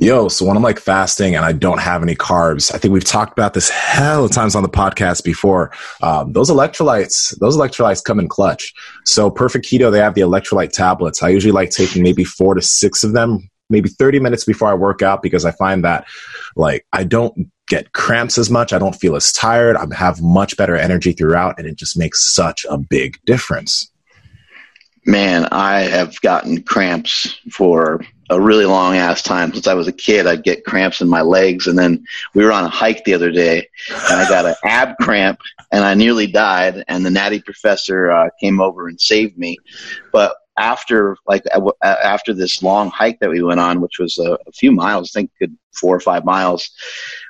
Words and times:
Yo, 0.00 0.28
so 0.28 0.46
when 0.46 0.56
I'm 0.56 0.62
like 0.62 0.78
fasting 0.78 1.36
and 1.36 1.44
I 1.44 1.52
don't 1.52 1.78
have 1.78 2.02
any 2.02 2.14
carbs, 2.14 2.74
I 2.74 2.78
think 2.78 2.94
we've 2.94 3.04
talked 3.04 3.32
about 3.32 3.52
this 3.52 3.68
hell 3.68 4.24
of 4.24 4.30
times 4.30 4.54
on 4.54 4.62
the 4.62 4.68
podcast 4.70 5.24
before. 5.24 5.72
Um, 6.00 6.32
those 6.32 6.48
electrolytes, 6.48 7.38
those 7.38 7.54
electrolytes 7.54 8.02
come 8.02 8.18
in 8.18 8.26
clutch. 8.26 8.72
So 9.04 9.30
Perfect 9.30 9.66
Keto, 9.66 9.92
they 9.92 9.98
have 9.98 10.14
the 10.14 10.22
electrolyte 10.22 10.72
tablets. 10.72 11.22
I 11.22 11.28
usually 11.28 11.52
like 11.52 11.68
taking 11.68 12.02
maybe 12.02 12.24
four 12.24 12.54
to 12.54 12.62
six 12.62 13.04
of 13.04 13.12
them, 13.12 13.50
maybe 13.68 13.90
30 13.90 14.20
minutes 14.20 14.46
before 14.46 14.68
I 14.70 14.74
work 14.74 15.02
out 15.02 15.20
because 15.20 15.44
I 15.44 15.50
find 15.50 15.84
that 15.84 16.06
like 16.56 16.86
I 16.94 17.04
don't 17.04 17.50
get 17.68 17.92
cramps 17.92 18.38
as 18.38 18.48
much. 18.48 18.72
I 18.72 18.78
don't 18.78 18.96
feel 18.96 19.16
as 19.16 19.30
tired. 19.32 19.76
I 19.76 19.84
have 19.94 20.22
much 20.22 20.56
better 20.56 20.76
energy 20.76 21.12
throughout 21.12 21.58
and 21.58 21.68
it 21.68 21.76
just 21.76 21.98
makes 21.98 22.34
such 22.34 22.64
a 22.70 22.78
big 22.78 23.18
difference. 23.26 23.92
Man, 25.04 25.44
I 25.52 25.80
have 25.80 26.18
gotten 26.22 26.62
cramps 26.62 27.38
for 27.50 28.00
a 28.30 28.40
really 28.40 28.64
long 28.64 28.96
ass 28.96 29.22
time 29.22 29.52
since 29.52 29.66
I 29.66 29.74
was 29.74 29.88
a 29.88 29.92
kid. 29.92 30.26
I'd 30.26 30.44
get 30.44 30.64
cramps 30.64 31.00
in 31.00 31.08
my 31.08 31.20
legs, 31.20 31.66
and 31.66 31.78
then 31.78 32.04
we 32.34 32.44
were 32.44 32.52
on 32.52 32.64
a 32.64 32.68
hike 32.68 33.04
the 33.04 33.14
other 33.14 33.30
day, 33.30 33.68
and 33.88 34.20
I 34.20 34.28
got 34.28 34.46
an 34.46 34.54
ab 34.64 34.96
cramp, 35.00 35.40
and 35.72 35.84
I 35.84 35.94
nearly 35.94 36.26
died. 36.26 36.84
And 36.88 37.04
the 37.04 37.10
natty 37.10 37.40
professor 37.42 38.10
uh, 38.10 38.30
came 38.40 38.60
over 38.60 38.88
and 38.88 39.00
saved 39.00 39.36
me. 39.36 39.58
But 40.12 40.36
after 40.56 41.16
like 41.26 41.42
after 41.82 42.32
this 42.32 42.62
long 42.62 42.90
hike 42.90 43.18
that 43.20 43.30
we 43.30 43.42
went 43.42 43.60
on, 43.60 43.80
which 43.80 43.98
was 43.98 44.16
a, 44.18 44.38
a 44.46 44.52
few 44.52 44.72
miles, 44.72 45.10
I 45.10 45.20
think 45.20 45.30
good 45.38 45.56
four 45.72 45.96
or 45.96 46.00
five 46.00 46.24
miles, 46.24 46.70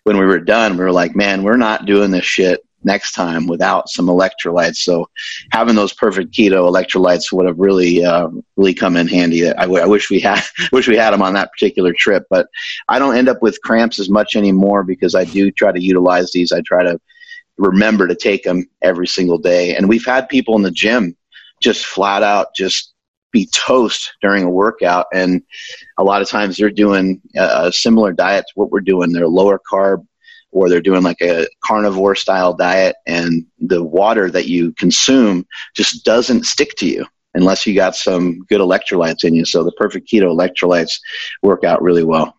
when 0.05 0.19
we 0.19 0.27
were 0.27 0.41
done, 0.41 0.77
we 0.77 0.85
were 0.85 0.93
like, 0.93 1.17
man, 1.17 1.43
we're 1.43 1.57
not 1.57 1.87
doing 1.87 2.11
this 2.11 2.25
shit 2.25 2.61
next 2.83 3.13
time 3.13 3.47
without 3.47 3.89
some 3.89 4.07
electrolytes. 4.07 4.77
So 4.77 5.09
having 5.53 5.75
those 5.75 5.93
perfect 5.93 6.33
keto 6.33 6.71
electrolytes 6.71 7.33
would 7.33 7.47
have 7.47 7.59
really, 7.59 8.05
uh, 8.05 8.29
really 8.57 8.75
come 8.75 8.97
in 8.97 9.07
handy. 9.07 9.49
I, 9.49 9.63
w- 9.63 9.83
I 9.83 9.87
wish 9.87 10.11
we 10.11 10.21
had, 10.21 10.43
wish 10.73 10.89
we 10.89 10.97
had 10.97 11.11
them 11.11 11.23
on 11.23 11.35
that 11.35 11.53
particular 11.53 11.93
trip, 11.93 12.25
but 12.31 12.49
I 12.89 12.99
don't 12.99 13.17
end 13.17 13.29
up 13.29 13.43
with 13.43 13.61
cramps 13.63 13.99
as 13.99 14.09
much 14.09 14.37
anymore 14.37 14.83
because 14.83 15.15
I 15.15 15.25
do 15.25 15.51
try 15.51 15.73
to 15.73 15.83
utilize 15.83 16.33
these. 16.33 16.53
I 16.53 16.63
try 16.63 16.83
to 16.83 16.99
remember 17.59 18.09
to 18.09 18.15
take 18.15 18.43
them 18.43 18.65
every 18.83 19.07
single 19.07 19.39
day. 19.39 19.77
And 19.77 19.89
we've 19.89 20.07
had 20.07 20.29
people 20.29 20.57
in 20.57 20.63
the 20.63 20.71
gym 20.71 21.17
just 21.61 21.85
flat 21.85 22.23
out 22.23 22.55
just 22.57 22.95
be 23.33 23.49
toast 23.53 24.13
during 24.21 24.43
a 24.43 24.51
workout. 24.51 25.07
And 25.13 25.43
a 25.99 26.05
lot 26.05 26.23
of 26.23 26.29
times 26.29 26.57
they're 26.57 26.71
doing 26.71 27.21
a 27.37 27.71
similar 27.73 28.13
diet 28.13 28.47
to 28.49 28.53
what 28.55 28.71
we're 28.71 28.81
doing. 28.81 29.13
They're 29.13 29.29
lower 29.29 29.61
carb, 29.71 30.07
or 30.53 30.69
they're 30.69 30.81
doing 30.81 31.03
like 31.03 31.21
a 31.21 31.47
carnivore 31.65 32.15
style 32.15 32.55
diet 32.55 32.97
and 33.07 33.45
the 33.59 33.83
water 33.83 34.31
that 34.31 34.47
you 34.47 34.73
consume 34.73 35.47
just 35.75 36.05
doesn't 36.05 36.45
stick 36.45 36.75
to 36.77 36.87
you 36.87 37.07
unless 37.35 37.67
you 37.67 37.75
got 37.75 37.95
some 37.95 38.41
good 38.49 38.61
electrolytes 38.61 39.25
in 39.25 39.35
you. 39.35 39.45
So 39.45 39.63
the 39.63 39.73
perfect 39.73 40.11
keto 40.11 40.35
electrolytes 40.35 40.99
work 41.43 41.65
out 41.65 41.83
really 41.83 42.05
well. 42.05 42.37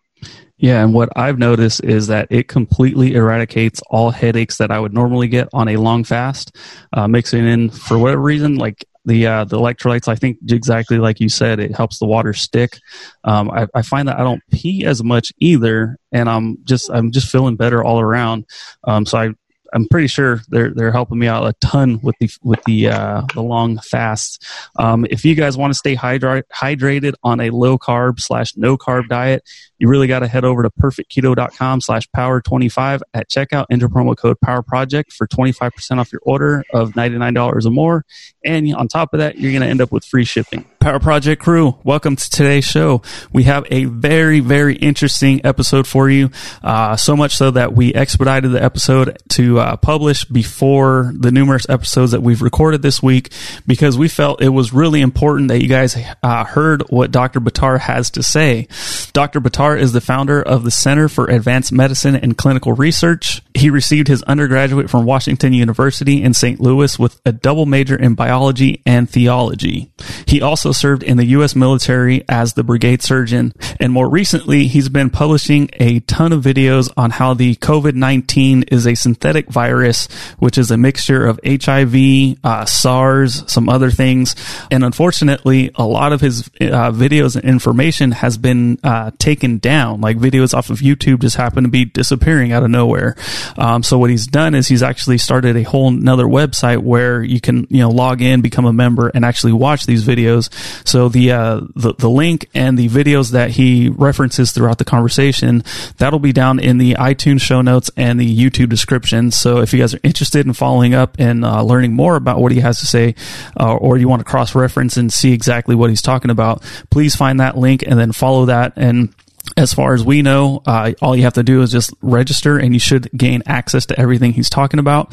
Yeah, 0.58 0.84
and 0.84 0.94
what 0.94 1.08
I've 1.16 1.38
noticed 1.38 1.82
is 1.82 2.06
that 2.06 2.28
it 2.30 2.46
completely 2.46 3.14
eradicates 3.14 3.80
all 3.90 4.12
headaches 4.12 4.58
that 4.58 4.70
I 4.70 4.78
would 4.78 4.94
normally 4.94 5.26
get 5.26 5.48
on 5.52 5.66
a 5.66 5.76
long 5.76 6.04
fast. 6.04 6.56
Uh, 6.92 7.08
mixing 7.08 7.44
in 7.44 7.68
for 7.68 7.98
whatever 7.98 8.22
reason, 8.22 8.54
like 8.54 8.84
the 9.04 9.26
uh, 9.26 9.44
the 9.44 9.58
electrolytes, 9.58 10.08
I 10.08 10.14
think 10.14 10.38
exactly 10.48 10.98
like 10.98 11.20
you 11.20 11.28
said, 11.28 11.58
it 11.58 11.74
helps 11.74 11.98
the 11.98 12.06
water 12.06 12.32
stick. 12.32 12.78
Um, 13.24 13.50
I, 13.50 13.66
I, 13.74 13.82
find 13.82 14.06
that 14.08 14.18
I 14.18 14.22
don't 14.22 14.42
pee 14.50 14.84
as 14.84 15.02
much 15.02 15.32
either, 15.38 15.98
and 16.12 16.28
I'm 16.28 16.58
just 16.64 16.90
I'm 16.90 17.10
just 17.10 17.30
feeling 17.30 17.56
better 17.56 17.82
all 17.82 18.00
around. 18.00 18.46
Um, 18.84 19.04
so 19.04 19.18
I 19.18 19.30
I'm 19.72 19.86
pretty 19.88 20.06
sure 20.06 20.40
they're 20.48 20.72
they're 20.74 20.92
helping 20.92 21.18
me 21.18 21.26
out 21.26 21.46
a 21.46 21.54
ton 21.60 22.00
with 22.02 22.16
the 22.20 22.30
with 22.42 22.62
the 22.64 22.88
uh, 22.88 23.22
the 23.34 23.42
long 23.42 23.78
fasts. 23.78 24.38
Um, 24.78 25.06
if 25.10 25.24
you 25.24 25.34
guys 25.34 25.56
want 25.56 25.72
to 25.72 25.78
stay 25.78 25.94
hydra- 25.94 26.44
hydrated 26.54 27.14
on 27.22 27.40
a 27.40 27.50
low 27.50 27.78
carb 27.78 28.20
slash 28.20 28.56
no 28.56 28.76
carb 28.76 29.08
diet, 29.08 29.42
you 29.78 29.88
really 29.88 30.06
got 30.06 30.20
to 30.20 30.28
head 30.28 30.44
over 30.44 30.62
to 30.62 30.70
perfectketo.com 30.70 31.80
slash 31.80 32.08
power 32.12 32.40
25 32.40 33.02
at 33.14 33.28
checkout. 33.28 33.66
Enter 33.70 33.88
promo 33.88 34.16
code 34.16 34.40
power 34.40 34.62
project 34.62 35.12
for 35.12 35.26
25% 35.26 35.98
off 35.98 36.12
your 36.12 36.22
order 36.24 36.64
of 36.72 36.92
$99 36.92 37.66
or 37.66 37.70
more. 37.70 38.04
And 38.44 38.74
on 38.74 38.88
top 38.88 39.12
of 39.12 39.18
that, 39.18 39.38
you're 39.38 39.52
going 39.52 39.62
to 39.62 39.68
end 39.68 39.80
up 39.80 39.90
with 39.90 40.04
free 40.04 40.24
shipping. 40.24 40.64
Power 40.82 40.98
Project 40.98 41.40
crew, 41.40 41.78
welcome 41.84 42.16
to 42.16 42.28
today's 42.28 42.64
show. 42.64 43.02
We 43.32 43.44
have 43.44 43.64
a 43.70 43.84
very, 43.84 44.40
very 44.40 44.74
interesting 44.74 45.46
episode 45.46 45.86
for 45.86 46.10
you. 46.10 46.30
Uh, 46.60 46.96
so 46.96 47.14
much 47.14 47.36
so 47.36 47.52
that 47.52 47.72
we 47.72 47.94
expedited 47.94 48.50
the 48.50 48.60
episode 48.60 49.16
to 49.28 49.60
uh, 49.60 49.76
publish 49.76 50.24
before 50.24 51.12
the 51.14 51.30
numerous 51.30 51.68
episodes 51.68 52.10
that 52.10 52.20
we've 52.20 52.42
recorded 52.42 52.82
this 52.82 53.00
week 53.00 53.32
because 53.64 53.96
we 53.96 54.08
felt 54.08 54.42
it 54.42 54.48
was 54.48 54.72
really 54.72 55.00
important 55.00 55.50
that 55.50 55.62
you 55.62 55.68
guys 55.68 55.96
uh, 56.20 56.44
heard 56.44 56.82
what 56.90 57.12
Dr. 57.12 57.38
Buttar 57.38 57.78
has 57.78 58.10
to 58.10 58.24
say. 58.24 58.66
Dr. 59.12 59.40
Buttar 59.40 59.78
is 59.78 59.92
the 59.92 60.00
founder 60.00 60.42
of 60.42 60.64
the 60.64 60.72
Center 60.72 61.08
for 61.08 61.26
Advanced 61.26 61.70
Medicine 61.70 62.16
and 62.16 62.36
Clinical 62.36 62.72
Research. 62.72 63.40
He 63.62 63.70
received 63.70 64.08
his 64.08 64.24
undergraduate 64.24 64.90
from 64.90 65.04
Washington 65.04 65.52
University 65.52 66.20
in 66.20 66.34
St. 66.34 66.58
Louis 66.58 66.98
with 66.98 67.20
a 67.24 67.30
double 67.30 67.64
major 67.64 67.94
in 67.94 68.16
biology 68.16 68.82
and 68.84 69.08
theology. 69.08 69.88
He 70.26 70.42
also 70.42 70.72
served 70.72 71.04
in 71.04 71.16
the 71.16 71.26
U.S. 71.26 71.54
military 71.54 72.24
as 72.28 72.54
the 72.54 72.64
brigade 72.64 73.02
surgeon. 73.02 73.52
And 73.78 73.92
more 73.92 74.08
recently, 74.08 74.66
he's 74.66 74.88
been 74.88 75.10
publishing 75.10 75.70
a 75.74 76.00
ton 76.00 76.32
of 76.32 76.42
videos 76.42 76.92
on 76.96 77.12
how 77.12 77.34
the 77.34 77.54
COVID-19 77.54 78.72
is 78.72 78.84
a 78.84 78.96
synthetic 78.96 79.48
virus, 79.48 80.08
which 80.40 80.58
is 80.58 80.72
a 80.72 80.76
mixture 80.76 81.24
of 81.24 81.38
HIV, 81.46 82.38
uh, 82.42 82.64
SARS, 82.64 83.44
some 83.46 83.68
other 83.68 83.92
things. 83.92 84.34
And 84.72 84.82
unfortunately, 84.82 85.70
a 85.76 85.86
lot 85.86 86.12
of 86.12 86.20
his 86.20 86.48
uh, 86.60 86.90
videos 86.90 87.36
and 87.36 87.44
information 87.44 88.10
has 88.10 88.36
been 88.38 88.80
uh, 88.82 89.12
taken 89.20 89.58
down. 89.58 90.00
Like 90.00 90.16
videos 90.16 90.52
off 90.52 90.68
of 90.68 90.80
YouTube 90.80 91.20
just 91.20 91.36
happen 91.36 91.62
to 91.62 91.70
be 91.70 91.84
disappearing 91.84 92.50
out 92.50 92.64
of 92.64 92.70
nowhere. 92.70 93.14
Um, 93.56 93.82
so 93.82 93.98
what 93.98 94.10
he's 94.10 94.26
done 94.26 94.54
is 94.54 94.68
he's 94.68 94.82
actually 94.82 95.18
started 95.18 95.56
a 95.56 95.62
whole 95.62 95.88
another 95.88 96.24
website 96.24 96.78
where 96.78 97.22
you 97.22 97.40
can, 97.40 97.66
you 97.70 97.78
know, 97.78 97.90
log 97.90 98.22
in, 98.22 98.40
become 98.40 98.64
a 98.64 98.72
member 98.72 99.08
and 99.08 99.24
actually 99.24 99.52
watch 99.52 99.86
these 99.86 100.04
videos. 100.04 100.52
So 100.86 101.08
the, 101.08 101.32
uh, 101.32 101.60
the, 101.74 101.94
the 101.94 102.10
link 102.10 102.48
and 102.54 102.78
the 102.78 102.88
videos 102.88 103.32
that 103.32 103.50
he 103.50 103.88
references 103.88 104.52
throughout 104.52 104.78
the 104.78 104.84
conversation, 104.84 105.64
that'll 105.98 106.18
be 106.18 106.32
down 106.32 106.58
in 106.58 106.78
the 106.78 106.94
iTunes 106.94 107.40
show 107.40 107.62
notes 107.62 107.90
and 107.96 108.18
the 108.18 108.36
YouTube 108.36 108.68
description. 108.68 109.30
So 109.30 109.58
if 109.58 109.72
you 109.72 109.78
guys 109.78 109.94
are 109.94 110.00
interested 110.02 110.46
in 110.46 110.52
following 110.52 110.94
up 110.94 111.16
and 111.18 111.44
uh, 111.44 111.62
learning 111.62 111.92
more 111.92 112.16
about 112.16 112.40
what 112.40 112.52
he 112.52 112.60
has 112.60 112.80
to 112.80 112.86
say, 112.86 113.14
uh, 113.58 113.74
or 113.74 113.96
you 113.96 114.08
want 114.08 114.20
to 114.20 114.24
cross 114.24 114.54
reference 114.54 114.96
and 114.96 115.12
see 115.12 115.32
exactly 115.32 115.74
what 115.74 115.90
he's 115.90 116.02
talking 116.02 116.30
about, 116.30 116.62
please 116.90 117.14
find 117.14 117.40
that 117.40 117.56
link 117.56 117.82
and 117.82 117.98
then 117.98 118.12
follow 118.12 118.46
that. 118.46 118.72
And 118.76 119.14
as 119.56 119.72
far 119.74 119.94
as 119.94 120.04
we 120.04 120.22
know, 120.22 120.62
uh, 120.66 120.92
all 121.02 121.16
you 121.16 121.22
have 121.22 121.34
to 121.34 121.42
do 121.42 121.62
is 121.62 121.70
just 121.70 121.92
register 122.00 122.58
and 122.58 122.72
you 122.72 122.80
should 122.80 123.10
gain 123.16 123.42
access 123.46 123.86
to 123.86 123.98
everything 123.98 124.32
he's 124.32 124.50
talking 124.50 124.80
about. 124.80 125.12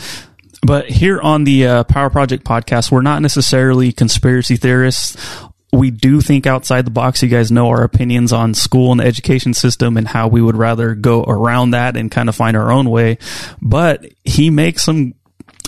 But 0.62 0.90
here 0.90 1.20
on 1.22 1.46
the 1.46 1.68
uh, 1.68 1.84
Power 1.86 2.10
Project 2.10 2.44
podcast, 2.44 2.92
we're 2.92 3.02
not 3.02 3.22
necessarily 3.22 3.92
conspiracy 3.92 4.56
theorists. 4.56 5.18
We 5.72 5.92
do 5.92 6.20
think 6.20 6.48
outside 6.48 6.86
the 6.86 6.92
box. 6.92 7.22
You 7.22 7.30
guys 7.30 7.52
know 7.52 7.70
our 7.70 7.84
opinions 7.84 8.34
on 8.34 8.54
school 8.54 8.92
and 8.92 9.00
the 9.00 9.06
education 9.06 9.54
system 9.54 9.98
and 9.98 10.08
how 10.08 10.28
we 10.28 10.42
would 10.42 10.58
rather 10.58 10.96
go 10.96 11.24
around 11.24 11.72
that 11.72 11.96
and 11.96 12.12
kind 12.12 12.28
of 12.28 12.36
find 12.36 12.58
our 12.58 12.72
own 12.72 12.90
way. 12.90 13.20
But 13.62 14.06
he 14.24 14.50
makes 14.50 14.84
some 14.84 15.14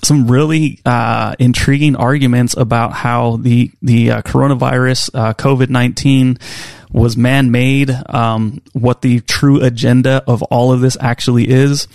some 0.03 0.27
really 0.29 0.81
uh, 0.83 1.35
intriguing 1.37 1.95
arguments 1.95 2.57
about 2.57 2.93
how 2.93 3.37
the 3.37 3.71
the 3.81 4.11
uh, 4.11 4.21
coronavirus, 4.23 5.11
uh, 5.13 5.33
COVID 5.35 5.69
nineteen, 5.69 6.37
was 6.91 7.15
man 7.15 7.51
made, 7.51 7.89
um, 8.09 8.61
what 8.73 9.01
the 9.01 9.21
true 9.21 9.61
agenda 9.61 10.23
of 10.27 10.43
all 10.43 10.71
of 10.71 10.81
this 10.81 10.97
actually 10.99 11.49
is, 11.49 11.87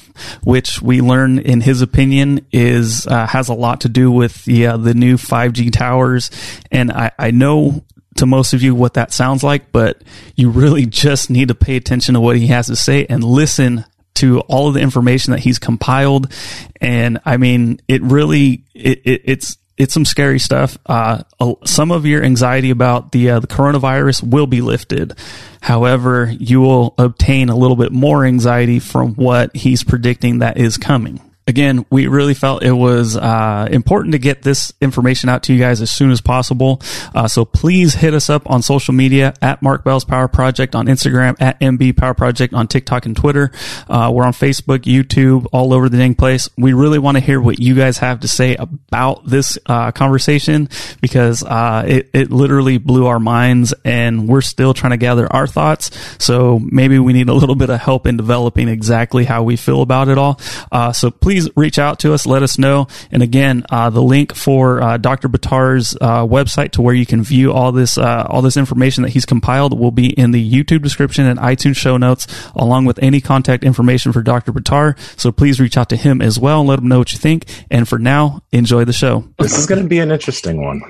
which 0.42 0.80
we 0.80 1.00
learn 1.00 1.38
in 1.38 1.60
his 1.60 1.82
opinion 1.82 2.46
is 2.52 3.06
uh, 3.06 3.26
has 3.26 3.48
a 3.48 3.54
lot 3.54 3.82
to 3.82 3.88
do 3.88 4.10
with 4.10 4.44
the 4.44 4.66
uh, 4.66 4.76
the 4.76 4.94
new 4.94 5.16
5G 5.16 5.72
towers, 5.72 6.30
and 6.70 6.90
I, 6.90 7.10
I 7.18 7.30
know 7.30 7.84
to 8.16 8.26
most 8.26 8.54
of 8.54 8.62
you 8.62 8.74
what 8.74 8.94
that 8.94 9.12
sounds 9.12 9.42
like, 9.42 9.70
but 9.72 10.02
you 10.34 10.50
really 10.50 10.86
just 10.86 11.30
need 11.30 11.48
to 11.48 11.54
pay 11.54 11.76
attention 11.76 12.14
to 12.14 12.20
what 12.20 12.36
he 12.36 12.46
has 12.48 12.66
to 12.66 12.76
say 12.76 13.06
and 13.06 13.22
listen 13.22 13.84
to 14.14 14.40
all 14.40 14.68
of 14.68 14.74
the 14.74 14.80
information 14.80 15.32
that 15.32 15.40
he's 15.40 15.58
compiled. 15.58 16.32
And 16.80 17.20
I 17.24 17.36
mean, 17.36 17.80
it 17.86 18.02
really, 18.02 18.64
it, 18.74 19.02
it, 19.04 19.22
it's, 19.24 19.58
it's 19.76 19.92
some 19.92 20.04
scary 20.04 20.38
stuff. 20.38 20.78
Uh, 20.86 21.22
some 21.64 21.90
of 21.90 22.06
your 22.06 22.22
anxiety 22.22 22.70
about 22.70 23.12
the 23.12 23.30
uh, 23.30 23.40
the 23.40 23.46
coronavirus 23.46 24.22
will 24.22 24.46
be 24.46 24.60
lifted. 24.60 25.14
However, 25.60 26.32
you 26.38 26.60
will 26.60 26.94
obtain 26.98 27.48
a 27.48 27.56
little 27.56 27.76
bit 27.76 27.92
more 27.92 28.24
anxiety 28.24 28.78
from 28.78 29.14
what 29.14 29.54
he's 29.54 29.84
predicting 29.84 30.38
that 30.38 30.58
is 30.58 30.76
coming. 30.76 31.20
Again, 31.46 31.86
we 31.90 32.08
really 32.08 32.34
felt 32.34 32.62
it 32.62 32.72
was 32.72 33.16
uh, 33.16 33.68
important 33.70 34.12
to 34.12 34.18
get 34.18 34.42
this 34.42 34.72
information 34.80 35.28
out 35.28 35.44
to 35.44 35.52
you 35.52 35.60
guys 35.60 35.80
as 35.80 35.90
soon 35.90 36.10
as 36.10 36.20
possible. 36.20 36.80
Uh, 37.14 37.28
so 37.28 37.44
please 37.44 37.94
hit 37.94 38.14
us 38.14 38.28
up 38.28 38.48
on 38.50 38.62
social 38.62 38.94
media 38.94 39.32
at 39.40 39.62
Mark 39.62 39.84
Bell's 39.84 40.04
Power 40.04 40.28
Project 40.28 40.74
on 40.74 40.86
Instagram, 40.86 41.36
at 41.40 41.58
MB 41.60 41.96
Power 41.96 42.14
Project 42.14 42.52
on 42.52 42.66
TikTok 42.66 43.06
and 43.06 43.16
Twitter. 43.16 43.52
Uh, 43.88 44.10
we're 44.12 44.24
on 44.24 44.32
Facebook, 44.32 44.80
YouTube, 44.80 45.46
all 45.52 45.72
over 45.72 45.88
the 45.88 45.96
dang 45.96 46.14
place. 46.14 46.48
We 46.58 46.72
really 46.72 46.98
want 46.98 47.16
to 47.16 47.20
hear 47.20 47.40
what 47.40 47.60
you 47.60 47.74
guys 47.74 47.98
have 47.98 48.20
to 48.20 48.28
say 48.28 48.56
about 48.56 49.26
this 49.26 49.58
uh, 49.66 49.92
conversation 49.92 50.68
because 51.00 51.42
uh, 51.44 51.84
it, 51.86 52.10
it 52.12 52.30
literally 52.32 52.78
blew 52.78 53.06
our 53.06 53.20
minds 53.20 53.72
and 53.84 54.28
we're 54.28 54.40
still 54.40 54.74
trying 54.74 54.92
to 54.92 54.96
gather 54.96 55.32
our 55.32 55.46
thoughts. 55.46 55.90
So 56.18 56.58
maybe 56.58 56.98
we 56.98 57.12
need 57.12 57.28
a 57.28 57.34
little 57.34 57.54
bit 57.54 57.70
of 57.70 57.80
help 57.80 58.06
in 58.06 58.16
developing 58.16 58.68
exactly 58.68 59.24
how 59.24 59.44
we 59.44 59.56
feel 59.56 59.82
about 59.82 60.08
it 60.08 60.18
all. 60.18 60.40
Uh, 60.72 60.92
so 60.92 61.10
please 61.10 61.35
reach 61.56 61.78
out 61.78 62.00
to 62.00 62.14
us, 62.14 62.26
let 62.26 62.42
us 62.42 62.58
know. 62.58 62.86
And 63.10 63.22
again, 63.22 63.64
uh, 63.70 63.90
the 63.90 64.02
link 64.02 64.34
for 64.34 64.82
uh, 64.82 64.96
Dr. 64.96 65.28
Buttar's 65.28 65.96
uh, 66.00 66.24
website 66.26 66.72
to 66.72 66.82
where 66.82 66.94
you 66.94 67.06
can 67.06 67.22
view 67.22 67.52
all 67.52 67.72
this 67.72 67.98
uh, 67.98 68.26
all 68.28 68.42
this 68.42 68.56
information 68.56 69.02
that 69.02 69.10
he's 69.10 69.26
compiled 69.26 69.78
will 69.78 69.90
be 69.90 70.10
in 70.10 70.30
the 70.30 70.50
YouTube 70.50 70.82
description 70.82 71.26
and 71.26 71.38
iTunes 71.38 71.76
show 71.76 71.96
notes, 71.96 72.26
along 72.54 72.84
with 72.84 72.98
any 73.02 73.20
contact 73.20 73.64
information 73.64 74.12
for 74.12 74.22
Dr. 74.22 74.52
Buttar. 74.52 74.98
So 75.18 75.32
please 75.32 75.60
reach 75.60 75.76
out 75.76 75.88
to 75.90 75.96
him 75.96 76.20
as 76.20 76.38
well 76.38 76.60
and 76.60 76.68
let 76.68 76.78
him 76.78 76.88
know 76.88 76.98
what 76.98 77.12
you 77.12 77.18
think. 77.18 77.44
And 77.70 77.88
for 77.88 77.98
now, 77.98 78.42
enjoy 78.52 78.84
the 78.84 78.92
show. 78.92 79.24
This 79.38 79.58
is 79.58 79.66
going 79.66 79.82
to 79.82 79.88
be 79.88 79.98
an 79.98 80.10
interesting 80.10 80.64
one. 80.64 80.82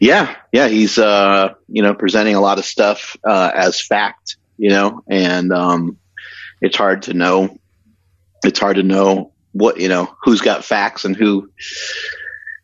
Yeah, 0.00 0.36
yeah, 0.52 0.68
he's 0.68 0.98
uh, 0.98 1.54
you 1.68 1.82
know 1.82 1.94
presenting 1.94 2.34
a 2.34 2.40
lot 2.40 2.58
of 2.58 2.64
stuff 2.64 3.16
uh, 3.24 3.50
as 3.54 3.80
fact, 3.80 4.36
you 4.56 4.70
know, 4.70 5.02
and 5.08 5.52
um, 5.52 5.98
it's 6.60 6.76
hard 6.76 7.02
to 7.02 7.14
know. 7.14 7.56
It's 8.44 8.58
hard 8.58 8.76
to 8.76 8.82
know 8.82 9.32
what 9.52 9.80
you 9.80 9.88
know 9.88 10.14
who's 10.22 10.40
got 10.40 10.64
facts 10.64 11.04
and 11.04 11.16
who 11.16 11.50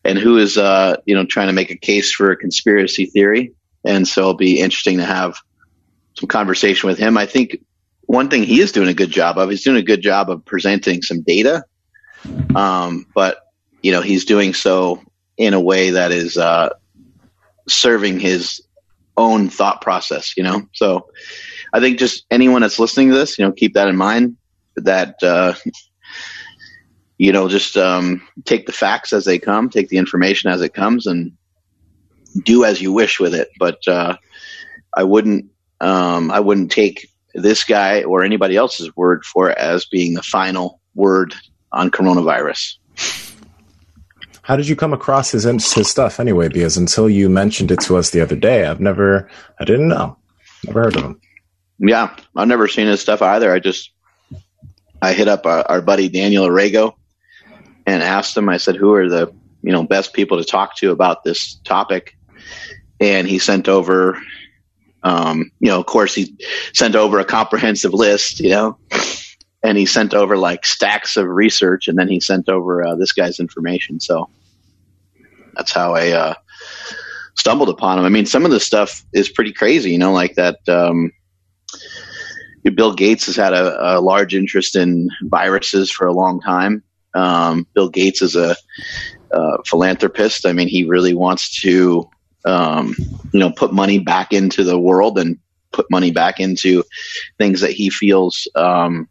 and 0.05 0.19
who 0.19 0.39
is 0.39 0.59
uh, 0.59 0.97
you 1.07 1.15
know 1.15 1.25
trying 1.25 1.47
to 1.47 1.53
make 1.53 1.71
a 1.71 1.77
case 1.77 2.13
for 2.13 2.31
a 2.31 2.37
conspiracy 2.37 3.07
theory. 3.07 3.55
And 3.85 4.07
so 4.07 4.21
it'll 4.21 4.35
be 4.35 4.61
interesting 4.61 4.99
to 4.99 5.05
have 5.05 5.39
some 6.19 6.29
conversation 6.29 6.89
with 6.89 6.99
him. 6.99 7.17
I 7.17 7.25
think 7.25 7.65
one 8.03 8.29
thing 8.29 8.43
he 8.43 8.61
is 8.61 8.73
doing 8.73 8.89
a 8.89 8.95
good 8.95 9.11
job 9.11 9.39
of, 9.39 9.49
he's 9.49 9.65
doing 9.65 9.79
a 9.79 9.83
good 9.83 10.03
job 10.03 10.29
of 10.29 10.45
presenting 10.45 11.01
some 11.01 11.23
data, 11.23 11.65
um, 12.55 13.07
but 13.15 13.39
you 13.83 13.93
know 13.93 14.03
he's 14.03 14.25
doing 14.25 14.53
so 14.53 15.03
in 15.39 15.55
a 15.55 15.61
way 15.61 15.91
that 15.91 16.13
is 16.13 16.37
uh, 16.37 16.71
serving 17.69 18.21
his 18.21 18.61
own 19.17 19.49
thought 19.49 19.81
process. 19.81 20.37
You 20.37 20.43
know, 20.43 20.69
so 20.73 21.09
I 21.73 21.81
think 21.81 21.99
just 21.99 22.27
anyone 22.31 22.63
that's 22.63 22.79
listening 22.79 23.11
to 23.11 23.15
this, 23.15 23.39
you 23.39 23.45
know, 23.45 23.53
keep 23.53 23.75
that 23.75 23.89
in 23.89 23.97
mind. 23.97 24.37
That 24.77 25.23
uh, 25.23 25.55
you 27.19 27.33
know, 27.33 27.49
just 27.49 27.77
um, 27.77 28.27
take 28.47 28.65
the 28.65 28.73
facts 28.73 29.13
as 29.13 29.27
they 29.27 29.39
come, 29.39 29.69
take 29.69 29.91
the 29.91 29.99
information 29.99 30.51
as 30.51 30.63
it 30.63 30.73
comes, 30.73 31.07
and 31.07 31.33
do 32.45 32.65
as 32.65 32.81
you 32.81 32.93
wish 32.93 33.21
with 33.21 33.35
it. 33.35 33.51
But 33.59 33.87
uh, 33.87 34.17
I 34.97 35.03
wouldn't, 35.03 35.51
um, 35.83 36.31
I 36.31 36.41
wouldn't 36.41 36.71
take 36.71 37.11
this 37.35 37.63
guy 37.63 38.05
or 38.05 38.25
anybody 38.25 38.57
else's 38.57 38.97
word 38.97 39.27
for 39.27 39.51
it 39.51 39.59
as 39.59 39.85
being 39.85 40.15
the 40.15 40.23
final 40.23 40.81
word 40.95 41.35
on 41.73 41.91
coronavirus. 41.91 42.77
How 44.43 44.57
did 44.57 44.67
you 44.67 44.75
come 44.75 44.95
across 44.95 45.31
his 45.31 45.45
his 45.45 45.89
stuff 45.89 46.19
anyway? 46.19 46.49
Because 46.49 46.79
until 46.79 47.11
you 47.11 47.29
mentioned 47.29 47.71
it 47.71 47.81
to 47.81 47.99
us 47.99 48.11
the 48.11 48.23
other 48.23 48.35
day, 48.35 48.65
I've 48.65 48.81
never, 48.81 49.29
I 49.61 49.65
didn't 49.65 49.89
know, 49.89 50.17
never 50.65 50.85
heard 50.85 50.97
of 50.97 51.03
him. 51.03 51.21
Yeah, 51.79 52.17
I've 52.35 52.49
never 52.49 52.67
seen 52.67 52.87
his 52.87 53.01
stuff 53.01 53.21
either. 53.21 53.53
I 53.53 53.59
just, 53.59 53.93
I 55.03 55.13
hit 55.13 55.29
up 55.29 55.47
our, 55.47 55.65
our 55.69 55.81
buddy 55.81 56.09
Daniel 56.09 56.47
Arago 56.47 56.97
and 57.87 58.03
asked 58.03 58.37
him. 58.37 58.49
I 58.49 58.59
said, 58.59 58.77
"Who 58.77 58.95
are 58.95 59.09
the 59.09 59.33
you 59.63 59.73
know 59.73 59.85
best 59.85 60.13
people 60.13 60.39
to 60.39 60.45
talk 60.45 60.77
to 60.77 60.91
about 60.91 61.25
this 61.25 61.55
topic?" 61.65 62.17
And 63.01 63.27
he 63.27 63.39
sent 63.39 63.69
over, 63.69 64.21
um, 65.03 65.51
you 65.61 65.69
know, 65.69 65.81
of 65.81 65.87
course, 65.87 66.15
he 66.15 66.37
sent 66.75 66.95
over 66.95 67.19
a 67.19 67.25
comprehensive 67.25 67.95
list, 67.95 68.41
you 68.41 68.51
know, 68.51 68.79
and 69.63 69.79
he 69.79 69.87
sent 69.87 70.13
over 70.13 70.37
like 70.37 70.67
stacks 70.67 71.17
of 71.17 71.27
research, 71.27 71.89
and 71.89 71.99
then 71.99 72.09
he 72.09 72.21
sent 72.21 72.49
over 72.49 72.85
uh, 72.85 72.95
this 72.97 73.13
guy's 73.13 73.41
information. 73.41 74.01
So 74.01 74.29
that's 75.55 75.73
how 75.73 75.95
I 75.95 76.11
uh, 76.11 76.35
stumbled 77.37 77.71
upon 77.71 77.99
him. 77.99 78.05
I 78.05 78.11
mean, 78.11 78.27
some 78.27 78.45
of 78.45 78.51
the 78.51 78.61
stuff 78.61 79.05
is 79.13 79.31
pretty 79.31 79.53
crazy, 79.53 79.91
you 79.91 79.99
know, 79.99 80.13
like 80.13 80.35
that. 80.35 80.59
Um, 80.69 81.13
Bill 82.69 82.95
Gates 82.95 83.27
has 83.27 83.37
had 83.37 83.55
a, 83.55 83.99
a, 83.99 84.01
large 84.01 84.35
interest 84.35 84.77
in 84.77 85.09
viruses 85.23 85.91
for 85.91 86.07
a 86.07 86.13
long 86.13 86.41
time. 86.41 86.83
Um, 87.15 87.67
Bill 87.75 87.89
Gates 87.89 88.21
is 88.21 88.37
a, 88.37 88.55
a, 89.31 89.65
philanthropist. 89.65 90.47
I 90.47 90.53
mean, 90.53 90.69
he 90.69 90.85
really 90.85 91.15
wants 91.15 91.61
to, 91.63 92.09
um, 92.45 92.95
you 93.33 93.41
know, 93.41 93.51
put 93.51 93.73
money 93.73 93.99
back 93.99 94.33
into 94.33 94.63
the 94.63 94.79
world 94.79 95.19
and 95.19 95.39
put 95.73 95.91
money 95.91 96.11
back 96.11 96.41
into 96.41 96.85
things 97.39 97.61
that 97.61 97.73
he 97.73 97.89
feels 97.89 98.47
um, 98.55 99.09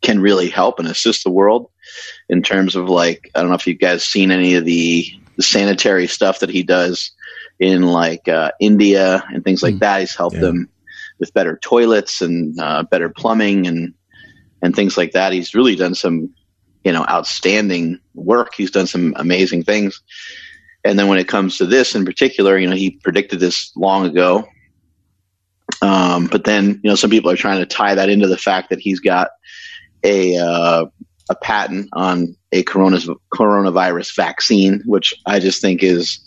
can 0.00 0.20
really 0.20 0.48
help 0.48 0.78
and 0.78 0.88
assist 0.88 1.22
the 1.22 1.30
world 1.30 1.70
in 2.28 2.42
terms 2.42 2.74
of 2.74 2.88
like 2.88 3.30
I 3.34 3.40
don't 3.40 3.50
know 3.50 3.56
if 3.56 3.66
you 3.66 3.74
guys 3.74 4.04
seen 4.04 4.30
any 4.30 4.54
of 4.54 4.64
the, 4.64 5.06
the 5.36 5.42
sanitary 5.42 6.06
stuff 6.06 6.40
that 6.40 6.50
he 6.50 6.62
does 6.62 7.12
in 7.60 7.82
like 7.82 8.26
uh, 8.28 8.50
India 8.60 9.22
and 9.32 9.44
things 9.44 9.62
like 9.62 9.76
mm, 9.76 9.80
that. 9.80 10.00
He's 10.00 10.16
helped 10.16 10.36
yeah. 10.36 10.42
them 10.42 10.68
with 11.22 11.32
better 11.32 11.56
toilets 11.62 12.20
and 12.20 12.58
uh, 12.58 12.82
better 12.82 13.08
plumbing 13.08 13.68
and 13.68 13.94
and 14.60 14.74
things 14.74 14.96
like 14.96 15.12
that. 15.12 15.32
He's 15.32 15.54
really 15.54 15.76
done 15.76 15.94
some 15.94 16.34
you 16.84 16.92
know, 16.92 17.04
outstanding 17.08 18.00
work. 18.14 18.54
He's 18.56 18.70
done 18.70 18.86
some 18.86 19.14
amazing 19.16 19.62
things. 19.64 20.00
And 20.84 20.98
then 20.98 21.08
when 21.08 21.18
it 21.18 21.28
comes 21.28 21.58
to 21.58 21.66
this 21.66 21.94
in 21.94 22.04
particular, 22.04 22.58
you 22.58 22.68
know, 22.68 22.76
he 22.76 22.90
predicted 22.90 23.40
this 23.40 23.72
long 23.76 24.06
ago. 24.06 24.48
Um, 25.80 26.26
but 26.26 26.44
then, 26.44 26.80
you 26.82 26.90
know, 26.90 26.96
some 26.96 27.10
people 27.10 27.30
are 27.30 27.36
trying 27.36 27.60
to 27.60 27.66
tie 27.66 27.94
that 27.94 28.08
into 28.08 28.26
the 28.26 28.36
fact 28.36 28.70
that 28.70 28.80
he's 28.80 29.00
got 29.00 29.28
a 30.04 30.36
uh, 30.36 30.86
a 31.30 31.36
patent 31.36 31.88
on 31.92 32.36
a 32.52 32.64
coronavirus 32.64 34.14
vaccine, 34.16 34.82
which 34.84 35.14
I 35.24 35.38
just 35.38 35.60
think 35.62 35.82
is, 35.82 36.20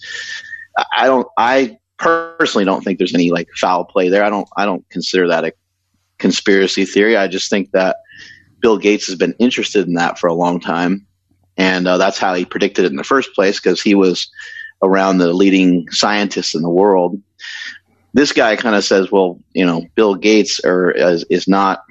I 0.95 1.05
don't, 1.05 1.27
I 1.37 1.77
personally 1.97 2.65
don't 2.65 2.83
think 2.83 2.97
there's 2.97 3.13
any 3.13 3.31
like 3.31 3.47
foul 3.55 3.85
play 3.85 4.09
there. 4.09 4.23
I 4.23 4.29
don't, 4.29 4.47
I 4.57 4.65
don't 4.65 4.87
consider 4.89 5.27
that 5.29 5.45
a 5.45 5.53
conspiracy 6.17 6.85
theory. 6.85 7.17
I 7.17 7.27
just 7.27 7.49
think 7.49 7.71
that 7.71 7.97
Bill 8.59 8.77
Gates 8.77 9.07
has 9.07 9.15
been 9.15 9.35
interested 9.39 9.87
in 9.87 9.93
that 9.95 10.19
for 10.19 10.27
a 10.27 10.33
long 10.33 10.59
time. 10.59 11.05
And 11.57 11.87
uh, 11.87 11.97
that's 11.97 12.17
how 12.17 12.33
he 12.33 12.45
predicted 12.45 12.85
it 12.85 12.91
in 12.91 12.97
the 12.97 13.03
first 13.03 13.33
place 13.33 13.59
because 13.59 13.81
he 13.81 13.95
was 13.95 14.29
around 14.81 15.17
the 15.17 15.33
leading 15.33 15.89
scientists 15.91 16.53
in 16.53 16.61
the 16.61 16.69
world. 16.69 17.21
This 18.13 18.31
guy 18.31 18.55
kind 18.55 18.75
of 18.75 18.83
says, 18.83 19.11
well, 19.11 19.39
you 19.53 19.65
know, 19.65 19.85
Bill 19.95 20.15
Gates 20.15 20.59
are, 20.63 20.91
is, 20.91 21.25
is 21.29 21.47
not 21.47 21.83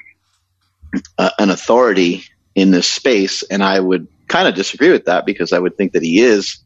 uh, 1.19 1.31
an 1.39 1.51
authority 1.51 2.25
in 2.55 2.71
this 2.71 2.89
space. 2.89 3.43
And 3.45 3.63
I 3.63 3.81
would 3.81 4.07
kind 4.29 4.49
of 4.49 4.55
disagree 4.55 4.91
with 4.91 5.07
that 5.07 5.27
because 5.27 5.53
I 5.53 5.59
would 5.59 5.77
think 5.77 5.93
that 5.93 6.03
he 6.03 6.21
is 6.21 6.59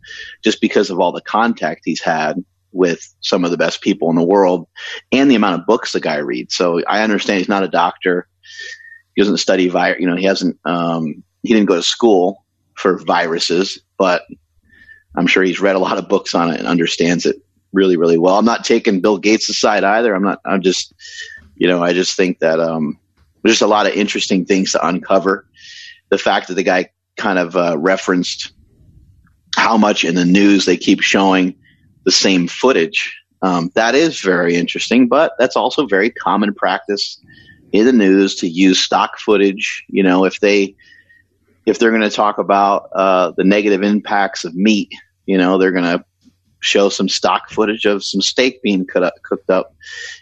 just 0.43 0.61
because 0.61 0.91
of 0.91 1.00
all 1.00 1.12
the 1.12 1.20
contact 1.20 1.82
he's 1.84 2.02
had 2.02 2.44
with 2.78 3.14
some 3.20 3.44
of 3.44 3.50
the 3.50 3.58
best 3.58 3.82
people 3.82 4.08
in 4.08 4.16
the 4.16 4.22
world 4.22 4.66
and 5.12 5.30
the 5.30 5.34
amount 5.34 5.60
of 5.60 5.66
books 5.66 5.92
the 5.92 6.00
guy 6.00 6.16
reads. 6.16 6.54
So 6.54 6.80
I 6.88 7.02
understand 7.02 7.38
he's 7.38 7.48
not 7.48 7.64
a 7.64 7.69
doctor 7.69 8.28
he 9.19 9.22
doesn't 9.22 9.38
study 9.38 9.67
virus. 9.69 10.00
You 10.00 10.06
know, 10.06 10.14
he 10.14 10.26
hasn't. 10.26 10.56
Um, 10.64 11.24
he 11.43 11.53
didn't 11.53 11.67
go 11.67 11.74
to 11.74 11.82
school 11.82 12.44
for 12.74 12.98
viruses, 12.98 13.81
but 13.96 14.22
I'm 15.17 15.26
sure 15.26 15.43
he's 15.43 15.60
read 15.60 15.74
a 15.74 15.81
lot 15.81 15.98
of 15.98 16.08
books 16.08 16.36
on 16.36 16.53
it 16.53 16.60
and 16.60 16.69
understands 16.69 17.26
it 17.26 17.34
really, 17.72 17.96
really 17.96 18.17
well. 18.17 18.38
I'm 18.38 18.44
not 18.44 18.64
taking 18.64 19.00
Bill 19.00 19.19
Gates' 19.19 19.58
side 19.58 19.82
either. 19.82 20.14
I'm 20.14 20.22
not. 20.22 20.41
I'm 20.44 20.62
just, 20.62 20.94
you 21.56 21.67
know, 21.67 21.82
I 21.82 21.94
just 21.94 22.17
think 22.17 22.38
that 22.38 22.60
um, 22.60 22.96
there's 23.43 23.55
just 23.55 23.62
a 23.62 23.67
lot 23.67 23.88
of 23.88 23.94
interesting 23.94 24.44
things 24.44 24.70
to 24.70 24.86
uncover. 24.86 25.48
The 26.10 26.19
fact 26.19 26.46
that 26.46 26.55
the 26.55 26.62
guy 26.62 26.91
kind 27.17 27.41
of 27.41 27.56
uh, 27.56 27.76
referenced 27.76 28.53
how 29.56 29.76
much 29.76 30.05
in 30.05 30.14
the 30.14 30.24
news 30.24 30.64
they 30.64 30.76
keep 30.76 31.00
showing 31.00 31.56
the 32.08 32.12
same 32.12 32.48
footage. 32.48 33.15
Um, 33.43 33.70
that 33.74 33.94
is 33.94 34.20
very 34.20 34.56
interesting, 34.56 35.08
but 35.08 35.34
that's 35.38 35.56
also 35.56 35.84
very 35.84 36.08
common 36.08 36.55
practice 36.55 37.20
in 37.72 37.84
the 37.84 37.93
news 37.93 38.34
to 38.36 38.48
use 38.48 38.81
stock 38.81 39.19
footage. 39.19 39.84
You 39.88 40.03
know, 40.03 40.24
if 40.24 40.41
they 40.41 40.74
if 41.67 41.79
they're 41.79 41.91
going 41.91 42.00
to 42.00 42.08
talk 42.08 42.38
about 42.38 42.88
uh, 42.94 43.32
the 43.36 43.44
negative 43.44 43.82
impacts 43.82 44.46
of 44.46 44.55
meat, 44.55 44.91
you 45.27 45.36
know, 45.36 45.58
they're 45.58 45.70
going 45.70 45.98
to 45.98 46.03
show 46.60 46.88
some 46.88 47.10
stock 47.10 47.50
footage 47.50 47.84
of 47.84 48.03
some 48.03 48.22
steak 48.22 48.62
being 48.62 48.86
up, 48.96 49.12
cooked 49.22 49.50
up, 49.50 49.74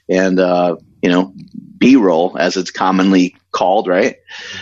and 0.09 0.40
uh, 0.40 0.75
you 1.02 1.09
know, 1.09 1.33
B-roll 1.78 2.37
as 2.37 2.57
it's 2.57 2.73
commonly 2.73 3.37
called, 3.52 3.87
right? 3.87 4.16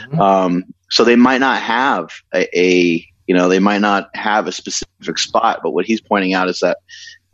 Mm-hmm. 0.08 0.20
Um, 0.20 0.64
so 0.90 1.04
they 1.04 1.16
might 1.16 1.38
not 1.38 1.62
have 1.62 2.10
a, 2.34 2.46
a 2.54 3.08
you 3.26 3.34
know 3.34 3.48
they 3.48 3.60
might 3.60 3.80
not 3.80 4.10
have 4.14 4.46
a 4.46 4.52
specific 4.52 5.18
spot, 5.18 5.60
but 5.62 5.70
what 5.70 5.86
he's 5.86 6.00
pointing 6.00 6.34
out 6.34 6.48
is 6.48 6.60
that 6.60 6.78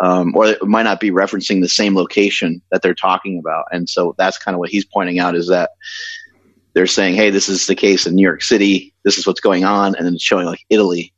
um, 0.01 0.35
or 0.35 0.47
it 0.47 0.63
might 0.63 0.85
not 0.85 0.99
be 0.99 1.11
referencing 1.11 1.61
the 1.61 1.69
same 1.69 1.95
location 1.95 2.63
that 2.71 2.83
they're 2.83 2.95
talking 2.95 3.39
about. 3.39 3.67
And 3.71 3.89
so 3.89 4.15
that's 4.17 4.39
kind 4.39 4.55
of 4.55 4.59
what 4.59 4.71
he's 4.71 4.85
pointing 4.85 5.19
out 5.19 5.37
is 5.37 5.49
that 5.49 5.71
they're 6.73 6.87
saying, 6.87 7.15
"Hey, 7.15 7.31
this 7.31 7.49
is 7.49 7.67
the 7.67 7.75
case 7.75 8.07
in 8.07 8.15
New 8.15 8.23
York 8.23 8.43
City. 8.43 8.95
This 9.05 9.19
is 9.19 9.27
what's 9.27 9.41
going 9.41 9.65
on," 9.65 9.95
and 9.95 10.07
then 10.07 10.15
it's 10.15 10.23
showing 10.23 10.47
like 10.47 10.65
Italy. 10.71 11.13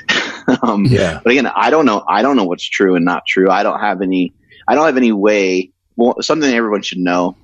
um, 0.62 0.84
yeah. 0.84 1.20
But 1.22 1.32
again, 1.32 1.46
I 1.46 1.70
don't 1.70 1.86
know. 1.86 2.04
I 2.08 2.22
don't 2.22 2.36
know 2.36 2.44
what's 2.44 2.68
true 2.68 2.94
and 2.94 3.04
not 3.04 3.26
true. 3.26 3.50
I 3.50 3.62
don't 3.62 3.80
have 3.80 4.02
any. 4.02 4.32
I 4.68 4.74
don't 4.74 4.86
have 4.86 4.96
any 4.96 5.12
way. 5.12 5.72
Well, 5.96 6.16
something 6.20 6.52
everyone 6.52 6.82
should 6.82 6.98
know. 6.98 7.36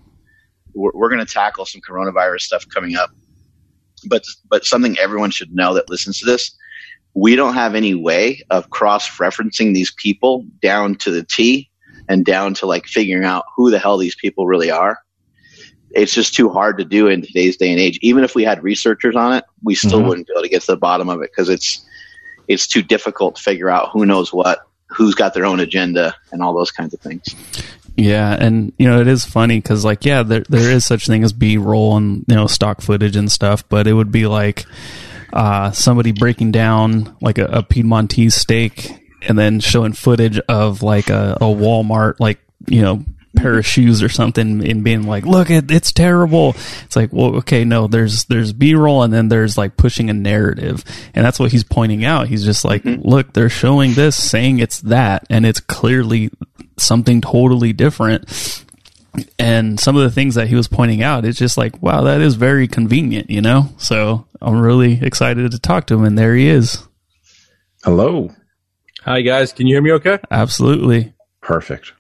We're, 0.75 0.93
we're 0.95 1.09
going 1.09 1.25
to 1.25 1.33
tackle 1.33 1.67
some 1.67 1.81
coronavirus 1.81 2.43
stuff 2.43 2.69
coming 2.69 2.95
up, 2.95 3.11
but 4.07 4.25
but 4.49 4.65
something 4.65 4.97
everyone 4.99 5.31
should 5.31 5.53
know 5.53 5.75
that 5.75 5.91
listens 5.91 6.21
to 6.21 6.27
this. 6.27 6.57
We 7.15 7.37
don't 7.37 7.55
have 7.55 7.75
any 7.75 7.95
way 7.95 8.43
of 8.51 8.71
cross 8.71 9.09
referencing 9.19 9.75
these 9.75 9.93
people 9.93 10.45
down 10.63 10.97
to 10.97 11.11
the 11.11 11.25
T 11.25 11.71
and 12.09 12.25
down 12.25 12.55
to 12.55 12.67
like 12.67 12.87
figuring 12.87 13.25
out 13.25 13.45
who 13.57 13.71
the 13.71 13.79
hell 13.79 13.99
these 13.99 14.15
people 14.15 14.47
really 14.47 14.71
are 14.71 14.99
it's 15.91 16.15
just 16.15 16.35
too 16.35 16.49
hard 16.49 16.79
to 16.79 16.85
do 16.85 17.09
in 17.09 17.23
today's 17.23 17.57
day 17.57 17.71
and 17.71 17.81
age. 17.81 17.99
Even 18.03 18.25
if 18.25 18.35
we 18.35 18.45
had 18.45 18.63
researchers 18.63 19.17
on 19.17 19.35
it, 19.35 19.45
we 19.63 19.75
still 19.75 19.99
mm-hmm. 19.99 20.09
wouldn't 20.09 20.27
be 20.27 20.33
able 20.33 20.43
to 20.43 20.49
get 20.49 20.61
to 20.63 20.73
the 20.73 20.77
bottom 20.77 21.09
of 21.09 21.23
it 21.23 21.31
because 21.31 21.49
it's 21.49 21.85
it's 22.47 22.67
too 22.67 22.83
difficult 22.83 23.37
to 23.37 23.43
figure 23.43 23.69
out 23.69 23.91
who 23.93 24.07
knows 24.07 24.33
what, 24.33 24.67
who's 24.87 25.15
got 25.15 25.35
their 25.35 25.45
own 25.45 25.61
agenda, 25.61 26.15
and 26.33 26.43
all 26.43 26.55
those 26.55 26.71
kinds 26.71 26.95
of 26.95 27.01
things. 27.01 27.35
Yeah, 27.97 28.33
and 28.33 28.73
you 28.79 28.89
know 28.89 29.01
it 29.01 29.09
is 29.09 29.25
funny 29.25 29.59
because 29.59 29.85
like 29.85 30.05
yeah, 30.05 30.23
there 30.23 30.45
there 30.49 30.71
is 30.71 30.85
such 30.85 31.07
thing 31.07 31.25
as 31.25 31.33
B 31.33 31.57
roll 31.57 31.97
and 31.97 32.25
you 32.29 32.35
know 32.35 32.47
stock 32.47 32.81
footage 32.81 33.17
and 33.17 33.31
stuff, 33.31 33.69
but 33.69 33.87
it 33.87 33.93
would 33.93 34.13
be 34.13 34.27
like 34.27 34.67
uh, 35.33 35.71
somebody 35.73 36.13
breaking 36.13 36.53
down 36.53 37.17
like 37.21 37.39
a, 37.39 37.47
a 37.47 37.63
Piedmontese 37.63 38.35
steak 38.35 38.91
and 39.23 39.39
then 39.39 39.61
showing 39.61 39.93
footage 39.93 40.39
of 40.49 40.83
like 40.83 41.11
a, 41.11 41.37
a 41.41 41.45
Walmart 41.45 42.21
like 42.21 42.39
you 42.67 42.83
know 42.83 43.05
pair 43.39 43.59
of 43.59 43.67
shoes 43.67 44.03
or 44.03 44.09
something 44.09 44.69
and 44.69 44.85
being 44.85 45.05
like, 45.05 45.25
look, 45.25 45.51
it, 45.51 45.71
it's 45.71 45.93
terrible. 45.93 46.51
It's 46.85 46.97
like, 46.97 47.13
well, 47.13 47.37
okay, 47.37 47.65
no, 47.65 47.87
there's, 47.87 48.25
there's 48.25 48.53
B 48.53 48.75
roll 48.75 49.03
and 49.03 49.13
then 49.13 49.29
there's 49.29 49.57
like 49.57 49.77
pushing 49.77 50.11
a 50.11 50.15
narrative. 50.15 50.85
And 51.15 51.25
that's 51.25 51.39
what 51.39 51.53
he's 51.53 51.65
pointing 51.65 52.05
out. 52.05 52.29
He's 52.29 52.45
just 52.45 52.65
like, 52.65 52.83
mm-hmm. 52.83 53.07
look, 53.07 53.33
they're 53.33 53.49
showing 53.49 53.95
this 53.95 54.23
saying 54.23 54.59
it's 54.59 54.81
that 54.83 55.27
and 55.31 55.47
it's 55.47 55.61
clearly 55.61 56.31
something 56.77 57.21
totally 57.21 57.73
different. 57.73 58.65
And 59.39 59.81
some 59.81 59.97
of 59.97 60.03
the 60.03 60.11
things 60.11 60.37
that 60.37 60.49
he 60.49 60.55
was 60.55 60.69
pointing 60.69 61.03
out, 61.03 61.25
it's 61.25 61.39
just 61.39 61.57
like, 61.57 61.83
wow, 61.83 62.03
that 62.03 62.21
is 62.21 62.35
very 62.35 62.69
convenient, 62.69 63.31
you 63.31 63.41
know? 63.41 63.71
So 63.79 64.27
I'm 64.41 64.61
really 64.61 65.01
excited 65.03 65.51
to 65.51 65.59
talk 65.59 65.87
to 65.89 65.95
him. 65.95 66.05
And 66.05 66.19
there 66.19 66.35
he 66.35 66.49
is. 66.49 66.87
Hello. 67.85 68.31
Hi, 69.03 69.23
guys. 69.23 69.53
Can 69.53 69.67
you 69.67 69.75
hear 69.75 69.83
me 69.83 69.93
okay? 69.93 70.19
Absolutely. 70.31 71.15
Perfect. 71.41 71.93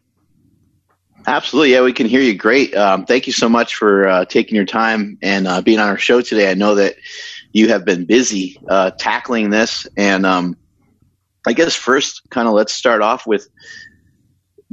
Absolutely. 1.26 1.72
Yeah, 1.72 1.82
we 1.82 1.92
can 1.92 2.06
hear 2.06 2.20
you 2.20 2.34
great. 2.34 2.74
Um, 2.74 3.04
thank 3.04 3.26
you 3.26 3.32
so 3.32 3.48
much 3.48 3.74
for 3.74 4.08
uh, 4.08 4.24
taking 4.24 4.56
your 4.56 4.64
time 4.64 5.18
and 5.22 5.46
uh, 5.46 5.60
being 5.60 5.78
on 5.78 5.88
our 5.88 5.98
show 5.98 6.20
today. 6.20 6.50
I 6.50 6.54
know 6.54 6.74
that 6.76 6.96
you 7.52 7.68
have 7.68 7.84
been 7.84 8.06
busy 8.06 8.58
uh, 8.68 8.92
tackling 8.92 9.50
this. 9.50 9.86
And 9.96 10.24
um, 10.24 10.56
I 11.46 11.52
guess 11.52 11.74
first, 11.74 12.22
kind 12.30 12.48
of 12.48 12.54
let's 12.54 12.72
start 12.72 13.02
off 13.02 13.26
with 13.26 13.48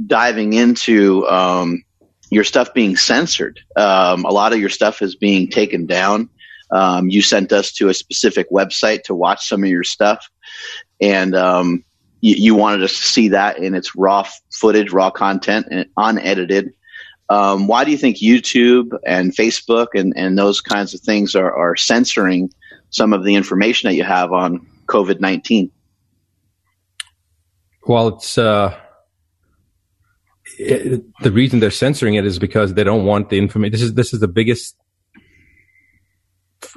diving 0.04 0.52
into 0.52 1.26
um, 1.26 1.84
your 2.30 2.44
stuff 2.44 2.74
being 2.74 2.96
censored. 2.96 3.60
Um, 3.76 4.24
a 4.24 4.30
lot 4.30 4.52
of 4.52 4.58
your 4.58 4.68
stuff 4.68 5.02
is 5.02 5.14
being 5.14 5.48
taken 5.48 5.86
down. 5.86 6.28
Um, 6.70 7.08
you 7.08 7.22
sent 7.22 7.52
us 7.52 7.72
to 7.74 7.88
a 7.88 7.94
specific 7.94 8.50
website 8.50 9.04
to 9.04 9.14
watch 9.14 9.48
some 9.48 9.62
of 9.62 9.70
your 9.70 9.84
stuff. 9.84 10.28
And 11.00 11.34
um, 11.34 11.84
you, 12.20 12.34
you, 12.36 12.54
wanted 12.54 12.82
us 12.82 12.98
to 12.98 13.06
see 13.06 13.28
that 13.28 13.58
in 13.58 13.74
its 13.74 13.94
raw 13.94 14.26
footage, 14.52 14.90
raw 14.92 15.10
content, 15.10 15.68
and 15.70 15.86
unedited. 15.96 16.72
Um, 17.28 17.66
why 17.66 17.84
do 17.84 17.90
you 17.90 17.96
think 17.96 18.18
YouTube 18.18 18.96
and 19.04 19.34
Facebook 19.34 19.88
and, 19.94 20.12
and 20.16 20.38
those 20.38 20.60
kinds 20.60 20.94
of 20.94 21.00
things 21.00 21.34
are, 21.34 21.52
are 21.52 21.76
censoring 21.76 22.52
some 22.90 23.12
of 23.12 23.24
the 23.24 23.34
information 23.34 23.88
that 23.88 23.94
you 23.94 24.04
have 24.04 24.32
on 24.32 24.66
COVID 24.86 25.20
19? 25.20 25.70
Well, 27.86 28.08
it's 28.08 28.38
uh, 28.38 28.76
it, 30.58 31.04
the 31.20 31.30
reason 31.30 31.60
they're 31.60 31.70
censoring 31.70 32.14
it 32.14 32.24
is 32.24 32.38
because 32.38 32.74
they 32.74 32.84
don't 32.84 33.04
want 33.04 33.28
the 33.30 33.38
information. 33.38 33.72
This 33.72 33.82
is 33.82 33.94
this 33.94 34.12
is 34.12 34.20
the 34.20 34.28
biggest 34.28 34.76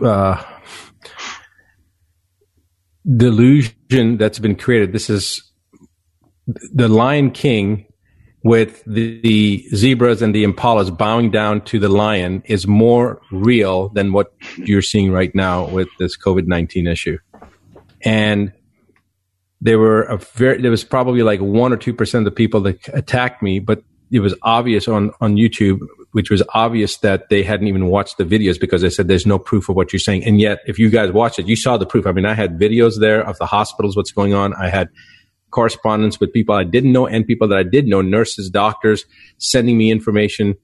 uh, 0.03 0.43
delusion 3.15 4.17
that's 4.17 4.39
been 4.39 4.55
created. 4.55 4.93
This 4.93 5.09
is 5.09 5.43
the 6.73 6.87
Lion 6.87 7.31
King 7.31 7.85
with 8.43 8.83
the, 8.85 9.19
the, 9.21 9.67
zebras 9.75 10.21
and 10.21 10.33
the 10.33 10.45
impalas 10.45 10.95
bowing 10.95 11.29
down 11.29 11.61
to 11.61 11.77
the 11.77 11.89
lion 11.89 12.41
is 12.45 12.65
more 12.65 13.21
real 13.31 13.89
than 13.89 14.13
what 14.13 14.33
you're 14.57 14.81
seeing 14.81 15.11
right 15.11 15.35
now 15.35 15.67
with 15.67 15.89
this 15.99 16.17
COVID 16.17 16.47
19 16.47 16.87
issue. 16.87 17.17
And 18.01 18.53
there 19.59 19.77
were 19.77 20.03
a 20.03 20.17
very, 20.17 20.61
there 20.61 20.71
was 20.71 20.85
probably 20.85 21.21
like 21.21 21.41
one 21.41 21.73
or 21.73 21.77
2% 21.77 22.17
of 22.17 22.23
the 22.23 22.31
people 22.31 22.61
that 22.61 22.87
attacked 22.93 23.43
me, 23.43 23.59
but 23.59 23.83
it 24.09 24.21
was 24.21 24.33
obvious 24.41 24.87
on, 24.87 25.11
on 25.19 25.35
YouTube 25.35 25.79
which 26.11 26.31
was 26.31 26.41
obvious 26.53 26.97
that 26.97 27.29
they 27.29 27.43
hadn't 27.43 27.67
even 27.67 27.87
watched 27.87 28.17
the 28.17 28.25
videos 28.25 28.59
because 28.59 28.81
they 28.81 28.89
said 28.89 29.07
there's 29.07 29.27
no 29.27 29.37
proof 29.37 29.69
of 29.69 29.75
what 29.75 29.93
you're 29.93 29.99
saying. 29.99 30.23
And 30.25 30.39
yet, 30.39 30.59
if 30.65 30.79
you 30.79 30.89
guys 30.89 31.11
watched 31.11 31.39
it, 31.39 31.47
you 31.47 31.55
saw 31.55 31.77
the 31.77 31.85
proof. 31.85 32.07
I 32.07 32.11
mean, 32.11 32.25
I 32.25 32.33
had 32.33 32.57
videos 32.59 32.99
there 32.99 33.25
of 33.25 33.37
the 33.37 33.45
hospitals, 33.45 33.95
what's 33.95 34.11
going 34.11 34.33
on. 34.33 34.53
I 34.55 34.69
had 34.69 34.89
correspondence 35.51 36.19
with 36.19 36.31
people 36.33 36.55
I 36.55 36.63
didn't 36.63 36.91
know 36.91 37.07
and 37.07 37.25
people 37.25 37.47
that 37.47 37.57
I 37.57 37.63
did 37.63 37.87
know, 37.87 38.01
nurses, 38.01 38.49
doctors, 38.49 39.05
sending 39.37 39.77
me 39.77 39.91
information. 39.91 40.55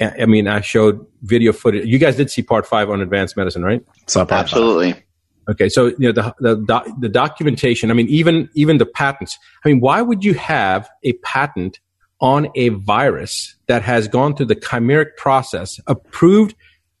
I 0.00 0.26
mean, 0.26 0.48
I 0.48 0.60
showed 0.60 1.04
video 1.22 1.52
footage. 1.52 1.86
You 1.86 1.98
guys 1.98 2.16
did 2.16 2.30
see 2.30 2.42
part 2.42 2.66
five 2.66 2.90
on 2.90 3.00
advanced 3.00 3.36
medicine, 3.36 3.62
right? 3.62 3.84
Absolutely. 4.16 4.92
Five. 4.92 5.02
Okay, 5.50 5.68
so 5.68 5.86
you 5.98 6.12
know 6.12 6.12
the, 6.12 6.34
the 6.38 6.94
the 7.00 7.08
documentation. 7.08 7.90
I 7.90 7.94
mean, 7.94 8.08
even 8.08 8.48
even 8.54 8.78
the 8.78 8.86
patents. 8.86 9.36
I 9.64 9.68
mean, 9.68 9.80
why 9.80 10.00
would 10.00 10.24
you 10.24 10.34
have 10.34 10.88
a 11.02 11.12
patent 11.14 11.80
on 12.22 12.48
a 12.54 12.68
virus 12.70 13.56
that 13.66 13.82
has 13.82 14.08
gone 14.08 14.34
through 14.34 14.46
the 14.46 14.56
chimeric 14.56 15.16
process 15.16 15.78
approved 15.88 16.54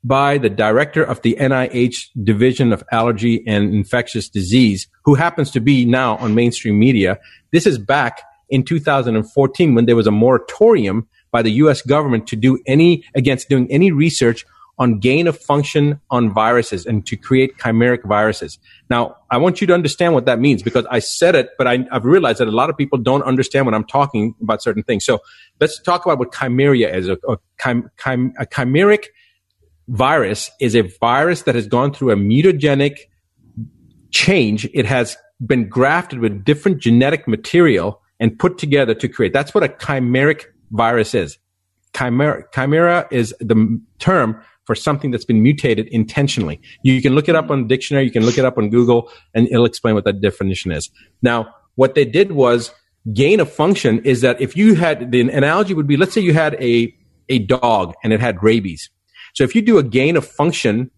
by 0.04 0.36
the 0.36 0.50
director 0.50 1.02
of 1.04 1.22
the 1.22 1.36
NIH 1.38 2.08
Division 2.24 2.72
of 2.72 2.82
Allergy 2.90 3.42
and 3.46 3.72
Infectious 3.72 4.28
Disease, 4.28 4.88
who 5.04 5.14
happens 5.14 5.52
to 5.52 5.60
be 5.60 5.84
now 5.84 6.16
on 6.16 6.34
mainstream 6.34 6.76
media. 6.76 7.20
This 7.52 7.66
is 7.66 7.78
back 7.78 8.22
in 8.50 8.64
2014 8.64 9.74
when 9.74 9.86
there 9.86 9.94
was 9.94 10.08
a 10.08 10.10
moratorium 10.10 11.06
by 11.30 11.40
the 11.40 11.52
US 11.52 11.82
government 11.82 12.26
to 12.26 12.36
do 12.36 12.58
any, 12.66 13.04
against 13.14 13.48
doing 13.48 13.70
any 13.70 13.92
research 13.92 14.44
on 14.82 14.98
gain 14.98 15.28
of 15.28 15.38
function 15.38 16.00
on 16.10 16.28
viruses 16.28 16.84
and 16.86 17.06
to 17.06 17.16
create 17.16 17.56
chimeric 17.56 18.02
viruses. 18.04 18.58
Now, 18.90 19.14
I 19.30 19.38
want 19.38 19.60
you 19.60 19.66
to 19.68 19.74
understand 19.74 20.12
what 20.12 20.26
that 20.26 20.40
means 20.40 20.60
because 20.60 20.84
I 20.90 20.98
said 20.98 21.36
it, 21.36 21.50
but 21.56 21.68
I, 21.68 21.86
have 21.92 22.04
realized 22.04 22.40
that 22.40 22.48
a 22.48 22.56
lot 22.62 22.68
of 22.68 22.76
people 22.76 22.98
don't 22.98 23.22
understand 23.22 23.64
when 23.64 23.76
I'm 23.76 23.84
talking 23.84 24.34
about 24.42 24.60
certain 24.60 24.82
things. 24.82 25.04
So 25.04 25.20
let's 25.60 25.80
talk 25.80 26.04
about 26.04 26.18
what 26.18 26.32
chimeria 26.32 26.92
is. 26.92 27.08
A, 27.08 27.16
a, 27.28 27.36
chim, 27.62 27.88
chim, 28.02 28.32
a 28.40 28.44
chimeric 28.44 29.04
virus 29.86 30.50
is 30.60 30.74
a 30.74 30.82
virus 31.00 31.42
that 31.42 31.54
has 31.54 31.68
gone 31.68 31.94
through 31.94 32.10
a 32.10 32.16
mutagenic 32.16 32.96
change. 34.10 34.68
It 34.74 34.86
has 34.86 35.16
been 35.46 35.68
grafted 35.68 36.18
with 36.18 36.44
different 36.44 36.78
genetic 36.78 37.28
material 37.28 38.02
and 38.18 38.36
put 38.36 38.58
together 38.58 38.94
to 38.94 39.08
create. 39.08 39.32
That's 39.32 39.54
what 39.54 39.62
a 39.62 39.68
chimeric 39.68 40.46
virus 40.72 41.14
is. 41.14 41.38
Chimera, 41.96 42.44
chimera 42.52 43.06
is 43.12 43.32
the 43.38 43.80
term 44.00 44.42
for 44.64 44.74
something 44.74 45.10
that's 45.10 45.24
been 45.24 45.42
mutated 45.42 45.88
intentionally. 45.88 46.60
You 46.82 47.02
can 47.02 47.14
look 47.14 47.28
it 47.28 47.34
up 47.34 47.50
on 47.50 47.62
the 47.62 47.68
dictionary, 47.68 48.04
you 48.04 48.10
can 48.10 48.24
look 48.24 48.38
it 48.38 48.44
up 48.44 48.58
on 48.58 48.70
Google, 48.70 49.10
and 49.34 49.48
it'll 49.48 49.64
explain 49.64 49.94
what 49.94 50.04
that 50.04 50.20
definition 50.20 50.72
is. 50.72 50.90
Now, 51.20 51.54
what 51.74 51.94
they 51.94 52.04
did 52.04 52.32
was 52.32 52.72
gain 53.12 53.40
of 53.40 53.50
function 53.50 53.98
is 54.04 54.20
that 54.20 54.40
if 54.40 54.56
you 54.56 54.74
had 54.74 55.10
the 55.10 55.20
analogy 55.20 55.74
would 55.74 55.88
be 55.88 55.96
let's 55.96 56.12
say 56.12 56.20
you 56.20 56.32
had 56.32 56.54
a 56.62 56.94
a 57.28 57.40
dog 57.40 57.94
and 58.04 58.12
it 58.12 58.20
had 58.20 58.42
rabies. 58.42 58.90
So 59.34 59.44
if 59.44 59.54
you 59.54 59.62
do 59.62 59.78
a 59.78 59.82
gain 59.82 60.16
of 60.16 60.26
function 60.26 60.90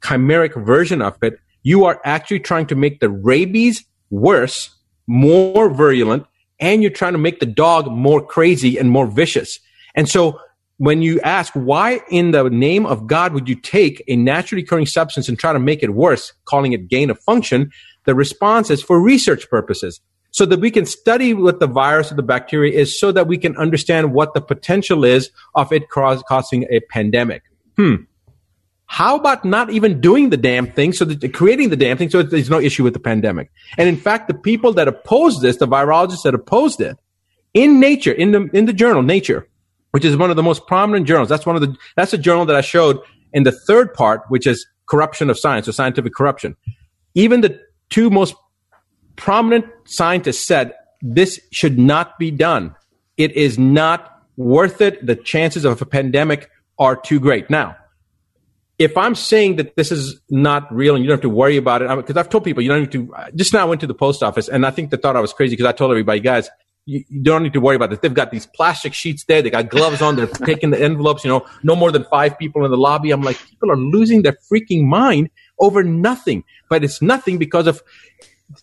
chimeric 0.00 0.64
version 0.64 1.02
of 1.02 1.16
it, 1.22 1.34
you 1.62 1.84
are 1.84 2.00
actually 2.04 2.40
trying 2.40 2.66
to 2.68 2.74
make 2.74 3.00
the 3.00 3.10
rabies 3.10 3.84
worse, 4.08 4.70
more 5.06 5.68
virulent, 5.68 6.26
and 6.58 6.82
you're 6.82 6.90
trying 6.90 7.12
to 7.12 7.18
make 7.18 7.40
the 7.40 7.46
dog 7.46 7.90
more 7.90 8.24
crazy 8.24 8.78
and 8.78 8.90
more 8.90 9.06
vicious. 9.06 9.60
And 9.94 10.08
so 10.08 10.40
when 10.80 11.02
you 11.02 11.20
ask 11.20 11.52
why 11.52 12.00
in 12.08 12.30
the 12.30 12.48
name 12.48 12.86
of 12.86 13.06
God 13.06 13.34
would 13.34 13.50
you 13.50 13.54
take 13.54 14.02
a 14.08 14.16
naturally 14.16 14.62
occurring 14.62 14.86
substance 14.86 15.28
and 15.28 15.38
try 15.38 15.52
to 15.52 15.58
make 15.58 15.82
it 15.82 15.90
worse, 15.90 16.32
calling 16.46 16.72
it 16.72 16.88
gain 16.88 17.10
of 17.10 17.20
function, 17.20 17.70
the 18.06 18.14
response 18.14 18.70
is 18.70 18.82
for 18.82 18.98
research 18.98 19.50
purposes. 19.50 20.00
So 20.30 20.46
that 20.46 20.58
we 20.58 20.70
can 20.70 20.86
study 20.86 21.34
what 21.34 21.60
the 21.60 21.66
virus 21.66 22.10
or 22.10 22.14
the 22.14 22.22
bacteria 22.22 22.78
is 22.78 22.98
so 22.98 23.12
that 23.12 23.26
we 23.26 23.36
can 23.36 23.54
understand 23.58 24.14
what 24.14 24.32
the 24.32 24.40
potential 24.40 25.04
is 25.04 25.30
of 25.54 25.70
it 25.70 25.90
causing 25.90 26.64
a 26.70 26.80
pandemic. 26.88 27.42
Hmm. 27.76 27.96
How 28.86 29.16
about 29.16 29.44
not 29.44 29.70
even 29.70 30.00
doing 30.00 30.30
the 30.30 30.38
damn 30.38 30.66
thing 30.66 30.94
so 30.94 31.04
that 31.04 31.34
creating 31.34 31.68
the 31.68 31.76
damn 31.76 31.98
thing 31.98 32.08
so 32.08 32.22
there's 32.22 32.48
no 32.48 32.58
issue 32.58 32.84
with 32.84 32.94
the 32.94 33.00
pandemic? 33.00 33.50
And 33.76 33.86
in 33.86 33.98
fact, 33.98 34.28
the 34.28 34.34
people 34.34 34.72
that 34.74 34.88
oppose 34.88 35.42
this, 35.42 35.58
the 35.58 35.68
virologists 35.68 36.22
that 36.22 36.34
opposed 36.34 36.80
it, 36.80 36.96
in 37.52 37.80
Nature, 37.80 38.12
in 38.12 38.32
the 38.32 38.48
in 38.54 38.64
the 38.64 38.72
journal 38.72 39.02
Nature, 39.02 39.46
which 39.92 40.04
is 40.04 40.16
one 40.16 40.30
of 40.30 40.36
the 40.36 40.42
most 40.42 40.66
prominent 40.66 41.06
journals. 41.06 41.28
That's 41.28 41.46
one 41.46 41.56
of 41.56 41.62
the, 41.62 41.76
that's 41.96 42.12
a 42.12 42.18
journal 42.18 42.44
that 42.46 42.56
I 42.56 42.60
showed 42.60 43.00
in 43.32 43.42
the 43.42 43.52
third 43.52 43.94
part, 43.94 44.22
which 44.28 44.46
is 44.46 44.66
corruption 44.86 45.30
of 45.30 45.38
science 45.38 45.68
or 45.68 45.72
scientific 45.72 46.14
corruption. 46.14 46.56
Even 47.14 47.40
the 47.40 47.60
two 47.90 48.10
most 48.10 48.34
prominent 49.16 49.66
scientists 49.84 50.44
said 50.46 50.74
this 51.02 51.40
should 51.52 51.78
not 51.78 52.18
be 52.18 52.30
done. 52.30 52.74
It 53.16 53.32
is 53.32 53.58
not 53.58 54.22
worth 54.36 54.80
it. 54.80 55.04
The 55.04 55.16
chances 55.16 55.64
of 55.64 55.80
a 55.80 55.86
pandemic 55.86 56.50
are 56.78 56.96
too 56.96 57.20
great. 57.20 57.50
Now, 57.50 57.76
if 58.78 58.96
I'm 58.96 59.14
saying 59.14 59.56
that 59.56 59.76
this 59.76 59.92
is 59.92 60.18
not 60.30 60.74
real 60.74 60.94
and 60.94 61.04
you 61.04 61.08
don't 61.08 61.18
have 61.18 61.22
to 61.22 61.28
worry 61.28 61.58
about 61.58 61.82
it, 61.82 61.94
because 61.96 62.16
I've 62.16 62.30
told 62.30 62.44
people 62.44 62.62
you 62.62 62.70
don't 62.70 62.80
need 62.80 62.92
to. 62.92 63.14
Just 63.34 63.52
now 63.52 63.60
I 63.60 63.64
went 63.64 63.82
to 63.82 63.86
the 63.86 63.94
post 63.94 64.22
office 64.22 64.48
and 64.48 64.64
I 64.64 64.70
think 64.70 64.90
they 64.90 64.96
thought 64.96 65.16
I 65.16 65.20
was 65.20 65.34
crazy 65.34 65.54
because 65.54 65.68
I 65.68 65.72
told 65.72 65.90
everybody, 65.90 66.20
guys, 66.20 66.48
you, 66.90 67.04
you, 67.08 67.22
don't 67.22 67.42
need 67.42 67.52
to 67.52 67.60
worry 67.60 67.76
about 67.76 67.90
this. 67.90 68.00
They've 68.00 68.12
got 68.12 68.30
these 68.30 68.46
plastic 68.46 68.94
sheets 68.94 69.24
there. 69.24 69.40
They 69.42 69.50
got 69.50 69.68
gloves 69.68 70.02
on. 70.02 70.16
They're 70.16 70.26
taking 70.26 70.70
the 70.70 70.82
envelopes. 70.82 71.24
You 71.24 71.30
know, 71.30 71.46
no 71.62 71.76
more 71.76 71.92
than 71.92 72.04
five 72.04 72.38
people 72.38 72.64
in 72.64 72.70
the 72.70 72.76
lobby. 72.76 73.10
I'm 73.10 73.22
like, 73.22 73.38
people 73.48 73.70
are 73.70 73.76
losing 73.76 74.22
their 74.22 74.36
freaking 74.50 74.84
mind 74.84 75.30
over 75.60 75.84
nothing. 75.84 76.44
But 76.68 76.82
it's 76.84 77.00
nothing 77.00 77.38
because 77.38 77.66
of. 77.66 77.82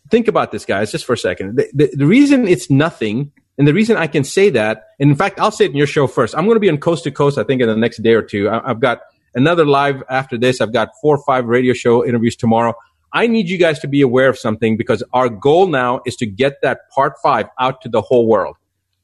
Think 0.10 0.28
about 0.28 0.52
this, 0.52 0.66
guys, 0.66 0.92
just 0.92 1.06
for 1.06 1.14
a 1.14 1.18
second. 1.18 1.56
The, 1.56 1.70
the, 1.74 1.96
the 1.96 2.06
reason 2.06 2.46
it's 2.46 2.70
nothing, 2.70 3.32
and 3.58 3.66
the 3.66 3.74
reason 3.74 3.96
I 3.96 4.08
can 4.08 4.26
say 4.26 4.50
that, 4.50 4.88
and 5.00 5.10
in 5.10 5.16
fact, 5.16 5.40
I'll 5.40 5.52
say 5.52 5.64
it 5.66 5.72
in 5.72 5.78
your 5.78 5.88
show 5.88 6.08
first. 6.08 6.36
I'm 6.36 6.44
going 6.44 6.58
to 6.58 6.60
be 6.60 6.70
on 6.70 6.78
coast 6.78 7.06
to 7.06 7.12
coast. 7.12 7.38
I 7.38 7.44
think 7.44 7.62
in 7.62 7.70
the 7.70 7.76
next 7.78 8.04
day 8.04 8.14
or 8.14 8.22
two. 8.22 8.50
I, 8.50 8.70
I've 8.70 8.82
got 8.82 9.00
another 9.34 9.66
live 9.66 10.04
after 10.10 10.38
this. 10.38 10.60
I've 10.60 10.74
got 10.74 10.90
four 11.02 11.16
or 11.16 11.24
five 11.24 11.46
radio 11.46 11.74
show 11.74 12.06
interviews 12.06 12.36
tomorrow. 12.36 12.74
I 13.18 13.26
need 13.26 13.50
you 13.50 13.58
guys 13.58 13.80
to 13.80 13.88
be 13.88 14.02
aware 14.02 14.30
of 14.30 14.38
something 14.38 14.78
because 14.78 15.02
our 15.12 15.28
goal 15.28 15.66
now 15.66 16.02
is 16.06 16.16
to 16.18 16.28
get 16.28 16.62
that 16.62 16.82
part 16.94 17.14
five 17.24 17.48
out 17.60 17.82
to 17.82 17.90
the 17.90 18.00
whole 18.00 18.28
world. 18.28 18.56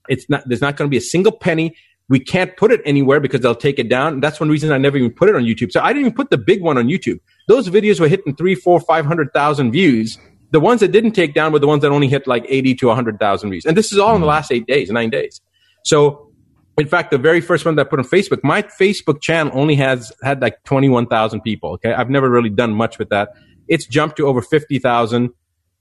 It's 0.07 0.29
not, 0.29 0.43
there's 0.45 0.61
not 0.61 0.77
going 0.77 0.87
to 0.87 0.91
be 0.91 0.97
a 0.97 1.01
single 1.01 1.31
penny. 1.31 1.75
We 2.09 2.19
can't 2.19 2.55
put 2.55 2.71
it 2.71 2.81
anywhere 2.85 3.19
because 3.19 3.41
they'll 3.41 3.55
take 3.55 3.79
it 3.79 3.89
down. 3.89 4.19
That's 4.19 4.39
one 4.39 4.49
reason 4.49 4.71
I 4.71 4.77
never 4.77 4.97
even 4.97 5.09
put 5.09 5.29
it 5.29 5.35
on 5.35 5.41
YouTube. 5.45 5.71
So 5.71 5.81
I 5.81 5.87
didn't 5.93 6.01
even 6.01 6.13
put 6.13 6.29
the 6.29 6.37
big 6.37 6.61
one 6.61 6.77
on 6.77 6.89
YouTube. 6.89 7.21
Those 7.47 7.69
videos 7.69 7.99
were 7.99 8.07
hitting 8.07 8.35
three, 8.35 8.53
four, 8.53 8.79
five 8.79 9.07
hundred 9.07 9.33
thousand 9.33 9.71
views. 9.71 10.19
The 10.51 10.59
ones 10.59 10.81
that 10.81 10.91
didn't 10.91 11.13
take 11.13 11.33
down 11.33 11.51
were 11.51 11.57
the 11.57 11.65
ones 11.65 11.81
that 11.81 11.89
only 11.89 12.07
hit 12.07 12.27
like 12.27 12.45
80 12.47 12.75
to 12.75 12.87
100,000 12.87 13.49
views. 13.49 13.65
And 13.65 13.75
this 13.75 13.91
is 13.91 13.97
all 13.97 14.13
in 14.13 14.21
the 14.21 14.27
last 14.27 14.51
eight 14.51 14.67
days, 14.67 14.91
nine 14.91 15.09
days. 15.09 15.41
So 15.83 16.31
in 16.77 16.87
fact, 16.87 17.09
the 17.09 17.17
very 17.17 17.41
first 17.41 17.65
one 17.65 17.75
that 17.77 17.87
I 17.87 17.89
put 17.89 17.97
on 17.97 18.05
Facebook, 18.05 18.43
my 18.43 18.61
Facebook 18.61 19.21
channel 19.21 19.51
only 19.55 19.73
has 19.75 20.11
had 20.21 20.41
like 20.41 20.63
21,000 20.65 21.41
people. 21.41 21.71
Okay. 21.71 21.93
I've 21.93 22.11
never 22.11 22.29
really 22.29 22.51
done 22.51 22.73
much 22.73 22.99
with 22.99 23.09
that. 23.09 23.29
It's 23.67 23.85
jumped 23.85 24.17
to 24.17 24.27
over 24.27 24.41
50,000. 24.41 25.31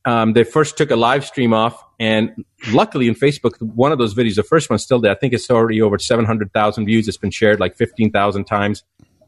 Um, 0.04 0.32
they 0.32 0.44
first 0.44 0.76
took 0.76 0.90
a 0.90 0.96
live 0.96 1.24
stream 1.24 1.54
off, 1.54 1.82
and 2.00 2.44
luckily 2.72 3.06
in 3.06 3.14
Facebook, 3.14 3.60
one 3.60 3.92
of 3.92 3.98
those 3.98 4.14
videos, 4.14 4.34
the 4.34 4.42
first 4.42 4.68
one's 4.68 4.82
still 4.82 4.98
there. 4.98 5.12
I 5.12 5.14
think 5.14 5.32
it's 5.32 5.48
already 5.48 5.80
over 5.80 5.98
700,000 5.98 6.86
views. 6.86 7.06
It's 7.06 7.16
been 7.16 7.30
shared 7.30 7.60
like 7.60 7.76
15,000 7.76 8.44
times, 8.44 8.82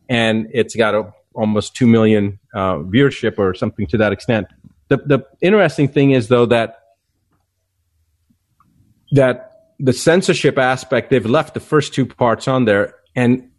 and 0.09 0.49
it's 0.53 0.75
got 0.75 0.95
a, 0.95 1.13
almost 1.35 1.77
2 1.77 1.87
million 1.87 2.41
uh, 2.55 2.77
viewership 2.79 3.39
or 3.39 3.55
something 3.55 3.87
to 3.87 3.99
that 3.99 4.13
extent. 4.13 4.49
The, 4.89 4.97
the 4.99 5.21
interesting 5.41 5.89
thing 5.89 6.11
is, 6.11 6.29
though, 6.29 6.47
that 6.47 6.81
that 9.13 9.53
the 9.79 9.93
censorship 9.93 10.59
aspect, 10.59 11.11
they've 11.11 11.25
left 11.25 11.55
the 11.55 11.61
first 11.61 11.95
two 11.95 12.05
parts 12.07 12.49
on 12.49 12.65
there, 12.65 12.95
and 13.15 13.51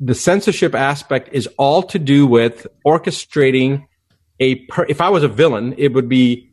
the 0.00 0.14
censorship 0.14 0.74
aspect 0.74 1.30
is 1.32 1.48
all 1.58 1.82
to 1.82 1.98
do 1.98 2.26
with 2.26 2.66
orchestrating 2.86 3.86
a 4.40 4.56
per- 4.66 4.86
if 4.88 5.00
I 5.00 5.08
was 5.08 5.22
a 5.22 5.28
villain, 5.28 5.74
it 5.78 5.92
would 5.92 6.08
be 6.08 6.50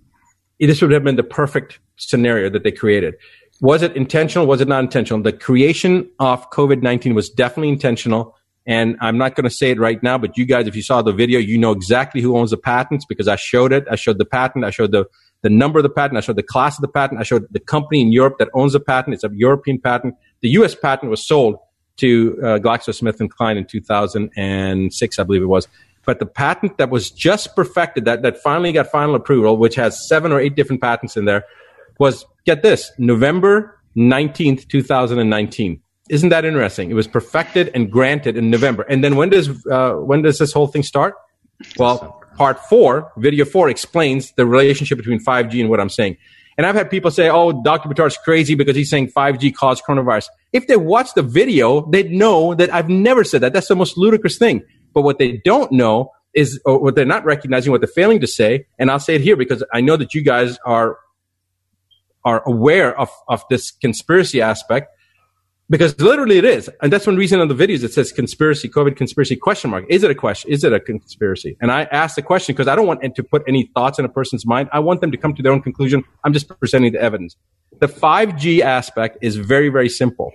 this 0.60 0.82
would 0.82 0.92
have 0.92 1.04
been 1.04 1.16
the 1.16 1.24
perfect 1.24 1.80
scenario 1.98 2.50
that 2.50 2.64
they 2.64 2.72
created. 2.72 3.16
Was 3.62 3.82
it 3.82 3.96
intentional? 3.96 4.46
Was 4.48 4.62
it 4.62 4.68
not 4.68 4.84
intentional? 4.84 5.22
The 5.22 5.34
creation 5.34 6.10
of 6.20 6.50
COVID 6.52 6.82
nineteen 6.82 7.14
was 7.14 7.30
definitely 7.30 7.70
intentional. 7.70 8.36
And 8.68 8.96
I'm 9.02 9.18
not 9.18 9.36
going 9.36 9.46
to 9.46 9.50
say 9.50 9.72
it 9.72 9.80
right 9.80 10.02
now, 10.04 10.20
but 10.20 10.38
you 10.38 10.46
guys, 10.46 10.68
if 10.68 10.76
you 10.76 10.84
saw 10.84 11.02
the 11.02 11.12
video, 11.12 11.40
you 11.40 11.58
know 11.58 11.72
exactly 11.72 12.22
who 12.22 12.38
owns 12.38 12.52
the 12.52 12.58
patents 12.58 13.06
because 13.06 13.28
I 13.28 13.36
showed 13.36 13.74
it. 13.74 13.86
I 13.90 13.96
showed 13.96 14.20
the 14.20 14.26
patent. 14.26 14.66
I 14.66 14.70
showed 14.70 14.92
the, 14.92 15.06
the 15.42 15.50
number 15.50 15.80
of 15.80 15.84
the 15.84 15.90
patent. 15.90 16.18
I 16.18 16.22
showed 16.22 16.36
the 16.36 16.44
class 16.44 16.78
of 16.78 16.82
the 16.82 16.88
patent. 16.88 17.20
I 17.20 17.24
showed 17.24 17.48
the 17.50 17.60
company 17.60 18.02
in 18.02 18.12
Europe 18.12 18.36
that 18.38 18.50
owns 18.54 18.74
the 18.74 18.80
patent. 18.80 19.16
It's 19.16 19.24
a 19.24 19.32
European 19.34 19.80
patent. 19.80 20.14
The 20.42 20.50
U.S. 20.50 20.76
patent 20.76 21.10
was 21.10 21.26
sold 21.26 21.58
to 21.98 22.38
uh, 22.44 22.46
GlaxoSmithKline 22.60 23.58
in 23.58 23.66
2006, 23.66 25.20
I 25.20 25.24
believe 25.24 25.42
it 25.42 25.46
was. 25.46 25.68
But 26.06 26.20
the 26.20 26.26
patent 26.26 26.78
that 26.78 26.90
was 26.90 27.12
just 27.12 27.56
perfected, 27.56 28.06
that, 28.06 28.24
that 28.24 28.42
finally 28.42 28.72
got 28.72 28.88
final 28.92 29.16
approval, 29.16 29.58
which 29.58 29.76
has 29.76 30.08
seven 30.08 30.32
or 30.32 30.40
eight 30.40 30.56
different 30.56 30.82
patents 30.82 31.16
in 31.16 31.26
there, 31.26 31.46
was 32.00 32.26
get 32.46 32.64
this 32.64 32.92
November 32.98 33.80
19th, 33.96 34.68
2019. 34.68 35.80
Isn't 36.10 36.30
that 36.30 36.44
interesting? 36.44 36.90
It 36.92 36.96
was 36.96 37.08
perfected 37.08 37.72
and 37.74 37.92
granted 37.92 38.36
in 38.36 38.50
November. 38.50 38.84
And 38.84 39.04
then 39.04 39.16
when 39.16 39.30
does 39.30 39.66
uh, 39.68 39.94
when 39.94 40.24
does 40.24 40.40
this 40.40 40.52
whole 40.52 40.68
thing 40.68 40.84
start? 40.84 41.16
Well, 41.78 42.22
part 42.36 42.60
four, 42.66 43.12
video 43.18 43.46
four, 43.46 43.70
explains 43.70 44.34
the 44.34 44.46
relationship 44.46 44.98
between 44.98 45.24
5G 45.24 45.62
and 45.62 45.70
what 45.70 45.80
I'm 45.80 45.90
saying. 45.90 46.18
And 46.58 46.66
I've 46.66 46.76
had 46.76 46.90
people 46.90 47.12
say, 47.12 47.30
"Oh, 47.30 47.64
Dr. 47.64 47.88
Buttar's 47.88 48.18
crazy 48.18 48.56
because 48.56 48.76
he's 48.76 48.90
saying 48.90 49.12
5G 49.12 49.56
caused 49.56 49.84
coronavirus." 49.88 50.28
If 50.52 50.68
they 50.68 50.76
watch 50.76 51.14
the 51.14 51.22
video, 51.22 51.90
they'd 51.90 52.12
know 52.12 52.56
that 52.56 52.74
I've 52.74 52.90
never 52.90 53.24
said 53.24 53.42
that. 53.42 53.54
That's 53.54 53.68
the 53.68 53.76
most 53.76 53.98
ludicrous 53.98 54.38
thing. 54.38 54.64
But 54.94 55.02
what 55.02 55.20
they 55.20 55.42
don't 55.44 55.72
know 55.72 56.12
is, 56.34 56.60
or 56.66 56.80
what 56.80 56.96
they're 56.96 57.06
not 57.06 57.26
recognizing, 57.26 57.72
what 57.72 57.82
they're 57.82 57.88
failing 57.88 58.20
to 58.22 58.28
say, 58.28 58.66
and 58.80 58.90
I'll 58.90 59.00
say 59.00 59.16
it 59.16 59.22
here 59.22 59.36
because 59.36 59.64
I 59.74 59.82
know 59.82 59.98
that 59.98 60.14
you 60.14 60.22
guys 60.22 60.58
are 60.66 60.98
are 62.24 62.44
aware 62.48 62.98
of 63.00 63.10
of 63.28 63.44
this 63.50 63.72
conspiracy 63.72 64.42
aspect 64.42 64.96
because 65.70 66.00
literally 66.00 66.38
it 66.38 66.46
is. 66.46 66.70
And 66.82 66.92
that's 66.94 67.08
one 67.08 67.16
reason 67.16 67.40
on 67.40 67.48
the 67.48 67.56
videos 67.56 67.84
it 67.84 67.94
says 67.94 68.12
conspiracy 68.12 68.70
covid 68.70 68.96
conspiracy 68.96 69.36
question 69.36 69.72
mark. 69.72 69.86
Is 69.90 70.04
it 70.04 70.12
a 70.12 70.16
question 70.16 70.52
is 70.52 70.64
it 70.64 70.74
a 70.74 70.80
conspiracy? 70.80 71.58
And 71.62 71.72
i 71.72 71.84
ask 71.86 72.16
the 72.16 72.22
question 72.22 72.54
because 72.54 72.68
i 72.68 72.76
don't 72.76 72.86
want 72.86 73.02
to 73.02 73.24
put 73.24 73.44
any 73.48 73.72
thoughts 73.74 73.98
in 73.98 74.06
a 74.06 74.10
person's 74.10 74.46
mind. 74.46 74.70
I 74.72 74.80
want 74.80 75.02
them 75.02 75.12
to 75.12 75.18
come 75.18 75.34
to 75.34 75.42
their 75.42 75.52
own 75.52 75.62
conclusion. 75.62 76.04
I'm 76.24 76.34
just 76.34 76.48
presenting 76.60 76.92
the 76.94 77.02
evidence. 77.02 77.36
The 77.80 77.88
5g 77.88 78.60
aspect 78.60 79.18
is 79.22 79.38
very 79.38 79.70
very 79.70 79.90
simple 79.90 80.32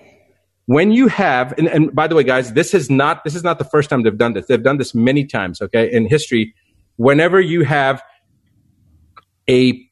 when 0.66 0.92
you 0.92 1.08
have 1.08 1.52
and, 1.58 1.68
and, 1.68 1.94
by 1.94 2.06
the 2.06 2.14
way 2.14 2.22
guys 2.22 2.52
this 2.52 2.74
is 2.74 2.90
not 2.90 3.24
this 3.24 3.34
is 3.34 3.42
not 3.42 3.58
the 3.58 3.64
first 3.64 3.88
time 3.88 4.02
they've 4.02 4.18
done 4.18 4.34
this. 4.34 4.46
They've 4.46 4.62
done 4.62 4.78
this 4.78 4.94
many 4.94 5.24
times 5.24 5.60
okay 5.62 5.90
in 5.90 6.06
history. 6.06 6.54
Whenever 6.96 7.40
you 7.40 7.64
have 7.64 8.02
a 9.48 9.82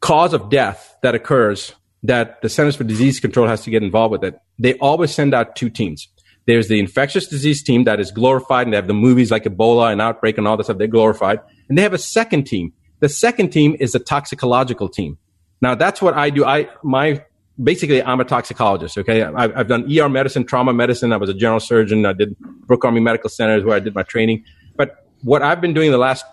cause 0.00 0.32
of 0.32 0.50
death 0.50 0.96
that 1.02 1.14
occurs 1.14 1.74
that 2.02 2.42
the 2.42 2.48
centers 2.48 2.76
for 2.76 2.84
disease 2.84 3.20
control 3.20 3.46
has 3.46 3.62
to 3.62 3.70
get 3.70 3.82
involved 3.82 4.12
with 4.12 4.24
it 4.24 4.38
they 4.58 4.74
always 4.74 5.12
send 5.12 5.34
out 5.34 5.56
two 5.56 5.68
teams. 5.68 6.08
There's 6.46 6.68
the 6.68 6.78
infectious 6.78 7.26
disease 7.26 7.62
team 7.62 7.84
that 7.84 8.00
is 8.00 8.10
glorified 8.10 8.66
and 8.66 8.72
they 8.72 8.76
have 8.76 8.86
the 8.86 8.94
movies 8.94 9.30
like 9.30 9.44
ebola 9.44 9.90
and 9.90 10.00
outbreak 10.00 10.36
and 10.38 10.46
all 10.46 10.56
this 10.56 10.66
stuff 10.66 10.78
they're 10.78 10.86
glorified. 10.86 11.40
And 11.68 11.78
they 11.78 11.82
have 11.82 11.94
a 11.94 11.98
second 11.98 12.44
team. 12.44 12.72
The 13.00 13.08
second 13.08 13.50
team 13.50 13.76
is 13.80 13.94
a 13.94 13.98
toxicological 13.98 14.88
team. 14.88 15.18
Now 15.60 15.74
that's 15.74 16.02
what 16.02 16.14
i 16.14 16.30
do. 16.30 16.44
I 16.44 16.68
my 16.82 17.24
basically 17.62 18.02
I'm 18.02 18.20
a 18.20 18.24
toxicologist. 18.24 18.98
Okay, 18.98 19.22
I've, 19.22 19.56
I've, 19.56 19.68
done 19.68 19.90
ER 19.90 20.08
medicine, 20.08 20.44
trauma 20.44 20.72
medicine. 20.72 21.12
I 21.12 21.16
was 21.16 21.30
a 21.30 21.34
general 21.34 21.60
surgeon. 21.60 22.04
I 22.06 22.12
did 22.12 22.36
Brooke 22.38 22.84
Army 22.84 23.00
Medical 23.00 23.30
Center 23.30 23.56
is 23.56 23.64
where 23.64 23.76
I 23.76 23.80
did 23.80 23.94
my 23.94 24.02
training. 24.02 24.44
But 24.76 25.06
what 25.22 25.42
I've 25.42 25.60
been 25.60 25.74
doing 25.74 25.90
the 25.90 25.98
last 25.98 26.24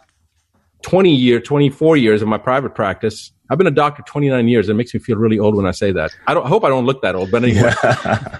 20 0.84 1.14
years, 1.14 1.44
24 1.46 1.98
years 1.98 2.22
of 2.22 2.28
my 2.28 2.38
private 2.38 2.74
practice, 2.74 3.32
I've 3.50 3.58
been 3.58 3.68
a 3.68 3.72
doctor 3.72 4.02
29 4.04 4.48
years. 4.48 4.70
It 4.70 4.76
makes 4.76 4.94
me 4.94 5.00
feel 5.00 5.18
really 5.18 5.38
old 5.38 5.56
when 5.56 5.66
I 5.66 5.72
say 5.72 5.92
that. 5.92 6.12
I, 6.26 6.34
don't, 6.34 6.46
I 6.46 6.50
hope 6.50 6.64
I 6.64 6.70
don't 6.70 6.86
look 6.86 7.02
that 7.02 7.16
old, 7.16 7.32
but 7.32 7.44
anyway, 7.44 7.72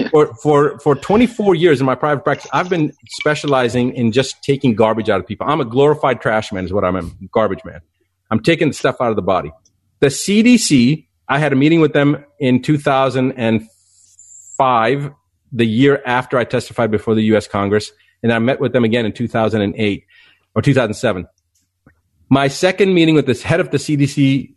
for, 0.10 0.34
for, 0.36 0.80
for 0.80 0.96
24 0.96 1.54
years 1.54 1.82
in 1.82 1.86
my 1.86 1.96
private 1.96 2.24
practice, 2.24 2.50
I've 2.54 2.70
been 2.70 2.94
specializing 3.10 3.94
in 3.94 4.14
just 4.14 4.42
taking 4.42 4.74
garbage 4.74 5.10
out 5.10 5.20
of 5.20 5.28
people. 5.28 5.48
I'm 5.48 5.60
a 5.60 5.66
glorified 5.66 6.22
trash 6.22 6.52
man 6.52 6.64
is 6.64 6.72
what 6.72 6.86
I'm 6.86 6.96
a 6.96 7.04
garbage 7.32 7.64
man. 7.66 7.82
I'm 8.32 8.42
taking 8.42 8.70
the 8.70 8.74
stuff 8.74 9.02
out 9.02 9.10
of 9.10 9.18
the 9.18 9.22
body. 9.22 9.52
The 10.00 10.08
CDC 10.08 11.06
I 11.32 11.40
had 11.40 11.52
a 11.54 11.56
meeting 11.56 11.80
with 11.80 11.94
them 11.94 12.26
in 12.40 12.62
2005, 12.62 15.12
the 15.54 15.66
year 15.66 16.02
after 16.06 16.38
I 16.38 16.44
testified 16.44 16.92
before 16.92 17.16
the 17.16 17.24
U.S. 17.24 17.48
Congress, 17.48 17.94
and 18.22 18.34
I 18.34 18.40
met 18.40 18.60
with 18.60 18.74
them 18.74 18.84
again 18.84 19.06
in 19.06 19.14
2008 19.14 20.06
or 20.56 20.62
2007. 20.62 21.28
My 22.30 22.50
second 22.50 22.94
meeting 22.94 23.16
with 23.16 23.28
this 23.28 23.44
head 23.44 23.62
of 23.62 23.72
the 23.72 23.78
CDC 23.78 24.54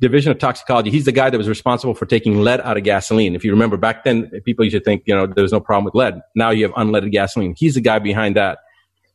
division 0.00 0.32
of 0.32 0.38
toxicology, 0.38 0.90
he's 0.90 1.04
the 1.04 1.12
guy 1.12 1.28
that 1.28 1.36
was 1.36 1.46
responsible 1.46 1.92
for 1.92 2.06
taking 2.06 2.40
lead 2.40 2.62
out 2.62 2.78
of 2.78 2.84
gasoline. 2.84 3.34
If 3.34 3.44
you 3.44 3.50
remember 3.50 3.76
back 3.76 4.04
then, 4.04 4.30
people 4.46 4.64
used 4.64 4.76
to 4.76 4.82
think, 4.82 5.02
you 5.04 5.14
know, 5.14 5.26
there 5.26 5.42
was 5.42 5.52
no 5.52 5.60
problem 5.60 5.84
with 5.84 5.94
lead. 5.94 6.22
Now 6.34 6.48
you 6.48 6.64
have 6.64 6.72
unleaded 6.72 7.12
gasoline. 7.12 7.52
He's 7.54 7.74
the 7.74 7.82
guy 7.82 7.98
behind 7.98 8.34
that. 8.36 8.60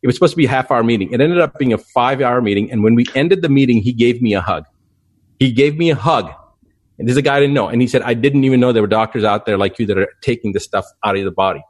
It 0.04 0.08
was 0.08 0.16
supposed 0.16 0.34
to 0.34 0.38
be 0.38 0.46
a 0.46 0.50
half 0.50 0.70
hour 0.70 0.84
meeting. 0.84 1.12
It 1.12 1.22
ended 1.22 1.40
up 1.40 1.58
being 1.58 1.74
a 1.74 1.80
five 1.80 2.22
hour 2.22 2.40
meeting. 2.40 2.72
And 2.72 2.84
when 2.84 2.94
we 2.94 3.06
ended 3.16 3.42
the 3.42 3.50
meeting, 3.50 3.82
he 3.82 3.94
gave 3.94 4.22
me 4.22 4.36
a 4.36 4.42
hug. 4.42 4.66
He 5.40 5.52
gave 5.52 5.76
me 5.76 5.90
a 5.90 5.96
hug 5.96 6.32
and 7.00 7.08
there's 7.08 7.18
a 7.18 7.22
guy 7.22 7.38
I 7.38 7.40
didn't 7.40 7.56
know. 7.56 7.70
And 7.70 7.82
he 7.82 7.88
said, 7.88 8.02
I 8.02 8.14
didn't 8.14 8.44
even 8.44 8.60
know 8.60 8.74
there 8.74 8.84
were 8.84 8.88
doctors 8.88 9.24
out 9.24 9.46
there 9.46 9.58
like 9.58 9.80
you 9.80 9.86
that 9.88 9.98
are 9.98 10.10
taking 10.22 10.52
this 10.52 10.66
stuff 10.66 10.86
out 11.04 11.18
of 11.18 11.24
the 11.24 11.32
body. 11.32 11.64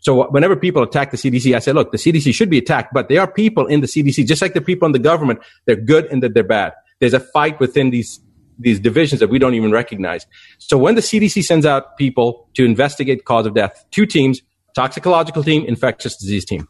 So 0.00 0.30
whenever 0.30 0.54
people 0.54 0.82
attack 0.84 1.10
the 1.10 1.16
CDC, 1.16 1.54
I 1.56 1.58
say, 1.58 1.72
look, 1.72 1.90
the 1.90 1.98
CDC 1.98 2.32
should 2.32 2.48
be 2.48 2.58
attacked, 2.58 2.94
but 2.94 3.08
there 3.08 3.20
are 3.20 3.30
people 3.30 3.66
in 3.66 3.80
the 3.80 3.88
CDC, 3.88 4.24
just 4.24 4.40
like 4.40 4.54
the 4.54 4.60
people 4.60 4.86
in 4.86 4.92
the 4.92 5.00
government, 5.00 5.40
they're 5.64 5.74
good 5.74 6.06
and 6.06 6.22
that 6.22 6.34
they're 6.34 6.44
bad. 6.44 6.72
There's 7.00 7.14
a 7.14 7.20
fight 7.20 7.58
within 7.58 7.90
these, 7.90 8.20
these 8.58 8.78
divisions 8.78 9.20
that 9.20 9.28
we 9.28 9.40
don't 9.40 9.54
even 9.54 9.72
recognize. 9.72 10.24
So 10.58 10.78
when 10.78 10.94
the 10.94 11.00
CDC 11.00 11.42
sends 11.42 11.66
out 11.66 11.96
people 11.98 12.48
to 12.54 12.64
investigate 12.64 13.24
cause 13.24 13.46
of 13.46 13.54
death, 13.54 13.84
two 13.90 14.06
teams, 14.06 14.40
toxicological 14.76 15.42
team, 15.42 15.64
infectious 15.64 16.16
disease 16.16 16.44
team. 16.44 16.68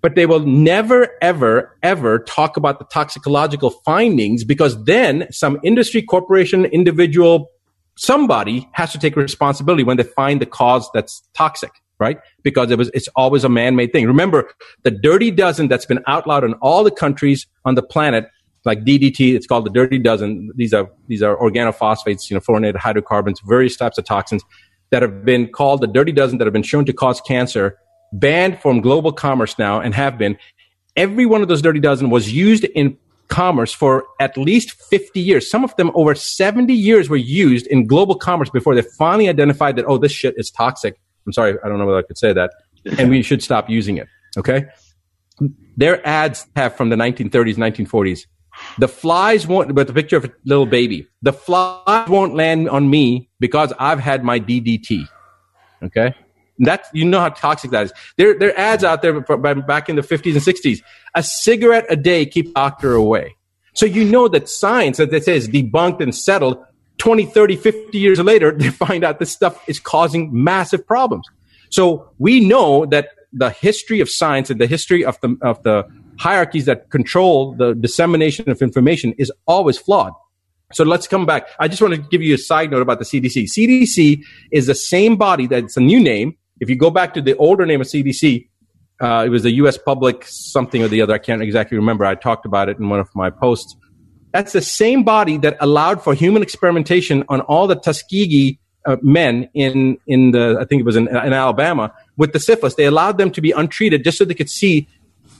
But 0.00 0.14
they 0.14 0.26
will 0.26 0.40
never, 0.40 1.08
ever, 1.20 1.76
ever 1.82 2.18
talk 2.20 2.56
about 2.56 2.78
the 2.78 2.84
toxicological 2.86 3.70
findings 3.84 4.44
because 4.44 4.82
then 4.84 5.26
some 5.30 5.58
industry, 5.62 6.02
corporation, 6.02 6.64
individual, 6.66 7.50
somebody 7.96 8.68
has 8.72 8.92
to 8.92 8.98
take 8.98 9.16
responsibility 9.16 9.82
when 9.82 9.96
they 9.96 10.04
find 10.04 10.40
the 10.40 10.46
cause 10.46 10.88
that's 10.94 11.22
toxic, 11.34 11.72
right? 11.98 12.18
Because 12.42 12.70
it 12.70 12.78
was, 12.78 12.90
it's 12.94 13.08
always 13.16 13.44
a 13.44 13.48
man-made 13.48 13.92
thing. 13.92 14.06
Remember, 14.06 14.48
the 14.84 14.90
dirty 14.90 15.30
dozen 15.30 15.68
that's 15.68 15.86
been 15.86 16.00
outlawed 16.06 16.44
in 16.44 16.54
all 16.54 16.84
the 16.84 16.92
countries 16.92 17.46
on 17.64 17.74
the 17.74 17.82
planet, 17.82 18.28
like 18.64 18.84
DDT, 18.84 19.34
it's 19.34 19.46
called 19.46 19.66
the 19.66 19.70
dirty 19.70 19.98
dozen. 19.98 20.50
These 20.54 20.72
are, 20.74 20.88
these 21.08 21.22
are 21.22 21.36
organophosphates, 21.36 22.30
you 22.30 22.34
know, 22.34 22.40
fluorinated 22.40 22.76
hydrocarbons, 22.76 23.40
various 23.40 23.76
types 23.76 23.98
of 23.98 24.04
toxins 24.04 24.42
that 24.90 25.02
have 25.02 25.24
been 25.24 25.48
called 25.48 25.80
the 25.80 25.86
dirty 25.86 26.12
dozen 26.12 26.38
that 26.38 26.46
have 26.46 26.52
been 26.52 26.62
shown 26.62 26.84
to 26.84 26.92
cause 26.92 27.20
cancer 27.20 27.76
banned 28.12 28.60
from 28.60 28.80
global 28.80 29.12
commerce 29.12 29.58
now 29.58 29.80
and 29.80 29.94
have 29.94 30.18
been. 30.18 30.36
Every 30.96 31.26
one 31.26 31.42
of 31.42 31.48
those 31.48 31.62
dirty 31.62 31.80
dozen 31.80 32.10
was 32.10 32.32
used 32.32 32.64
in 32.64 32.96
commerce 33.28 33.72
for 33.72 34.06
at 34.20 34.36
least 34.36 34.72
50 34.72 35.20
years. 35.20 35.50
Some 35.50 35.62
of 35.64 35.74
them 35.76 35.90
over 35.94 36.14
70 36.14 36.72
years 36.72 37.08
were 37.08 37.16
used 37.16 37.66
in 37.66 37.86
global 37.86 38.16
commerce 38.16 38.50
before 38.50 38.74
they 38.74 38.82
finally 38.82 39.28
identified 39.28 39.76
that, 39.76 39.84
oh, 39.86 39.98
this 39.98 40.12
shit 40.12 40.34
is 40.36 40.50
toxic. 40.50 40.98
I'm 41.26 41.32
sorry, 41.32 41.54
I 41.62 41.68
don't 41.68 41.78
know 41.78 41.86
whether 41.86 41.98
I 41.98 42.02
could 42.02 42.18
say 42.18 42.32
that. 42.32 42.50
And 42.98 43.10
we 43.10 43.22
should 43.22 43.42
stop 43.42 43.68
using 43.68 43.98
it. 43.98 44.08
Okay. 44.36 44.64
Their 45.76 46.04
ads 46.06 46.46
have 46.56 46.74
from 46.74 46.88
the 46.88 46.96
1930s, 46.96 47.56
1940s. 47.56 48.26
The 48.78 48.88
flies 48.88 49.46
won't, 49.46 49.74
but 49.74 49.86
the 49.86 49.92
picture 49.92 50.16
of 50.16 50.24
a 50.24 50.32
little 50.44 50.66
baby, 50.66 51.06
the 51.22 51.32
flies 51.32 52.08
won't 52.08 52.34
land 52.34 52.68
on 52.68 52.90
me 52.90 53.28
because 53.38 53.72
I've 53.78 54.00
had 54.00 54.24
my 54.24 54.40
DDT. 54.40 55.06
Okay. 55.82 56.14
That's 56.58 56.88
you 56.92 57.04
know 57.04 57.20
how 57.20 57.28
toxic 57.30 57.70
that 57.70 57.86
is. 57.86 57.92
There, 58.16 58.38
there 58.38 58.50
are 58.50 58.58
ads 58.58 58.84
out 58.84 59.02
there 59.02 59.20
back 59.20 59.88
in 59.88 59.96
the 59.96 60.02
50s 60.02 60.32
and 60.32 60.42
60s. 60.42 60.82
A 61.14 61.22
cigarette 61.22 61.86
a 61.88 61.96
day 61.96 62.26
keep 62.26 62.54
doctor 62.54 62.94
away. 62.94 63.36
So 63.74 63.86
you 63.86 64.04
know 64.04 64.28
that 64.28 64.48
science 64.48 64.96
that 64.96 65.12
it 65.12 65.24
says 65.24 65.48
debunked 65.48 66.00
and 66.00 66.14
settled 66.14 66.58
20, 66.98 67.26
30, 67.26 67.56
50 67.56 67.98
years 67.98 68.18
later, 68.18 68.50
they 68.58 68.70
find 68.70 69.04
out 69.04 69.18
this 69.18 69.32
stuff 69.32 69.62
is 69.68 69.78
causing 69.78 70.30
massive 70.32 70.86
problems. 70.86 71.26
So 71.70 72.10
we 72.18 72.40
know 72.40 72.86
that 72.86 73.10
the 73.32 73.50
history 73.50 74.00
of 74.00 74.10
science 74.10 74.50
and 74.50 74.60
the 74.60 74.66
history 74.66 75.04
of 75.04 75.20
the, 75.20 75.36
of 75.42 75.62
the 75.62 75.86
hierarchies 76.18 76.64
that 76.64 76.90
control 76.90 77.54
the 77.54 77.74
dissemination 77.74 78.50
of 78.50 78.60
information 78.62 79.14
is 79.18 79.30
always 79.46 79.78
flawed. 79.78 80.12
So 80.72 80.84
let's 80.84 81.06
come 81.06 81.24
back. 81.24 81.48
I 81.58 81.68
just 81.68 81.80
want 81.80 81.94
to 81.94 82.00
give 82.00 82.22
you 82.22 82.34
a 82.34 82.38
side 82.38 82.70
note 82.70 82.82
about 82.82 82.98
the 82.98 83.04
CDC. 83.04 83.46
CDC 83.56 84.22
is 84.50 84.66
the 84.66 84.74
same 84.74 85.16
body 85.16 85.46
that's 85.46 85.76
a 85.76 85.80
new 85.80 86.00
name 86.00 86.36
if 86.60 86.68
you 86.68 86.76
go 86.76 86.90
back 86.90 87.14
to 87.14 87.22
the 87.22 87.36
older 87.36 87.66
name 87.66 87.80
of 87.80 87.86
CDC, 87.86 88.48
uh, 89.00 89.24
it 89.26 89.28
was 89.28 89.42
the 89.44 89.52
U.S. 89.52 89.78
Public 89.78 90.24
something 90.24 90.82
or 90.82 90.88
the 90.88 91.02
other. 91.02 91.14
I 91.14 91.18
can't 91.18 91.42
exactly 91.42 91.76
remember. 91.76 92.04
I 92.04 92.14
talked 92.14 92.46
about 92.46 92.68
it 92.68 92.78
in 92.78 92.88
one 92.88 92.98
of 92.98 93.08
my 93.14 93.30
posts. 93.30 93.76
That's 94.32 94.52
the 94.52 94.60
same 94.60 95.04
body 95.04 95.38
that 95.38 95.56
allowed 95.60 96.02
for 96.02 96.14
human 96.14 96.42
experimentation 96.42 97.24
on 97.28 97.40
all 97.42 97.66
the 97.66 97.76
Tuskegee 97.76 98.58
uh, 98.86 98.96
men 99.02 99.48
in 99.54 99.98
in 100.06 100.32
the 100.32 100.58
I 100.60 100.64
think 100.64 100.80
it 100.80 100.84
was 100.84 100.96
in, 100.96 101.08
in, 101.08 101.32
Alabama 101.32 101.92
with 102.16 102.32
the 102.32 102.40
syphilis. 102.40 102.74
They 102.74 102.86
allowed 102.86 103.18
them 103.18 103.30
to 103.32 103.40
be 103.40 103.50
untreated 103.50 104.04
just 104.04 104.18
so 104.18 104.24
they 104.24 104.34
could 104.34 104.50
see 104.50 104.88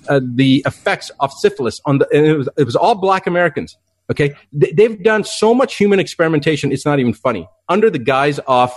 uh, 0.09 0.21
the 0.23 0.63
effects 0.67 1.11
of 1.21 1.33
syphilis 1.33 1.81
on 1.85 1.99
the. 1.99 2.09
It 2.11 2.37
was 2.37 2.49
it 2.57 2.65
was 2.65 2.77
all 2.77 2.95
black 2.95 3.27
Americans. 3.27 3.77
Okay, 4.11 4.35
they, 4.53 4.83
have 4.85 5.03
done 5.03 5.23
so 5.23 5.55
much 5.55 5.77
human 5.77 6.01
experimentation. 6.01 6.73
It's 6.73 6.87
not 6.87 6.99
even 6.99 7.13
funny 7.13 7.47
under 7.69 7.91
the 7.91 7.99
guise 7.99 8.39
of 8.47 8.73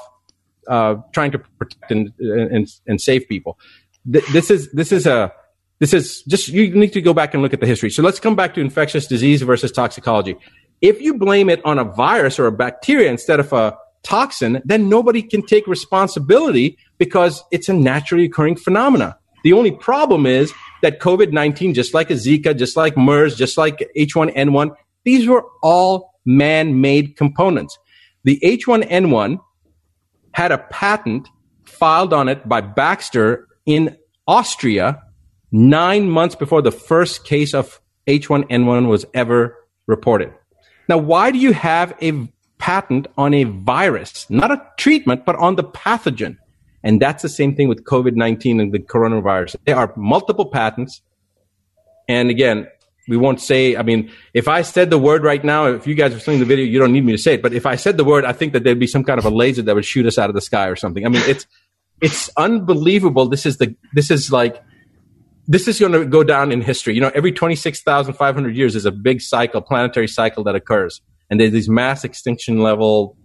uh, 0.71 0.95
trying 1.11 1.31
to 1.31 1.39
protect 1.59 1.91
and, 1.91 2.13
and, 2.19 2.67
and 2.87 3.01
save 3.01 3.27
people. 3.27 3.59
this 4.05 4.49
is 4.49 4.71
this 4.71 4.91
is 4.91 5.05
a 5.05 5.31
this 5.79 5.93
is 5.93 6.23
just 6.23 6.47
you 6.47 6.73
need 6.73 6.93
to 6.93 7.01
go 7.01 7.13
back 7.13 7.33
and 7.33 7.43
look 7.43 7.53
at 7.53 7.59
the 7.59 7.67
history. 7.67 7.89
So 7.89 8.01
let's 8.01 8.19
come 8.19 8.35
back 8.35 8.53
to 8.55 8.61
infectious 8.61 9.05
disease 9.05 9.41
versus 9.41 9.71
toxicology. 9.71 10.35
If 10.79 11.01
you 11.01 11.13
blame 11.15 11.49
it 11.49 11.63
on 11.65 11.77
a 11.77 11.83
virus 11.83 12.39
or 12.39 12.47
a 12.47 12.51
bacteria 12.51 13.11
instead 13.11 13.39
of 13.39 13.51
a 13.51 13.77
toxin, 14.03 14.61
then 14.65 14.89
nobody 14.89 15.21
can 15.21 15.45
take 15.45 15.67
responsibility 15.67 16.77
because 16.97 17.43
it's 17.51 17.67
a 17.69 17.73
naturally 17.73 18.25
occurring 18.25 18.55
phenomena. 18.55 19.17
The 19.43 19.53
only 19.53 19.71
problem 19.71 20.25
is 20.25 20.53
that 20.81 20.99
COVID 20.99 21.31
19, 21.31 21.73
just 21.73 21.93
like 21.93 22.09
a 22.09 22.15
Zika, 22.15 22.57
just 22.57 22.77
like 22.77 22.95
MERS, 22.95 23.35
just 23.35 23.57
like 23.57 23.87
H1N1, 23.97 24.75
these 25.03 25.27
were 25.27 25.45
all 25.61 26.13
man 26.25 26.79
made 26.79 27.17
components. 27.17 27.77
The 28.23 28.39
H1N1 28.43 29.39
had 30.33 30.51
a 30.51 30.57
patent 30.57 31.29
filed 31.63 32.13
on 32.13 32.29
it 32.29 32.47
by 32.47 32.61
Baxter 32.61 33.47
in 33.65 33.97
Austria 34.27 35.01
nine 35.51 36.09
months 36.09 36.35
before 36.35 36.61
the 36.61 36.71
first 36.71 37.25
case 37.25 37.53
of 37.53 37.79
H1N1 38.07 38.87
was 38.87 39.05
ever 39.13 39.57
reported. 39.87 40.33
Now, 40.87 40.97
why 40.97 41.31
do 41.31 41.37
you 41.37 41.53
have 41.53 41.95
a 42.01 42.27
patent 42.57 43.07
on 43.17 43.33
a 43.33 43.43
virus? 43.43 44.29
Not 44.29 44.51
a 44.51 44.61
treatment, 44.77 45.25
but 45.25 45.35
on 45.35 45.55
the 45.55 45.63
pathogen. 45.63 46.37
And 46.83 47.01
that's 47.01 47.21
the 47.21 47.29
same 47.29 47.55
thing 47.55 47.67
with 47.67 47.83
COVID 47.83 48.15
19 48.15 48.59
and 48.59 48.73
the 48.73 48.79
coronavirus. 48.79 49.55
There 49.65 49.75
are 49.75 49.93
multiple 49.95 50.45
patents. 50.45 51.01
And 52.07 52.29
again, 52.29 52.67
we 53.07 53.17
won't 53.17 53.41
say, 53.41 53.75
I 53.75 53.83
mean, 53.83 54.11
if 54.33 54.47
I 54.47 54.61
said 54.61 54.89
the 54.89 54.97
word 54.97 55.23
right 55.23 55.43
now, 55.43 55.65
if 55.65 55.87
you 55.87 55.95
guys 55.95 56.13
are 56.13 56.19
seeing 56.19 56.39
the 56.39 56.45
video, 56.45 56.65
you 56.65 56.79
don't 56.79 56.91
need 56.91 57.05
me 57.05 57.11
to 57.11 57.17
say 57.17 57.35
it. 57.35 57.41
But 57.41 57.53
if 57.53 57.65
I 57.65 57.75
said 57.75 57.97
the 57.97 58.03
word, 58.03 58.25
I 58.25 58.31
think 58.31 58.53
that 58.53 58.63
there'd 58.63 58.79
be 58.79 58.87
some 58.87 59.03
kind 59.03 59.19
of 59.19 59.25
a 59.25 59.29
laser 59.29 59.61
that 59.63 59.75
would 59.75 59.85
shoot 59.85 60.05
us 60.05 60.17
out 60.17 60.29
of 60.29 60.35
the 60.35 60.41
sky 60.41 60.67
or 60.67 60.75
something. 60.75 61.05
I 61.05 61.09
mean, 61.09 61.23
it's, 61.25 61.47
it's 62.01 62.29
unbelievable. 62.37 63.27
This 63.27 63.45
is 63.45 63.57
the, 63.57 63.75
this 63.93 64.11
is 64.11 64.31
like, 64.31 64.63
this 65.47 65.67
is 65.67 65.79
going 65.79 65.91
to 65.93 66.05
go 66.05 66.23
down 66.23 66.51
in 66.51 66.61
history. 66.61 66.93
You 66.93 67.01
know, 67.01 67.11
every 67.13 67.31
26,500 67.31 68.55
years 68.55 68.75
is 68.75 68.85
a 68.85 68.91
big 68.91 69.21
cycle, 69.21 69.61
planetary 69.61 70.07
cycle 70.07 70.43
that 70.45 70.55
occurs. 70.55 71.01
And 71.29 71.39
there's 71.39 71.51
these 71.51 71.69
mass 71.69 72.03
extinction 72.03 72.59
level 72.59 73.17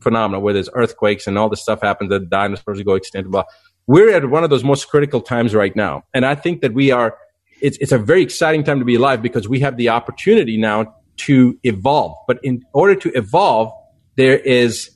phenomena 0.00 0.40
where 0.40 0.54
there's 0.54 0.70
earthquakes 0.74 1.26
and 1.26 1.36
all 1.36 1.48
this 1.48 1.60
stuff 1.60 1.82
happens, 1.82 2.10
the 2.10 2.20
dinosaurs 2.20 2.80
go 2.82 2.94
extinct, 2.94 3.30
blah. 3.30 3.44
We're 3.86 4.14
at 4.14 4.28
one 4.28 4.44
of 4.44 4.50
those 4.50 4.64
most 4.64 4.88
critical 4.88 5.20
times 5.20 5.54
right 5.54 5.74
now. 5.74 6.04
And 6.12 6.26
I 6.26 6.34
think 6.34 6.60
that 6.60 6.74
we 6.74 6.90
are, 6.90 7.16
it's, 7.60 7.78
it's 7.78 7.92
a 7.92 7.98
very 7.98 8.22
exciting 8.22 8.64
time 8.64 8.78
to 8.78 8.84
be 8.84 8.94
alive 8.94 9.22
because 9.22 9.48
we 9.48 9.60
have 9.60 9.76
the 9.76 9.88
opportunity 9.88 10.56
now 10.56 10.94
to 11.18 11.58
evolve. 11.64 12.16
But 12.26 12.38
in 12.42 12.64
order 12.72 12.94
to 12.94 13.10
evolve, 13.16 13.72
there 14.16 14.38
is 14.38 14.90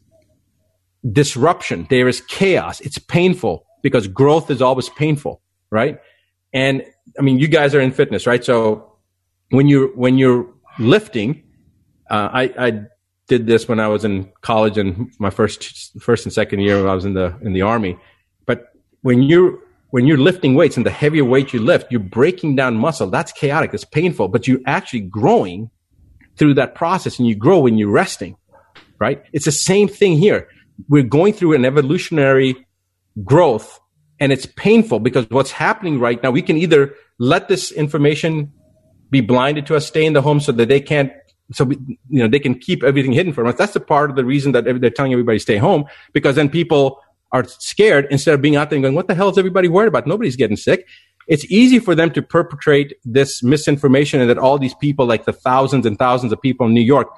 disruption. 1.11 1.87
There 1.91 2.09
is 2.09 2.21
chaos. 2.23 2.81
It's 2.81 2.99
painful 2.99 3.67
because 3.83 4.07
growth 4.07 4.51
is 4.51 4.63
always 4.63 4.89
painful, 4.89 5.43
right? 5.71 5.99
And 6.53 6.85
I 7.19 7.23
mean, 7.23 7.39
you 7.39 7.49
guys 7.49 7.75
are 7.75 7.81
in 7.81 7.93
fitness, 7.93 8.27
right? 8.27 8.45
So 8.45 8.97
when 9.51 9.69
you're, 9.69 9.89
when 9.97 10.19
you're 10.19 10.47
lifting, 10.79 11.43
uh, 12.11 12.29
I, 12.33 12.43
I 12.59 12.83
did 13.27 13.47
this 13.47 13.69
when 13.69 13.81
I 13.81 13.89
was 13.89 14.05
in 14.05 14.31
college 14.43 14.79
and 14.79 15.11
my 15.19 15.31
first, 15.31 16.01
first 16.01 16.25
and 16.25 16.33
second 16.33 16.61
year 16.61 16.81
when 16.81 16.91
I 16.91 16.95
was 16.95 17.05
in 17.05 17.15
the, 17.15 17.37
in 17.43 17.53
the 17.53 17.63
army. 17.63 17.99
But 18.47 18.67
when 19.03 19.23
you're 19.23 19.59
when 19.93 20.07
you're 20.07 20.17
lifting 20.17 20.55
weights 20.55 20.79
and 20.79 20.87
the 20.87 20.91
heavier 20.91 21.23
weight 21.23 21.53
you 21.53 21.61
lift, 21.61 21.93
you're 21.93 22.01
breaking 22.01 22.57
down 22.57 22.79
muscle. 22.79 23.11
That's 23.11 23.31
chaotic. 23.31 23.75
It's 23.75 23.85
painful, 23.85 24.29
but 24.29 24.49
you're 24.49 24.63
actually 24.67 25.03
growing 25.03 25.71
through 26.37 26.55
that 26.55 26.75
process 26.75 27.19
and 27.19 27.29
you 27.29 27.35
grow 27.35 27.61
when 27.61 27.77
you're 27.77 27.91
resting, 27.91 28.37
right? 28.99 29.23
It's 29.35 29.45
the 29.45 29.53
same 29.53 29.89
thing 29.89 30.17
here. 30.17 30.49
We're 30.89 31.03
going 31.03 31.35
through 31.35 31.53
an 31.53 31.67
evolutionary 31.67 32.57
growth 33.23 33.79
and 34.19 34.33
it's 34.33 34.47
painful 34.47 34.99
because 35.01 35.29
what's 35.29 35.51
happening 35.51 36.01
right 36.01 36.23
now, 36.23 36.31
we 36.31 36.41
can 36.41 36.57
either 36.57 36.95
let 37.19 37.49
this 37.49 37.71
information 37.71 38.51
be 39.11 39.21
blinded 39.21 39.67
to 39.67 39.77
us, 39.77 39.87
stay 39.87 40.07
in 40.07 40.15
the 40.15 40.23
home 40.23 40.41
so 40.41 40.53
that 40.53 40.69
they 40.69 40.81
can't 40.81 41.13
so 41.53 41.65
we, 41.65 41.77
you 42.09 42.19
know 42.19 42.29
they 42.29 42.39
can 42.39 42.59
keep 42.59 42.83
everything 42.83 43.13
hidden 43.13 43.35
from 43.35 43.47
us. 43.47 43.57
That's 43.57 43.75
the 43.75 43.81
part 43.81 44.09
of 44.09 44.17
the 44.17 44.25
reason 44.25 44.53
that 44.53 44.65
they're 44.65 44.89
telling 44.89 45.13
everybody 45.13 45.39
stay 45.39 45.59
home 45.59 45.85
because 46.15 46.37
then 46.37 46.49
people 46.49 46.99
are 47.33 47.45
scared 47.45 48.07
instead 48.11 48.35
of 48.35 48.43
being 48.43 48.57
out 48.57 48.71
there 48.71 48.77
and 48.77 48.83
going, 48.83 48.95
what 48.95 49.09
the 49.09 49.15
hell 49.15 49.31
is 49.31 49.39
everybody 49.39 49.69
worried 49.69 49.89
about? 49.89 50.07
Nobody's 50.07 50.37
getting 50.37 50.57
sick. 50.57 50.87
It's 51.29 51.45
easy 51.47 51.79
for 51.79 51.95
them 51.95 52.11
to 52.13 52.23
perpetrate 52.23 52.95
this 53.05 53.43
misinformation 53.43 54.21
and 54.21 54.29
that 54.29 54.39
all 54.39 54.59
these 54.59 54.75
people, 54.75 55.07
like 55.07 55.25
the 55.25 55.33
thousands 55.33 55.87
and 55.87 55.99
thousands 55.99 56.33
of 56.33 56.43
people 56.43 56.67
in 56.67 56.75
New 56.75 56.83
York, 56.83 57.09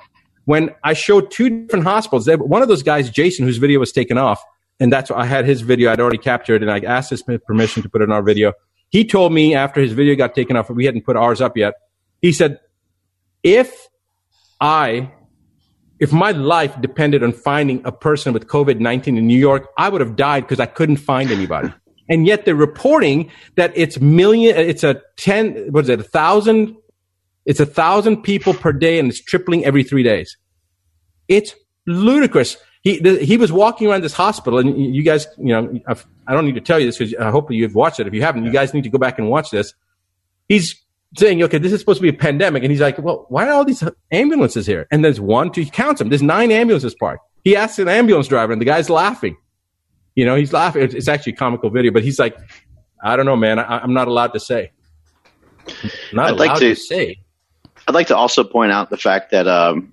when 0.44 0.70
I 0.85 0.92
showed 0.92 1.31
two 1.31 1.48
different 1.48 1.85
hospitals, 1.85 2.29
one 2.29 2.62
of 2.62 2.68
those 2.68 2.83
guys, 2.83 3.11
Jason, 3.11 3.46
whose 3.46 3.57
video 3.57 3.81
was 3.81 3.92
taken 3.92 4.18
off, 4.18 4.44
and 4.79 4.92
that's 4.92 5.11
why 5.11 5.18
I 5.18 5.24
had 5.24 5.46
his 5.46 5.62
video 5.62 5.90
I'd 5.90 6.00
already 6.00 6.18
captured, 6.18 6.62
and 6.62 6.70
I 6.70 6.81
asked 6.81 7.11
his 7.11 7.22
permission 7.22 7.83
to 7.83 7.88
put 7.88 8.03
it 8.03 8.05
in 8.05 8.12
our 8.12 8.22
video. 8.22 8.53
He 8.90 9.05
told 9.05 9.33
me 9.33 9.55
after 9.55 9.81
his 9.81 9.92
video 9.92 10.14
got 10.16 10.35
taken 10.35 10.57
off, 10.57 10.68
we 10.68 10.85
hadn't 10.85 11.07
put 11.07 11.16
ours 11.16 11.40
up 11.40 11.57
yet. 11.57 11.74
He 12.20 12.33
said, 12.33 12.61
if 13.42 13.88
I 14.61 15.11
if 16.00 16.12
my 16.12 16.33
life 16.33 16.80
depended 16.80 17.22
on 17.22 17.33
finding 17.33 17.80
a 17.85 17.92
person 17.92 18.33
with 18.33 18.46
COVID 18.46 18.80
19 18.80 19.16
in 19.16 19.26
New 19.26 19.38
York, 19.38 19.68
I 19.78 19.88
would 19.88 20.00
have 20.00 20.16
died 20.16 20.44
because 20.44 20.61
I 20.61 20.66
couldn't 20.66 20.96
find 20.96 21.30
anybody. 21.30 21.72
and 22.09 22.26
yet 22.26 22.44
they're 22.44 22.54
reporting 22.54 23.30
that 23.57 23.72
it's 23.74 24.00
million, 24.00 24.57
it's 24.57 24.85
a 24.85 25.00
10, 25.16 25.72
what 25.72 25.85
is 25.85 25.88
it, 25.88 26.00
a 26.00 26.04
thousand, 26.04 26.76
it's 27.46 27.61
a 27.61 27.66
thousand 27.66 28.22
people 28.22 28.54
per 28.54 28.72
day 28.72 28.98
and 28.98 29.09
it's 29.09 29.20
tripling 29.20 29.64
every 29.64 29.83
three 29.83 30.02
days. 30.02 30.37
It's 31.28 31.54
ludicrous. 31.87 32.57
He, 32.83 32.98
the, 32.98 33.18
he 33.18 33.38
was 33.38 33.50
walking 33.50 33.88
around 33.88 34.02
this 34.02 34.12
hospital 34.12 34.59
and 34.59 34.76
you 34.76 35.02
guys, 35.02 35.26
you 35.38 35.46
know, 35.46 35.80
I've, 35.87 36.07
I 36.26 36.33
do 36.33 36.37
not 36.37 36.44
need 36.44 36.54
to 36.57 36.61
tell 36.61 36.78
you 36.78 36.87
this 36.87 36.98
because 36.98 37.14
I 37.14 37.30
hope 37.30 37.50
you've 37.50 37.74
watched 37.74 38.00
it. 38.00 38.07
If 38.07 38.14
you 38.14 38.22
haven't, 38.22 38.44
you 38.44 38.50
guys 38.50 38.74
need 38.74 38.85
to 38.85 38.90
go 38.90 38.98
back 38.98 39.18
and 39.18 39.30
watch 39.30 39.50
this. 39.50 39.74
he's 40.48 40.84
saying, 41.16 41.42
okay, 41.42 41.59
this 41.59 41.72
is 41.72 41.81
supposed 41.81 41.98
to 41.98 42.03
be 42.03 42.09
a 42.09 42.12
pandemic. 42.12 42.62
And 42.62 42.70
he's 42.70 42.81
like, 42.81 42.98
well, 42.98 43.27
why 43.29 43.48
are 43.48 43.53
all 43.53 43.64
these 43.64 43.83
ambulances 44.11 44.66
here? 44.66 44.87
And 44.90 45.05
there's 45.05 45.20
one, 45.20 45.53
two, 45.53 45.62
he 45.62 45.70
counts 45.70 45.98
them. 45.98 46.09
There's 46.09 46.22
nine 46.22 46.50
ambulances 46.50 46.94
parked. 46.94 47.24
He 47.44 47.57
asks 47.57 47.79
an 47.79 47.88
ambulance 47.88 48.29
driver 48.29 48.53
and 48.53 48.61
the 48.61 48.66
guy's 48.66 48.90
laughing. 48.90 49.37
You 50.14 50.24
know, 50.24 50.37
he's 50.37 50.53
laughing. 50.53 50.83
It's, 50.83 50.94
it's 50.94 51.09
actually 51.09 51.33
a 51.33 51.37
comical 51.37 51.70
video, 51.70 51.92
but 51.92 52.03
he's 52.03 52.18
like, 52.18 52.37
I 53.03 53.16
don't 53.16 53.27
know, 53.27 53.37
man. 53.37 53.59
I, 53.59 53.83
am 53.83 53.92
not 53.92 54.09
allowed 54.09 54.33
to 54.33 54.40
say. 54.40 54.72
not 56.12 56.27
I'd 56.27 56.31
allowed 56.31 56.38
like 56.38 56.59
to, 56.61 56.74
to, 56.74 56.77
say. 56.77 57.18
I'd 57.87 57.94
like 57.94 58.07
to 58.09 58.16
also 58.16 58.44
point 58.44 58.72
out 58.72 58.90
the 58.90 58.96
fact 58.96 59.31
that 59.33 59.46
um, 59.46 59.92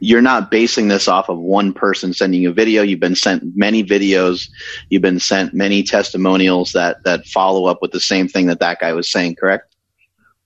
you're 0.00 0.22
not 0.22 0.50
basing 0.50 0.88
this 0.88 1.08
off 1.08 1.28
of 1.28 1.38
one 1.38 1.72
person 1.72 2.14
sending 2.14 2.42
you 2.42 2.50
a 2.50 2.54
video. 2.54 2.82
You've 2.82 3.00
been 3.00 3.16
sent 3.16 3.56
many 3.56 3.84
videos. 3.84 4.48
You've 4.88 5.02
been 5.02 5.20
sent 5.20 5.52
many 5.52 5.82
testimonials 5.82 6.72
that 6.72 7.02
that 7.04 7.26
follow 7.26 7.66
up 7.66 7.82
with 7.82 7.92
the 7.92 8.00
same 8.00 8.28
thing 8.28 8.46
that 8.46 8.60
that 8.60 8.80
guy 8.80 8.92
was 8.92 9.10
saying. 9.10 9.36
Correct? 9.36 9.67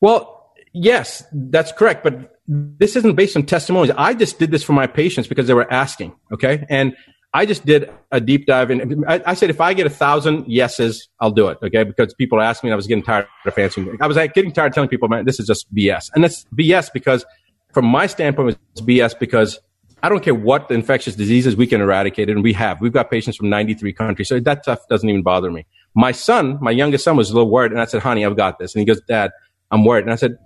Well, 0.03 0.53
yes, 0.73 1.25
that's 1.33 1.73
correct. 1.73 2.03
But 2.05 2.37
this 2.47 2.97
isn't 2.97 3.15
based 3.15 3.37
on 3.37 3.45
testimonials. 3.45 3.97
I 3.97 4.13
just 4.13 4.39
did 4.39 4.51
this 4.51 4.63
for 4.63 4.75
my 4.75 4.87
patients 4.87 5.29
because 5.29 5.47
they 5.47 5.55
were 5.55 5.73
asking. 5.73 6.15
Okay, 6.33 6.67
and 6.69 6.95
I 7.33 7.47
just 7.47 7.65
did 7.65 7.91
a 8.11 8.21
deep 8.21 8.47
dive 8.47 8.71
in. 8.71 9.05
I, 9.09 9.23
I, 9.25 9.35
said 9.35 9.49
if 9.49 9.61
I 9.61 9.73
get 9.73 9.87
a 9.87 9.91
thousand 9.91 10.47
yeses, 10.49 11.09
I'll 11.21 11.31
do 11.31 11.49
it. 11.49 11.59
Okay, 11.63 11.85
because 11.85 12.13
people 12.15 12.41
asked 12.43 12.65
me, 12.65 12.69
and 12.69 12.75
I 12.75 12.77
was 12.77 12.89
getting 12.89 13.05
tired 13.05 13.27
of 13.47 13.57
answering. 13.57 13.97
I 14.01 14.07
was 14.07 14.17
like, 14.17 14.35
getting 14.35 14.53
tired 14.53 14.73
of 14.73 14.75
telling 14.75 14.91
people, 14.91 15.09
man, 15.09 15.25
this 15.25 15.39
is 15.39 15.47
just 15.47 15.73
BS, 15.73 16.11
and 16.15 16.25
that's 16.25 16.45
BS 16.55 16.93
because, 16.93 17.25
from 17.73 17.87
my 17.87 18.07
standpoint, 18.07 18.59
it's 18.73 18.81
BS 18.81 19.17
because 19.19 19.61
I 20.03 20.09
don't 20.09 20.23
care 20.23 20.35
what 20.35 20.69
the 20.69 20.75
infectious 20.75 21.15
diseases 21.15 21.55
we 21.55 21.69
can 21.69 21.81
eradicate 21.81 22.29
it, 22.29 22.33
and 22.33 22.43
we 22.43 22.53
have. 22.55 22.81
We've 22.81 22.93
got 22.93 23.09
patients 23.09 23.37
from 23.37 23.49
93 23.51 23.93
countries, 23.93 24.29
so 24.29 24.41
that 24.41 24.65
stuff 24.65 24.81
doesn't 24.89 25.09
even 25.09 25.23
bother 25.23 25.53
me. 25.53 25.65
My 25.95 26.11
son, 26.11 26.59
my 26.61 26.73
youngest 26.73 27.05
son, 27.05 27.17
was 27.17 27.31
a 27.31 27.35
little 27.35 27.51
worried, 27.51 27.71
and 27.71 27.81
I 27.81 27.85
said, 27.85 28.03
"Honey, 28.03 28.27
I've 28.27 28.37
got 28.37 28.59
this," 28.59 28.75
and 28.75 28.81
he 28.81 28.85
goes, 28.85 29.01
"Dad, 29.03 29.31
I'm 29.73 29.85
worried," 29.85 30.05
and 30.05 30.13
I 30.13 30.17
said, 30.17 30.37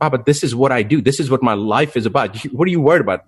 "Papa, 0.00 0.22
this 0.24 0.44
is 0.44 0.54
what 0.54 0.70
I 0.70 0.82
do. 0.82 1.00
This 1.00 1.18
is 1.18 1.30
what 1.30 1.42
my 1.42 1.54
life 1.54 1.96
is 1.96 2.06
about. 2.06 2.36
What 2.52 2.68
are 2.68 2.70
you 2.70 2.80
worried 2.80 3.00
about?" 3.00 3.24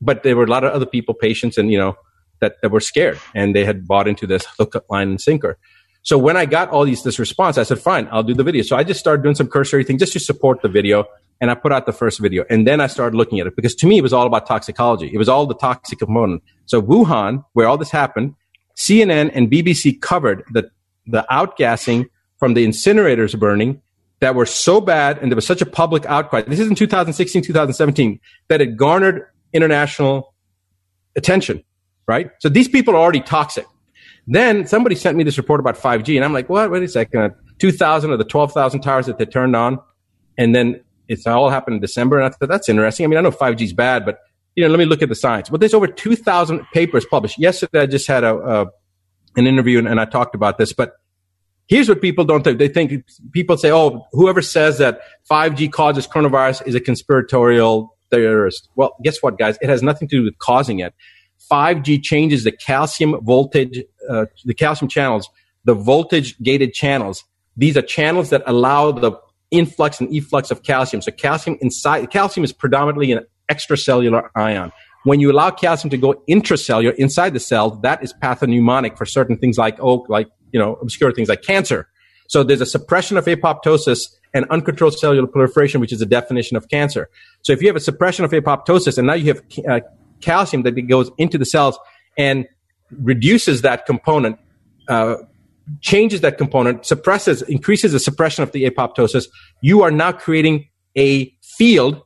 But 0.00 0.22
there 0.22 0.36
were 0.36 0.44
a 0.44 0.48
lot 0.48 0.64
of 0.64 0.72
other 0.72 0.86
people, 0.86 1.14
patients, 1.14 1.58
and 1.58 1.72
you 1.72 1.78
know 1.78 1.96
that, 2.40 2.60
that 2.62 2.70
were 2.70 2.80
scared 2.80 3.18
and 3.34 3.54
they 3.54 3.64
had 3.64 3.86
bought 3.86 4.06
into 4.06 4.26
this 4.26 4.44
hook, 4.58 4.74
line, 4.90 5.08
and 5.08 5.20
sinker. 5.20 5.58
So 6.02 6.18
when 6.18 6.36
I 6.36 6.44
got 6.44 6.68
all 6.68 6.84
these 6.84 7.02
this 7.02 7.18
response, 7.18 7.56
I 7.56 7.62
said, 7.62 7.78
fine, 7.78 8.08
I'll 8.12 8.22
do 8.22 8.34
the 8.34 8.44
video. 8.44 8.62
So 8.62 8.76
I 8.76 8.84
just 8.84 9.00
started 9.00 9.22
doing 9.22 9.34
some 9.34 9.48
cursory 9.48 9.84
things 9.84 10.00
just 10.00 10.12
to 10.12 10.20
support 10.20 10.60
the 10.60 10.68
video. 10.68 11.06
And 11.40 11.50
I 11.50 11.54
put 11.54 11.72
out 11.72 11.86
the 11.86 11.92
first 11.92 12.20
video. 12.20 12.44
And 12.50 12.66
then 12.66 12.80
I 12.80 12.86
started 12.86 13.16
looking 13.16 13.40
at 13.40 13.46
it 13.46 13.56
because 13.56 13.74
to 13.76 13.86
me, 13.86 13.98
it 13.98 14.02
was 14.02 14.12
all 14.12 14.26
about 14.26 14.46
toxicology. 14.46 15.10
It 15.12 15.18
was 15.18 15.28
all 15.28 15.46
the 15.46 15.54
toxic 15.54 15.98
component. 15.98 16.42
So 16.66 16.80
Wuhan, 16.80 17.44
where 17.54 17.66
all 17.66 17.78
this 17.78 17.90
happened, 17.90 18.34
CNN 18.76 19.30
and 19.34 19.50
BBC 19.50 20.00
covered 20.00 20.44
the, 20.52 20.70
the 21.06 21.24
outgassing 21.30 22.06
from 22.38 22.54
the 22.54 22.66
incinerators 22.66 23.38
burning 23.38 23.80
that 24.24 24.34
were 24.34 24.46
so 24.46 24.80
bad 24.80 25.18
and 25.18 25.30
there 25.30 25.36
was 25.36 25.46
such 25.46 25.62
a 25.62 25.66
public 25.66 26.04
outcry. 26.06 26.42
This 26.42 26.58
is 26.58 26.68
in 26.68 26.74
2016, 26.74 27.42
2017 27.42 28.18
that 28.48 28.60
it 28.60 28.76
garnered 28.76 29.26
international 29.52 30.34
attention 31.14 31.62
right? 32.06 32.30
So 32.40 32.48
these 32.48 32.68
people 32.68 32.94
are 32.94 32.98
already 32.98 33.20
toxic. 33.20 33.66
Then 34.26 34.66
somebody 34.66 34.96
sent 34.96 35.16
me 35.16 35.24
this 35.24 35.36
report 35.36 35.60
about 35.60 35.76
5G, 35.76 36.16
and 36.16 36.24
I'm 36.24 36.32
like, 36.32 36.48
what? 36.48 36.70
Wait 36.70 36.82
a 36.82 36.88
second. 36.88 37.20
Uh, 37.20 37.28
2,000 37.58 38.10
of 38.10 38.18
the 38.18 38.24
12,000 38.24 38.80
towers 38.80 39.06
that 39.06 39.18
they 39.18 39.26
turned 39.26 39.54
on, 39.54 39.78
and 40.38 40.54
then 40.54 40.82
it's 41.08 41.26
all 41.26 41.50
happened 41.50 41.74
in 41.74 41.80
December. 41.80 42.18
And 42.18 42.26
I 42.26 42.30
thought 42.30 42.48
that's 42.48 42.68
interesting. 42.68 43.04
I 43.04 43.06
mean, 43.08 43.18
I 43.18 43.20
know 43.20 43.30
5G 43.30 43.60
is 43.62 43.72
bad, 43.72 44.04
but 44.04 44.18
you 44.56 44.64
know, 44.64 44.70
let 44.70 44.78
me 44.78 44.86
look 44.86 45.02
at 45.02 45.08
the 45.08 45.14
science. 45.14 45.50
Well, 45.50 45.58
there's 45.58 45.74
over 45.74 45.86
2,000 45.86 46.64
papers 46.72 47.04
published. 47.04 47.38
Yesterday, 47.38 47.80
I 47.80 47.86
just 47.86 48.06
had 48.06 48.24
a, 48.24 48.34
a 48.36 48.66
an 49.36 49.46
interview, 49.46 49.78
and, 49.78 49.88
and 49.88 50.00
I 50.00 50.04
talked 50.04 50.34
about 50.34 50.58
this, 50.58 50.72
but 50.72 50.92
here's 51.68 51.88
what 51.88 52.00
people 52.00 52.24
don't 52.24 52.42
think. 52.42 52.58
They 52.58 52.68
think 52.68 53.04
people 53.32 53.56
say, 53.56 53.70
oh, 53.70 54.06
whoever 54.12 54.42
says 54.42 54.78
that 54.78 55.00
5G 55.30 55.72
causes 55.72 56.06
coronavirus 56.06 56.66
is 56.66 56.74
a 56.74 56.80
conspiratorial 56.80 57.96
theorist. 58.10 58.68
Well, 58.76 58.96
guess 59.02 59.22
what, 59.22 59.38
guys? 59.38 59.58
It 59.60 59.68
has 59.68 59.82
nothing 59.82 60.08
to 60.08 60.16
do 60.16 60.24
with 60.24 60.38
causing 60.38 60.80
it. 60.80 60.94
5G 61.50 62.02
changes 62.02 62.44
the 62.44 62.52
calcium 62.52 63.18
voltage, 63.22 63.82
uh, 64.08 64.26
the 64.44 64.54
calcium 64.54 64.88
channels, 64.88 65.28
the 65.64 65.74
voltage 65.74 66.38
gated 66.38 66.72
channels. 66.72 67.24
These 67.56 67.76
are 67.76 67.82
channels 67.82 68.30
that 68.30 68.42
allow 68.46 68.92
the 68.92 69.12
influx 69.50 70.00
and 70.00 70.12
efflux 70.14 70.50
of 70.50 70.62
calcium. 70.62 71.02
So 71.02 71.12
calcium 71.12 71.58
inside, 71.60 72.10
calcium 72.10 72.44
is 72.44 72.52
predominantly 72.52 73.12
an 73.12 73.20
extracellular 73.50 74.28
ion. 74.34 74.72
When 75.04 75.20
you 75.20 75.30
allow 75.30 75.50
calcium 75.50 75.90
to 75.90 75.98
go 75.98 76.14
intracellular 76.28 76.94
inside 76.94 77.34
the 77.34 77.40
cell, 77.40 77.70
that 77.82 78.02
is 78.02 78.14
pathognomonic 78.14 78.96
for 78.96 79.04
certain 79.04 79.36
things 79.36 79.58
like, 79.58 79.76
oh, 79.80 80.06
like, 80.08 80.28
you 80.54 80.60
know, 80.60 80.76
obscure 80.76 81.12
things 81.12 81.28
like 81.28 81.42
cancer. 81.42 81.88
So 82.28 82.44
there's 82.44 82.60
a 82.60 82.66
suppression 82.66 83.16
of 83.16 83.24
apoptosis 83.26 84.08
and 84.32 84.46
uncontrolled 84.50 84.96
cellular 84.96 85.26
proliferation, 85.26 85.80
which 85.80 85.92
is 85.92 86.00
a 86.00 86.06
definition 86.06 86.56
of 86.56 86.68
cancer. 86.68 87.10
So 87.42 87.52
if 87.52 87.60
you 87.60 87.66
have 87.66 87.76
a 87.76 87.80
suppression 87.90 88.24
of 88.24 88.30
apoptosis 88.30 88.96
and 88.96 89.08
now 89.08 89.14
you 89.14 89.34
have 89.34 89.42
uh, 89.68 89.80
calcium 90.20 90.62
that 90.62 90.72
goes 90.88 91.10
into 91.18 91.36
the 91.38 91.44
cells 91.44 91.76
and 92.16 92.46
reduces 93.02 93.62
that 93.62 93.84
component, 93.84 94.38
uh, 94.88 95.16
changes 95.80 96.20
that 96.20 96.38
component, 96.38 96.86
suppresses, 96.86 97.42
increases 97.42 97.90
the 97.90 97.98
suppression 97.98 98.44
of 98.44 98.52
the 98.52 98.70
apoptosis, 98.70 99.26
you 99.60 99.82
are 99.82 99.90
now 99.90 100.12
creating 100.12 100.68
a 100.96 101.34
field, 101.42 102.00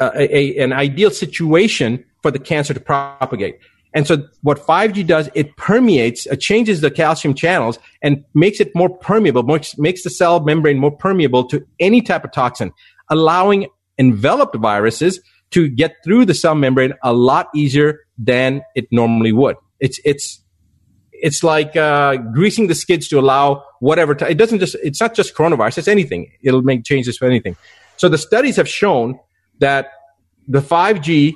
uh, 0.00 0.10
a, 0.16 0.58
an 0.58 0.72
ideal 0.72 1.10
situation 1.10 2.04
for 2.22 2.32
the 2.32 2.40
cancer 2.40 2.74
to 2.74 2.80
propagate. 2.80 3.56
And 3.96 4.06
so 4.06 4.28
what 4.42 4.58
5G 4.58 5.06
does, 5.06 5.30
it 5.34 5.56
permeates, 5.56 6.26
it 6.26 6.36
changes 6.36 6.82
the 6.82 6.90
calcium 6.90 7.32
channels 7.32 7.78
and 8.02 8.22
makes 8.34 8.60
it 8.60 8.70
more 8.74 8.90
permeable, 8.90 9.42
makes, 9.42 10.02
the 10.02 10.10
cell 10.10 10.40
membrane 10.40 10.78
more 10.78 10.90
permeable 10.90 11.44
to 11.44 11.66
any 11.80 12.02
type 12.02 12.22
of 12.22 12.30
toxin, 12.30 12.74
allowing 13.10 13.68
enveloped 13.98 14.54
viruses 14.56 15.18
to 15.52 15.70
get 15.70 15.94
through 16.04 16.26
the 16.26 16.34
cell 16.34 16.54
membrane 16.54 16.92
a 17.02 17.14
lot 17.14 17.48
easier 17.54 18.00
than 18.18 18.60
it 18.74 18.86
normally 18.90 19.32
would. 19.32 19.56
It's 19.80 19.98
it's 20.04 20.42
it's 21.12 21.42
like 21.42 21.74
uh, 21.74 22.16
greasing 22.16 22.66
the 22.66 22.74
skids 22.74 23.08
to 23.08 23.18
allow 23.18 23.64
whatever. 23.80 24.14
T- 24.14 24.26
it 24.26 24.36
doesn't 24.36 24.58
just. 24.58 24.76
It's 24.82 25.00
not 25.00 25.14
just 25.14 25.34
coronavirus. 25.34 25.78
It's 25.78 25.88
anything. 25.88 26.30
It'll 26.42 26.62
make 26.62 26.84
changes 26.84 27.16
for 27.16 27.24
anything. 27.24 27.56
So 27.96 28.10
the 28.10 28.18
studies 28.18 28.56
have 28.56 28.68
shown 28.68 29.18
that 29.60 29.92
the 30.46 30.60
5G 30.60 31.34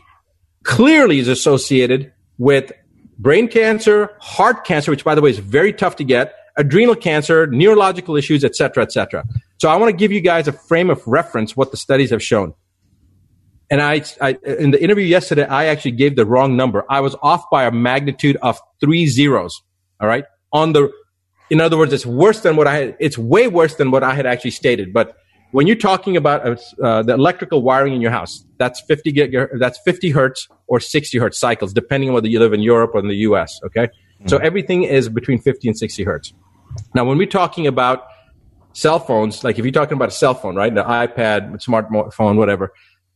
clearly 0.64 1.20
is 1.20 1.28
associated 1.28 2.12
with 2.40 2.72
brain 3.18 3.46
cancer, 3.46 4.16
heart 4.18 4.64
cancer, 4.64 4.90
which 4.90 5.04
by 5.04 5.14
the 5.14 5.20
way 5.20 5.28
is 5.28 5.38
very 5.38 5.74
tough 5.74 5.96
to 5.96 6.04
get, 6.04 6.34
adrenal 6.56 6.96
cancer, 6.96 7.46
neurological 7.46 8.16
issues, 8.16 8.42
etc., 8.42 8.82
etc. 8.82 9.24
So 9.58 9.68
I 9.68 9.76
want 9.76 9.90
to 9.90 9.96
give 9.96 10.10
you 10.10 10.22
guys 10.22 10.48
a 10.48 10.52
frame 10.52 10.88
of 10.88 11.06
reference 11.06 11.54
what 11.54 11.70
the 11.70 11.76
studies 11.76 12.10
have 12.10 12.22
shown. 12.22 12.54
And 13.70 13.82
I, 13.82 14.02
I, 14.22 14.38
in 14.42 14.70
the 14.70 14.82
interview 14.82 15.04
yesterday, 15.04 15.44
I 15.44 15.66
actually 15.66 15.92
gave 15.92 16.16
the 16.16 16.24
wrong 16.24 16.56
number. 16.56 16.84
I 16.88 17.00
was 17.00 17.14
off 17.22 17.48
by 17.50 17.64
a 17.64 17.70
magnitude 17.70 18.36
of 18.42 18.58
three 18.80 19.06
zeros. 19.06 19.62
All 20.00 20.08
right. 20.08 20.24
On 20.52 20.72
the, 20.72 20.90
in 21.50 21.60
other 21.60 21.76
words, 21.76 21.92
it's 21.92 22.06
worse 22.06 22.40
than 22.40 22.56
what 22.56 22.66
I 22.66 22.74
had, 22.74 22.96
it's 22.98 23.18
way 23.18 23.48
worse 23.48 23.74
than 23.74 23.90
what 23.90 24.02
I 24.02 24.14
had 24.14 24.24
actually 24.24 24.52
stated. 24.52 24.94
But 24.94 25.14
when 25.52 25.66
you're 25.66 25.76
talking 25.76 26.16
about 26.16 26.46
uh, 26.46 26.56
uh 26.82 27.02
the 27.02 27.14
electrical 27.14 27.62
wiring 27.62 27.94
in 27.94 28.00
your 28.00 28.10
house, 28.10 28.44
that's 28.58 28.80
50 28.82 29.12
gig, 29.12 29.36
that's 29.58 29.78
50 29.84 30.10
hertz 30.10 30.48
or 30.66 30.80
60 30.80 31.18
hertz 31.18 31.38
cycles, 31.38 31.72
depending 31.72 32.10
on 32.10 32.14
whether 32.14 32.28
you 32.28 32.38
live 32.38 32.52
in 32.52 32.62
Europe 32.62 32.92
or 32.94 33.00
in 33.00 33.08
the 33.08 33.16
US. 33.28 33.60
Okay. 33.64 33.86
Mm-hmm. 33.86 34.28
So 34.28 34.38
everything 34.38 34.84
is 34.84 35.08
between 35.08 35.40
50 35.40 35.68
and 35.68 35.78
60 35.78 36.04
hertz. 36.04 36.32
Now, 36.94 37.04
when 37.04 37.18
we're 37.18 37.26
talking 37.26 37.66
about 37.66 38.04
cell 38.72 38.98
phones, 38.98 39.42
like 39.42 39.58
if 39.58 39.64
you're 39.64 39.72
talking 39.72 39.94
about 39.94 40.08
a 40.08 40.12
cell 40.12 40.34
phone, 40.34 40.54
right? 40.54 40.74
The 40.74 40.84
iPad, 40.84 41.64
smartphone, 41.64 42.36
whatever, 42.36 42.72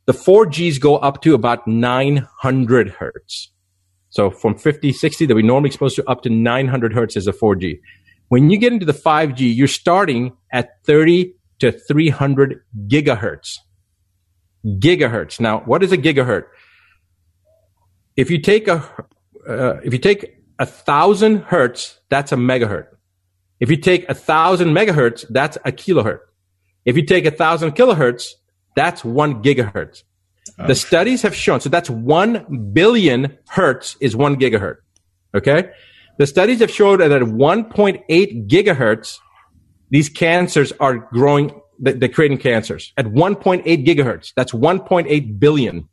the 0.07 0.13
4Gs 0.13 0.81
go 0.81 0.97
up 0.97 1.23
to 1.23 1.35
about 1.35 1.67
900 1.67 2.89
hertz. 2.91 3.51
So 4.11 4.31
from 4.31 4.57
50, 4.57 4.93
60 4.93 5.27
that 5.27 5.35
we 5.35 5.43
normally 5.43 5.69
exposed 5.69 5.97
to 5.97 6.09
up 6.09 6.23
to 6.23 6.31
900 6.31 6.93
hertz 6.93 7.17
is 7.17 7.27
a 7.27 7.33
4G. 7.33 7.81
When 8.29 8.51
you 8.51 8.59
get 8.59 8.73
into 8.73 8.87
the 8.87 8.93
5G, 8.93 9.55
you're 9.55 9.69
starting 9.69 10.37
at 10.53 10.85
30 10.85 11.35
to 11.59 11.73
300 11.73 12.61
gigahertz. 12.87 13.59
Gigahertz. 14.65 15.41
Now, 15.41 15.61
what 15.61 15.83
is 15.83 15.93
a 15.93 15.99
gigahertz? 15.99 16.47
If 18.17 18.31
you 18.31 18.41
take 18.41 18.69
a, 18.69 18.77
uh, 19.49 19.81
if 19.85 19.93
you 19.93 19.99
take 19.99 20.39
a 20.59 20.67
thousand 20.67 21.43
hertz, 21.43 21.99
that's 22.09 22.33
a 22.33 22.37
megahertz. 22.37 22.87
If 23.61 23.71
you 23.71 23.77
take 23.77 24.09
a 24.09 24.15
thousand 24.15 24.69
megahertz, 24.69 25.25
that's 25.31 25.57
a 25.65 25.73
kilohertz. 25.73 26.21
If 26.85 26.97
you 26.97 27.05
take 27.05 27.25
a 27.25 27.31
thousand 27.31 27.73
kilohertz, 27.73 28.33
that's 28.77 29.05
one 29.05 29.43
gigahertz. 29.43 30.03
Oh. 30.59 30.67
The 30.67 30.75
studies 30.75 31.23
have 31.23 31.35
shown, 31.35 31.61
so 31.61 31.69
that's 31.69 31.91
one 31.91 32.71
billion 32.73 33.39
hertz 33.49 33.97
is 34.01 34.15
one 34.15 34.37
gigahertz. 34.37 34.79
Okay. 35.35 35.71
The 36.19 36.27
studies 36.27 36.61
have 36.61 36.71
shown 36.71 36.99
that 36.99 37.11
at 37.11 37.23
1.8 37.23 38.49
gigahertz, 38.49 39.19
these 39.95 40.09
cancers 40.09 40.73
are 40.81 40.97
growing, 41.13 41.53
they're 41.79 42.09
creating 42.09 42.39
cancers. 42.39 42.93
At 42.97 43.07
1.8 43.07 43.63
gigahertz, 43.87 44.33
that's 44.35 44.51
1.8 44.51 45.39
billion. 45.39 45.89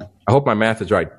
I 0.00 0.30
hope 0.30 0.46
my 0.46 0.54
math 0.54 0.80
is 0.80 0.90
right. 0.90 1.10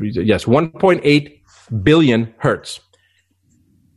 Yes, 0.00 0.46
1.8 0.46 1.42
billion 1.84 2.34
hertz. 2.38 2.80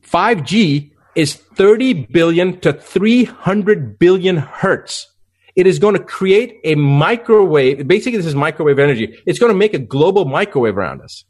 5G 0.03 0.91
is 1.15 1.33
30 1.33 1.93
billion 2.11 2.59
to 2.59 2.71
300 2.71 3.97
billion 3.97 4.37
hertz. 4.37 5.07
It 5.55 5.65
is 5.65 5.79
going 5.79 5.95
to 5.95 6.03
create 6.03 6.59
a 6.63 6.75
microwave. 6.75 7.87
Basically, 7.87 8.17
this 8.17 8.27
is 8.27 8.35
microwave 8.35 8.77
energy. 8.77 9.17
It's 9.25 9.39
going 9.39 9.51
to 9.51 9.57
make 9.57 9.73
a 9.73 9.79
global 9.79 10.25
microwave 10.25 10.77
around 10.77 11.01
us. 11.01 11.25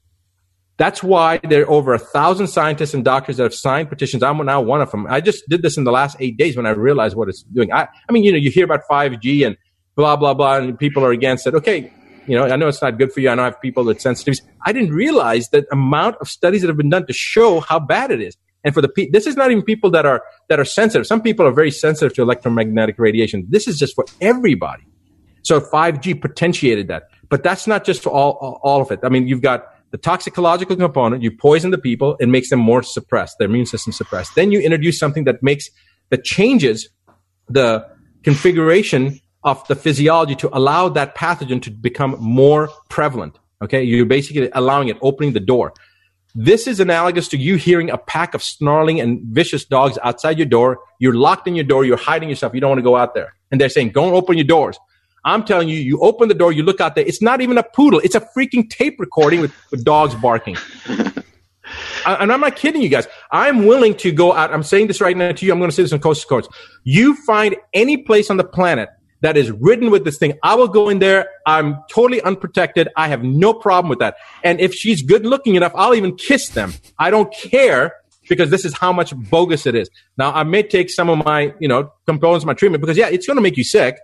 That's 0.77 1.01
why 1.01 1.37
there 1.37 1.63
are 1.63 1.69
over 1.69 1.93
a 1.93 1.99
thousand 1.99 2.47
scientists 2.47 2.93
and 2.93 3.05
doctors 3.05 3.37
that 3.37 3.43
have 3.43 3.53
signed 3.53 3.87
petitions. 3.89 4.23
I'm 4.23 4.37
now 4.45 4.61
one 4.61 4.81
of 4.81 4.91
them. 4.91 5.07
I 5.09 5.21
just 5.21 5.47
did 5.47 5.61
this 5.61 5.77
in 5.77 5.85
the 5.85 5.91
last 5.91 6.17
eight 6.19 6.37
days 6.37 6.57
when 6.57 6.65
I 6.65 6.71
realized 6.71 7.15
what 7.15 7.29
it's 7.29 7.43
doing. 7.43 7.71
I, 7.71 7.87
I 8.09 8.11
mean, 8.11 8.25
you 8.25 8.31
know, 8.31 8.37
you 8.37 8.51
hear 8.51 8.65
about 8.65 8.81
5G 8.89 9.47
and 9.47 9.55
blah, 9.95 10.17
blah, 10.17 10.33
blah, 10.33 10.57
and 10.57 10.77
people 10.77 11.05
are 11.05 11.11
against 11.11 11.47
it. 11.47 11.55
Okay, 11.55 11.93
you 12.27 12.35
know, 12.37 12.45
I 12.45 12.57
know 12.57 12.67
it's 12.67 12.81
not 12.81 12.97
good 12.97 13.13
for 13.13 13.21
you. 13.21 13.29
I 13.29 13.35
know 13.35 13.43
I 13.43 13.45
have 13.45 13.61
people 13.61 13.85
with 13.85 13.99
sensitivities. 13.99 14.41
I 14.65 14.73
didn't 14.73 14.93
realize 14.93 15.49
the 15.49 15.65
amount 15.71 16.17
of 16.19 16.27
studies 16.27 16.61
that 16.61 16.67
have 16.67 16.77
been 16.77 16.89
done 16.89 17.07
to 17.07 17.13
show 17.13 17.61
how 17.61 17.79
bad 17.79 18.11
it 18.11 18.21
is. 18.21 18.35
And 18.65 18.73
for 18.73 18.81
the 18.81 18.89
pe- 18.89 19.09
this 19.09 19.27
is 19.27 19.37
not 19.37 19.51
even 19.51 19.63
people 19.63 19.91
that 19.91 20.05
are 20.05 20.23
that 20.49 20.59
are 20.59 20.65
sensitive. 20.65 21.05
Some 21.05 21.21
people 21.21 21.45
are 21.45 21.51
very 21.51 21.69
sensitive 21.69 22.15
to 22.15 22.23
electromagnetic 22.23 22.95
radiation. 22.97 23.45
This 23.47 23.67
is 23.67 23.77
just 23.77 23.93
for 23.93 24.05
everybody. 24.19 24.83
So 25.43 25.61
5G 25.61 26.19
potentiated 26.19 26.87
that, 26.87 27.03
but 27.29 27.43
that's 27.43 27.67
not 27.67 27.83
just 27.83 28.01
for 28.01 28.09
all 28.09 28.59
all 28.63 28.81
of 28.81 28.91
it. 28.91 28.99
I 29.03 29.09
mean, 29.09 29.27
you've 29.27 29.43
got 29.43 29.67
the 29.91 29.97
toxicological 29.97 30.75
component. 30.75 31.23
You 31.23 31.31
poison 31.31 31.71
the 31.71 31.77
people. 31.77 32.17
It 32.19 32.27
makes 32.27 32.49
them 32.49 32.59
more 32.59 32.83
suppressed. 32.83 33.37
Their 33.39 33.47
immune 33.47 33.65
system 33.65 33.93
suppressed. 33.93 34.35
Then 34.35 34.51
you 34.51 34.59
introduce 34.59 34.99
something 34.99 35.23
that 35.25 35.41
makes 35.41 35.69
that 36.09 36.23
changes 36.23 36.89
the 37.47 37.87
configuration 38.23 39.19
of 39.43 39.65
the 39.67 39.75
physiology 39.75 40.35
to 40.35 40.49
allow 40.57 40.89
that 40.89 41.15
pathogen 41.15 41.61
to 41.61 41.71
become 41.71 42.17
more 42.19 42.69
prevalent. 42.89 43.37
Okay, 43.61 43.83
you're 43.83 44.05
basically 44.05 44.49
allowing 44.53 44.89
it, 44.89 44.97
opening 45.01 45.33
the 45.33 45.39
door. 45.39 45.73
This 46.33 46.67
is 46.67 46.81
analogous 46.81 47.29
to 47.29 47.37
you 47.37 47.55
hearing 47.55 47.89
a 47.89 47.97
pack 47.97 48.33
of 48.33 48.43
snarling 48.43 48.99
and 48.99 49.21
vicious 49.21 49.63
dogs 49.63 49.97
outside 50.03 50.37
your 50.37 50.47
door. 50.47 50.79
You're 50.99 51.13
locked 51.13 51.47
in 51.47 51.55
your 51.55 51.63
door. 51.63 51.85
You're 51.85 51.95
hiding 51.95 52.27
yourself. 52.27 52.53
You 52.53 52.59
don't 52.59 52.71
want 52.71 52.79
to 52.79 52.83
go 52.83 52.97
out 52.97 53.13
there. 53.13 53.33
And 53.51 53.61
they're 53.61 53.69
saying, 53.69 53.91
don't 53.91 54.13
open 54.13 54.37
your 54.37 54.45
doors. 54.45 54.77
I'm 55.25 55.43
telling 55.43 55.67
you, 55.67 55.77
you 55.77 55.99
open 55.99 56.29
the 56.29 56.35
door, 56.35 56.51
you 56.51 56.63
look 56.63 56.79
out 56.79 56.95
there. 56.95 57.05
It's 57.05 57.21
not 57.21 57.41
even 57.41 57.57
a 57.57 57.63
poodle. 57.63 57.99
It's 57.99 58.15
a 58.15 58.21
freaking 58.21 58.69
tape 58.69 58.99
recording 58.99 59.41
with, 59.41 59.53
with 59.71 59.83
dogs 59.83 60.15
barking. 60.15 60.55
I, 62.05 62.15
and 62.19 62.31
I'm 62.31 62.39
not 62.39 62.55
kidding 62.55 62.81
you 62.81 62.89
guys. 62.89 63.07
I'm 63.31 63.65
willing 63.65 63.95
to 63.95 64.11
go 64.11 64.33
out. 64.33 64.53
I'm 64.53 64.63
saying 64.63 64.87
this 64.87 65.01
right 65.01 65.17
now 65.17 65.31
to 65.31 65.45
you. 65.45 65.51
I'm 65.51 65.57
going 65.57 65.69
to 65.71 65.75
say 65.75 65.81
this 65.81 65.91
on 65.93 65.99
Coast 65.99 66.21
to 66.21 66.27
Coast. 66.27 66.49
You 66.83 67.15
find 67.25 67.55
any 67.73 67.97
place 67.97 68.29
on 68.29 68.37
the 68.37 68.43
planet 68.43 68.89
that 69.21 69.35
is 69.35 69.49
ridden 69.51 69.89
with 69.89 70.05
this 70.05 70.19
thing. 70.19 70.37
I 70.43 70.53
will 70.53 70.67
go 70.67 70.89
in 70.89 70.99
there. 70.99 71.27
I'm 71.47 71.79
totally 71.89 72.21
unprotected. 72.21 72.89
I 72.95 73.07
have 73.07 73.23
no 73.23 73.53
problem 73.53 73.89
with 73.89 73.99
that. 73.99 74.17
And 74.43 74.61
if 74.61 74.75
she's 74.75 75.01
good 75.01 75.25
looking 75.25 75.55
enough, 75.55 75.71
I'll 75.73 75.95
even 75.95 76.15
kiss 76.15 76.49
them. 76.49 76.73
I 76.99 77.09
don't 77.09 77.33
care 77.33 77.93
because 78.29 78.49
this 78.49 78.65
is 78.65 78.73
how 78.77 78.91
much 78.91 79.15
bogus 79.15 79.65
it 79.65 79.75
is. 79.75 79.89
Now, 80.17 80.31
I 80.33 80.43
may 80.43 80.63
take 80.63 80.89
some 80.89 81.09
of 81.09 81.23
my, 81.25 81.53
you 81.59 81.67
know, 81.67 81.91
components 82.05 82.43
of 82.43 82.47
my 82.47 82.53
treatment 82.53 82.81
because 82.81 82.97
yeah, 82.97 83.07
it's 83.07 83.25
going 83.25 83.37
to 83.37 83.41
make 83.41 83.57
you 83.57 83.63
sick, 83.63 83.97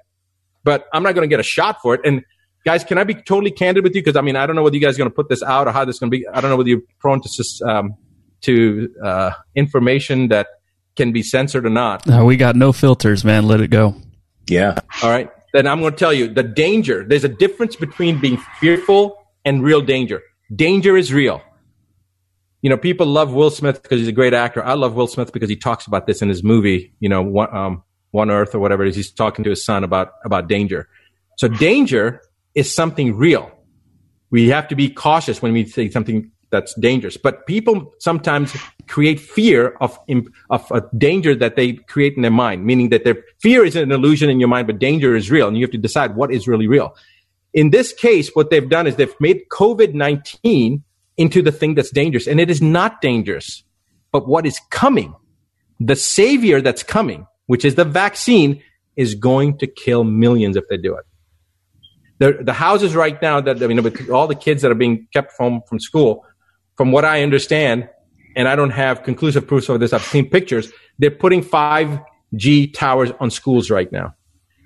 but 0.63 0.87
I'm 0.93 1.03
not 1.03 1.15
going 1.15 1.27
to 1.27 1.33
get 1.33 1.39
a 1.39 1.43
shot 1.43 1.81
for 1.81 1.95
it. 1.95 2.01
And 2.05 2.23
guys, 2.65 2.83
can 2.83 2.97
I 2.97 3.03
be 3.03 3.15
totally 3.15 3.51
candid 3.51 3.83
with 3.83 3.95
you? 3.95 4.01
Because 4.01 4.15
I 4.15 4.21
mean, 4.21 4.35
I 4.35 4.45
don't 4.45 4.55
know 4.55 4.63
whether 4.63 4.75
you 4.75 4.81
guys 4.81 4.95
are 4.95 4.97
going 4.99 5.09
to 5.09 5.15
put 5.15 5.29
this 5.29 5.43
out 5.43 5.67
or 5.67 5.71
how 5.71 5.85
this 5.85 5.95
is 5.95 5.99
going 5.99 6.11
to 6.11 6.17
be. 6.17 6.27
I 6.27 6.41
don't 6.41 6.49
know 6.49 6.57
whether 6.57 6.69
you're 6.69 6.81
prone 6.99 7.21
to, 7.21 7.65
um, 7.67 7.95
to, 8.41 8.93
uh, 9.03 9.31
information 9.55 10.29
that 10.29 10.47
can 10.95 11.11
be 11.11 11.23
censored 11.23 11.65
or 11.65 11.69
not. 11.69 12.05
No, 12.05 12.25
we 12.25 12.37
got 12.37 12.55
no 12.55 12.73
filters, 12.73 13.23
man. 13.23 13.47
Let 13.47 13.61
it 13.61 13.69
go. 13.69 13.95
Yeah. 14.47 14.77
All 15.03 15.09
right. 15.09 15.31
Then 15.53 15.67
I'm 15.67 15.79
going 15.79 15.93
to 15.93 15.97
tell 15.97 16.13
you 16.13 16.27
the 16.27 16.43
danger. 16.43 17.05
There's 17.07 17.23
a 17.23 17.29
difference 17.29 17.75
between 17.75 18.19
being 18.19 18.37
fearful 18.59 19.17
and 19.45 19.63
real 19.63 19.81
danger. 19.81 20.21
Danger 20.55 20.97
is 20.97 21.13
real. 21.13 21.41
You 22.61 22.69
know, 22.69 22.77
people 22.77 23.07
love 23.07 23.33
Will 23.33 23.49
Smith 23.49 23.81
because 23.81 23.99
he's 23.99 24.07
a 24.07 24.13
great 24.13 24.33
actor. 24.33 24.63
I 24.63 24.73
love 24.73 24.93
Will 24.93 25.07
Smith 25.07 25.33
because 25.33 25.49
he 25.49 25.55
talks 25.55 25.87
about 25.87 26.05
this 26.05 26.21
in 26.21 26.29
his 26.29 26.43
movie, 26.43 26.93
you 26.99 27.09
know, 27.09 27.21
one, 27.21 27.53
um, 27.55 27.83
one 28.11 28.29
Earth 28.29 28.53
or 28.53 28.59
whatever 28.59 28.85
it 28.85 28.89
is. 28.89 28.95
He's 28.95 29.11
talking 29.11 29.43
to 29.43 29.49
his 29.49 29.65
son 29.65 29.83
about, 29.83 30.13
about 30.23 30.47
danger. 30.47 30.87
So 31.37 31.47
danger 31.47 32.21
is 32.55 32.73
something 32.73 33.15
real. 33.15 33.51
We 34.29 34.49
have 34.49 34.67
to 34.69 34.75
be 34.75 34.89
cautious 34.89 35.41
when 35.41 35.53
we 35.53 35.65
say 35.65 35.89
something 35.89 36.31
that's 36.51 36.73
dangerous. 36.75 37.17
But 37.17 37.47
people 37.47 37.93
sometimes 37.99 38.55
create 38.87 39.19
fear 39.19 39.77
of 39.79 39.97
of 40.49 40.69
a 40.71 40.83
danger 40.97 41.33
that 41.33 41.55
they 41.55 41.73
create 41.73 42.15
in 42.15 42.21
their 42.21 42.31
mind, 42.31 42.65
meaning 42.65 42.89
that 42.89 43.05
their 43.05 43.23
fear 43.39 43.63
is 43.63 43.77
an 43.77 43.91
illusion 43.91 44.29
in 44.29 44.39
your 44.39 44.49
mind, 44.49 44.67
but 44.67 44.77
danger 44.77 45.15
is 45.15 45.31
real, 45.31 45.47
and 45.47 45.57
you 45.57 45.63
have 45.63 45.71
to 45.71 45.77
decide 45.77 46.15
what 46.15 46.31
is 46.31 46.47
really 46.47 46.67
real. 46.67 46.93
In 47.53 47.69
this 47.69 47.93
case, 47.93 48.31
what 48.33 48.49
they've 48.49 48.67
done 48.67 48.85
is 48.85 48.97
they've 48.97 49.21
made 49.21 49.47
COVID 49.49 49.93
nineteen 49.93 50.83
into 51.15 51.41
the 51.41 51.51
thing 51.53 51.75
that's 51.75 51.91
dangerous, 51.91 52.27
and 52.27 52.39
it 52.39 52.49
is 52.49 52.61
not 52.61 52.99
dangerous. 52.99 53.63
But 54.11 54.27
what 54.27 54.45
is 54.45 54.59
coming, 54.69 55.15
the 55.79 55.95
savior 55.95 56.59
that's 56.59 56.83
coming, 56.83 57.27
which 57.51 57.65
is 57.65 57.75
the 57.75 57.83
vaccine, 57.83 58.63
is 58.95 59.13
going 59.13 59.57
to 59.57 59.67
kill 59.67 60.05
millions 60.05 60.55
if 60.55 60.63
they 60.69 60.77
do 60.77 60.95
it. 60.95 61.03
The, 62.19 62.41
the 62.45 62.53
houses 62.53 62.95
right 62.95 63.21
now 63.21 63.41
that 63.41 63.61
I 63.61 63.67
mean, 63.67 64.09
all 64.09 64.25
the 64.25 64.35
kids 64.35 64.61
that 64.61 64.71
are 64.71 64.81
being 64.85 65.05
kept 65.11 65.33
home 65.37 65.61
from 65.67 65.77
school, 65.81 66.23
from 66.77 66.93
what 66.93 67.03
I 67.03 67.23
understand, 67.23 67.89
and 68.37 68.47
I 68.47 68.55
don't 68.55 68.69
have 68.69 69.03
conclusive 69.03 69.47
proofs 69.47 69.67
of 69.67 69.81
this, 69.81 69.91
I've 69.91 70.01
seen 70.01 70.29
pictures, 70.29 70.71
they're 70.97 71.11
putting 71.11 71.43
5G 71.43 72.73
towers 72.73 73.11
on 73.19 73.29
schools 73.29 73.69
right 73.69 73.91
now. 73.91 74.15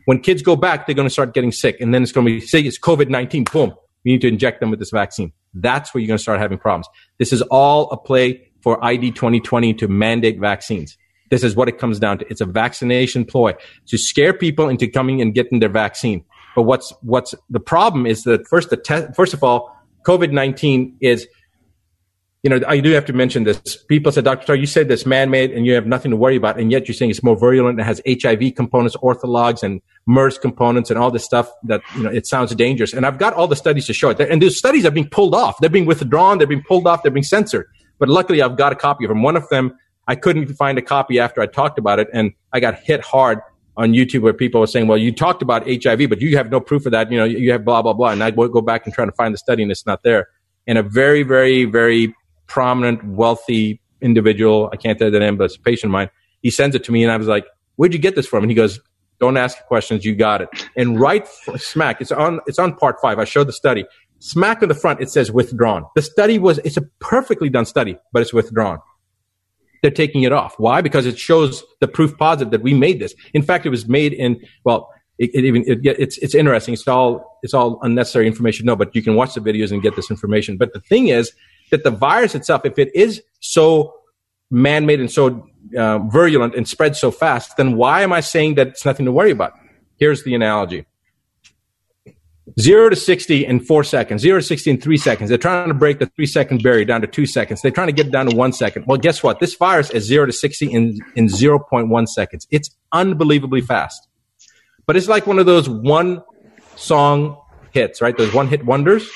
When 0.06 0.20
kids 0.20 0.44
go 0.44 0.56
back, 0.56 0.86
they're 0.86 0.94
going 0.94 1.08
to 1.08 1.14
start 1.14 1.34
getting 1.34 1.52
sick, 1.52 1.82
and 1.82 1.92
then 1.92 2.04
it's 2.04 2.12
going 2.12 2.28
to 2.28 2.34
be, 2.34 2.40
say 2.40 2.62
it's 2.62 2.78
COVID 2.78 3.10
19, 3.10 3.46
boom, 3.52 3.74
we 4.04 4.12
need 4.12 4.22
to 4.22 4.28
inject 4.28 4.60
them 4.60 4.70
with 4.70 4.78
this 4.78 4.92
vaccine. 4.92 5.34
That's 5.56 5.92
where 5.92 6.02
you're 6.02 6.08
going 6.08 6.20
to 6.20 6.22
start 6.22 6.40
having 6.40 6.60
problems. 6.60 6.88
This 7.18 7.34
is 7.34 7.42
all 7.42 7.90
a 7.90 7.98
play 7.98 8.52
for 8.62 8.78
ID 8.86 9.10
2020 9.10 9.74
to 9.74 9.88
mandate 9.88 10.40
vaccines. 10.40 11.00
This 11.30 11.44
is 11.44 11.56
what 11.56 11.68
it 11.68 11.78
comes 11.78 12.00
down 12.00 12.20
to. 12.20 12.26
It's 12.30 12.42
a 12.42 12.46
vaccination 12.46 13.26
ploy 13.26 13.54
to 13.88 13.98
scare 13.98 14.34
people 14.34 14.70
into 14.70 14.88
coming 14.88 15.22
and 15.22 15.34
getting 15.34 15.60
their 15.60 15.70
vaccine. 15.70 16.24
But 16.56 16.64
what's 16.64 16.94
what's 17.02 17.36
the 17.50 17.60
problem 17.60 18.06
is 18.06 18.24
that 18.24 18.48
first 18.48 18.70
the 18.70 18.78
te- 18.78 19.12
first 19.16 19.34
of 19.34 19.44
all, 19.44 19.76
COVID 20.06 20.32
nineteen 20.32 20.96
is 21.02 21.28
you 22.46 22.50
know, 22.50 22.60
I 22.68 22.80
do 22.80 22.92
have 22.92 23.06
to 23.06 23.14
mention 23.14 23.44
this. 23.44 23.76
People 23.88 24.12
said, 24.12 24.24
Dr. 24.24 24.46
Buttar, 24.46 24.60
you 24.60 24.68
said 24.68 24.88
this 24.88 25.04
man-made 25.04 25.50
and 25.50 25.66
you 25.66 25.74
have 25.74 25.88
nothing 25.88 26.12
to 26.12 26.16
worry 26.16 26.36
about. 26.36 26.60
And 26.60 26.72
yet 26.72 26.88
you're 26.88 26.94
saying 26.94 27.10
it's 27.10 27.24
more 27.24 27.36
virulent. 27.36 27.80
It 27.80 27.84
has 27.84 28.04
HIV 28.08 28.54
components, 28.56 28.96
orthologs 28.98 29.64
and 29.64 29.82
MERS 30.06 30.38
components 30.38 30.92
and 30.92 31.00
all 31.00 31.10
this 31.10 31.26
stuff 31.26 31.50
that, 31.64 31.82
you 31.98 32.04
know, 32.04 32.12
it 32.12 32.28
sounds 32.28 32.54
dangerous. 32.54 32.94
And 32.94 33.04
I've 33.04 33.18
got 33.18 33.34
all 33.34 33.48
the 33.48 33.56
studies 33.56 33.88
to 33.88 33.94
show 33.94 34.12
it. 34.12 34.20
And 34.20 34.44
those 34.44 34.56
studies 34.56 34.86
are 34.86 34.92
being 34.92 35.10
pulled 35.10 35.34
off. 35.34 35.58
They're 35.60 35.72
being 35.72 35.88
withdrawn. 35.88 36.38
They're 36.38 36.46
being 36.46 36.62
pulled 36.62 36.86
off. 36.86 37.02
They're 37.02 37.12
being 37.12 37.24
censored. 37.24 37.66
But 37.98 38.10
luckily 38.10 38.44
I've 38.44 38.58
got 38.58 38.72
a 38.72 38.76
copy 38.76 39.06
of 39.06 39.10
them. 39.10 39.24
One 39.24 39.36
of 39.36 39.50
them, 39.50 39.76
I 40.08 40.16
couldn't 40.16 40.48
find 40.56 40.78
a 40.78 40.82
copy 40.82 41.20
after 41.20 41.42
I 41.42 41.48
talked 41.48 41.80
about 41.80 42.00
it. 42.00 42.08
And 42.14 42.34
I 42.54 42.60
got 42.60 42.80
hit 42.80 43.02
hard 43.02 43.40
on 43.78 43.92
YouTube 43.92 44.22
where 44.22 44.34
people 44.34 44.62
were 44.62 44.68
saying, 44.68 44.88
well, 44.88 44.98
you 44.98 45.12
talked 45.12 45.42
about 45.42 45.68
HIV, 45.68 46.10
but 46.10 46.22
you 46.22 46.38
have 46.38 46.50
no 46.50 46.60
proof 46.60 46.86
of 46.86 46.92
that. 46.92 47.12
You 47.12 47.18
know, 47.18 47.26
you 47.26 47.52
have 47.52 47.66
blah, 47.66 47.82
blah, 47.82 47.94
blah. 47.94 48.10
And 48.10 48.24
I 48.24 48.32
go 48.32 48.62
back 48.62 48.86
and 48.86 48.94
try 48.94 49.06
to 49.06 49.12
find 49.12 49.34
the 49.34 49.38
study 49.38 49.64
and 49.64 49.72
it's 49.72 49.86
not 49.86 50.04
there. 50.04 50.30
And 50.68 50.78
a 50.78 50.84
very, 50.84 51.24
very, 51.24 51.66
very 51.66 52.16
prominent, 52.48 53.04
wealthy 53.06 53.82
individual. 54.02 54.70
I 54.72 54.78
can't 54.78 54.98
tell 54.98 55.12
the 55.12 55.20
name, 55.20 55.38
but 55.38 55.46
it's 55.46 55.56
a 55.56 55.60
patient 55.60 55.90
of 55.90 55.92
mine. 55.92 56.10
He 56.42 56.52
sends 56.52 56.76
it 56.76 56.84
to 56.86 56.92
me, 56.92 57.04
and 57.04 57.12
I 57.12 57.18
was 57.18 57.28
like, 57.28 57.46
"Where'd 57.76 57.94
you 57.94 58.00
get 58.00 58.16
this 58.16 58.28
from?" 58.28 58.44
And 58.44 58.52
he 58.52 58.56
goes, 58.56 58.80
"Don't 59.20 59.38
ask 59.38 59.58
questions. 59.66 60.06
You 60.06 60.16
got 60.16 60.42
it." 60.42 60.50
And 60.76 61.00
right 61.00 61.28
smack, 61.58 62.02
it's 62.02 62.12
on 62.12 62.40
it's 62.48 62.60
on 62.60 62.76
part 62.76 62.98
five. 63.02 63.20
I 63.20 63.26
showed 63.26 63.48
the 63.48 63.54
study. 63.54 63.86
Smack 64.20 64.64
on 64.64 64.70
the 64.70 64.76
front, 64.76 65.02
it 65.02 65.10
says 65.10 65.32
withdrawn. 65.32 65.86
The 65.96 66.02
study 66.02 66.40
was 66.40 66.60
it's 66.60 66.78
a 66.78 66.84
perfectly 67.00 67.50
done 67.50 67.66
study, 67.66 67.98
but 68.14 68.22
it's 68.22 68.34
withdrawn. 68.34 68.80
They're 69.86 69.92
taking 69.92 70.24
it 70.24 70.32
off. 70.32 70.56
Why? 70.58 70.82
Because 70.82 71.06
it 71.06 71.20
shows 71.20 71.64
the 71.80 71.88
proof 71.88 72.18
positive 72.18 72.50
that 72.50 72.64
we 72.64 72.74
made 72.74 73.00
this. 73.00 73.14
In 73.36 73.44
fact, 73.44 73.68
it 73.68 73.70
was 73.70 73.88
made 73.88 74.14
in 74.14 74.44
well, 74.64 74.90
it, 75.20 75.30
it 75.36 75.46
even 75.46 75.64
it, 75.68 75.86
it's 75.86 76.18
it's 76.18 76.34
interesting. 76.34 76.74
It's 76.74 76.88
all 76.88 77.38
it's 77.44 77.54
all 77.54 77.78
unnecessary 77.84 78.26
information. 78.26 78.66
No, 78.66 78.76
but 78.76 78.96
you 78.96 79.04
can 79.04 79.14
watch 79.14 79.36
the 79.36 79.42
videos 79.42 79.72
and 79.72 79.84
get 79.84 79.96
this 79.96 80.10
information. 80.10 80.58
But 80.58 80.74
the 80.74 80.80
thing 80.80 81.10
is, 81.10 81.32
that 81.70 81.84
the 81.84 81.92
virus 81.92 82.34
itself, 82.34 82.66
if 82.66 82.80
it 82.80 82.96
is 82.96 83.22
so 83.42 83.94
man-made 84.50 85.00
and 85.00 85.12
so 85.12 85.48
uh, 85.78 86.00
virulent 86.00 86.56
and 86.56 86.68
spreads 86.68 87.00
so 87.00 87.12
fast, 87.12 87.56
then 87.58 87.78
why 87.78 88.02
am 88.02 88.12
I 88.12 88.22
saying 88.22 88.56
that 88.56 88.70
it's 88.70 88.86
nothing 88.86 89.06
to 89.06 89.12
worry 89.12 89.30
about? 89.30 89.54
Here's 89.98 90.24
the 90.24 90.34
analogy. 90.34 90.88
Zero 92.58 92.90
to 92.90 92.96
60 92.96 93.46
in 93.46 93.60
four 93.60 93.84
seconds, 93.84 94.22
zero 94.22 94.40
to 94.40 94.46
60 94.46 94.72
in 94.72 94.80
three 94.80 94.96
seconds. 94.96 95.28
They're 95.28 95.38
trying 95.38 95.68
to 95.68 95.74
break 95.74 96.00
the 96.00 96.06
three 96.06 96.26
second 96.26 96.64
barrier 96.64 96.86
down 96.86 97.02
to 97.02 97.08
two 97.08 97.26
seconds. 97.26 97.62
They're 97.62 97.70
trying 97.72 97.88
to 97.88 97.94
get 97.94 98.08
it 98.08 98.12
down 98.12 98.28
to 98.28 98.36
one 98.36 98.54
second. 98.54 98.86
Well, 98.88 98.98
guess 98.98 99.22
what? 99.22 99.42
This 99.42 99.56
virus 99.56 99.90
is 99.90 100.06
zero 100.06 100.26
to 100.26 100.32
60 100.32 100.72
in, 100.72 100.98
in 101.16 101.28
0.1 101.28 102.08
seconds. 102.08 102.48
It's 102.52 102.70
unbelievably 102.94 103.62
fast. 103.62 104.08
But 104.86 104.96
it's 104.96 105.10
like 105.10 105.28
one 105.28 105.38
of 105.38 105.46
those 105.46 105.68
one 105.68 106.22
song 106.78 107.38
hits, 107.72 108.02
right? 108.02 108.18
Those 108.18 108.34
one 108.34 108.48
hit 108.48 108.66
wonders. 108.66 109.10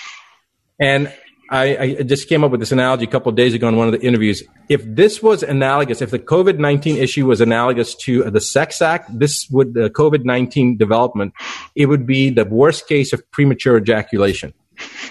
And 0.78 1.14
I, 1.52 1.78
I, 1.78 2.04
just 2.04 2.30
came 2.30 2.44
up 2.44 2.52
with 2.52 2.60
this 2.60 2.72
analogy 2.72 3.06
a 3.06 3.08
couple 3.08 3.32
days 3.32 3.54
ago 3.54 3.68
in 3.68 3.76
one 3.76 3.88
of 3.88 4.00
the 4.00 4.06
interviews. 4.06 4.44
If 4.70 4.84
this 4.86 5.24
was 5.24 5.42
analogous, 5.42 6.02
if 6.02 6.12
the 6.12 6.20
COVID 6.20 6.60
19 6.60 6.98
issue 6.98 7.26
was 7.26 7.42
analogous 7.42 7.96
to 7.96 8.30
the 8.30 8.40
Sex 8.40 8.82
Act, 8.82 9.18
this 9.18 9.48
would, 9.50 9.74
the 9.74 9.90
COVID 9.90 10.26
19 10.26 10.78
development, 10.78 11.34
it 11.76 11.88
would 11.88 12.06
be 12.06 12.30
the 12.30 12.46
worst 12.46 12.88
case 12.88 13.14
of 13.14 13.32
premature 13.32 13.78
ejaculation. 13.78 14.54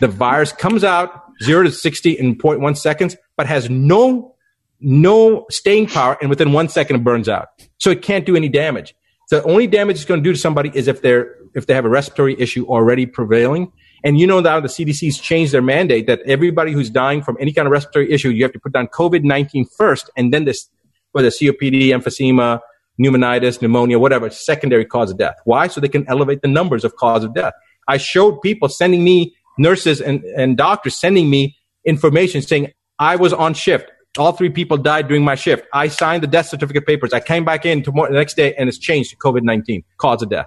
The 0.01 0.09
virus 0.09 0.53
comes 0.53 0.85
out 0.85 1.23
0 1.43 1.65
to 1.65 1.73
60 1.73 2.13
in 2.13 2.37
0.1 2.37 2.77
seconds, 2.77 3.17
but 3.37 3.47
has 3.47 3.69
no 3.69 4.35
no 4.81 5.45
staying 5.51 5.89
power, 5.89 6.17
and 6.21 6.31
within 6.31 6.53
one 6.53 6.69
second 6.69 6.97
it 6.97 7.05
burns 7.05 7.29
out. 7.29 7.49
So 7.79 7.91
it 7.91 8.01
can't 8.01 8.25
do 8.25 8.37
any 8.37 8.49
damage. 8.49 8.95
The 9.31 9.43
only 9.43 9.67
damage 9.67 9.97
it's 9.97 10.05
going 10.05 10.21
to 10.21 10.25
do 10.25 10.33
to 10.33 10.39
somebody 10.39 10.71
is 10.73 10.89
if 10.89 11.03
they're 11.03 11.35
if 11.55 11.67
they 11.67 11.75
have 11.75 11.85
a 11.85 11.89
respiratory 11.89 12.41
issue 12.41 12.65
already 12.67 13.07
prevailing. 13.07 13.73
And 14.05 14.19
you 14.19 14.27
know 14.27 14.41
now 14.41 14.61
the 14.61 14.69
CDC's 14.69 15.19
changed 15.19 15.53
their 15.53 15.63
mandate 15.63 16.07
that 16.07 16.21
everybody 16.27 16.73
who's 16.73 16.91
dying 16.91 17.23
from 17.23 17.37
any 17.41 17.53
kind 17.53 17.67
of 17.67 17.73
respiratory 17.73 18.13
issue, 18.13 18.31
you 18.31 18.45
have 18.45 18.53
to 18.53 18.61
put 18.61 18.73
down 18.73 18.89
COVID 18.89 19.25
19 19.25 19.67
first, 19.77 20.11
and 20.17 20.33
then 20.33 20.45
this, 20.45 20.69
whether 21.13 21.29
COPD, 21.29 21.89
emphysema, 21.89 22.61
pneumonitis, 23.01 23.63
pneumonia, 23.63 23.99
whatever, 23.99 24.31
secondary 24.31 24.85
cause 24.85 25.11
of 25.11 25.19
death. 25.19 25.37
Why? 25.45 25.69
So 25.69 25.81
they 25.81 25.89
can 25.89 26.07
elevate 26.09 26.43
the 26.43 26.49
numbers 26.49 26.85
of 26.85 26.97
cause 26.97 27.25
of 27.25 27.35
death. 27.35 27.55
I 27.87 27.97
showed 27.97 28.41
people 28.43 28.69
sending 28.69 29.05
me, 29.05 29.35
nurses 29.57 30.01
and, 30.01 30.23
and 30.37 30.57
doctors 30.57 30.97
sending 30.97 31.31
me 31.31 31.57
information 31.85 32.43
saying, 32.43 32.73
I 32.99 33.17
was 33.17 33.33
on 33.33 33.55
shift. 33.55 33.91
All 34.19 34.33
three 34.33 34.51
people 34.51 34.77
died 34.77 35.07
during 35.07 35.25
my 35.25 35.37
shift. 35.37 35.67
I 35.73 35.89
signed 35.89 36.23
the 36.23 36.27
death 36.27 36.47
certificate 36.47 36.87
papers. 36.87 37.13
I 37.13 37.21
came 37.21 37.45
back 37.45 37.65
in 37.65 37.83
tomorrow, 37.83 38.11
the 38.11 38.19
next 38.19 38.35
day 38.35 38.55
and 38.55 38.69
it's 38.69 38.79
changed 38.79 39.11
to 39.11 39.17
COVID 39.17 39.43
19, 39.43 39.85
cause 39.99 40.23
of 40.23 40.31
death. 40.31 40.47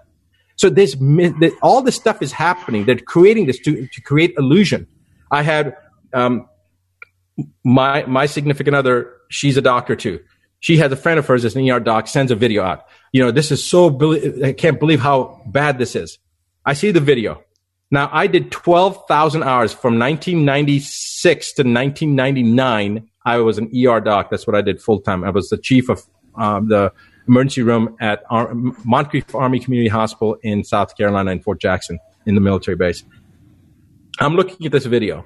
So 0.61 0.69
this, 0.69 0.95
all 1.63 1.81
this 1.81 1.95
stuff 1.95 2.21
is 2.21 2.31
happening. 2.31 2.85
They're 2.85 2.99
creating 2.99 3.47
this 3.47 3.57
to, 3.61 3.87
to 3.87 4.01
create 4.01 4.35
illusion. 4.37 4.85
I 5.31 5.41
had, 5.41 5.75
um, 6.13 6.47
my, 7.63 8.05
my 8.05 8.27
significant 8.27 8.75
other, 8.75 9.11
she's 9.29 9.57
a 9.57 9.61
doctor 9.63 9.95
too. 9.95 10.19
She 10.59 10.77
has 10.77 10.91
a 10.91 10.95
friend 10.95 11.17
of 11.17 11.25
hers 11.25 11.41
that's 11.41 11.55
an 11.55 11.67
ER 11.67 11.79
doc, 11.79 12.07
sends 12.07 12.31
a 12.31 12.35
video 12.35 12.61
out. 12.61 12.85
You 13.11 13.23
know, 13.23 13.31
this 13.31 13.51
is 13.51 13.67
so, 13.67 13.89
I 14.45 14.53
can't 14.53 14.79
believe 14.79 14.99
how 14.99 15.41
bad 15.47 15.79
this 15.79 15.95
is. 15.95 16.19
I 16.63 16.73
see 16.73 16.91
the 16.91 16.99
video. 16.99 17.43
Now, 17.89 18.11
I 18.13 18.27
did 18.27 18.51
12,000 18.51 19.41
hours 19.41 19.73
from 19.73 19.97
1996 19.97 21.53
to 21.53 21.63
1999. 21.63 23.09
I 23.25 23.37
was 23.37 23.57
an 23.57 23.71
ER 23.75 23.99
doc. 23.99 24.29
That's 24.29 24.45
what 24.45 24.55
I 24.55 24.61
did 24.61 24.79
full 24.79 25.01
time. 25.01 25.23
I 25.23 25.31
was 25.31 25.49
the 25.49 25.57
chief 25.57 25.89
of 25.89 26.03
um, 26.35 26.67
the 26.67 26.93
emergency 27.27 27.61
room 27.61 27.95
at 27.99 28.23
Ar- 28.29 28.53
Moncrief 28.53 29.33
Army 29.35 29.59
Community 29.59 29.89
Hospital 29.89 30.37
in 30.43 30.63
South 30.63 30.95
Carolina 30.97 31.31
in 31.31 31.41
Fort 31.41 31.59
Jackson 31.59 31.99
in 32.25 32.35
the 32.35 32.41
military 32.41 32.75
base. 32.75 33.03
I'm 34.19 34.35
looking 34.35 34.65
at 34.65 34.71
this 34.71 34.85
video. 34.85 35.25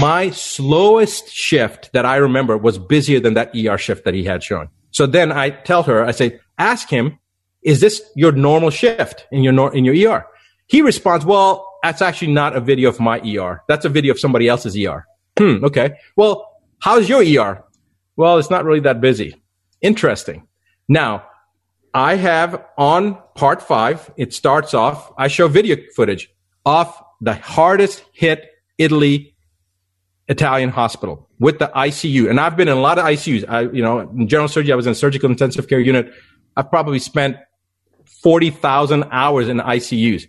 My 0.00 0.30
slowest 0.30 1.32
shift 1.32 1.90
that 1.92 2.06
I 2.06 2.16
remember 2.16 2.56
was 2.56 2.78
busier 2.78 3.20
than 3.20 3.34
that 3.34 3.54
ER 3.54 3.78
shift 3.78 4.04
that 4.04 4.14
he 4.14 4.24
had 4.24 4.42
shown. 4.42 4.68
So 4.90 5.06
then 5.06 5.30
I 5.30 5.50
tell 5.50 5.82
her, 5.84 6.04
I 6.04 6.10
say, 6.12 6.40
ask 6.58 6.88
him 6.88 7.18
is 7.62 7.80
this 7.80 8.00
your 8.14 8.30
normal 8.30 8.70
shift 8.70 9.26
in 9.32 9.42
your, 9.42 9.74
in 9.74 9.84
your 9.84 10.12
ER? 10.12 10.24
He 10.68 10.82
responds, 10.82 11.24
well, 11.24 11.66
that's 11.82 12.00
actually 12.00 12.32
not 12.32 12.56
a 12.56 12.60
video 12.60 12.88
of 12.88 13.00
my 13.00 13.20
ER. 13.20 13.62
That's 13.66 13.84
a 13.84 13.88
video 13.88 14.12
of 14.12 14.20
somebody 14.20 14.48
else's 14.48 14.76
ER. 14.76 15.04
Hmm. 15.36 15.64
Okay. 15.64 15.98
Well, 16.14 16.48
how's 16.78 17.08
your 17.08 17.22
ER? 17.22 17.64
Well, 18.16 18.38
it's 18.38 18.50
not 18.50 18.64
really 18.64 18.80
that 18.80 19.00
busy. 19.00 19.34
Interesting. 19.82 20.46
Now, 20.88 21.26
I 21.92 22.16
have 22.16 22.64
on 22.76 23.18
part 23.34 23.62
five, 23.62 24.10
it 24.16 24.32
starts 24.34 24.74
off, 24.74 25.12
I 25.16 25.28
show 25.28 25.48
video 25.48 25.76
footage 25.94 26.30
of 26.64 26.94
the 27.20 27.34
hardest 27.34 28.04
hit 28.12 28.50
Italy 28.78 29.34
Italian 30.28 30.70
hospital 30.70 31.28
with 31.38 31.58
the 31.58 31.68
ICU. 31.68 32.28
And 32.28 32.40
I've 32.40 32.56
been 32.56 32.68
in 32.68 32.76
a 32.76 32.80
lot 32.80 32.98
of 32.98 33.04
ICUs. 33.04 33.48
I, 33.48 33.62
you 33.62 33.82
know, 33.82 34.00
in 34.00 34.28
general 34.28 34.48
surgery, 34.48 34.72
I 34.72 34.76
was 34.76 34.86
in 34.86 34.92
a 34.92 34.96
surgical 34.96 35.30
intensive 35.30 35.68
care 35.68 35.80
unit. 35.80 36.12
I've 36.56 36.70
probably 36.70 36.98
spent 36.98 37.36
40,000 38.22 39.04
hours 39.10 39.48
in 39.48 39.58
ICUs. 39.58 40.24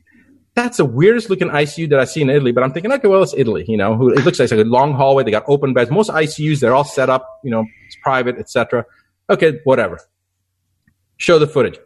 That's 0.55 0.77
the 0.77 0.85
weirdest 0.85 1.29
looking 1.29 1.49
ICU 1.49 1.89
that 1.89 1.99
I 1.99 2.05
see 2.05 2.21
in 2.21 2.29
Italy, 2.29 2.51
but 2.51 2.63
I'm 2.63 2.73
thinking, 2.73 2.91
okay, 2.91 3.07
well, 3.07 3.21
it's 3.21 3.33
Italy, 3.37 3.63
you 3.67 3.77
know, 3.77 4.09
it 4.09 4.25
looks 4.25 4.39
like 4.39 4.51
a 4.51 4.55
long 4.55 4.93
hallway. 4.93 5.23
They 5.23 5.29
got 5.29 5.43
open 5.47 5.73
beds. 5.73 5.91
Most 5.91 6.09
ICUs, 6.09 6.59
they're 6.61 6.73
all 6.73 6.83
set 6.83 7.09
up, 7.09 7.27
you 7.43 7.51
know, 7.51 7.63
it's 7.85 7.97
private, 8.01 8.37
etc. 8.39 8.85
Okay, 9.29 9.59
whatever. 9.65 9.99
Show 11.17 11.39
the 11.39 11.47
footage. 11.47 11.77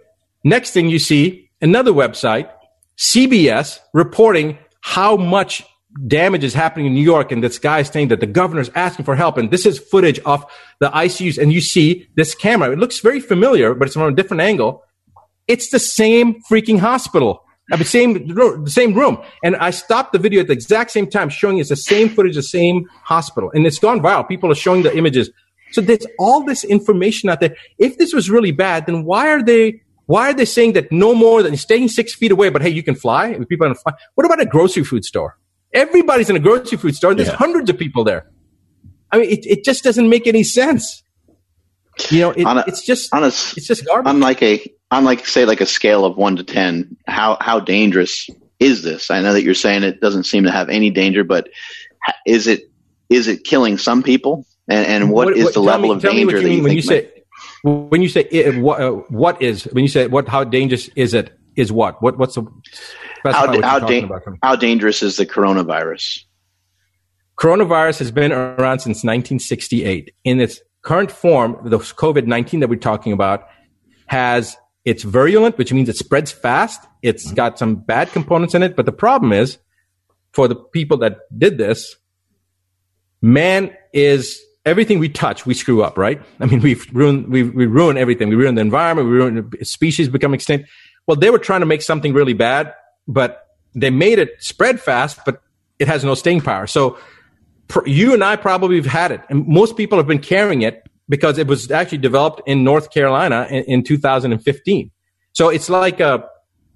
Next 0.43 0.71
thing 0.71 0.89
you 0.89 0.99
see, 0.99 1.49
another 1.61 1.91
website, 1.91 2.49
CBS 2.97 3.79
reporting 3.93 4.57
how 4.81 5.15
much 5.15 5.63
damage 6.07 6.43
is 6.43 6.53
happening 6.53 6.87
in 6.87 6.93
New 6.93 7.03
York. 7.03 7.31
And 7.31 7.43
this 7.43 7.59
guy 7.59 7.79
is 7.79 7.87
saying 7.87 8.09
that 8.09 8.19
the 8.19 8.25
governor's 8.25 8.69
asking 8.75 9.05
for 9.05 9.15
help. 9.15 9.37
And 9.37 9.51
this 9.51 9.65
is 9.65 9.79
footage 9.79 10.19
of 10.19 10.45
the 10.79 10.89
ICUs. 10.89 11.37
And 11.37 11.51
you 11.51 11.61
see 11.61 12.07
this 12.15 12.33
camera. 12.35 12.71
It 12.71 12.79
looks 12.79 12.99
very 12.99 13.19
familiar, 13.19 13.73
but 13.73 13.87
it's 13.87 13.95
from 13.95 14.11
a 14.11 14.15
different 14.15 14.41
angle. 14.41 14.83
It's 15.47 15.69
the 15.69 15.79
same 15.79 16.41
freaking 16.49 16.79
hospital. 16.79 17.43
Uh, 17.71 17.77
mean, 17.77 17.85
same, 17.85 18.27
the 18.27 18.71
same 18.71 18.93
room. 18.93 19.17
And 19.43 19.55
I 19.57 19.71
stopped 19.71 20.13
the 20.13 20.19
video 20.19 20.41
at 20.41 20.47
the 20.47 20.53
exact 20.53 20.91
same 20.91 21.09
time, 21.09 21.29
showing 21.29 21.57
it's 21.57 21.69
the 21.69 21.75
same 21.75 22.09
footage, 22.09 22.35
the 22.35 22.43
same 22.43 22.85
hospital. 23.03 23.51
And 23.53 23.65
it's 23.65 23.79
gone 23.79 24.01
viral. 24.01 24.27
People 24.27 24.51
are 24.51 24.55
showing 24.55 24.83
the 24.83 24.95
images. 24.95 25.29
So 25.71 25.81
there's 25.81 26.05
all 26.19 26.43
this 26.43 26.63
information 26.63 27.29
out 27.29 27.39
there. 27.39 27.55
If 27.77 27.97
this 27.97 28.13
was 28.13 28.29
really 28.29 28.51
bad, 28.51 28.85
then 28.85 29.03
why 29.03 29.29
are 29.29 29.43
they, 29.43 29.81
why 30.05 30.29
are 30.29 30.33
they 30.33 30.45
saying 30.45 30.73
that 30.73 30.91
no 30.91 31.13
more 31.15 31.41
than 31.43 31.55
staying 31.57 31.87
six 31.89 32.13
feet 32.13 32.31
away, 32.31 32.49
but 32.49 32.61
hey, 32.61 32.69
you 32.69 32.83
can 32.83 32.95
fly? 32.95 33.33
People 33.49 33.67
can 33.67 33.75
fly. 33.75 33.93
What 34.15 34.25
about 34.25 34.41
a 34.41 34.45
grocery 34.45 34.83
food 34.83 35.05
store? 35.05 35.37
Everybody's 35.73 36.29
in 36.29 36.35
a 36.35 36.39
grocery 36.39 36.77
food 36.77 36.95
store. 36.95 37.13
There's 37.15 37.29
yeah. 37.29 37.35
hundreds 37.35 37.69
of 37.69 37.77
people 37.77 38.03
there. 38.03 38.29
I 39.11 39.17
mean, 39.17 39.29
it, 39.29 39.45
it 39.45 39.63
just 39.63 39.83
doesn't 39.83 40.09
make 40.09 40.27
any 40.27 40.43
sense. 40.43 41.03
You 42.09 42.21
know, 42.21 42.31
it, 42.31 42.43
a, 42.43 42.63
it's 42.67 42.85
just 42.85 43.13
on 43.13 43.23
a, 43.23 43.27
it's 43.27 43.67
just 43.67 43.85
garbage. 43.85 44.09
On 44.09 44.19
like 44.19 44.41
a 44.41 44.65
on 44.91 45.03
like 45.03 45.25
say 45.25 45.45
like 45.45 45.61
a 45.61 45.65
scale 45.65 46.05
of 46.05 46.17
one 46.17 46.35
to 46.37 46.43
ten, 46.43 46.97
how 47.07 47.37
how 47.41 47.59
dangerous 47.59 48.29
is 48.59 48.83
this? 48.83 49.11
I 49.11 49.21
know 49.21 49.33
that 49.33 49.43
you're 49.43 49.53
saying 49.53 49.83
it 49.83 50.01
doesn't 50.01 50.23
seem 50.23 50.43
to 50.43 50.51
have 50.51 50.69
any 50.69 50.89
danger, 50.89 51.23
but 51.23 51.49
is 52.25 52.47
it 52.47 52.71
is 53.09 53.27
it 53.27 53.43
killing 53.43 53.77
some 53.77 54.03
people? 54.03 54.45
And, 54.71 54.85
and 54.87 55.11
what, 55.11 55.27
what 55.27 55.37
is 55.37 55.53
the 55.53 55.59
level 55.59 55.89
me, 55.89 55.95
of 55.95 56.01
danger 56.01 56.41
that 56.41 56.49
you 56.49 56.63
when 56.63 56.73
you 56.73 56.81
say 56.81 57.11
when 57.63 58.01
you 58.01 58.09
say 58.09 58.21
it, 58.31 58.57
what, 58.61 58.81
uh, 58.81 58.91
what 59.09 59.41
is 59.41 59.63
when 59.65 59.83
you 59.83 59.89
say 59.89 60.07
what 60.07 60.27
how 60.27 60.43
dangerous 60.43 60.87
is 60.95 61.13
it 61.13 61.37
is 61.55 61.71
what 61.71 62.01
what 62.01 62.17
what's 62.17 62.35
the 62.35 62.45
how, 63.23 63.61
how, 63.61 63.79
da- 63.79 64.07
how 64.41 64.55
dangerous 64.55 65.03
is 65.03 65.17
the 65.17 65.25
coronavirus? 65.25 66.23
Coronavirus 67.37 67.99
has 67.99 68.11
been 68.11 68.31
around 68.31 68.79
since 68.79 68.97
1968. 68.97 70.13
In 70.23 70.39
its 70.39 70.61
current 70.81 71.11
form, 71.11 71.57
the 71.63 71.77
COVID 71.77 72.25
19 72.25 72.61
that 72.61 72.69
we're 72.69 72.75
talking 72.77 73.13
about 73.13 73.47
has 74.07 74.57
it's 74.85 75.03
virulent, 75.03 75.57
which 75.57 75.71
means 75.71 75.89
it 75.89 75.97
spreads 75.97 76.31
fast. 76.31 76.85
It's 77.01 77.31
got 77.31 77.59
some 77.59 77.75
bad 77.75 78.11
components 78.11 78.55
in 78.55 78.63
it. 78.63 78.75
But 78.75 78.85
the 78.85 78.91
problem 78.91 79.31
is 79.33 79.57
for 80.33 80.47
the 80.47 80.55
people 80.55 80.97
that 80.97 81.19
did 81.37 81.57
this, 81.57 81.95
man 83.21 83.75
is 83.93 84.41
everything 84.65 84.99
we 84.99 85.09
touch, 85.09 85.45
we 85.45 85.53
screw 85.53 85.83
up, 85.83 85.97
right? 85.97 86.21
I 86.39 86.45
mean, 86.45 86.61
we've 86.61 86.87
ruined, 86.93 87.29
we 87.29 87.43
we 87.43 87.65
ruin 87.65 87.97
everything. 87.97 88.29
We 88.29 88.35
ruin 88.35 88.55
the 88.55 88.61
environment. 88.61 89.09
We 89.09 89.15
ruin 89.15 89.51
species 89.63 90.09
become 90.09 90.33
extinct. 90.33 90.69
Well, 91.07 91.17
they 91.17 91.29
were 91.29 91.39
trying 91.39 91.61
to 91.61 91.65
make 91.65 91.81
something 91.81 92.13
really 92.13 92.33
bad, 92.33 92.73
but 93.07 93.47
they 93.73 93.89
made 93.89 94.19
it 94.19 94.31
spread 94.39 94.79
fast, 94.79 95.19
but 95.25 95.41
it 95.79 95.87
has 95.87 96.03
no 96.03 96.13
staying 96.13 96.41
power. 96.41 96.67
So 96.67 96.97
pr- 97.67 97.87
you 97.87 98.13
and 98.13 98.23
I 98.23 98.35
probably 98.35 98.75
have 98.77 98.85
had 98.85 99.11
it, 99.11 99.21
and 99.29 99.47
most 99.47 99.77
people 99.77 99.97
have 99.97 100.07
been 100.07 100.19
carrying 100.19 100.61
it 100.61 100.83
because 101.09 101.37
it 101.37 101.47
was 101.47 101.71
actually 101.71 101.97
developed 101.97 102.41
in 102.45 102.63
North 102.63 102.91
Carolina 102.91 103.47
in, 103.49 103.63
in 103.63 103.83
2015. 103.83 104.91
So 105.33 105.49
it's 105.49 105.69
like 105.69 105.99
uh, 105.99 106.19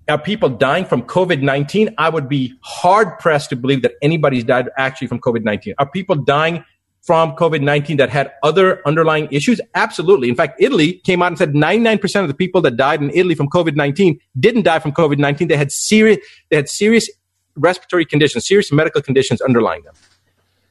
are 0.07 0.17
people 0.17 0.49
dying 0.49 0.85
from 0.85 1.03
COVID 1.03 1.41
19? 1.41 1.95
I 1.97 2.09
would 2.09 2.27
be 2.27 2.53
hard 2.61 3.19
pressed 3.19 3.49
to 3.51 3.55
believe 3.55 3.81
that 3.83 3.93
anybody's 4.01 4.43
died 4.43 4.69
actually 4.77 5.07
from 5.07 5.19
COVID 5.19 5.43
19. 5.43 5.75
Are 5.77 5.89
people 5.89 6.15
dying 6.15 6.63
from 7.05 7.35
COVID 7.35 7.61
19 7.61 7.97
that 7.97 8.09
had 8.09 8.31
other 8.41 8.81
underlying 8.87 9.27
issues? 9.31 9.61
Absolutely. 9.75 10.27
In 10.27 10.35
fact, 10.35 10.59
Italy 10.59 10.93
came 11.03 11.21
out 11.21 11.27
and 11.27 11.37
said 11.37 11.53
99% 11.53 12.21
of 12.21 12.27
the 12.27 12.33
people 12.33 12.61
that 12.61 12.77
died 12.77 13.01
in 13.01 13.11
Italy 13.11 13.35
from 13.35 13.47
COVID 13.49 13.75
19 13.75 14.19
didn't 14.39 14.63
die 14.63 14.79
from 14.79 14.91
COVID 14.91 15.19
19. 15.19 15.47
They 15.47 15.57
had 15.57 15.71
serious, 15.71 16.17
they 16.49 16.55
had 16.55 16.67
serious 16.67 17.09
respiratory 17.55 18.05
conditions, 18.05 18.47
serious 18.47 18.71
medical 18.71 19.01
conditions 19.01 19.39
underlying 19.41 19.83
them. 19.83 19.93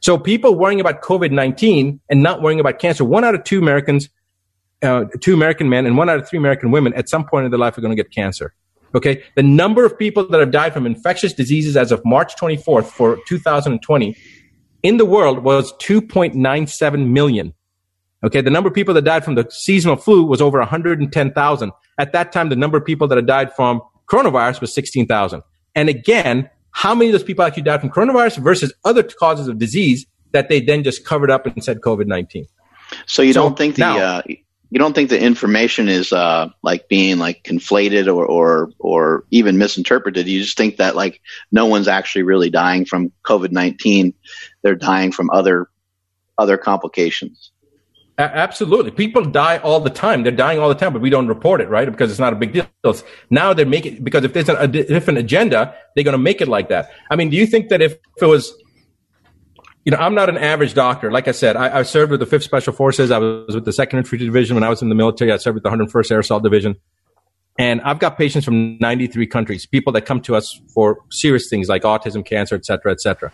So 0.00 0.18
people 0.18 0.54
worrying 0.54 0.80
about 0.80 1.02
COVID 1.02 1.30
19 1.30 2.00
and 2.10 2.22
not 2.22 2.42
worrying 2.42 2.60
about 2.60 2.78
cancer, 2.78 3.04
one 3.04 3.24
out 3.24 3.34
of 3.34 3.44
two 3.44 3.58
Americans, 3.58 4.08
uh, 4.82 5.04
two 5.20 5.34
American 5.34 5.68
men 5.68 5.86
and 5.86 5.96
one 5.96 6.10
out 6.10 6.18
of 6.18 6.28
three 6.28 6.38
American 6.38 6.70
women 6.70 6.92
at 6.94 7.08
some 7.08 7.24
point 7.24 7.44
in 7.44 7.50
their 7.50 7.60
life 7.60 7.78
are 7.78 7.80
going 7.80 7.96
to 7.96 8.02
get 8.02 8.12
cancer. 8.12 8.54
Okay. 8.94 9.22
The 9.34 9.42
number 9.42 9.84
of 9.84 9.98
people 9.98 10.28
that 10.28 10.40
have 10.40 10.50
died 10.50 10.72
from 10.72 10.84
infectious 10.84 11.32
diseases 11.32 11.76
as 11.76 11.90
of 11.90 12.04
March 12.04 12.36
24th 12.36 12.86
for 12.86 13.18
2020 13.26 14.16
in 14.84 14.98
the 14.98 15.04
world 15.04 15.42
was 15.42 15.72
2.97 15.78 17.08
million. 17.08 17.52
Okay. 18.22 18.40
The 18.40 18.50
number 18.50 18.68
of 18.68 18.74
people 18.74 18.94
that 18.94 19.02
died 19.02 19.24
from 19.24 19.34
the 19.34 19.46
seasonal 19.50 19.96
flu 19.96 20.24
was 20.24 20.40
over 20.40 20.58
110,000. 20.60 21.72
At 21.98 22.12
that 22.12 22.30
time, 22.30 22.50
the 22.50 22.56
number 22.56 22.78
of 22.78 22.84
people 22.84 23.08
that 23.08 23.16
had 23.16 23.26
died 23.26 23.52
from 23.54 23.82
coronavirus 24.06 24.60
was 24.60 24.72
16,000. 24.72 25.42
And 25.74 25.88
again, 25.88 26.48
how 26.70 26.94
many 26.94 27.10
of 27.10 27.12
those 27.12 27.24
people 27.24 27.44
actually 27.44 27.62
died 27.62 27.80
from 27.80 27.90
coronavirus 27.90 28.38
versus 28.38 28.72
other 28.84 29.02
causes 29.02 29.48
of 29.48 29.58
disease 29.58 30.06
that 30.32 30.48
they 30.48 30.60
then 30.60 30.84
just 30.84 31.04
covered 31.04 31.30
up 31.30 31.46
and 31.46 31.64
said 31.64 31.80
COVID 31.80 32.06
19? 32.06 32.46
So 33.06 33.22
you 33.22 33.32
so 33.32 33.42
don't 33.42 33.56
think 33.56 33.76
the, 33.76 33.80
now, 33.80 33.98
uh, 33.98 34.22
you 34.74 34.80
don't 34.80 34.92
think 34.92 35.08
the 35.08 35.22
information 35.22 35.88
is 35.88 36.12
uh, 36.12 36.48
like 36.64 36.88
being 36.88 37.18
like 37.18 37.44
conflated 37.44 38.12
or, 38.12 38.26
or 38.26 38.70
or 38.80 39.24
even 39.30 39.56
misinterpreted. 39.56 40.26
You 40.26 40.40
just 40.40 40.56
think 40.56 40.78
that 40.78 40.96
like 40.96 41.20
no 41.52 41.66
one's 41.66 41.86
actually 41.86 42.24
really 42.24 42.50
dying 42.50 42.84
from 42.84 43.12
COVID 43.22 43.52
nineteen; 43.52 44.14
they're 44.62 44.74
dying 44.74 45.12
from 45.12 45.30
other 45.30 45.68
other 46.38 46.58
complications. 46.58 47.52
Absolutely. 48.18 48.90
People 48.90 49.24
die 49.24 49.58
all 49.58 49.78
the 49.78 49.90
time. 49.90 50.24
They're 50.24 50.32
dying 50.32 50.58
all 50.58 50.68
the 50.68 50.74
time, 50.74 50.92
but 50.92 51.02
we 51.02 51.10
don't 51.10 51.28
report 51.28 51.60
it, 51.60 51.68
right? 51.68 51.88
Because 51.88 52.10
it's 52.10 52.20
not 52.20 52.32
a 52.32 52.36
big 52.36 52.52
deal. 52.52 52.66
Now 53.30 53.54
they're 53.54 53.66
making, 53.66 54.02
because 54.02 54.24
if 54.24 54.32
there's 54.32 54.48
a, 54.48 54.56
a 54.56 54.68
different 54.68 55.18
agenda, 55.18 55.74
they're 55.94 56.04
going 56.04 56.12
to 56.12 56.18
make 56.18 56.40
it 56.40 56.46
like 56.46 56.68
that. 56.68 56.90
I 57.10 57.16
mean, 57.16 57.30
do 57.30 57.36
you 57.36 57.44
think 57.44 57.70
that 57.70 57.82
if, 57.82 57.94
if 57.94 58.22
it 58.22 58.26
was, 58.26 58.54
you 59.84 59.92
know, 59.92 59.98
I'm 59.98 60.14
not 60.14 60.28
an 60.28 60.38
average 60.38 60.74
doctor. 60.74 61.10
Like 61.10 61.28
I 61.28 61.32
said, 61.32 61.56
I, 61.56 61.80
I 61.80 61.82
served 61.82 62.10
with 62.10 62.20
the 62.20 62.26
5th 62.26 62.42
Special 62.42 62.72
Forces. 62.72 63.10
I 63.10 63.18
was 63.18 63.54
with 63.54 63.64
the 63.64 63.70
2nd 63.70 63.94
Infantry 63.94 64.18
Division 64.18 64.56
when 64.56 64.64
I 64.64 64.68
was 64.68 64.80
in 64.82 64.88
the 64.88 64.94
military. 64.94 65.32
I 65.32 65.36
served 65.36 65.54
with 65.54 65.62
the 65.62 65.70
101st 65.70 66.10
Air 66.10 66.20
Assault 66.20 66.42
Division. 66.42 66.76
And 67.58 67.80
I've 67.82 67.98
got 67.98 68.18
patients 68.18 68.44
from 68.44 68.78
93 68.78 69.26
countries, 69.26 69.66
people 69.66 69.92
that 69.92 70.02
come 70.02 70.20
to 70.22 70.34
us 70.34 70.60
for 70.72 70.98
serious 71.10 71.48
things 71.48 71.68
like 71.68 71.82
autism, 71.82 72.24
cancer, 72.24 72.56
et 72.56 72.64
cetera, 72.64 72.92
et 72.92 73.00
cetera. 73.00 73.32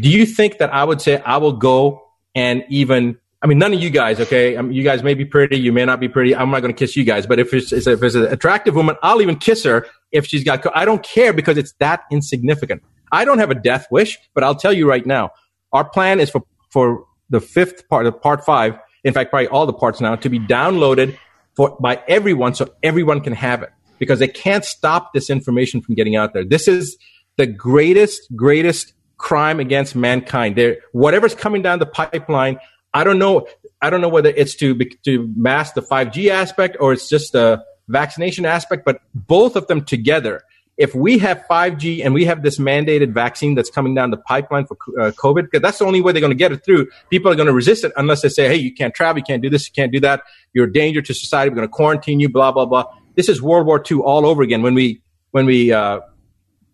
Do 0.00 0.08
you 0.08 0.24
think 0.24 0.58
that 0.58 0.72
I 0.72 0.84
would 0.84 1.02
say 1.02 1.20
I 1.20 1.36
will 1.36 1.52
go 1.52 2.06
and 2.34 2.64
even 2.68 3.18
I 3.42 3.46
mean, 3.46 3.56
none 3.56 3.72
of 3.72 3.80
you 3.80 3.88
guys, 3.88 4.20
okay? 4.20 4.58
I 4.58 4.60
mean, 4.60 4.74
you 4.74 4.82
guys 4.82 5.02
may 5.02 5.14
be 5.14 5.24
pretty, 5.24 5.58
you 5.58 5.72
may 5.72 5.86
not 5.86 5.98
be 5.98 6.10
pretty. 6.10 6.36
I'm 6.36 6.50
not 6.50 6.60
going 6.60 6.74
to 6.74 6.78
kiss 6.78 6.94
you 6.94 7.04
guys, 7.04 7.26
but 7.26 7.38
if 7.38 7.54
it's, 7.54 7.72
if 7.72 8.02
it's 8.02 8.14
an 8.14 8.26
attractive 8.26 8.74
woman, 8.74 8.96
I'll 9.02 9.22
even 9.22 9.36
kiss 9.36 9.64
her 9.64 9.86
if 10.12 10.26
she's 10.26 10.44
got. 10.44 10.64
I 10.76 10.84
don't 10.84 11.02
care 11.02 11.32
because 11.32 11.56
it's 11.56 11.72
that 11.78 12.02
insignificant. 12.10 12.82
I 13.10 13.24
don't 13.24 13.38
have 13.38 13.50
a 13.50 13.54
death 13.54 13.86
wish, 13.90 14.18
but 14.34 14.44
I'll 14.44 14.54
tell 14.54 14.74
you 14.74 14.86
right 14.86 15.06
now, 15.06 15.30
our 15.72 15.88
plan 15.88 16.20
is 16.20 16.30
for 16.30 16.42
for 16.70 17.04
the 17.30 17.40
fifth 17.40 17.88
part 17.88 18.06
of 18.06 18.20
part 18.20 18.44
five. 18.44 18.78
In 19.04 19.14
fact, 19.14 19.30
probably 19.30 19.48
all 19.48 19.66
the 19.66 19.72
parts 19.72 20.00
now 20.00 20.16
to 20.16 20.28
be 20.28 20.38
downloaded 20.38 21.16
for 21.56 21.76
by 21.80 22.02
everyone, 22.08 22.54
so 22.54 22.68
everyone 22.82 23.20
can 23.20 23.32
have 23.32 23.62
it 23.62 23.70
because 23.98 24.18
they 24.18 24.28
can't 24.28 24.64
stop 24.64 25.12
this 25.12 25.30
information 25.30 25.80
from 25.80 25.94
getting 25.94 26.16
out 26.16 26.32
there. 26.32 26.44
This 26.44 26.68
is 26.68 26.96
the 27.36 27.46
greatest, 27.46 28.20
greatest 28.34 28.94
crime 29.18 29.60
against 29.60 29.94
mankind. 29.94 30.56
There, 30.56 30.78
whatever's 30.92 31.34
coming 31.34 31.62
down 31.62 31.78
the 31.78 31.86
pipeline 31.86 32.58
I 32.92 33.04
don't 33.04 33.18
know. 33.18 33.46
I 33.80 33.90
don't 33.90 34.00
know 34.00 34.08
whether 34.08 34.30
it's 34.30 34.54
to 34.56 34.78
to 35.04 35.32
mask 35.36 35.74
the 35.74 35.82
5G 35.82 36.28
aspect 36.28 36.76
or 36.80 36.92
it's 36.92 37.08
just 37.08 37.32
the 37.32 37.62
vaccination 37.88 38.44
aspect, 38.44 38.84
but 38.84 39.00
both 39.14 39.56
of 39.56 39.66
them 39.66 39.84
together. 39.84 40.42
If 40.80 40.94
we 40.94 41.18
have 41.18 41.44
5G 41.48 42.02
and 42.02 42.14
we 42.14 42.24
have 42.24 42.42
this 42.42 42.58
mandated 42.58 43.12
vaccine 43.12 43.54
that's 43.54 43.68
coming 43.68 43.94
down 43.94 44.10
the 44.10 44.16
pipeline 44.16 44.66
for 44.66 44.78
uh, 44.98 45.10
COVID, 45.12 45.42
because 45.42 45.60
that's 45.60 45.78
the 45.78 45.84
only 45.84 46.00
way 46.00 46.12
they're 46.12 46.20
going 46.20 46.32
to 46.32 46.36
get 46.36 46.52
it 46.52 46.64
through. 46.64 46.88
People 47.10 47.30
are 47.30 47.34
going 47.34 47.48
to 47.48 47.52
resist 47.52 47.84
it 47.84 47.92
unless 47.98 48.22
they 48.22 48.30
say, 48.30 48.48
"Hey, 48.48 48.56
you 48.56 48.72
can't 48.72 48.94
travel, 48.94 49.18
you 49.18 49.24
can't 49.24 49.42
do 49.42 49.50
this, 49.50 49.66
you 49.66 49.72
can't 49.74 49.92
do 49.92 50.00
that. 50.00 50.22
You're 50.54 50.64
a 50.64 50.72
danger 50.72 51.02
to 51.02 51.12
society. 51.12 51.50
We're 51.50 51.56
going 51.56 51.68
to 51.68 51.72
quarantine 51.72 52.18
you." 52.18 52.30
Blah 52.30 52.52
blah 52.52 52.64
blah. 52.64 52.86
This 53.14 53.28
is 53.28 53.42
World 53.42 53.66
War 53.66 53.84
II 53.88 53.98
all 53.98 54.24
over 54.24 54.42
again. 54.42 54.62
When 54.62 54.74
we 54.74 55.02
when 55.32 55.44
we 55.44 55.70
uh, 55.70 56.00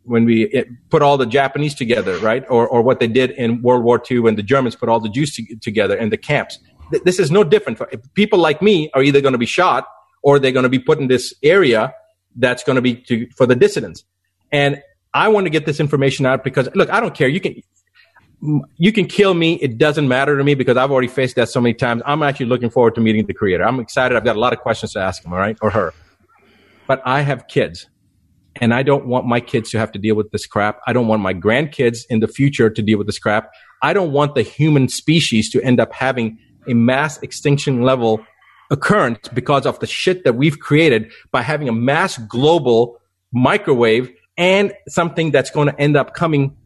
when 0.07 0.25
we 0.25 0.65
put 0.89 1.03
all 1.03 1.19
the 1.19 1.27
Japanese 1.27 1.75
together, 1.75 2.17
right? 2.19 2.45
Or, 2.49 2.67
or 2.67 2.83
what 2.83 3.01
they 3.01 3.09
did 3.09 3.33
in 3.33 3.61
World 3.61 3.83
War 3.83 4.01
II 4.09 4.21
when 4.21 4.37
the 4.37 4.43
Germans 4.43 4.77
put 4.77 4.89
all 4.89 5.01
the 5.01 5.09
Jews 5.09 5.35
to, 5.35 5.57
together 5.57 5.97
in 5.97 6.11
the 6.11 6.17
camps. 6.17 6.61
Th- 6.93 7.03
this 7.03 7.19
is 7.19 7.31
no 7.31 7.43
different. 7.43 7.81
People 8.15 8.39
like 8.39 8.63
me 8.63 8.89
are 8.95 9.03
either 9.03 9.21
going 9.21 9.33
to 9.33 9.39
be 9.39 9.47
shot 9.47 9.87
or 10.23 10.39
they're 10.39 10.53
going 10.53 10.63
to 10.63 10.69
be 10.69 10.79
put 10.79 11.01
in 11.01 11.09
this 11.09 11.35
area 11.43 11.93
that's 12.37 12.63
going 12.63 12.77
to 12.77 12.83
be 12.83 12.97
to, 12.97 13.29
for 13.37 13.47
the 13.47 13.57
dissidents. 13.57 14.05
And 14.53 14.83
I 15.15 15.29
want 15.29 15.47
to 15.47 15.51
get 15.51 15.67
this 15.67 15.81
information 15.81 16.27
out 16.27 16.45
because 16.45 16.69
look, 16.75 16.91
I 16.91 17.01
don't 17.01 17.15
care. 17.15 17.29
You 17.29 17.41
can, 17.41 17.63
you 18.77 18.93
can 18.93 19.07
kill 19.07 19.35
me. 19.35 19.55
It 19.55 19.79
doesn't 19.79 20.07
matter 20.09 20.37
to 20.37 20.45
me 20.45 20.55
because 20.55 20.77
I've 20.77 20.91
already 20.91 21.09
faced 21.09 21.37
that 21.37 21.49
so 21.49 21.61
many 21.61 21.75
times. 21.75 22.03
I'm 22.05 22.23
actually 22.23 22.47
looking 22.47 22.71
forward 22.71 22.95
to 22.97 23.01
meeting 23.01 23.27
the 23.27 23.35
creator. 23.35 23.65
I'm 23.65 23.81
excited. 23.81 24.17
I've 24.17 24.25
got 24.25 24.37
a 24.37 24.41
lot 24.41 24.53
of 24.53 24.61
questions 24.61 24.93
to 24.93 25.01
ask 25.01 25.25
him. 25.25 25.33
All 25.33 25.39
right. 25.39 25.57
Or 25.63 25.71
her. 25.71 25.95
But 26.87 27.03
I 27.05 27.23
have 27.23 27.49
kids 27.49 27.89
and 28.61 28.73
I 28.73 28.83
don't 28.83 29.07
want 29.07 29.27
my 29.27 29.41
kids 29.41 29.71
to 29.71 29.79
have 29.79 29.93
to 29.93 29.99
deal 29.99 30.15
with 30.15 30.31
this 30.31 30.47
crap. 30.47 30.81
I 30.87 30.93
don't 30.93 31.09
want 31.09 31.23
my 31.23 31.35
grandkids 31.35 32.01
in 32.09 32.21
the 32.21 32.29
future 32.29 32.71
to 32.71 32.83
deal 32.83 32.99
with 32.99 33.07
this 33.07 33.19
crap. 33.19 33.51
I 33.83 33.93
don't 33.93 34.13
want 34.13 34.35
the 34.35 34.43
human 34.43 34.89
species 34.89 35.51
to 35.51 35.63
end 35.63 35.81
up 35.81 35.93
having 35.93 36.39
a 36.69 36.75
mass 36.75 37.19
extinction 37.23 37.83
level 37.83 38.25
occurrence 38.71 39.29
because 39.29 39.67
of 39.67 39.79
the 39.81 39.87
shit 39.87 40.25
that 40.25 40.35
we've 40.35 40.59
created 40.59 41.11
by 41.31 41.43
having 41.43 41.69
a 41.69 41.73
mass 41.73 42.19
global 42.19 43.01
microwave 43.33 44.11
and 44.37 44.73
something 44.89 45.31
that's 45.31 45.51
going 45.51 45.69
to 45.69 45.81
end 45.81 45.97
up 45.97 46.15
coming 46.15 46.57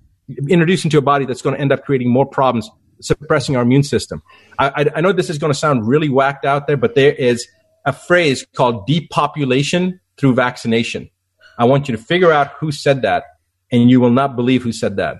introduced 0.48 0.84
into 0.84 0.98
a 0.98 1.02
body 1.02 1.24
that's 1.24 1.42
going 1.42 1.54
to 1.54 1.60
end 1.60 1.72
up 1.72 1.84
creating 1.84 2.08
more 2.08 2.26
problems, 2.26 2.70
suppressing 3.00 3.56
our 3.56 3.62
immune 3.62 3.82
system. 3.82 4.22
I, 4.58 4.68
I, 4.68 4.86
I 4.96 5.00
know 5.00 5.12
this 5.12 5.30
is 5.30 5.38
going 5.38 5.52
to 5.52 5.58
sound 5.58 5.86
really 5.86 6.08
whacked 6.08 6.44
out 6.44 6.66
there, 6.66 6.76
but 6.76 6.94
there 6.94 7.12
is 7.12 7.46
a 7.84 7.92
phrase 7.92 8.46
called 8.54 8.86
depopulation 8.86 10.00
through 10.16 10.34
vaccination. 10.34 11.10
I 11.58 11.64
want 11.64 11.88
you 11.88 11.96
to 11.96 12.02
figure 12.02 12.32
out 12.32 12.52
who 12.58 12.72
said 12.72 13.02
that, 13.02 13.24
and 13.72 13.90
you 13.90 14.00
will 14.00 14.10
not 14.10 14.36
believe 14.36 14.62
who 14.62 14.72
said 14.72 14.96
that. 14.96 15.18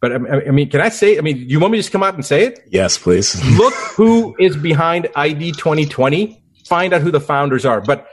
But 0.00 0.12
I 0.12 0.50
mean, 0.50 0.70
can 0.70 0.80
I 0.80 0.90
say? 0.90 1.18
I 1.18 1.22
mean, 1.22 1.48
you 1.48 1.58
want 1.58 1.72
me 1.72 1.78
to 1.78 1.82
just 1.82 1.92
come 1.92 2.04
out 2.04 2.14
and 2.14 2.24
say 2.24 2.44
it? 2.44 2.60
Yes, 2.70 2.96
please. 2.96 3.34
Look 3.58 3.74
who 3.74 4.36
is 4.38 4.56
behind 4.56 5.08
ID 5.16 5.52
2020. 5.52 6.42
Find 6.66 6.92
out 6.92 7.00
who 7.00 7.10
the 7.10 7.20
founders 7.20 7.66
are. 7.66 7.80
But 7.80 8.06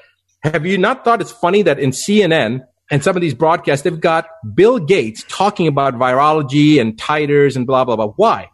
have 0.44 0.66
you 0.66 0.78
not 0.78 1.04
thought 1.04 1.22
it's 1.22 1.32
funny 1.32 1.62
that 1.64 1.78
in 1.78 1.92
CNN 1.92 2.66
and 2.90 3.04
some 3.04 3.16
of 3.16 3.22
these 3.22 3.34
broadcasts, 3.34 3.84
they've 3.84 4.00
got 4.00 4.28
Bill 4.54 4.80
Gates 4.80 5.24
talking 5.28 5.68
about 5.68 5.96
virology 5.96 6.80
and 6.80 6.98
titers 6.98 7.56
and 7.56 7.68
blah, 7.68 7.84
blah, 7.84 7.96
blah. 7.96 8.08
Why? 8.16 8.50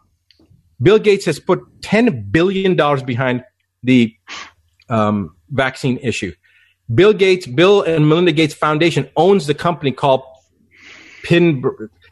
Bill 0.80 0.98
Gates 0.98 1.24
has 1.26 1.38
put 1.38 1.60
$10 1.80 2.30
billion 2.32 2.76
behind 3.04 3.44
the 3.82 4.14
um, 4.88 5.36
vaccine 5.50 5.98
issue. 5.98 6.32
Bill 6.94 7.12
Gates, 7.12 7.46
Bill 7.46 7.82
and 7.82 8.08
Melinda 8.08 8.32
Gates 8.32 8.54
Foundation 8.54 9.08
owns 9.16 9.46
the 9.46 9.54
company 9.54 9.92
called 9.92 10.22
Pin. 11.22 11.62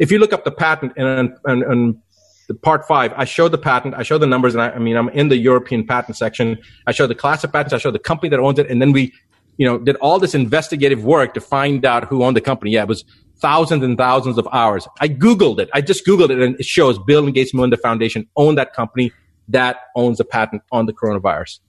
If 0.01 0.11
you 0.11 0.18
look 0.18 0.32
up 0.32 0.44
the 0.44 0.51
patent 0.51 0.94
and, 0.96 1.36
and, 1.44 1.62
and 1.62 2.03
the 2.48 2.55
part 2.55 2.88
five, 2.88 3.12
I 3.16 3.24
show 3.26 3.48
the 3.48 3.59
patent, 3.59 3.94
I 3.94 4.03
show 4.03 4.18
the 4.18 4.26
numbers, 4.26 4.55
and 4.55 4.62
I, 4.62 4.70
I, 4.70 4.78
mean, 4.78 4.96
I'm 4.96 5.09
in 5.11 5.28
the 5.28 5.36
European 5.36 5.86
patent 5.86 6.16
section. 6.16 6.59
I 6.86 6.92
show 6.92 7.07
the 7.07 7.14
class 7.14 7.44
of 7.44 7.53
patents, 7.53 7.72
I 7.72 7.78
show 7.78 7.92
the 7.92 8.01
company 8.01 8.30
that 8.30 8.40
owns 8.40 8.59
it, 8.59 8.68
and 8.68 8.82
then 8.82 8.90
we, 8.90 9.12
you 9.57 9.66
know, 9.66 9.78
did 9.78 9.94
all 9.96 10.18
this 10.18 10.34
investigative 10.34 11.05
work 11.05 11.34
to 11.34 11.40
find 11.40 11.84
out 11.84 12.05
who 12.05 12.24
owned 12.24 12.36
the 12.36 12.40
company. 12.40 12.72
Yeah, 12.72 12.82
it 12.82 12.88
was 12.88 13.05
thousands 13.40 13.84
and 13.84 13.96
thousands 13.96 14.38
of 14.38 14.48
hours. 14.53 14.88
I 15.01 15.09
Googled 15.09 15.61
it. 15.61 15.70
I 15.74 15.80
just 15.80 16.05
Googled 16.07 16.30
it, 16.30 16.40
and 16.40 16.59
it 16.59 16.64
shows 16.64 16.98
Bill 16.98 17.24
and 17.24 17.34
Gates 17.34 17.55
Melinda 17.55 17.76
Foundation 17.76 18.26
own 18.36 18.57
that 18.57 18.72
company 18.72 19.12
that 19.48 19.76
owns 19.94 20.18
the 20.18 20.24
patent 20.24 20.62
on 20.72 20.86
the 20.86 20.92
coronavirus. 20.92 21.61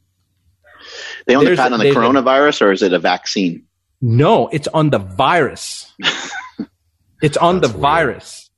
They 1.27 1.35
own 1.35 1.45
the 1.45 1.55
patent 1.55 1.73
on 1.73 1.79
the 1.79 1.91
coronavirus, 1.91 2.61
or 2.61 2.71
is 2.71 2.81
it 2.81 2.93
a 2.93 2.99
vaccine? 2.99 3.65
No, 4.01 4.47
it's 4.47 4.67
on 4.69 4.89
the 4.89 4.97
virus. 4.97 5.93
it's 7.21 7.37
on 7.37 7.61
the 7.61 7.67
weird. 7.67 7.81
virus. 7.81 8.49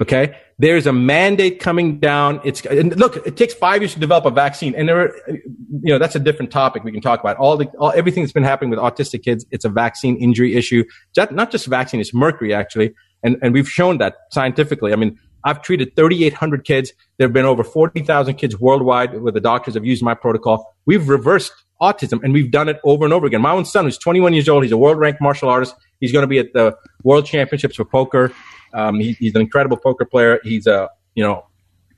Okay. 0.00 0.36
There's 0.60 0.86
a 0.88 0.92
mandate 0.92 1.60
coming 1.60 2.00
down. 2.00 2.40
It's 2.44 2.64
look. 2.64 3.16
It 3.24 3.36
takes 3.36 3.54
five 3.54 3.80
years 3.80 3.94
to 3.94 4.00
develop 4.00 4.24
a 4.24 4.30
vaccine, 4.30 4.74
and 4.74 4.88
there, 4.88 5.00
are, 5.00 5.12
you 5.28 5.92
know, 5.92 5.98
that's 5.98 6.16
a 6.16 6.18
different 6.18 6.50
topic 6.50 6.82
we 6.82 6.90
can 6.90 7.00
talk 7.00 7.20
about. 7.20 7.36
All 7.36 7.56
the 7.56 7.66
all, 7.78 7.92
everything 7.94 8.24
that's 8.24 8.32
been 8.32 8.42
happening 8.42 8.70
with 8.70 8.80
autistic 8.80 9.22
kids, 9.22 9.46
it's 9.52 9.64
a 9.64 9.68
vaccine 9.68 10.16
injury 10.16 10.56
issue. 10.56 10.82
Not 11.30 11.52
just 11.52 11.66
vaccine, 11.66 12.00
it's 12.00 12.12
mercury 12.12 12.52
actually, 12.52 12.92
and 13.22 13.36
and 13.40 13.54
we've 13.54 13.68
shown 13.68 13.98
that 13.98 14.16
scientifically. 14.32 14.92
I 14.92 14.96
mean, 14.96 15.16
I've 15.44 15.62
treated 15.62 15.94
3,800 15.94 16.64
kids. 16.64 16.92
There 17.18 17.28
have 17.28 17.32
been 17.32 17.44
over 17.44 17.62
40,000 17.62 18.34
kids 18.34 18.58
worldwide 18.58 19.20
where 19.20 19.32
the 19.32 19.40
doctors 19.40 19.74
have 19.74 19.84
used 19.84 20.02
my 20.02 20.14
protocol. 20.14 20.74
We've 20.86 21.08
reversed 21.08 21.52
autism 21.80 22.22
and 22.22 22.32
we've 22.32 22.50
done 22.50 22.68
it 22.68 22.78
over 22.84 23.04
and 23.04 23.14
over 23.14 23.26
again. 23.26 23.40
My 23.40 23.52
own 23.52 23.64
son, 23.64 23.84
who's 23.84 23.98
21 23.98 24.32
years 24.34 24.48
old, 24.48 24.62
he's 24.62 24.72
a 24.72 24.76
world 24.76 24.98
ranked 24.98 25.20
martial 25.20 25.48
artist. 25.48 25.74
He's 26.00 26.12
going 26.12 26.22
to 26.22 26.28
be 26.28 26.38
at 26.38 26.52
the 26.52 26.76
world 27.02 27.26
championships 27.26 27.76
for 27.76 27.84
poker. 27.84 28.32
Um, 28.74 28.98
he, 29.00 29.12
he's 29.12 29.34
an 29.34 29.40
incredible 29.40 29.76
poker 29.76 30.04
player. 30.04 30.40
He's 30.42 30.66
a, 30.66 30.90
you 31.14 31.24
know, 31.24 31.46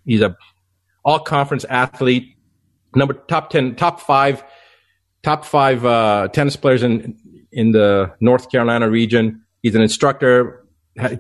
he's 0.04 0.20
a 0.20 0.36
all 1.04 1.18
conference 1.18 1.64
athlete, 1.64 2.36
number 2.94 3.14
top 3.14 3.50
10, 3.50 3.76
top 3.76 4.00
five, 4.00 4.44
top 5.22 5.44
five, 5.44 5.84
uh, 5.84 6.28
tennis 6.28 6.56
players 6.56 6.82
in, 6.82 7.18
in 7.52 7.72
the 7.72 8.12
North 8.20 8.50
Carolina 8.50 8.88
region. 8.90 9.42
He's 9.62 9.74
an 9.74 9.82
instructor, 9.82 10.59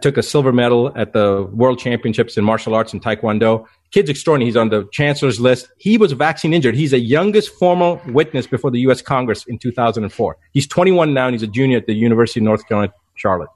took 0.00 0.16
a 0.16 0.22
silver 0.22 0.52
medal 0.52 0.92
at 0.96 1.12
the 1.12 1.48
World 1.52 1.78
Championships 1.78 2.36
in 2.36 2.44
martial 2.44 2.74
arts 2.74 2.92
and 2.92 3.02
Taekwondo. 3.02 3.66
Kid's 3.90 4.10
extraordinary. 4.10 4.48
He's 4.48 4.56
on 4.56 4.68
the 4.68 4.88
chancellor's 4.92 5.40
list. 5.40 5.68
He 5.78 5.98
was 5.98 6.12
vaccine 6.12 6.54
injured. 6.54 6.74
He's 6.74 6.92
the 6.92 6.98
youngest 6.98 7.50
formal 7.58 8.00
witness 8.06 8.46
before 8.46 8.70
the 8.70 8.80
U.S. 8.80 9.02
Congress 9.02 9.44
in 9.46 9.58
2004. 9.58 10.36
He's 10.52 10.66
21 10.66 11.12
now, 11.12 11.26
and 11.26 11.34
he's 11.34 11.42
a 11.42 11.46
junior 11.46 11.78
at 11.78 11.86
the 11.86 11.94
University 11.94 12.40
of 12.40 12.44
North 12.44 12.66
Carolina, 12.68 12.92
Charlotte. 13.14 13.50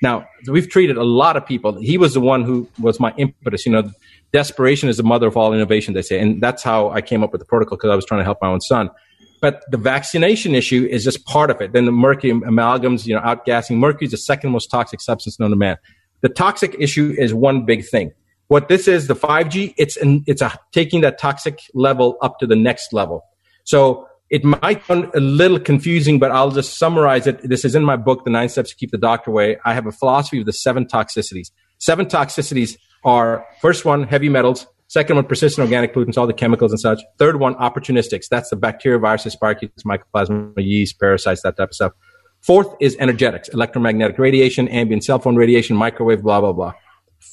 Now, 0.00 0.28
we've 0.46 0.68
treated 0.68 0.96
a 0.96 1.04
lot 1.04 1.36
of 1.36 1.44
people. 1.44 1.78
He 1.80 1.98
was 1.98 2.14
the 2.14 2.20
one 2.20 2.44
who 2.44 2.68
was 2.78 3.00
my 3.00 3.12
impetus. 3.16 3.66
You 3.66 3.72
know, 3.72 3.90
desperation 4.32 4.88
is 4.88 4.96
the 4.96 5.02
mother 5.02 5.26
of 5.26 5.36
all 5.36 5.52
innovation, 5.52 5.94
they 5.94 6.02
say. 6.02 6.20
And 6.20 6.40
that's 6.40 6.62
how 6.62 6.90
I 6.90 7.00
came 7.00 7.24
up 7.24 7.32
with 7.32 7.40
the 7.40 7.44
protocol 7.44 7.76
because 7.76 7.90
I 7.90 7.96
was 7.96 8.04
trying 8.04 8.20
to 8.20 8.24
help 8.24 8.38
my 8.40 8.48
own 8.48 8.60
son. 8.60 8.90
But 9.40 9.62
the 9.70 9.76
vaccination 9.76 10.54
issue 10.54 10.86
is 10.90 11.04
just 11.04 11.24
part 11.24 11.50
of 11.50 11.60
it. 11.60 11.72
Then 11.72 11.84
the 11.84 11.92
mercury 11.92 12.32
amalgams, 12.32 13.06
you 13.06 13.14
know, 13.14 13.20
outgassing. 13.20 13.76
Mercury 13.76 14.06
is 14.06 14.10
the 14.10 14.16
second 14.16 14.50
most 14.50 14.68
toxic 14.68 15.00
substance 15.00 15.38
known 15.38 15.50
to 15.50 15.56
man. 15.56 15.76
The 16.22 16.28
toxic 16.28 16.74
issue 16.78 17.14
is 17.16 17.32
one 17.32 17.64
big 17.64 17.86
thing. 17.86 18.12
What 18.48 18.68
this 18.68 18.88
is, 18.88 19.06
the 19.06 19.14
5G, 19.14 19.74
it's 19.76 19.96
an, 19.96 20.24
it's 20.26 20.42
a, 20.42 20.58
taking 20.72 21.02
that 21.02 21.18
toxic 21.18 21.60
level 21.74 22.16
up 22.22 22.38
to 22.40 22.46
the 22.46 22.56
next 22.56 22.92
level. 22.92 23.24
So 23.64 24.08
it 24.30 24.44
might 24.44 24.84
sound 24.86 25.10
a 25.14 25.20
little 25.20 25.60
confusing, 25.60 26.18
but 26.18 26.30
I'll 26.30 26.50
just 26.50 26.78
summarize 26.78 27.26
it. 27.26 27.46
This 27.48 27.64
is 27.64 27.74
in 27.74 27.84
my 27.84 27.96
book, 27.96 28.24
The 28.24 28.30
Nine 28.30 28.48
Steps 28.48 28.70
to 28.70 28.76
Keep 28.76 28.90
the 28.90 28.98
Doctor 28.98 29.30
Away. 29.30 29.58
I 29.64 29.74
have 29.74 29.86
a 29.86 29.92
philosophy 29.92 30.40
of 30.40 30.46
the 30.46 30.52
seven 30.52 30.86
toxicities. 30.86 31.50
Seven 31.78 32.06
toxicities 32.06 32.76
are 33.04 33.46
first 33.60 33.84
one, 33.84 34.04
heavy 34.04 34.28
metals. 34.28 34.66
Second 34.88 35.16
one, 35.16 35.26
persistent 35.26 35.64
organic 35.64 35.94
pollutants, 35.94 36.16
all 36.16 36.26
the 36.26 36.32
chemicals 36.32 36.72
and 36.72 36.80
such. 36.80 37.00
Third 37.18 37.38
one, 37.38 37.54
opportunistics. 37.56 38.28
That's 38.28 38.48
the 38.48 38.56
bacteria, 38.56 38.98
viruses, 38.98 39.36
spirochetes, 39.36 39.84
mycoplasma, 39.84 40.52
yeast, 40.56 40.98
parasites, 40.98 41.42
that 41.42 41.56
type 41.58 41.68
of 41.68 41.74
stuff. 41.74 41.92
Fourth 42.40 42.68
is 42.80 42.96
energetics, 42.98 43.48
electromagnetic 43.50 44.18
radiation, 44.18 44.66
ambient 44.68 45.04
cell 45.04 45.18
phone 45.18 45.36
radiation, 45.36 45.76
microwave, 45.76 46.22
blah, 46.22 46.40
blah, 46.40 46.52
blah. 46.52 46.72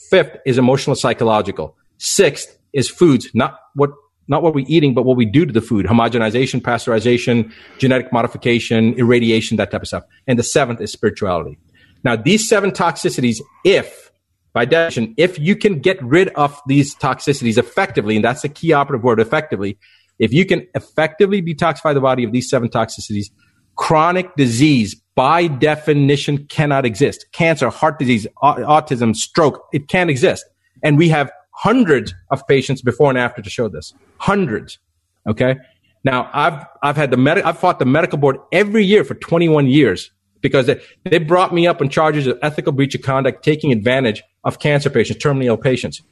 Fifth 0.09 0.37
is 0.45 0.57
emotional, 0.57 0.95
psychological. 0.95 1.77
Sixth 1.97 2.57
is 2.73 2.89
foods, 2.89 3.29
not 3.33 3.59
what 3.73 3.91
not 4.27 4.41
what 4.41 4.55
we're 4.55 4.65
eating, 4.67 4.93
but 4.93 5.03
what 5.03 5.17
we 5.17 5.25
do 5.25 5.45
to 5.45 5.53
the 5.53 5.61
food. 5.61 5.85
Homogenization, 5.85 6.59
pasteurization, 6.59 7.53
genetic 7.77 8.11
modification, 8.11 8.95
irradiation, 8.95 9.57
that 9.57 9.69
type 9.69 9.83
of 9.83 9.87
stuff. 9.87 10.03
And 10.27 10.39
the 10.39 10.43
seventh 10.43 10.81
is 10.81 10.91
spirituality. 10.91 11.59
Now, 12.03 12.15
these 12.15 12.49
seven 12.49 12.71
toxicities, 12.71 13.39
if 13.63 14.11
by 14.55 14.63
definition, 14.63 15.13
if 15.17 15.37
you 15.37 15.53
can 15.53 15.79
get 15.79 16.01
rid 16.01 16.29
of 16.29 16.61
these 16.65 16.95
toxicities 16.95 17.57
effectively, 17.57 18.15
and 18.15 18.23
that's 18.23 18.41
the 18.41 18.47
key 18.47 18.71
operative 18.71 19.03
word, 19.03 19.19
effectively, 19.19 19.77
if 20.17 20.31
you 20.31 20.45
can 20.45 20.65
effectively 20.73 21.41
detoxify 21.41 21.93
the 21.93 21.99
body 21.99 22.23
of 22.23 22.31
these 22.31 22.49
seven 22.49 22.69
toxicities, 22.69 23.31
chronic 23.75 24.33
disease 24.37 24.95
by 25.13 25.47
definition 25.47 26.45
cannot 26.45 26.85
exist. 26.85 27.25
Cancer, 27.33 27.69
heart 27.69 27.99
disease, 27.99 28.25
autism, 28.41 29.13
stroke, 29.13 29.61
it 29.73 29.89
can't 29.89 30.09
exist. 30.09 30.45
And 30.81 30.97
we 30.97 31.09
have 31.09 31.29
hundreds 31.51 32.13
of 32.31 32.47
patients 32.47 32.81
before 32.81 33.09
and 33.09 33.17
after 33.17 33.41
to 33.41 33.49
show 33.49 33.67
this. 33.67 33.93
Hundreds. 34.19 34.79
Okay. 35.27 35.57
Now 36.05 36.29
I've, 36.31 36.65
I've 36.81 36.95
had 36.95 37.11
the 37.11 37.17
med- 37.17 37.41
I've 37.41 37.59
fought 37.59 37.79
the 37.79 37.85
medical 37.85 38.17
board 38.17 38.37
every 38.53 38.85
year 38.85 39.03
for 39.03 39.15
21 39.15 39.67
years 39.67 40.11
because 40.45 40.67
they, 40.67 40.79
they 41.05 41.17
brought 41.17 41.55
me 41.55 41.65
up 41.65 41.81
on 41.81 41.89
charges 41.89 42.27
of 42.27 42.37
ethical 42.43 42.71
breach 42.71 42.93
of 42.93 43.01
conduct, 43.01 43.43
taking 43.43 43.71
advantage 43.71 44.21
of 44.43 44.59
cancer 44.59 44.91
patients, 44.91 45.23
terminally 45.23 45.45
ill 45.45 45.57
patients. 45.57 46.03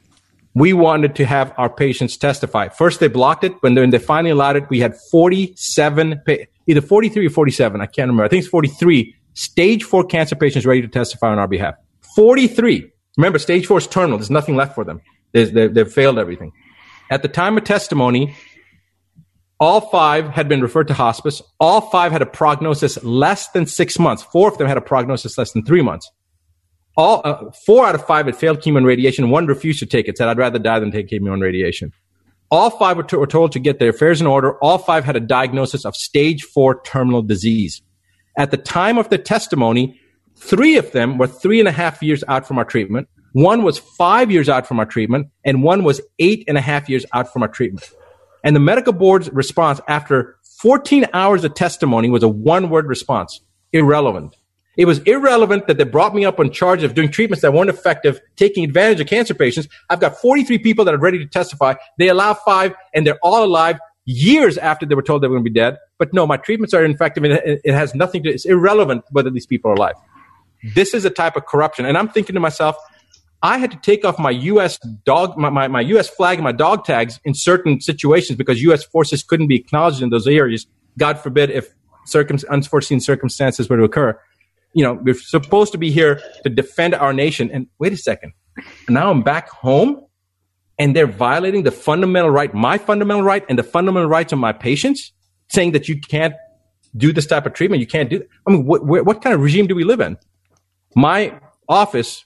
We 0.54 0.72
wanted 0.72 1.14
to 1.14 1.24
have 1.24 1.54
our 1.56 1.70
patients 1.70 2.16
testify. 2.16 2.68
First, 2.68 2.98
they 2.98 3.06
blocked 3.06 3.44
it. 3.44 3.52
When 3.60 3.74
they 3.74 3.98
finally 3.98 4.30
allowed 4.30 4.56
it, 4.56 4.68
we 4.70 4.80
had 4.80 4.96
47, 5.12 6.20
either 6.66 6.80
43 6.80 7.26
or 7.26 7.30
47. 7.30 7.80
I 7.80 7.86
can't 7.86 8.08
remember. 8.08 8.24
I 8.24 8.28
think 8.28 8.40
it's 8.40 8.48
43 8.48 9.14
stage 9.34 9.84
four 9.84 10.02
cancer 10.02 10.34
patients 10.34 10.66
ready 10.66 10.82
to 10.82 10.88
testify 10.88 11.28
on 11.28 11.38
our 11.38 11.46
behalf. 11.46 11.76
43. 12.16 12.90
Remember, 13.16 13.38
stage 13.38 13.66
four 13.66 13.78
is 13.78 13.86
terminal. 13.86 14.18
There's 14.18 14.30
nothing 14.30 14.56
left 14.56 14.74
for 14.74 14.82
them. 14.82 15.00
They, 15.30 15.44
they've 15.44 15.92
failed 15.92 16.18
everything. 16.18 16.50
At 17.10 17.22
the 17.22 17.28
time 17.28 17.56
of 17.56 17.62
testimony, 17.62 18.34
all 19.64 19.80
five 19.80 20.28
had 20.28 20.48
been 20.48 20.60
referred 20.60 20.88
to 20.88 20.94
hospice. 20.94 21.42
All 21.58 21.80
five 21.80 22.12
had 22.12 22.22
a 22.22 22.26
prognosis 22.26 23.02
less 23.02 23.48
than 23.48 23.66
six 23.66 23.98
months. 23.98 24.22
Four 24.22 24.48
of 24.48 24.58
them 24.58 24.68
had 24.68 24.76
a 24.76 24.82
prognosis 24.82 25.36
less 25.38 25.52
than 25.52 25.64
three 25.64 25.82
months 25.82 26.10
all 26.96 27.22
uh, 27.24 27.50
four 27.66 27.86
out 27.86 27.94
of 27.94 28.06
five 28.06 28.26
had 28.26 28.36
failed 28.36 28.60
chemo 28.60 28.78
and 28.78 28.86
radiation. 28.86 29.30
One 29.30 29.46
refused 29.46 29.80
to 29.80 29.86
take 29.86 30.08
it. 30.08 30.18
Said, 30.18 30.28
"I'd 30.28 30.38
rather 30.38 30.58
die 30.58 30.78
than 30.78 30.92
take 30.92 31.08
chemo 31.08 31.32
and 31.32 31.42
radiation." 31.42 31.92
All 32.50 32.70
five 32.70 32.96
were, 32.96 33.18
were 33.18 33.26
told 33.26 33.52
to 33.52 33.58
get 33.58 33.78
their 33.78 33.90
affairs 33.90 34.20
in 34.20 34.26
order. 34.26 34.56
All 34.58 34.78
five 34.78 35.04
had 35.04 35.16
a 35.16 35.20
diagnosis 35.20 35.84
of 35.84 35.96
stage 35.96 36.42
four 36.42 36.80
terminal 36.82 37.22
disease. 37.22 37.82
At 38.38 38.50
the 38.50 38.56
time 38.56 38.98
of 38.98 39.08
the 39.08 39.18
testimony, 39.18 39.98
three 40.36 40.76
of 40.76 40.92
them 40.92 41.18
were 41.18 41.26
three 41.26 41.58
and 41.58 41.68
a 41.68 41.72
half 41.72 42.02
years 42.02 42.22
out 42.28 42.46
from 42.46 42.58
our 42.58 42.64
treatment. 42.64 43.08
One 43.32 43.64
was 43.64 43.78
five 43.78 44.30
years 44.30 44.48
out 44.48 44.66
from 44.66 44.78
our 44.78 44.86
treatment, 44.86 45.28
and 45.44 45.62
one 45.62 45.82
was 45.82 46.00
eight 46.20 46.44
and 46.46 46.56
a 46.56 46.60
half 46.60 46.88
years 46.88 47.04
out 47.12 47.32
from 47.32 47.42
our 47.42 47.48
treatment. 47.48 47.90
And 48.44 48.54
the 48.54 48.60
medical 48.60 48.92
board's 48.92 49.28
response 49.32 49.80
after 49.88 50.36
14 50.60 51.06
hours 51.12 51.44
of 51.44 51.54
testimony 51.54 52.10
was 52.10 52.22
a 52.22 52.28
one 52.28 52.70
word 52.70 52.86
response 52.86 53.40
irrelevant. 53.72 54.36
It 54.76 54.86
was 54.86 54.98
irrelevant 55.00 55.66
that 55.66 55.78
they 55.78 55.84
brought 55.84 56.14
me 56.14 56.24
up 56.24 56.38
on 56.38 56.50
charge 56.50 56.82
of 56.82 56.94
doing 56.94 57.10
treatments 57.10 57.42
that 57.42 57.52
weren't 57.52 57.70
effective, 57.70 58.20
taking 58.36 58.64
advantage 58.64 59.00
of 59.00 59.06
cancer 59.06 59.34
patients. 59.34 59.68
I've 59.88 60.00
got 60.00 60.16
43 60.20 60.58
people 60.58 60.84
that 60.84 60.94
are 60.94 60.98
ready 60.98 61.18
to 61.18 61.26
testify. 61.26 61.74
They 61.98 62.08
allow 62.08 62.34
five 62.34 62.74
and 62.92 63.06
they're 63.06 63.18
all 63.22 63.44
alive 63.44 63.78
years 64.04 64.58
after 64.58 64.84
they 64.84 64.94
were 64.94 65.02
told 65.02 65.22
they 65.22 65.28
were 65.28 65.34
going 65.34 65.44
to 65.44 65.50
be 65.50 65.58
dead. 65.58 65.78
But 65.98 66.12
no, 66.12 66.26
my 66.26 66.36
treatments 66.36 66.74
are 66.74 66.84
ineffective, 66.84 67.24
and 67.24 67.32
it 67.34 67.72
has 67.72 67.94
nothing 67.94 68.22
to, 68.24 68.30
do, 68.30 68.34
it's 68.34 68.44
irrelevant 68.44 69.04
whether 69.10 69.30
these 69.30 69.46
people 69.46 69.70
are 69.70 69.74
alive. 69.74 69.94
This 70.74 70.92
is 70.92 71.04
a 71.04 71.10
type 71.10 71.36
of 71.36 71.46
corruption. 71.46 71.86
And 71.86 71.96
I'm 71.96 72.08
thinking 72.08 72.34
to 72.34 72.40
myself, 72.40 72.76
I 73.44 73.58
had 73.58 73.70
to 73.70 73.76
take 73.76 74.04
off 74.04 74.18
my 74.18 74.30
U.S. 74.30 74.78
dog, 75.04 75.38
my, 75.38 75.50
my, 75.50 75.68
my 75.68 75.82
U.S. 75.82 76.08
flag 76.08 76.38
and 76.38 76.44
my 76.44 76.52
dog 76.52 76.84
tags 76.84 77.20
in 77.24 77.34
certain 77.34 77.80
situations 77.80 78.36
because 78.36 78.60
U.S. 78.62 78.82
forces 78.82 79.22
couldn't 79.22 79.46
be 79.46 79.56
acknowledged 79.56 80.02
in 80.02 80.10
those 80.10 80.26
areas. 80.26 80.66
God 80.98 81.20
forbid 81.20 81.50
if 81.50 81.72
circum- 82.06 82.38
unforeseen 82.50 82.98
circumstances 82.98 83.68
were 83.68 83.76
to 83.76 83.84
occur 83.84 84.18
you 84.74 84.82
know, 84.82 84.94
we're 84.94 85.14
supposed 85.14 85.72
to 85.72 85.78
be 85.78 85.90
here 85.90 86.20
to 86.42 86.50
defend 86.50 86.94
our 86.94 87.12
nation. 87.12 87.50
And 87.50 87.68
wait 87.78 87.92
a 87.92 87.96
second. 87.96 88.32
Now 88.88 89.10
I'm 89.10 89.22
back 89.22 89.48
home 89.48 90.04
and 90.78 90.94
they're 90.94 91.06
violating 91.06 91.62
the 91.62 91.70
fundamental 91.70 92.30
right, 92.30 92.52
my 92.52 92.76
fundamental 92.76 93.22
right 93.22 93.44
and 93.48 93.58
the 93.58 93.62
fundamental 93.62 94.08
rights 94.08 94.32
of 94.32 94.38
my 94.38 94.52
patients, 94.52 95.12
saying 95.48 95.72
that 95.72 95.88
you 95.88 96.00
can't 96.00 96.34
do 96.96 97.12
this 97.12 97.26
type 97.26 97.46
of 97.46 97.54
treatment. 97.54 97.80
You 97.80 97.86
can't 97.86 98.10
do. 98.10 98.24
I 98.46 98.50
mean, 98.50 98.66
what, 98.66 98.84
what 98.84 99.22
kind 99.22 99.34
of 99.34 99.40
regime 99.40 99.66
do 99.66 99.74
we 99.74 99.84
live 99.84 100.00
in? 100.00 100.18
My 100.96 101.38
office 101.68 102.24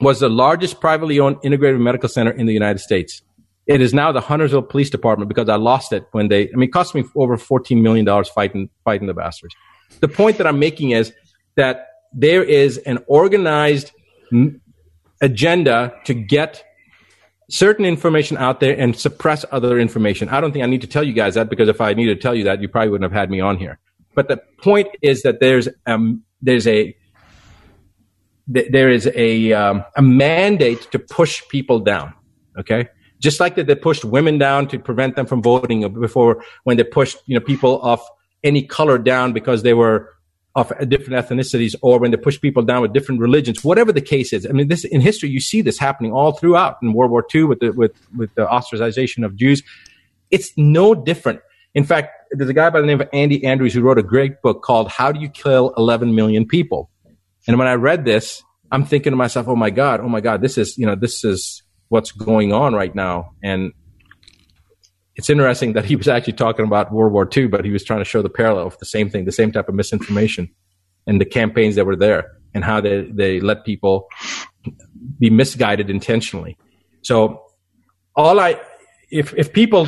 was 0.00 0.20
the 0.20 0.28
largest 0.28 0.80
privately 0.80 1.20
owned 1.20 1.36
integrated 1.42 1.80
medical 1.80 2.08
center 2.08 2.30
in 2.30 2.46
the 2.46 2.52
United 2.52 2.78
States. 2.78 3.22
It 3.66 3.80
is 3.80 3.94
now 3.94 4.12
the 4.12 4.20
Huntersville 4.20 4.62
Police 4.62 4.90
Department 4.90 5.28
because 5.28 5.48
I 5.48 5.56
lost 5.56 5.92
it 5.92 6.06
when 6.12 6.28
they. 6.28 6.48
I 6.48 6.56
mean, 6.56 6.68
it 6.68 6.72
cost 6.72 6.94
me 6.94 7.04
over 7.16 7.36
fourteen 7.36 7.82
million 7.82 8.04
dollars 8.04 8.28
fighting 8.28 8.68
fighting 8.84 9.06
the 9.06 9.14
bastards. 9.14 9.54
The 10.00 10.08
point 10.08 10.38
that 10.38 10.46
I'm 10.46 10.58
making 10.58 10.90
is 10.90 11.12
that 11.56 11.88
there 12.12 12.42
is 12.42 12.78
an 12.78 12.98
organized 13.06 13.92
agenda 15.20 15.94
to 16.04 16.14
get 16.14 16.64
certain 17.48 17.84
information 17.84 18.36
out 18.36 18.60
there 18.60 18.78
and 18.78 18.96
suppress 18.96 19.44
other 19.52 19.78
information. 19.78 20.28
I 20.28 20.40
don't 20.40 20.52
think 20.52 20.64
I 20.64 20.66
need 20.66 20.80
to 20.80 20.86
tell 20.86 21.04
you 21.04 21.12
guys 21.12 21.34
that 21.34 21.48
because 21.48 21.68
if 21.68 21.80
I 21.80 21.94
needed 21.94 22.16
to 22.16 22.20
tell 22.20 22.34
you 22.34 22.44
that, 22.44 22.60
you 22.60 22.68
probably 22.68 22.90
wouldn't 22.90 23.10
have 23.10 23.18
had 23.18 23.30
me 23.30 23.40
on 23.40 23.58
here. 23.58 23.78
But 24.14 24.28
the 24.28 24.38
point 24.58 24.88
is 25.02 25.22
that 25.22 25.40
there's 25.40 25.68
um, 25.86 26.22
there's 26.42 26.66
a 26.66 26.94
there 28.46 28.90
is 28.90 29.10
a 29.14 29.52
um, 29.52 29.84
a 29.96 30.02
mandate 30.02 30.90
to 30.92 30.98
push 30.98 31.42
people 31.48 31.78
down. 31.80 32.14
Okay, 32.58 32.88
just 33.20 33.40
like 33.40 33.56
that 33.56 33.66
they 33.66 33.74
pushed 33.74 34.04
women 34.04 34.38
down 34.38 34.68
to 34.68 34.78
prevent 34.78 35.16
them 35.16 35.26
from 35.26 35.42
voting 35.42 35.92
before 35.94 36.44
when 36.64 36.76
they 36.76 36.84
pushed 36.84 37.18
you 37.26 37.34
know 37.38 37.44
people 37.44 37.82
of 37.82 38.00
any 38.42 38.62
color 38.62 38.98
down 38.98 39.32
because 39.32 39.62
they 39.62 39.74
were 39.74 40.14
of 40.54 40.72
different 40.88 41.26
ethnicities 41.26 41.74
or 41.82 41.98
when 41.98 42.10
they 42.12 42.16
push 42.16 42.40
people 42.40 42.62
down 42.62 42.80
with 42.80 42.92
different 42.92 43.20
religions, 43.20 43.64
whatever 43.64 43.92
the 43.92 44.00
case 44.00 44.32
is. 44.32 44.46
I 44.46 44.52
mean, 44.52 44.68
this 44.68 44.84
in 44.84 45.00
history, 45.00 45.28
you 45.28 45.40
see 45.40 45.62
this 45.62 45.78
happening 45.78 46.12
all 46.12 46.32
throughout 46.32 46.76
in 46.80 46.92
World 46.92 47.10
War 47.10 47.26
II 47.34 47.44
with 47.44 47.58
the, 47.58 47.70
with, 47.70 47.92
with 48.16 48.32
the 48.36 48.46
ostracization 48.46 49.24
of 49.24 49.34
Jews. 49.34 49.62
It's 50.30 50.52
no 50.56 50.94
different. 50.94 51.40
In 51.74 51.82
fact, 51.82 52.12
there's 52.30 52.48
a 52.48 52.54
guy 52.54 52.70
by 52.70 52.80
the 52.80 52.86
name 52.86 53.00
of 53.00 53.08
Andy 53.12 53.44
Andrews 53.44 53.74
who 53.74 53.80
wrote 53.80 53.98
a 53.98 54.02
great 54.02 54.42
book 54.42 54.62
called 54.62 54.88
How 54.88 55.10
Do 55.10 55.18
You 55.18 55.28
Kill 55.28 55.74
11 55.76 56.14
Million 56.14 56.46
People? 56.46 56.88
And 57.46 57.58
when 57.58 57.68
I 57.68 57.74
read 57.74 58.04
this, 58.04 58.42
I'm 58.70 58.84
thinking 58.84 59.12
to 59.12 59.16
myself, 59.16 59.48
oh 59.48 59.56
my 59.56 59.70
God, 59.70 60.00
oh 60.00 60.08
my 60.08 60.20
God, 60.20 60.40
this 60.40 60.58
is, 60.58 60.76
you 60.78 60.86
know, 60.86 60.96
this 60.96 61.24
is 61.24 61.62
what's 61.88 62.10
going 62.12 62.52
on 62.52 62.74
right 62.74 62.94
now. 62.94 63.30
And 63.42 63.72
it's 65.16 65.30
interesting 65.30 65.74
that 65.74 65.84
he 65.84 65.96
was 65.96 66.08
actually 66.08 66.32
talking 66.32 66.64
about 66.64 66.92
World 66.92 67.12
War 67.12 67.28
II, 67.34 67.46
but 67.48 67.64
he 67.64 67.70
was 67.70 67.84
trying 67.84 68.00
to 68.00 68.04
show 68.04 68.22
the 68.22 68.28
parallel 68.30 68.66
of 68.66 68.78
the 68.78 68.86
same 68.86 69.10
thing, 69.10 69.26
the 69.26 69.32
same 69.32 69.52
type 69.52 69.68
of 69.68 69.74
misinformation 69.74 70.50
and 71.06 71.20
the 71.20 71.24
campaigns 71.24 71.76
that 71.76 71.86
were 71.86 71.96
there 71.96 72.32
and 72.54 72.64
how 72.64 72.80
they, 72.80 73.02
they 73.12 73.40
let 73.40 73.64
people 73.64 74.08
be 75.18 75.30
misguided 75.30 75.90
intentionally. 75.90 76.56
So 77.02 77.44
all 78.16 78.40
I, 78.40 78.60
if, 79.10 79.34
if 79.34 79.52
people 79.52 79.86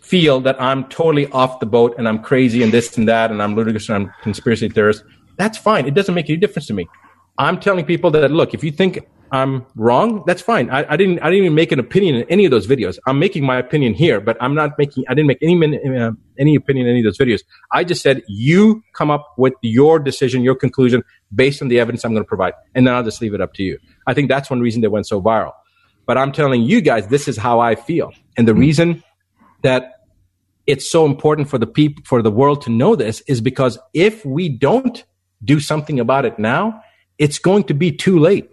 feel 0.00 0.40
that 0.40 0.60
I'm 0.60 0.88
totally 0.88 1.30
off 1.30 1.60
the 1.60 1.66
boat 1.66 1.94
and 1.98 2.08
I'm 2.08 2.20
crazy 2.20 2.62
and 2.62 2.72
this 2.72 2.96
and 2.96 3.06
that 3.08 3.30
and 3.30 3.40
I'm 3.40 3.54
ludicrous 3.54 3.88
and 3.88 3.96
I'm 3.96 4.12
conspiracy 4.22 4.68
theorist, 4.68 5.04
that's 5.40 5.58
fine. 5.58 5.86
It 5.86 5.94
doesn't 5.94 6.14
make 6.14 6.28
any 6.28 6.38
difference 6.38 6.66
to 6.66 6.74
me. 6.74 6.88
I'm 7.38 7.58
telling 7.58 7.84
people 7.84 8.10
that, 8.10 8.30
look, 8.30 8.52
if 8.52 8.62
you 8.62 8.70
think 8.70 9.00
I'm 9.32 9.64
wrong, 9.76 10.24
that's 10.26 10.42
fine. 10.42 10.70
I, 10.70 10.84
I, 10.92 10.96
didn't. 10.96 11.20
I 11.20 11.30
didn't 11.30 11.44
even 11.44 11.54
make 11.54 11.70
an 11.70 11.78
opinion 11.78 12.16
in 12.16 12.22
any 12.28 12.44
of 12.44 12.50
those 12.50 12.66
videos. 12.66 12.98
I'm 13.06 13.18
making 13.18 13.44
my 13.44 13.56
opinion 13.56 13.94
here, 13.94 14.20
but 14.20 14.36
I'm 14.40 14.54
not 14.54 14.76
making. 14.76 15.04
I 15.08 15.14
didn't 15.14 15.28
make 15.28 15.38
any 15.40 15.96
uh, 15.96 16.12
any 16.38 16.56
opinion 16.56 16.86
in 16.86 16.90
any 16.90 17.00
of 17.00 17.04
those 17.04 17.18
videos. 17.18 17.42
I 17.70 17.84
just 17.84 18.02
said 18.02 18.22
you 18.26 18.82
come 18.92 19.10
up 19.10 19.32
with 19.38 19.54
your 19.62 20.00
decision, 20.00 20.42
your 20.42 20.56
conclusion 20.56 21.04
based 21.32 21.62
on 21.62 21.68
the 21.68 21.78
evidence 21.78 22.04
I'm 22.04 22.12
going 22.12 22.24
to 22.24 22.28
provide, 22.28 22.54
and 22.74 22.86
then 22.86 22.94
I'll 22.94 23.04
just 23.04 23.20
leave 23.22 23.34
it 23.34 23.40
up 23.40 23.54
to 23.54 23.62
you. 23.62 23.78
I 24.06 24.14
think 24.14 24.28
that's 24.28 24.50
one 24.50 24.60
reason 24.60 24.82
they 24.82 24.88
went 24.88 25.06
so 25.06 25.22
viral. 25.22 25.52
But 26.06 26.18
I'm 26.18 26.32
telling 26.32 26.62
you 26.62 26.80
guys, 26.80 27.06
this 27.06 27.28
is 27.28 27.36
how 27.36 27.60
I 27.60 27.76
feel, 27.76 28.12
and 28.36 28.48
the 28.48 28.54
reason 28.54 29.04
that 29.62 30.00
it's 30.66 30.90
so 30.90 31.06
important 31.06 31.48
for 31.48 31.58
the 31.58 31.66
people 31.66 32.02
for 32.04 32.20
the 32.20 32.32
world 32.32 32.62
to 32.62 32.70
know 32.70 32.96
this 32.96 33.20
is 33.28 33.40
because 33.40 33.78
if 33.94 34.24
we 34.26 34.48
don't 34.48 35.04
do 35.44 35.60
something 35.60 36.00
about 36.00 36.24
it 36.24 36.38
now, 36.38 36.82
it's 37.18 37.38
going 37.38 37.64
to 37.64 37.74
be 37.74 37.92
too 37.92 38.18
late 38.18 38.50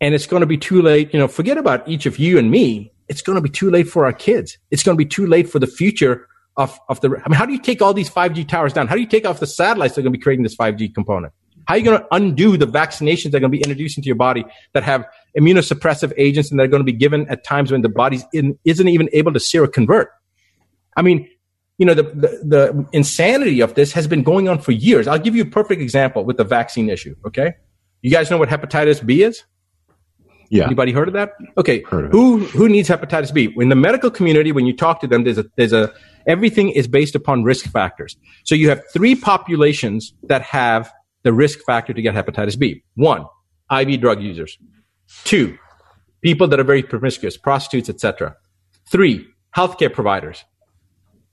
and 0.00 0.14
it's 0.14 0.26
going 0.26 0.40
to 0.40 0.46
be 0.46 0.56
too 0.56 0.82
late. 0.82 1.12
You 1.12 1.18
know, 1.18 1.28
forget 1.28 1.58
about 1.58 1.86
each 1.88 2.06
of 2.06 2.18
you 2.18 2.38
and 2.38 2.50
me. 2.50 2.92
It's 3.08 3.22
going 3.22 3.36
to 3.36 3.42
be 3.42 3.48
too 3.48 3.70
late 3.70 3.88
for 3.88 4.04
our 4.04 4.12
kids. 4.12 4.56
It's 4.70 4.82
going 4.82 4.96
to 4.96 4.98
be 4.98 5.08
too 5.08 5.26
late 5.26 5.50
for 5.50 5.58
the 5.58 5.66
future 5.66 6.28
of, 6.56 6.78
of 6.88 7.00
the, 7.00 7.08
I 7.08 7.28
mean, 7.28 7.36
how 7.36 7.46
do 7.46 7.52
you 7.52 7.58
take 7.58 7.82
all 7.82 7.92
these 7.92 8.10
5G 8.10 8.48
towers 8.48 8.72
down? 8.72 8.86
How 8.86 8.94
do 8.94 9.00
you 9.00 9.06
take 9.06 9.26
off 9.26 9.40
the 9.40 9.46
satellites 9.46 9.94
that 9.94 10.00
are 10.00 10.04
going 10.04 10.12
to 10.12 10.18
be 10.18 10.22
creating 10.22 10.44
this 10.44 10.56
5G 10.56 10.94
component? 10.94 11.32
How 11.66 11.74
are 11.74 11.78
you 11.78 11.84
going 11.84 11.98
to 11.98 12.06
undo 12.10 12.56
the 12.56 12.66
vaccinations 12.66 13.30
that 13.30 13.36
are 13.36 13.40
going 13.40 13.52
to 13.52 13.56
be 13.56 13.62
introduced 13.62 13.96
into 13.96 14.06
your 14.06 14.16
body 14.16 14.44
that 14.72 14.82
have 14.82 15.06
immunosuppressive 15.38 16.12
agents 16.16 16.50
and 16.50 16.58
that 16.58 16.64
are 16.64 16.68
going 16.68 16.80
to 16.80 16.84
be 16.84 16.92
given 16.92 17.28
at 17.28 17.44
times 17.44 17.70
when 17.70 17.82
the 17.82 17.88
body 17.88 18.20
isn't 18.32 18.88
even 18.88 19.08
able 19.12 19.32
to 19.32 19.38
seroconvert? 19.38 20.06
I 20.96 21.02
mean, 21.02 21.28
you 21.80 21.86
know, 21.86 21.94
the, 21.94 22.02
the, 22.02 22.28
the 22.44 22.86
insanity 22.92 23.60
of 23.62 23.74
this 23.74 23.92
has 23.92 24.06
been 24.06 24.22
going 24.22 24.50
on 24.50 24.58
for 24.58 24.72
years. 24.72 25.08
I'll 25.08 25.18
give 25.18 25.34
you 25.34 25.44
a 25.44 25.46
perfect 25.46 25.80
example 25.80 26.26
with 26.26 26.36
the 26.36 26.44
vaccine 26.44 26.90
issue. 26.90 27.16
Okay. 27.26 27.54
You 28.02 28.10
guys 28.10 28.30
know 28.30 28.36
what 28.36 28.50
hepatitis 28.50 29.04
B 29.04 29.22
is? 29.22 29.44
Yeah. 30.50 30.66
Anybody 30.66 30.92
heard 30.92 31.08
of 31.08 31.14
that? 31.14 31.32
Okay. 31.56 31.82
Heard 31.84 32.06
of 32.06 32.12
who 32.12 32.40
who 32.40 32.68
needs 32.68 32.90
hepatitis 32.90 33.32
B? 33.32 33.54
In 33.56 33.70
the 33.70 33.76
medical 33.76 34.10
community, 34.10 34.52
when 34.52 34.66
you 34.66 34.76
talk 34.76 35.00
to 35.00 35.06
them, 35.06 35.24
there's 35.24 35.38
a 35.38 35.46
there's 35.56 35.72
a 35.72 35.90
everything 36.26 36.68
is 36.68 36.86
based 36.86 37.14
upon 37.14 37.44
risk 37.44 37.64
factors. 37.70 38.14
So 38.44 38.54
you 38.54 38.68
have 38.68 38.82
three 38.92 39.14
populations 39.14 40.12
that 40.24 40.42
have 40.42 40.92
the 41.22 41.32
risk 41.32 41.60
factor 41.64 41.94
to 41.94 42.02
get 42.02 42.14
hepatitis 42.14 42.58
B. 42.58 42.82
One, 42.96 43.24
IV 43.72 44.02
drug 44.02 44.20
users. 44.20 44.58
Two, 45.24 45.56
people 46.20 46.46
that 46.48 46.60
are 46.60 46.64
very 46.64 46.82
promiscuous, 46.82 47.38
prostitutes, 47.38 47.88
etc. 47.88 48.36
Three, 48.90 49.26
healthcare 49.56 49.92
providers. 49.92 50.44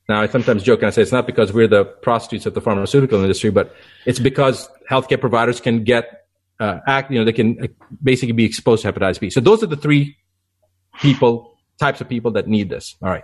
Now, 0.10 0.22
I 0.22 0.28
sometimes 0.28 0.64
joke 0.64 0.80
and 0.80 0.88
I 0.88 0.90
say 0.92 1.02
it's 1.02 1.12
not 1.12 1.28
because 1.28 1.52
we're 1.52 1.68
the 1.68 1.84
prostitutes 1.84 2.46
of 2.46 2.54
the 2.54 2.62
pharmaceutical 2.62 3.22
industry, 3.22 3.50
but 3.50 3.76
it's 4.06 4.20
because 4.20 4.70
healthcare 4.90 5.20
providers 5.20 5.60
can 5.60 5.84
get 5.84 6.28
uh, 6.60 6.80
act, 6.88 7.12
you 7.12 7.20
know, 7.20 7.26
they 7.26 7.34
can 7.34 7.62
uh, 7.62 7.68
basically 8.02 8.32
be 8.34 8.46
exposed 8.46 8.84
to 8.84 8.92
hepatitis 8.92 9.20
B. 9.20 9.30
So 9.30 9.42
those 9.42 9.64
are 9.64 9.68
the 9.68 9.76
three 9.76 10.18
people, 11.02 11.58
types 11.80 12.02
of 12.02 12.10
people 12.10 12.32
that 12.32 12.48
need 12.48 12.70
this. 12.70 12.96
All 13.02 13.10
right. 13.10 13.24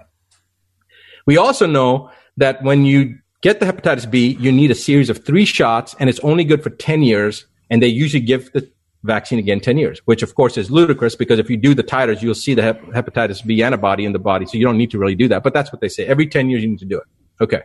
We 1.25 1.37
also 1.37 1.65
know 1.65 2.11
that 2.37 2.61
when 2.63 2.85
you 2.85 3.17
get 3.41 3.59
the 3.59 3.65
hepatitis 3.65 4.09
B, 4.09 4.37
you 4.39 4.51
need 4.51 4.71
a 4.71 4.75
series 4.75 5.09
of 5.09 5.25
three 5.25 5.45
shots 5.45 5.95
and 5.99 6.09
it's 6.09 6.19
only 6.19 6.43
good 6.43 6.61
for 6.61 6.69
10 6.69 7.01
years. 7.01 7.45
And 7.69 7.81
they 7.81 7.87
usually 7.87 8.23
give 8.23 8.51
the 8.51 8.69
vaccine 9.03 9.39
again 9.39 9.59
10 9.59 9.77
years, 9.77 10.01
which 10.05 10.23
of 10.23 10.35
course 10.35 10.57
is 10.57 10.71
ludicrous 10.71 11.15
because 11.15 11.39
if 11.39 11.49
you 11.49 11.57
do 11.57 11.73
the 11.73 11.83
titers, 11.83 12.21
you'll 12.21 12.35
see 12.35 12.53
the 12.53 12.61
hep- 12.61 12.81
hepatitis 12.87 13.45
B 13.45 13.61
antibody 13.61 14.05
in 14.05 14.13
the 14.13 14.19
body. 14.19 14.45
So 14.45 14.57
you 14.57 14.65
don't 14.65 14.77
need 14.77 14.91
to 14.91 14.97
really 14.97 15.15
do 15.15 15.27
that. 15.27 15.43
But 15.43 15.53
that's 15.53 15.71
what 15.71 15.81
they 15.81 15.89
say. 15.89 16.05
Every 16.05 16.27
10 16.27 16.49
years, 16.49 16.63
you 16.63 16.69
need 16.69 16.79
to 16.79 16.85
do 16.85 16.97
it. 16.97 17.07
Okay. 17.41 17.61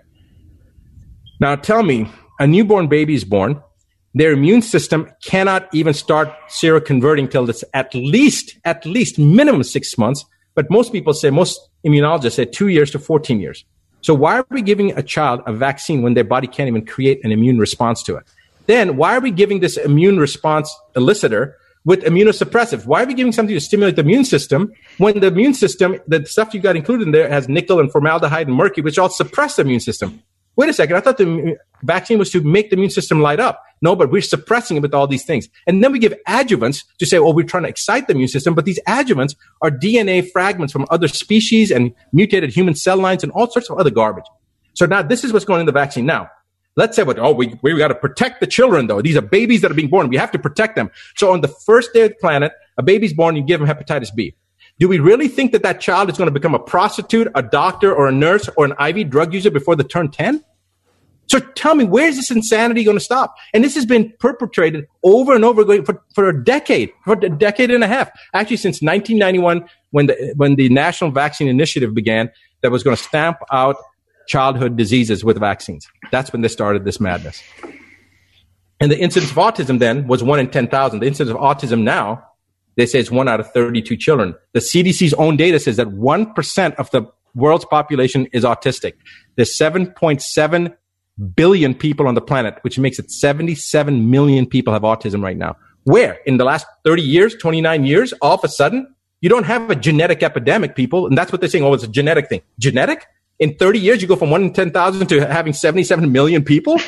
Now 1.41 1.55
tell 1.57 1.83
me, 1.83 2.11
a 2.41 2.47
newborn 2.47 2.89
baby 2.89 3.15
is 3.15 3.25
born 3.25 3.63
their 4.15 4.33
immune 4.33 4.63
system 4.63 5.11
cannot 5.23 5.69
even 5.73 5.95
start 5.95 6.29
seroconverting 6.49 7.31
till 7.31 7.49
it's 7.49 7.63
at 7.75 7.95
least, 7.95 8.59
at 8.65 8.85
least 8.87 9.19
minimum 9.19 9.63
six 9.63 9.97
months. 9.99 10.25
But 10.55 10.71
most 10.71 10.93
people 10.93 11.13
say, 11.13 11.31
most 11.31 11.61
immunologists 11.87 12.33
say 12.33 12.45
two 12.45 12.69
years 12.69 12.91
to 12.93 12.99
14 12.99 13.39
years. 13.39 13.65
So 14.01 14.15
why 14.15 14.39
are 14.39 14.47
we 14.51 14.63
giving 14.63 14.97
a 14.99 15.03
child 15.03 15.43
a 15.47 15.53
vaccine 15.53 16.03
when 16.03 16.15
their 16.15 16.25
body 16.25 16.47
can't 16.47 16.69
even 16.69 16.85
create 16.87 17.25
an 17.25 17.33
immune 17.33 17.59
response 17.59 18.03
to 18.05 18.17
it? 18.17 18.25
Then 18.69 18.97
why 18.99 19.17
are 19.17 19.21
we 19.21 19.31
giving 19.31 19.61
this 19.61 19.79
immune 19.79 20.21
response 20.21 20.73
elicitor 20.95 21.55
with 21.87 22.03
immunosuppressive? 22.05 22.85
Why 22.85 23.03
are 23.03 23.07
we 23.07 23.15
giving 23.15 23.33
something 23.33 23.57
to 23.57 23.61
stimulate 23.61 23.97
the 23.97 24.03
immune 24.03 24.27
system 24.27 24.73
when 24.99 25.21
the 25.21 25.29
immune 25.29 25.55
system, 25.55 25.99
the 26.07 26.25
stuff 26.27 26.53
you 26.53 26.61
got 26.61 26.77
included 26.77 27.07
in 27.07 27.13
there 27.13 27.31
has 27.31 27.49
nickel 27.49 27.81
and 27.81 27.91
formaldehyde 27.91 28.47
and 28.47 28.55
mercury, 28.55 28.85
which 28.85 28.99
all 28.99 29.09
suppress 29.09 29.57
the 29.57 29.63
immune 29.63 29.81
system? 29.81 30.23
Wait 30.57 30.69
a 30.69 30.75
second. 30.75 30.97
I 30.97 31.01
thought 31.01 31.17
the 31.17 31.57
vaccine 31.83 32.19
was 32.19 32.31
to 32.33 32.43
make 32.43 32.69
the 32.69 32.77
immune 32.77 32.91
system 32.91 33.23
light 33.23 33.41
up. 33.41 33.65
No, 33.81 33.97
but 33.97 34.11
we're 34.11 34.21
suppressing 34.21 34.77
it 34.77 34.81
with 34.81 34.93
all 34.93 35.07
these 35.07 35.25
things. 35.25 35.49
And 35.67 35.83
then 35.83 35.91
we 35.93 35.99
give 35.99 36.15
adjuvants 36.27 36.85
to 36.99 37.07
say, 37.07 37.21
well, 37.21 37.33
we're 37.33 37.47
trying 37.47 37.63
to 37.63 37.69
excite 37.71 38.07
the 38.07 38.13
immune 38.13 38.29
system, 38.29 38.55
but 38.55 38.67
these 38.67 38.81
adjuvants 38.87 39.35
are 39.63 39.71
DNA 39.71 40.31
fragments 40.31 40.75
from 40.75 40.85
other 40.91 41.09
species 41.09 41.71
and 41.71 41.95
mutated 42.13 42.51
human 42.51 42.75
cell 42.75 42.99
lines 42.99 43.23
and 43.23 43.33
all 43.33 43.49
sorts 43.51 43.71
of 43.71 43.79
other 43.79 43.91
garbage. 43.91 44.27
So 44.75 44.85
now 44.85 45.01
this 45.01 45.25
is 45.25 45.33
what's 45.33 45.47
going 45.47 45.61
in 45.61 45.67
the 45.67 45.73
vaccine. 45.73 46.05
Now, 46.05 46.29
let's 46.79 46.95
say 46.95 47.03
what, 47.03 47.19
oh, 47.19 47.33
we, 47.33 47.59
we 47.61 47.77
got 47.77 47.89
to 47.89 47.95
protect 47.95 48.41
the 48.41 48.47
children 48.47 48.87
though. 48.87 49.03
These 49.03 49.17
are 49.17 49.21
babies 49.21 49.61
that 49.63 49.71
are 49.71 49.75
being 49.75 49.91
born. 49.91 50.09
We 50.09 50.17
have 50.17 50.31
to 50.31 50.39
protect 50.39 50.77
them. 50.77 50.91
So 51.17 51.33
on 51.33 51.41
the 51.41 51.49
first 51.49 51.93
day 51.93 52.03
of 52.03 52.11
the 52.11 52.15
planet, 52.21 52.53
a 52.79 52.83
baby's 52.85 53.13
born, 53.13 53.35
you 53.35 53.43
give 53.43 53.61
them 53.61 53.69
hepatitis 53.69 54.15
B. 54.15 54.35
Do 54.79 54.87
we 54.89 55.01
really 55.01 55.27
think 55.27 55.51
that 55.53 55.65
that 55.65 55.81
child 55.81 56.09
is 56.09 56.17
going 56.17 56.29
to 56.29 56.33
become 56.33 56.55
a 56.55 56.59
prostitute, 56.61 57.27
a 57.35 57.43
doctor, 57.43 57.93
or 57.93 58.07
a 58.07 58.13
nurse, 58.13 58.49
or 58.57 58.65
an 58.65 58.75
IV 58.79 59.11
drug 59.11 59.35
user 59.35 59.51
before 59.51 59.75
they 59.75 59.83
turn 59.83 60.09
10? 60.09 60.45
So 61.27 61.41
tell 61.41 61.75
me, 61.75 61.85
where's 61.85 62.15
this 62.15 62.31
insanity 62.31 62.85
going 62.85 62.97
to 62.97 63.05
stop? 63.05 63.35
And 63.53 63.65
this 63.65 63.75
has 63.75 63.85
been 63.85 64.13
perpetrated 64.21 64.87
over 65.03 65.35
and 65.35 65.45
over 65.45 65.63
again 65.63 65.85
for, 65.85 66.01
for 66.15 66.29
a 66.29 66.45
decade, 66.45 66.93
for 67.05 67.15
a 67.15 67.29
decade 67.29 67.73
and 67.73 67.83
a 67.83 67.89
half. 67.89 68.09
Actually, 68.35 68.57
since 68.59 68.81
1991, 68.81 69.69
when 69.91 70.07
the, 70.07 70.33
when 70.37 70.55
the 70.55 70.69
National 70.69 71.11
Vaccine 71.11 71.49
Initiative 71.49 71.93
began, 71.93 72.31
that 72.63 72.71
was 72.71 72.83
going 72.83 72.97
to 72.97 73.03
stamp 73.03 73.39
out 73.53 73.77
childhood 74.29 74.77
diseases 74.77 75.25
with 75.25 75.39
vaccines. 75.41 75.89
That's 76.13 76.33
when 76.33 76.43
they 76.43 76.49
started 76.49 76.85
this 76.85 77.01
madness. 77.01 77.43
And 78.81 78.93
the 78.93 78.99
incidence 78.99 79.33
of 79.33 79.37
autism 79.39 79.81
then 79.81 80.07
was 80.07 80.23
one 80.23 80.39
in 80.39 80.51
10,000. 80.51 81.01
The 81.01 81.07
incidence 81.07 81.35
of 81.35 81.41
autism 81.41 81.83
now, 81.83 82.23
they 82.77 82.87
say 82.87 83.01
it's 83.01 83.11
one 83.11 83.27
out 83.27 83.41
of 83.41 83.51
32 83.53 83.97
children. 83.97 84.37
The 84.53 84.61
CDC's 84.61 85.15
own 85.15 85.37
data 85.37 85.59
says 85.59 85.77
that 85.79 85.89
1% 85.89 86.75
of 86.77 86.91
the 86.93 87.11
world's 87.35 87.65
population 87.65 88.27
is 88.33 88.45
autistic. 88.45 88.93
There's 89.35 89.57
7.7 89.59 90.77
billion 91.35 91.75
people 91.75 92.07
on 92.07 92.15
the 92.15 92.21
planet, 92.21 92.59
which 92.63 92.79
makes 92.79 92.99
it 93.01 93.11
77 93.11 94.11
million 94.11 94.47
people 94.47 94.73
have 94.73 94.83
autism 94.83 95.23
right 95.23 95.37
now. 95.37 95.57
Where 95.85 96.19
in 96.27 96.37
the 96.37 96.45
last 96.45 96.67
30 96.85 97.03
years, 97.03 97.35
29 97.35 97.85
years, 97.85 98.13
all 98.21 98.35
of 98.35 98.45
a 98.45 98.49
sudden, 98.49 98.95
you 99.21 99.29
don't 99.29 99.45
have 99.45 99.71
a 99.71 99.75
genetic 99.75 100.23
epidemic, 100.23 100.77
people. 100.77 101.07
And 101.07 101.19
that's 101.19 101.33
what 101.33 101.41
they're 101.41 101.51
saying. 101.51 101.65
Oh, 101.65 101.75
it's 101.75 101.83
a 101.83 101.89
genetic 101.89 102.29
thing. 102.29 102.43
Genetic? 102.59 103.07
In 103.39 103.55
30 103.55 103.79
years, 103.79 104.03
you 104.03 104.09
go 104.09 104.17
from 104.17 104.31
one 104.31 104.43
in 104.43 104.53
10,000 104.53 105.07
to 105.09 105.27
having 105.27 105.53
77 105.53 106.11
million 106.11 106.45
people? 106.45 106.81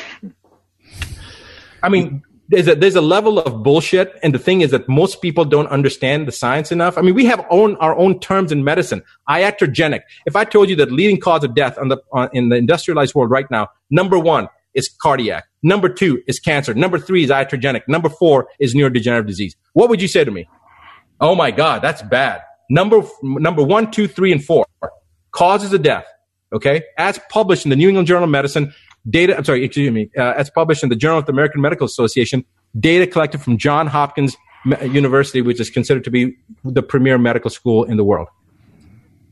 I 1.83 1.89
mean, 1.89 2.23
there's 2.51 2.67
a 2.67 2.75
there's 2.75 2.97
a 2.97 3.01
level 3.01 3.39
of 3.39 3.63
bullshit, 3.63 4.19
and 4.21 4.35
the 4.35 4.39
thing 4.39 4.59
is 4.59 4.71
that 4.71 4.87
most 4.89 5.21
people 5.21 5.45
don't 5.45 5.67
understand 5.67 6.27
the 6.27 6.33
science 6.33 6.69
enough. 6.71 6.97
I 6.97 7.01
mean, 7.01 7.15
we 7.15 7.25
have 7.25 7.45
own 7.49 7.77
our 7.77 7.95
own 7.97 8.19
terms 8.19 8.51
in 8.51 8.65
medicine. 8.65 9.01
Iatrogenic. 9.29 10.01
If 10.25 10.35
I 10.35 10.43
told 10.43 10.69
you 10.69 10.75
that 10.75 10.91
leading 10.91 11.19
cause 11.19 11.45
of 11.45 11.55
death 11.55 11.77
on 11.77 11.87
the 11.87 11.97
on, 12.11 12.29
in 12.33 12.49
the 12.49 12.57
industrialized 12.57 13.15
world 13.15 13.31
right 13.31 13.49
now, 13.49 13.69
number 13.89 14.19
one 14.19 14.49
is 14.73 14.89
cardiac. 15.01 15.45
Number 15.63 15.87
two 15.87 16.21
is 16.27 16.39
cancer. 16.39 16.73
Number 16.73 16.99
three 16.99 17.23
is 17.23 17.29
iatrogenic. 17.29 17.83
Number 17.87 18.09
four 18.09 18.49
is 18.59 18.75
neurodegenerative 18.75 19.27
disease. 19.27 19.55
What 19.73 19.89
would 19.89 20.01
you 20.01 20.09
say 20.09 20.25
to 20.25 20.31
me? 20.31 20.49
Oh 21.21 21.35
my 21.35 21.51
God, 21.51 21.81
that's 21.81 22.01
bad. 22.01 22.41
Number 22.69 23.01
number 23.23 23.63
one, 23.63 23.91
two, 23.91 24.07
three, 24.07 24.31
and 24.33 24.43
four 24.43 24.65
causes 25.31 25.71
of 25.71 25.83
death. 25.83 26.05
Okay, 26.53 26.83
as 26.97 27.19
published 27.29 27.65
in 27.65 27.69
the 27.69 27.75
New 27.75 27.87
England 27.87 28.07
Journal 28.07 28.25
of 28.25 28.29
Medicine, 28.29 28.73
data, 29.09 29.37
I'm 29.37 29.43
sorry, 29.43 29.63
excuse 29.63 29.91
me, 29.91 30.09
uh, 30.17 30.33
as 30.35 30.49
published 30.49 30.83
in 30.83 30.89
the 30.89 30.95
Journal 30.95 31.19
of 31.19 31.25
the 31.25 31.31
American 31.31 31.61
Medical 31.61 31.85
Association, 31.85 32.45
data 32.77 33.07
collected 33.07 33.41
from 33.41 33.57
John 33.57 33.87
Hopkins 33.87 34.35
University, 34.83 35.41
which 35.41 35.59
is 35.59 35.69
considered 35.69 36.03
to 36.03 36.11
be 36.11 36.35
the 36.63 36.83
premier 36.83 37.17
medical 37.17 37.49
school 37.49 37.83
in 37.83 37.97
the 37.97 38.03
world. 38.03 38.27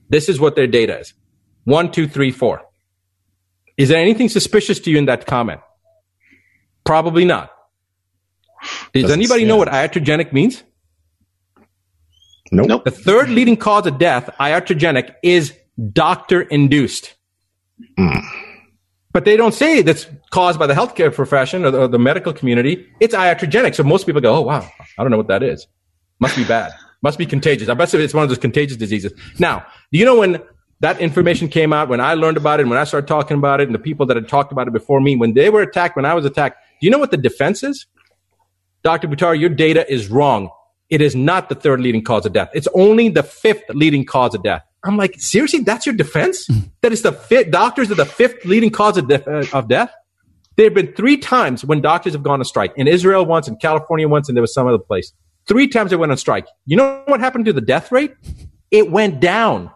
This 0.09 0.29
is 0.29 0.39
what 0.39 0.55
their 0.55 0.67
data 0.67 0.99
is. 0.99 1.13
One, 1.65 1.91
two, 1.91 2.07
three, 2.07 2.31
four. 2.31 2.63
Is 3.77 3.89
there 3.89 3.99
anything 3.99 4.29
suspicious 4.29 4.79
to 4.81 4.91
you 4.91 4.97
in 4.97 5.05
that 5.05 5.25
comment? 5.25 5.61
Probably 6.83 7.25
not. 7.25 7.51
Does 8.93 9.03
Doesn't 9.03 9.19
anybody 9.19 9.45
know 9.45 9.57
what 9.57 9.67
iatrogenic 9.67 10.33
means? 10.33 10.63
Nope. 12.51 12.67
nope. 12.67 12.83
The 12.83 12.91
third 12.91 13.29
leading 13.29 13.55
cause 13.55 13.85
of 13.85 13.99
death, 13.99 14.29
iatrogenic, 14.39 15.13
is 15.21 15.53
doctor 15.93 16.41
induced. 16.41 17.15
Mm. 17.97 18.21
But 19.11 19.25
they 19.25 19.37
don't 19.37 19.53
say 19.53 19.81
that's 19.81 20.07
caused 20.29 20.59
by 20.59 20.67
the 20.67 20.73
healthcare 20.73 21.13
profession 21.13 21.65
or 21.65 21.71
the, 21.71 21.81
or 21.81 21.87
the, 21.87 21.97
medical 21.97 22.31
community. 22.31 22.87
It's 22.99 23.15
iatrogenic. 23.15 23.75
So 23.75 23.83
most 23.83 24.05
people 24.05 24.21
go, 24.21 24.35
oh, 24.35 24.41
wow, 24.41 24.69
I 24.97 25.03
don't 25.03 25.09
know 25.09 25.17
what 25.17 25.27
that 25.27 25.41
is. 25.41 25.67
Must 26.19 26.35
be 26.35 26.43
bad. 26.43 26.71
Must 27.01 27.17
be 27.17 27.25
contagious. 27.25 27.69
I 27.69 27.73
bet 27.73 27.93
it's 27.93 28.13
one 28.13 28.23
of 28.23 28.29
those 28.29 28.37
contagious 28.37 28.77
diseases. 28.77 29.13
Now, 29.39 29.65
do 29.91 29.99
you 29.99 30.05
know 30.05 30.19
when 30.19 30.41
that 30.81 30.99
information 30.99 31.47
came 31.47 31.73
out, 31.73 31.89
when 31.89 32.01
I 32.01 32.13
learned 32.13 32.37
about 32.37 32.59
it, 32.59 32.67
when 32.67 32.77
I 32.77 32.83
started 32.83 33.07
talking 33.07 33.37
about 33.37 33.61
it, 33.61 33.67
and 33.67 33.75
the 33.75 33.79
people 33.79 34.05
that 34.07 34.15
had 34.15 34.27
talked 34.27 34.51
about 34.51 34.67
it 34.67 34.73
before 34.73 35.01
me, 35.01 35.15
when 35.15 35.33
they 35.33 35.49
were 35.49 35.61
attacked, 35.61 35.95
when 35.95 36.05
I 36.05 36.13
was 36.13 36.25
attacked, 36.25 36.57
do 36.79 36.85
you 36.85 36.91
know 36.91 36.99
what 36.99 37.11
the 37.11 37.17
defense 37.17 37.63
is? 37.63 37.85
Dr. 38.83 39.07
Buttar, 39.07 39.37
your 39.37 39.49
data 39.49 39.91
is 39.91 40.09
wrong. 40.09 40.49
It 40.89 41.01
is 41.01 41.15
not 41.15 41.49
the 41.49 41.55
third 41.55 41.81
leading 41.81 42.03
cause 42.03 42.25
of 42.25 42.33
death. 42.33 42.49
It's 42.53 42.67
only 42.73 43.09
the 43.09 43.23
fifth 43.23 43.63
leading 43.69 44.05
cause 44.05 44.33
of 44.33 44.43
death. 44.43 44.63
I'm 44.83 44.97
like, 44.97 45.15
seriously, 45.19 45.59
that's 45.59 45.85
your 45.85 45.95
defense? 45.95 46.49
that 46.81 46.91
is 46.91 47.01
the 47.01 47.11
fifth, 47.11 47.51
doctors 47.51 47.91
are 47.91 47.95
the 47.95 48.05
fifth 48.05 48.45
leading 48.45 48.69
cause 48.69 48.97
of, 48.97 49.07
de- 49.07 49.29
uh, 49.29 49.45
of 49.53 49.67
death? 49.67 49.91
There 50.55 50.65
have 50.65 50.73
been 50.73 50.93
three 50.93 51.17
times 51.17 51.63
when 51.63 51.81
doctors 51.81 52.13
have 52.13 52.23
gone 52.23 52.39
on 52.39 52.45
strike. 52.45 52.73
In 52.75 52.87
Israel 52.87 53.25
once, 53.25 53.47
in 53.47 53.55
California 53.57 54.07
once, 54.07 54.27
and 54.27 54.35
there 54.35 54.41
was 54.41 54.53
some 54.53 54.67
other 54.67 54.77
place. 54.77 55.13
Three 55.47 55.67
times 55.67 55.89
they 55.89 55.95
went 55.95 56.11
on 56.11 56.17
strike. 56.17 56.47
You 56.65 56.77
know 56.77 57.03
what 57.07 57.19
happened 57.19 57.45
to 57.45 57.53
the 57.53 57.61
death 57.61 57.91
rate? 57.91 58.13
It 58.71 58.91
went 58.91 59.19
down. 59.19 59.71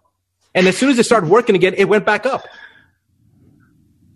And 0.53 0.67
as 0.67 0.77
soon 0.77 0.89
as 0.89 0.97
they 0.97 1.03
started 1.03 1.29
working 1.29 1.55
again, 1.55 1.73
it 1.77 1.85
went 1.85 2.05
back 2.05 2.25
up. 2.25 2.45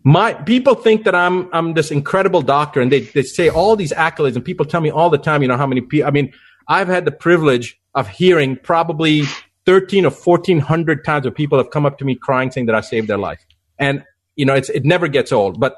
My 0.03 0.33
people 0.33 0.75
think 0.75 1.03
that 1.03 1.15
I'm 1.15 1.49
I'm 1.53 1.73
this 1.73 1.91
incredible 1.91 2.41
doctor, 2.41 2.79
and 2.79 2.91
they, 2.91 3.01
they 3.01 3.23
say 3.23 3.49
all 3.49 3.75
these 3.75 3.91
accolades, 3.91 4.35
and 4.35 4.45
people 4.45 4.65
tell 4.65 4.79
me 4.79 4.89
all 4.89 5.09
the 5.09 5.17
time, 5.17 5.41
you 5.41 5.47
know, 5.47 5.57
how 5.57 5.67
many 5.67 5.81
people. 5.81 6.07
I 6.07 6.11
mean, 6.11 6.31
I've 6.67 6.87
had 6.87 7.05
the 7.05 7.11
privilege 7.11 7.79
of 7.95 8.07
hearing 8.07 8.55
probably 8.55 9.23
13 9.67 10.05
or 10.05 10.11
1400 10.11 11.03
times 11.03 11.25
where 11.25 11.31
people 11.31 11.57
have 11.57 11.69
come 11.71 11.85
up 11.85 11.97
to 11.99 12.05
me 12.05 12.15
crying 12.15 12.49
saying 12.49 12.67
that 12.67 12.75
I 12.75 12.81
saved 12.81 13.09
their 13.09 13.17
life. 13.17 13.45
And, 13.77 14.03
you 14.37 14.45
know, 14.45 14.55
it's, 14.55 14.69
it 14.69 14.85
never 14.85 15.09
gets 15.09 15.33
old. 15.33 15.59
But 15.59 15.75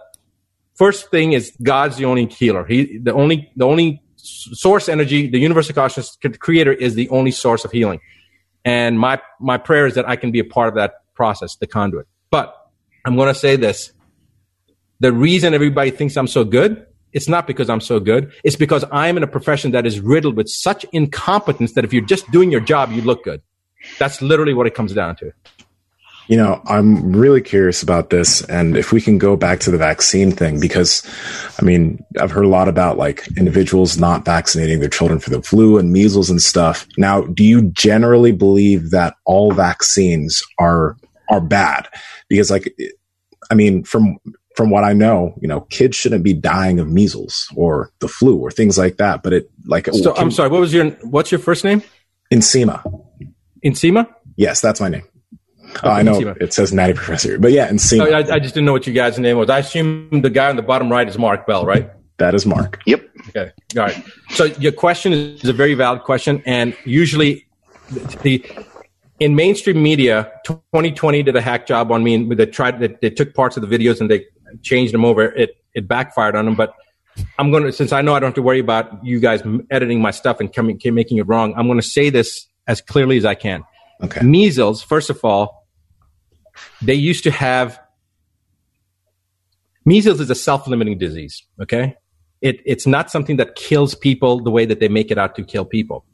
first 0.76 1.10
thing 1.10 1.34
is 1.34 1.52
God's 1.64 1.98
the 1.98 2.06
only 2.06 2.28
healer. 2.28 2.66
He 2.66 3.00
the 3.00 3.14
only 3.14 3.52
the 3.56 3.66
only 3.66 4.02
source 4.16 4.88
energy, 4.90 5.28
the 5.28 5.40
universal 5.40 5.74
consciousness 5.74 6.18
creator 6.38 6.72
is 6.72 6.94
the 6.94 7.10
only 7.10 7.32
source 7.32 7.66
of 7.66 7.72
healing. 7.72 8.00
And 8.64 9.00
my 9.00 9.20
my 9.40 9.58
prayer 9.58 9.88
is 9.88 9.96
that 9.96 10.08
I 10.08 10.16
can 10.16 10.32
be 10.32 10.40
a 10.40 10.46
part 10.46 10.70
of 10.70 10.76
that 10.76 10.94
process, 11.16 11.56
the 11.56 11.68
conduit. 11.68 12.08
But 12.30 12.56
I'm 13.06 13.16
going 13.16 13.34
to 13.34 13.40
say 13.40 13.56
this. 13.56 13.92
The 15.00 15.12
reason 15.12 15.54
everybody 15.54 15.90
thinks 15.90 16.16
I'm 16.16 16.28
so 16.28 16.44
good, 16.44 16.86
it's 17.12 17.28
not 17.28 17.48
because 17.48 17.70
I'm 17.70 17.82
so 17.82 18.00
good. 18.00 18.32
It's 18.44 18.58
because 18.58 18.86
I'm 18.92 19.18
in 19.18 19.24
a 19.24 19.28
profession 19.28 19.72
that 19.72 19.88
is 19.88 20.00
riddled 20.00 20.36
with 20.36 20.48
such 20.48 20.86
incompetence 20.92 21.74
that 21.74 21.86
if 21.86 21.94
you're 21.94 22.06
just 22.06 22.30
doing 22.32 22.52
your 22.52 22.62
job, 22.62 22.92
you 22.92 23.02
look 23.02 23.24
good. 23.24 23.42
That's 23.98 24.22
literally 24.22 24.54
what 24.54 24.68
it 24.68 24.76
comes 24.76 24.94
down 24.94 25.16
to. 25.18 25.32
You 26.28 26.38
know, 26.38 26.62
I'm 26.68 27.16
really 27.16 27.42
curious 27.42 27.82
about 27.82 28.12
this. 28.12 28.44
And 28.44 28.78
if 28.78 28.92
we 28.92 29.02
can 29.02 29.18
go 29.18 29.36
back 29.36 29.60
to 29.62 29.72
the 29.72 29.80
vaccine 29.80 30.32
thing, 30.32 30.60
because 30.60 31.04
I 31.60 31.66
mean, 31.66 32.06
I've 32.22 32.30
heard 32.30 32.46
a 32.46 32.50
lot 32.50 32.68
about 32.68 33.00
like 33.00 33.28
individuals 33.36 33.98
not 33.98 34.26
vaccinating 34.26 34.80
their 34.80 34.90
children 34.90 35.20
for 35.20 35.32
the 35.32 35.42
flu 35.42 35.80
and 35.80 35.92
measles 35.92 36.30
and 36.30 36.40
stuff. 36.40 36.88
Now, 37.00 37.22
do 37.22 37.44
you 37.44 37.64
generally 37.72 38.32
believe 38.32 38.92
that 38.92 39.16
all 39.26 39.54
vaccines 39.54 40.44
are, 40.60 40.98
are 41.32 41.42
bad? 41.42 41.88
Because 42.28 42.52
like, 42.52 42.76
I 43.50 43.56
mean, 43.56 43.84
from, 43.84 44.20
from 44.56 44.70
what 44.70 44.84
I 44.84 44.94
know, 44.94 45.34
you 45.42 45.48
know, 45.48 45.62
kids 45.62 45.96
shouldn't 45.96 46.24
be 46.24 46.36
dying 46.36 46.80
of 46.80 46.88
measles 46.88 47.52
or 47.56 47.90
the 48.02 48.08
flu 48.08 48.38
or 48.38 48.52
things 48.52 48.78
like 48.78 48.98
that. 48.98 49.24
But 49.24 49.34
it 49.34 49.50
like, 49.66 49.88
so, 49.88 50.14
can, 50.14 50.26
I'm 50.26 50.32
sorry, 50.32 50.50
what 50.50 50.62
was 50.62 50.76
your, 50.76 50.92
what's 51.02 51.32
your 51.32 51.40
first 51.40 51.64
name? 51.64 51.82
Nsima. 52.32 52.84
Nsima? 53.64 54.08
Yes, 54.36 54.62
that's 54.62 54.82
my 54.82 54.90
name. 54.90 55.04
Oh, 55.84 55.90
I 55.90 56.02
know 56.02 56.36
it 56.40 56.54
says 56.54 56.74
Natty 56.74 56.94
Professor, 56.94 57.38
but 57.38 57.52
yeah, 57.52 57.68
and 57.68 57.80
Oh, 57.94 58.12
I, 58.12 58.36
I, 58.36 58.40
just 58.40 58.56
didn't 58.56 58.66
know 58.66 58.72
what 58.72 58.88
you 58.88 58.94
guys' 58.94 59.20
name 59.20 59.38
was. 59.38 59.50
I 59.50 59.60
assume 59.60 60.22
the 60.22 60.30
guy 60.30 60.50
on 60.50 60.56
the 60.56 60.64
bottom 60.64 60.92
right 60.92 61.08
is 61.08 61.18
Mark 61.18 61.46
Bell, 61.46 61.66
right? 61.66 61.92
That 62.18 62.36
is 62.36 62.46
Mark. 62.46 62.82
Yep. 62.86 63.08
Okay. 63.30 63.52
All 63.78 63.84
right. 63.84 64.04
So 64.32 64.46
your 64.46 64.72
question 64.72 65.14
is 65.14 65.46
a 65.46 65.54
very 65.54 65.74
valid 65.74 66.04
question, 66.04 66.42
and 66.46 66.76
usually 66.86 67.48
the 68.24 68.44
in 69.20 69.36
mainstream 69.36 69.82
media, 69.82 70.32
2020 70.46 71.24
did 71.24 71.36
a 71.36 71.42
hack 71.42 71.68
job 71.68 71.92
on 71.92 72.04
me, 72.04 72.16
and 72.16 72.32
they 72.32 72.46
tried 72.46 72.80
they, 72.80 72.88
they 73.02 73.10
took 73.10 73.34
parts 73.34 73.56
of 73.56 73.68
the 73.68 73.78
videos 73.78 74.02
and 74.02 74.10
they 74.10 74.26
changed 74.64 74.94
them 74.94 75.06
over. 75.06 75.24
It 75.24 75.52
it 75.74 75.88
backfired 75.88 76.36
on 76.36 76.46
them, 76.46 76.56
but 76.56 76.74
I'm 77.38 77.52
going 77.52 77.64
to 77.64 77.72
since 77.72 77.94
I 77.94 78.02
know 78.02 78.16
I 78.16 78.20
don't 78.20 78.28
have 78.28 78.36
to 78.36 78.42
worry 78.42 78.60
about 78.60 79.04
you 79.06 79.20
guys 79.20 79.42
editing 79.70 80.02
my 80.02 80.12
stuff 80.12 80.40
and 80.40 80.52
coming 80.52 80.80
making 80.86 81.18
it 81.20 81.28
wrong. 81.28 81.54
I'm 81.56 81.68
going 81.68 81.80
to 81.80 81.88
say 81.88 82.10
this 82.10 82.49
as 82.70 82.80
clearly 82.80 83.18
as 83.18 83.26
I 83.26 83.36
can. 83.36 83.66
Okay. 84.02 84.22
Measles, 84.22 84.82
first 84.82 85.10
of 85.10 85.26
all, 85.26 85.68
they 86.82 86.94
used 86.94 87.24
to 87.26 87.32
have 87.32 87.80
measles 89.86 90.22
is 90.22 90.30
a 90.30 90.36
self-limiting 90.36 90.98
disease. 90.98 91.44
Okay, 91.62 91.96
it, 92.42 92.62
it's 92.66 92.88
not 92.88 93.10
something 93.12 93.38
that 93.38 93.56
kills 93.56 93.96
people 93.96 94.42
the 94.42 94.52
way 94.52 94.66
that 94.66 94.80
they 94.80 94.88
make 94.88 95.10
it 95.12 95.18
out 95.18 95.36
to 95.36 95.44
kill 95.44 95.66
people. 95.66 96.06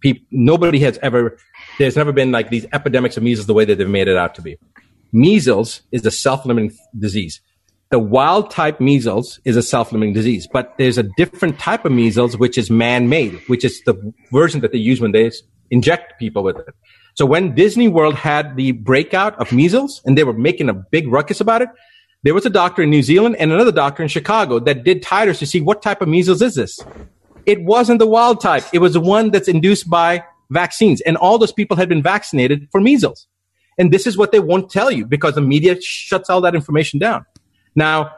people. 0.00 0.24
Nobody 0.30 0.78
has 0.80 0.98
ever. 1.02 1.38
There's 1.78 1.96
never 1.96 2.12
been 2.12 2.30
like 2.30 2.50
these 2.50 2.66
epidemics 2.72 3.16
of 3.16 3.22
measles 3.22 3.46
the 3.46 3.54
way 3.54 3.64
that 3.64 3.78
they've 3.78 3.88
made 3.88 4.06
it 4.06 4.16
out 4.16 4.34
to 4.36 4.42
be. 4.42 4.56
Measles 5.12 5.82
is 5.90 6.04
a 6.06 6.10
self-limiting 6.10 6.76
disease. 6.98 7.40
The 7.90 7.98
wild 7.98 8.50
type 8.50 8.80
measles 8.80 9.40
is 9.44 9.56
a 9.56 9.62
self-limiting 9.62 10.14
disease, 10.14 10.48
but 10.52 10.74
there's 10.78 10.98
a 10.98 11.04
different 11.16 11.58
type 11.58 11.84
of 11.84 11.92
measles 11.92 12.36
which 12.36 12.58
is 12.58 12.68
man-made, 12.68 13.40
which 13.46 13.64
is 13.64 13.80
the 13.82 13.94
version 14.32 14.60
that 14.62 14.72
they 14.72 14.78
use 14.78 15.00
when 15.00 15.12
they 15.12 15.30
inject 15.70 16.18
people 16.18 16.42
with 16.42 16.58
it. 16.58 16.74
So 17.14 17.26
when 17.26 17.54
Disney 17.54 17.88
World 17.88 18.14
had 18.14 18.56
the 18.56 18.72
breakout 18.72 19.38
of 19.38 19.52
measles 19.52 20.02
and 20.04 20.18
they 20.18 20.24
were 20.24 20.32
making 20.32 20.68
a 20.68 20.74
big 20.74 21.08
ruckus 21.08 21.40
about 21.40 21.62
it, 21.62 21.68
there 22.24 22.34
was 22.34 22.46
a 22.46 22.50
doctor 22.50 22.82
in 22.82 22.90
New 22.90 23.02
Zealand 23.02 23.36
and 23.38 23.52
another 23.52 23.70
doctor 23.70 24.02
in 24.02 24.08
Chicago 24.08 24.58
that 24.60 24.82
did 24.82 25.02
titers 25.02 25.38
to 25.38 25.46
see 25.46 25.60
what 25.60 25.82
type 25.82 26.00
of 26.00 26.08
measles 26.08 26.42
is 26.42 26.54
this. 26.54 26.80
It 27.46 27.62
wasn't 27.62 27.98
the 27.98 28.06
wild 28.06 28.40
type. 28.40 28.64
It 28.72 28.78
was 28.78 28.94
the 28.94 29.00
one 29.00 29.30
that's 29.30 29.48
induced 29.48 29.88
by 29.88 30.24
vaccines. 30.50 31.00
And 31.02 31.16
all 31.16 31.38
those 31.38 31.52
people 31.52 31.76
had 31.76 31.88
been 31.88 32.02
vaccinated 32.02 32.68
for 32.72 32.80
measles. 32.80 33.28
And 33.78 33.92
this 33.92 34.06
is 34.06 34.16
what 34.16 34.32
they 34.32 34.40
won't 34.40 34.70
tell 34.70 34.90
you 34.90 35.04
because 35.04 35.34
the 35.34 35.42
media 35.42 35.80
shuts 35.80 36.30
all 36.30 36.40
that 36.40 36.54
information 36.54 36.98
down. 36.98 37.26
Now, 37.74 38.10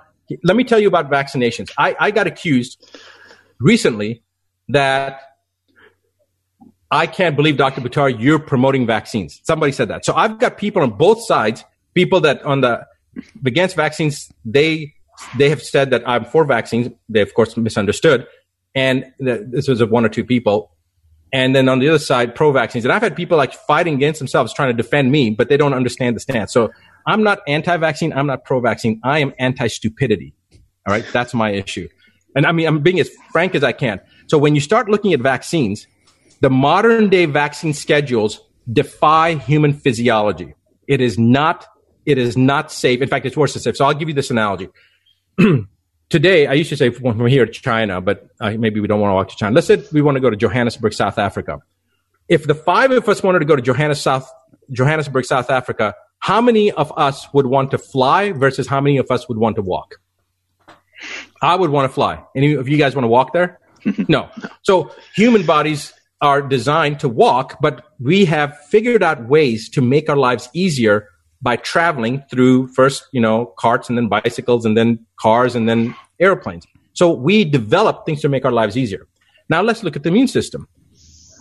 let 0.45 0.57
me 0.57 0.65
tell 0.65 0.79
you 0.79 0.89
about 0.89 1.11
vaccinations. 1.11 1.71
I, 1.79 1.97
I 1.99 2.11
got 2.11 2.27
accused 2.27 2.99
recently 3.59 4.23
that 4.69 5.21
I 6.91 7.07
can't 7.07 7.37
believe, 7.37 7.57
Dr. 7.57 7.81
Buttar, 7.81 8.15
you're 8.19 8.39
promoting 8.39 8.87
vaccines. 8.87 9.41
Somebody 9.45 9.73
said 9.73 9.89
that. 9.89 10.05
So 10.05 10.15
I've 10.15 10.39
got 10.39 10.57
people 10.57 10.83
on 10.83 10.91
both 10.91 11.25
sides, 11.27 11.65
people 11.95 12.21
that 12.21 12.43
on 12.45 12.61
the 12.61 12.87
against 13.45 13.77
vaccines, 13.77 14.31
they 14.45 14.95
they 15.37 15.49
have 15.49 15.63
said 15.63 15.91
that 15.91 16.07
I'm 16.09 16.25
for 16.25 16.45
vaccines. 16.45 16.89
They 17.09 17.23
of 17.23 17.35
course 17.35 17.57
misunderstood, 17.57 18.27
and 18.75 19.05
this 19.19 19.69
was 19.69 19.81
of 19.81 19.91
one 19.91 20.05
or 20.05 20.09
two 20.09 20.25
people. 20.25 20.73
And 21.33 21.57
then 21.57 21.69
on 21.69 21.81
the 21.81 21.89
other 21.89 21.99
side, 21.99 22.35
pro 22.37 22.53
vaccines. 22.53 22.85
And 22.85 22.93
I've 22.93 23.03
had 23.03 23.17
people 23.17 23.37
like 23.37 23.53
fighting 23.53 23.95
against 23.95 24.21
themselves, 24.21 24.55
trying 24.55 24.69
to 24.69 24.81
defend 24.81 25.11
me, 25.11 25.31
but 25.31 25.49
they 25.49 25.57
don't 25.57 25.75
understand 25.75 26.15
the 26.15 26.21
stance. 26.21 26.53
So 26.53 26.71
I'm 27.07 27.23
not 27.25 27.41
anti-vaccine. 27.49 28.13
I'm 28.13 28.27
not 28.27 28.45
pro-vaccine. 28.45 29.01
I 29.03 29.21
am 29.21 29.33
anti-stupidity. 29.39 30.35
All 30.87 30.95
right, 30.95 31.05
that's 31.13 31.35
my 31.35 31.51
issue. 31.51 31.89
And 32.37 32.47
I 32.47 32.53
mean, 32.53 32.67
I'm 32.67 32.81
being 32.81 33.01
as 33.01 33.11
frank 33.33 33.55
as 33.55 33.65
I 33.65 33.73
can. 33.73 34.01
So 34.29 34.39
when 34.39 34.55
you 34.55 34.61
start 34.61 34.89
looking 34.89 35.13
at 35.13 35.21
vaccines 35.21 35.87
the 36.41 36.51
modern 36.51 37.09
day 37.09 37.27
vaccine 37.27 37.73
schedules 37.73 38.41
defy 38.73 39.35
human 39.35 39.73
physiology. 39.73 40.55
It 40.87 41.01
is 41.01 41.19
not, 41.19 41.67
it 42.05 42.19
is 42.19 42.37
not 42.37 42.71
safe. 42.73 43.01
In 43.01 43.09
fact, 43.09 43.27
it's 43.27 43.37
worse 43.37 43.55
than 43.55 43.63
safe. 43.63 43.77
So 43.77 43.85
I'll 43.85 43.95
give 43.95 44.09
you 44.09 44.15
this 44.15 44.31
analogy. 44.31 44.69
Today, 46.09 46.47
I 46.47 46.53
used 46.53 46.71
to 46.71 46.77
say 46.77 46.91
we're 46.91 47.29
here 47.29 47.47
to 47.47 47.53
China, 47.53 48.01
but 48.01 48.29
uh, 48.41 48.53
maybe 48.53 48.79
we 48.79 48.87
don't 48.87 49.01
want 49.01 49.11
to 49.11 49.15
walk 49.15 49.29
to 49.31 49.37
China. 49.37 49.55
Let's 49.55 49.67
say 49.67 49.83
we 49.93 50.03
want 50.03 50.17
to 50.17 50.21
go 50.21 50.31
to 50.31 50.37
Johannesburg, 50.37 50.93
South 50.93 51.19
Africa. 51.19 51.61
If 52.29 52.47
the 52.47 52.55
five 52.55 52.91
of 52.93 53.09
us 53.09 53.23
wanted 53.23 53.41
to 53.41 53.45
go 53.45 53.57
to 53.57 53.63
Johannes, 53.63 54.01
South, 54.01 54.31
Johannesburg, 54.71 55.25
South 55.25 55.51
Africa, 55.51 55.95
how 56.21 56.41
many 56.41 56.71
of 56.73 56.93
us 56.97 57.27
would 57.33 57.47
want 57.47 57.73
to 57.73 57.79
fly 57.79 58.33
versus 58.33 58.67
how 58.67 58.81
many 58.81 58.99
of 58.99 59.11
us 59.11 59.29
would 59.29 59.39
want 59.39 59.57
to 59.57 59.63
walk? 59.63 59.97
I 61.43 61.55
would 61.55 61.71
want 61.71 61.89
to 61.91 61.95
fly. 61.95 62.23
Any 62.35 62.55
of 62.55 62.69
you 62.69 62.79
guys 62.79 62.95
want 62.95 63.05
to 63.05 63.09
walk 63.09 63.33
there? 63.33 63.61
no. 64.09 64.29
So 64.63 64.93
human 65.15 65.45
bodies 65.45 65.93
are 66.21 66.41
designed 66.41 67.01
to 67.01 67.09
walk, 67.09 67.59
but 67.61 67.85
we 68.01 68.25
have 68.25 68.59
figured 68.67 69.03
out 69.03 69.29
ways 69.29 69.69
to 69.71 69.83
make 69.83 70.09
our 70.09 70.17
lives 70.17 70.49
easier 70.55 71.09
by 71.43 71.57
traveling 71.57 72.25
through 72.31 72.69
first, 72.69 73.07
you 73.13 73.21
know, 73.21 73.47
carts 73.59 73.89
and 73.89 73.99
then 73.99 74.09
bicycles 74.09 74.65
and 74.65 74.77
then 74.77 74.99
cars 75.21 75.55
and 75.55 75.69
then 75.69 75.95
airplanes. 76.19 76.67
So 76.95 77.13
we 77.13 77.45
develop 77.45 78.07
things 78.07 78.23
to 78.23 78.29
make 78.29 78.45
our 78.45 78.53
lives 78.53 78.77
easier. 78.77 79.07
Now 79.49 79.63
let's 79.63 79.83
look 79.83 79.97
at 79.97 80.03
the 80.03 80.09
immune 80.09 80.29
system. 80.29 80.67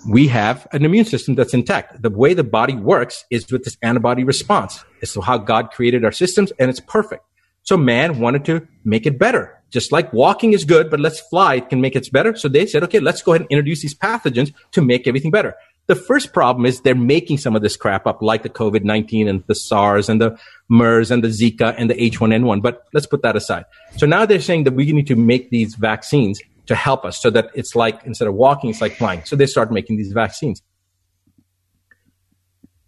We 0.08 0.28
have 0.28 0.68
an 0.72 0.86
immune 0.86 1.06
system 1.06 1.34
that's 1.36 1.54
intact. 1.54 2.02
The 2.02 2.10
way 2.10 2.34
the 2.34 2.44
body 2.44 2.76
works 2.76 3.26
is 3.32 3.50
with 3.52 3.64
this 3.64 3.78
antibody 3.82 4.24
response. 4.24 4.84
It's 5.02 5.16
how 5.16 5.38
God 5.40 5.72
created 5.72 6.06
our 6.06 6.12
systems 6.12 6.52
and 6.60 6.70
it's 6.70 6.82
perfect. 6.82 7.24
So 7.66 7.78
man 7.78 8.20
wanted 8.20 8.46
to 8.46 8.68
make 8.84 9.06
it 9.06 9.20
better. 9.20 9.60
Just 9.72 9.92
like 9.92 10.14
walking 10.14 10.54
is 10.54 10.64
good, 10.64 10.90
but 10.90 11.00
let's 11.00 11.20
fly 11.20 11.56
it 11.56 11.70
can 11.70 11.82
make 11.82 11.96
it 11.96 12.10
better. 12.12 12.36
So 12.36 12.48
they 12.48 12.66
said, 12.66 12.84
okay, 12.84 13.00
let's 13.00 13.22
go 13.22 13.34
ahead 13.34 13.42
and 13.42 13.52
introduce 13.52 13.82
these 13.82 13.96
pathogens 13.96 14.54
to 14.72 14.82
make 14.82 15.08
everything 15.08 15.32
better. 15.32 15.56
The 15.88 15.96
first 15.96 16.32
problem 16.32 16.66
is 16.66 16.82
they're 16.82 16.96
making 16.96 17.40
some 17.40 17.56
of 17.56 17.62
this 17.62 17.76
crap 17.76 18.08
up, 18.08 18.22
like 18.22 18.44
the 18.44 18.50
COVID 18.50 18.84
19 18.84 19.28
and 19.28 19.44
the 19.48 19.56
SARS 19.56 20.10
and 20.10 20.22
the 20.22 20.38
MERS 20.70 21.12
and 21.12 21.24
the 21.24 21.28
Zika 21.28 21.76
and 21.78 21.90
the 21.90 21.96
H1N1. 21.96 22.62
But 22.62 22.84
let's 22.94 23.06
put 23.06 23.24
that 23.24 23.36
aside. 23.36 23.66
So 23.98 24.06
now 24.06 24.26
they're 24.26 24.40
saying 24.40 24.64
that 24.64 24.74
we 24.74 24.92
need 24.92 25.08
to 25.08 25.16
make 25.16 25.50
these 25.50 25.76
vaccines 25.76 26.40
to 26.68 26.76
help 26.76 27.04
us 27.06 27.22
so 27.22 27.30
that 27.32 27.50
it's 27.54 27.76
like 27.76 28.02
instead 28.06 28.28
of 28.28 28.36
walking, 28.36 28.70
it's 28.70 28.82
like 28.82 28.96
flying. 28.96 29.24
So 29.26 29.36
they 29.36 29.46
start 29.46 29.72
making 29.72 29.98
these 29.98 30.12
vaccines. 30.14 30.62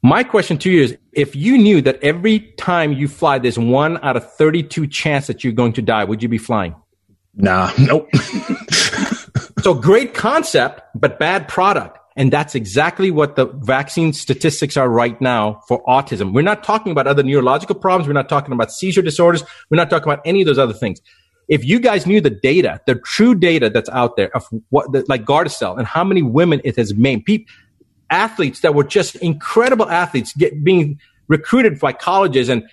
My 0.08 0.24
question 0.24 0.58
to 0.60 0.72
you 0.72 0.84
is 0.84 0.97
if 1.12 1.36
you 1.36 1.58
knew 1.58 1.82
that 1.82 2.01
every 2.01 2.39
time 2.39 2.93
you 2.93 3.10
fly, 3.10 3.39
there's 3.39 3.60
one 3.60 4.01
out 4.05 4.16
of 4.16 4.34
32 4.36 4.88
chance 4.88 5.28
that 5.28 5.43
you're 5.43 5.51
going 5.51 5.74
to 5.74 5.82
die, 5.82 6.05
would 6.05 6.24
you 6.24 6.30
be 6.30 6.38
flying? 6.38 6.76
Nah, 7.36 7.74
nope. 7.78 8.08
so 9.60 9.74
great 9.74 10.14
concept, 10.14 10.80
but 10.95 11.20
bad 11.20 11.49
product. 11.49 11.99
And 12.16 12.32
that's 12.32 12.55
exactly 12.55 13.12
what 13.12 13.36
the 13.36 13.47
vaccine 13.47 14.14
statistics 14.14 14.78
are 14.78 14.88
right 14.88 15.20
now 15.20 15.60
for 15.68 15.84
autism. 15.84 16.32
We're 16.32 16.41
not 16.41 16.64
talking 16.64 16.93
about 16.93 17.05
other 17.05 17.22
neurological 17.22 17.76
problems. 17.76 18.08
We're 18.08 18.14
not 18.14 18.30
talking 18.30 18.53
about 18.53 18.72
seizure 18.72 19.01
disorders. 19.01 19.43
We're 19.70 19.76
not 19.76 19.89
talking 19.89 20.10
about 20.10 20.22
any 20.24 20.41
of 20.41 20.47
those 20.47 20.58
other 20.58 20.74
things. 20.74 21.01
If 21.49 21.66
you 21.66 21.82
guys 21.82 22.05
knew 22.05 22.22
the 22.22 22.30
data, 22.30 22.80
the 22.88 22.95
true 22.95 23.36
data 23.36 23.70
that's 23.70 23.89
out 23.89 24.16
there 24.16 24.34
of 24.34 24.47
what, 24.70 24.89
the, 24.93 25.03
like 25.10 25.26
Gardasil 25.26 25.78
and 25.78 25.86
how 25.86 26.05
many 26.05 26.22
women 26.22 26.62
it 26.64 26.78
has 26.78 26.95
made, 26.95 27.26
people, 27.26 27.53
athletes 28.10 28.62
that 28.62 28.74
were 28.74 28.84
just 28.84 29.16
incredible 29.18 29.89
athletes 29.89 30.34
get, 30.34 30.64
being 30.64 30.99
recruited 31.28 31.80
by 31.80 31.93
colleges 31.93 32.49
and 32.49 32.64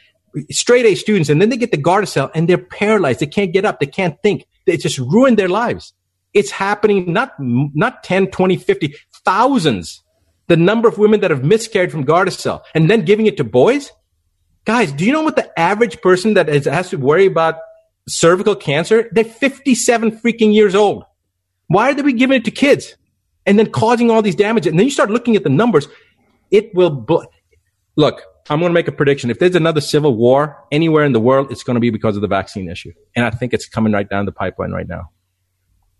straight 0.51 0.87
A 0.87 0.95
students. 0.95 1.29
And 1.29 1.41
then 1.41 1.49
they 1.49 1.57
get 1.57 1.71
the 1.71 1.79
Gardasil 1.79 2.31
and 2.35 2.49
they're 2.49 2.59
paralyzed. 2.59 3.21
They 3.21 3.27
can't 3.27 3.53
get 3.53 3.65
up. 3.65 3.81
They 3.81 3.87
can't 3.87 4.21
think. 4.23 4.47
They 4.67 4.77
just 4.77 4.99
ruined 4.99 5.39
their 5.39 5.49
lives. 5.49 5.93
It's 6.33 6.51
happening 6.51 7.13
not, 7.13 7.35
not 7.39 8.03
10, 8.03 8.29
20, 8.29 8.57
50, 8.57 8.95
thousands. 9.25 10.03
The 10.47 10.57
number 10.57 10.89
of 10.89 10.99
women 10.99 11.21
that 11.21 11.31
have 11.31 11.45
miscarried 11.45 11.91
from 11.91 12.05
Gardasil 12.05 12.63
and 12.75 12.91
then 12.91 13.05
giving 13.05 13.27
it 13.27 13.37
to 13.39 13.45
boys. 13.45 13.93
Guys, 14.65 14.93
do 14.93 15.05
you 15.05 15.13
know 15.13 15.23
what 15.23 15.37
the 15.37 15.59
average 15.59 16.01
person 16.01 16.35
that 16.35 16.49
has, 16.49 16.65
has 16.65 16.91
to 16.91 16.97
worry 16.97 17.27
about 17.27 17.57
cervical 18.09 18.55
cancer, 18.55 19.09
they're 19.13 19.25
57 19.25 20.21
freaking 20.21 20.55
years 20.55 20.75
old. 20.75 21.05
Why 21.69 21.91
are 21.91 21.95
they 21.95 22.13
giving 22.13 22.37
it 22.37 22.45
to 22.45 22.51
kids 22.51 22.97
and 23.47 23.59
then 23.59 23.71
causing 23.71 24.11
all 24.11 24.23
these 24.23 24.35
damages. 24.35 24.71
And 24.71 24.79
then 24.79 24.87
you 24.87 24.93
start 24.93 25.11
looking 25.11 25.37
at 25.37 25.45
the 25.45 25.51
numbers. 25.51 25.89
It 26.51 26.75
will 26.75 26.91
bl- 26.91 27.23
look. 27.97 28.23
I'm 28.51 28.61
going 28.61 28.69
to 28.69 28.75
make 28.75 28.89
a 28.89 28.93
prediction. 28.93 29.31
If 29.31 29.39
there's 29.39 29.55
another 29.55 29.81
civil 29.81 30.15
war 30.17 30.63
anywhere 30.71 31.05
in 31.05 31.13
the 31.13 31.21
world, 31.21 31.51
it's 31.51 31.63
going 31.63 31.77
to 31.77 31.81
be 31.81 31.89
because 31.89 32.15
of 32.15 32.21
the 32.21 32.29
vaccine 32.29 32.69
issue. 32.69 32.93
And 33.17 33.25
I 33.25 33.31
think 33.31 33.55
it's 33.55 33.67
coming 33.67 33.93
right 33.93 34.09
down 34.09 34.27
the 34.27 34.33
pipeline 34.33 34.73
right 34.73 34.87
now. 34.87 35.11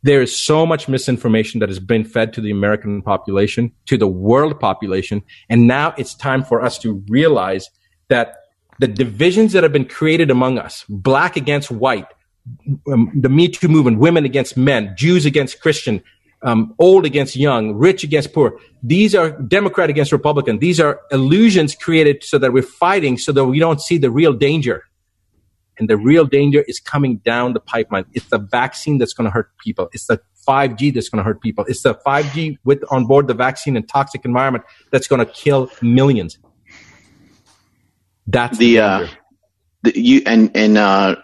There 0.03 0.21
is 0.21 0.37
so 0.37 0.67
much 0.67 0.87
misinformation 0.87 1.61
that 1.61 1.71
has 1.71 1.79
been 1.79 2.05
fed 2.05 2.35
to 2.35 2.43
the 2.43 2.51
American 2.51 3.01
population, 3.01 3.73
to 3.87 3.97
the 3.97 4.07
world 4.07 4.61
population. 4.61 5.23
And 5.49 5.67
now 5.67 5.95
it's 5.97 6.15
time 6.15 6.45
for 6.45 6.61
us 6.61 6.77
to 6.81 7.03
realize 7.09 7.71
that 8.09 8.37
the 8.79 8.89
divisions 8.89 9.53
that 9.53 9.63
have 9.63 9.73
been 9.73 9.87
created 9.87 10.31
among 10.31 10.59
us, 10.59 10.85
black 10.91 11.37
against 11.37 11.71
white, 11.71 12.09
the 12.85 13.31
Me 13.31 13.49
Too 13.49 13.69
movement, 13.69 13.99
women 13.99 14.27
against 14.27 14.59
men, 14.59 14.95
Jews 14.95 15.25
against 15.25 15.63
Christian, 15.63 16.03
um, 16.45 16.75
old 16.79 17.07
against 17.07 17.35
young, 17.35 17.75
rich 17.75 18.05
against 18.05 18.33
poor. 18.33 18.61
These 18.83 19.15
are 19.15 19.31
Democrat 19.31 19.91
against 19.91 20.13
Republican. 20.13 20.59
These 20.59 20.79
are 20.79 21.01
illusions 21.11 21.75
created 21.75 22.23
so 22.23 22.39
that 22.39 22.53
we're 22.53 22.63
fighting 22.63 23.19
so 23.19 23.33
that 23.33 23.47
we 23.47 23.59
don't 23.59 23.81
see 23.81 23.99
the 23.99 24.11
real 24.11 24.33
danger. 24.33 24.85
And 25.79 25.91
the 25.91 25.97
real 25.97 26.25
danger 26.25 26.63
is 26.69 26.79
coming 26.79 27.17
down 27.19 27.55
the 27.55 27.61
pipeline. 27.61 28.05
It's 28.13 28.27
the 28.27 28.39
vaccine 28.39 28.99
that's 28.99 29.13
going 29.13 29.25
to 29.25 29.31
hurt 29.31 29.51
people. 29.59 29.89
It's 29.93 30.07
the 30.07 30.21
5G 30.47 30.95
that's 30.95 31.09
going 31.09 31.19
to 31.19 31.25
hurt 31.25 31.41
people. 31.41 31.65
It's 31.67 31.83
the 31.83 31.95
5G 31.95 32.59
with 32.63 32.85
on 32.91 33.07
board 33.07 33.27
the 33.27 33.35
vaccine 33.35 33.77
and 33.77 33.89
toxic 33.89 34.25
environment 34.25 34.65
that's 34.93 35.09
going 35.09 35.25
to 35.25 35.33
kill 35.33 35.71
millions. 35.83 36.39
That's 38.27 38.59
the, 38.59 38.75
the 38.75 38.81
uh, 38.81 39.09
the, 39.83 40.01
you 40.01 40.23
and 40.27 40.51
and 40.55 40.79
uh, 40.79 41.17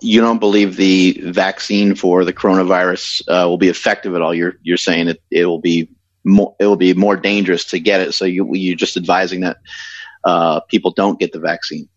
you 0.00 0.20
don't 0.20 0.38
believe 0.38 0.76
the 0.76 1.20
vaccine 1.24 1.94
for 1.94 2.24
the 2.24 2.32
coronavirus 2.32 3.22
uh, 3.28 3.48
will 3.48 3.58
be 3.58 3.68
effective 3.68 4.14
at 4.14 4.22
all. 4.22 4.34
You're 4.34 4.54
you're 4.62 4.76
saying 4.76 5.08
it 5.08 5.22
it 5.30 5.46
will 5.46 5.60
be 5.60 5.88
more 6.24 6.54
it 6.58 6.66
will 6.66 6.76
be 6.76 6.94
more 6.94 7.16
dangerous 7.16 7.64
to 7.66 7.78
get 7.78 8.00
it. 8.00 8.14
So 8.14 8.24
you 8.24 8.48
you're 8.54 8.76
just 8.76 8.96
advising 8.96 9.40
that 9.40 9.56
uh, 10.24 10.60
people 10.60 10.90
don't 10.92 11.18
get 11.18 11.32
the 11.32 11.40
vaccine. 11.40 11.88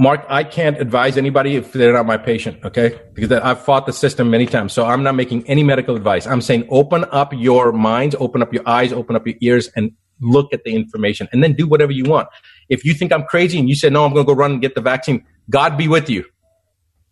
Mark, 0.00 0.24
I 0.28 0.44
can't 0.44 0.80
advise 0.80 1.16
anybody 1.16 1.56
if 1.56 1.72
they're 1.72 1.92
not 1.92 2.06
my 2.06 2.16
patient, 2.18 2.64
okay? 2.64 3.00
Because 3.14 3.32
I've 3.32 3.64
fought 3.64 3.84
the 3.84 3.92
system 3.92 4.30
many 4.30 4.46
times. 4.46 4.72
So 4.72 4.86
I'm 4.86 5.02
not 5.02 5.16
making 5.16 5.48
any 5.48 5.64
medical 5.64 5.96
advice. 5.96 6.24
I'm 6.24 6.40
saying 6.40 6.68
open 6.70 7.04
up 7.10 7.32
your 7.34 7.72
minds, 7.72 8.14
open 8.20 8.40
up 8.40 8.54
your 8.54 8.62
eyes, 8.64 8.92
open 8.92 9.16
up 9.16 9.26
your 9.26 9.34
ears, 9.40 9.68
and 9.74 9.90
look 10.20 10.52
at 10.52 10.62
the 10.62 10.72
information 10.72 11.28
and 11.32 11.42
then 11.42 11.52
do 11.54 11.66
whatever 11.66 11.90
you 11.90 12.04
want. 12.04 12.28
If 12.68 12.84
you 12.84 12.94
think 12.94 13.12
I'm 13.12 13.24
crazy 13.24 13.58
and 13.58 13.68
you 13.68 13.74
say, 13.74 13.90
no, 13.90 14.04
I'm 14.04 14.12
going 14.12 14.24
to 14.24 14.32
go 14.32 14.38
run 14.38 14.52
and 14.52 14.62
get 14.62 14.76
the 14.76 14.80
vaccine, 14.80 15.24
God 15.50 15.76
be 15.76 15.88
with 15.88 16.08
you. 16.08 16.24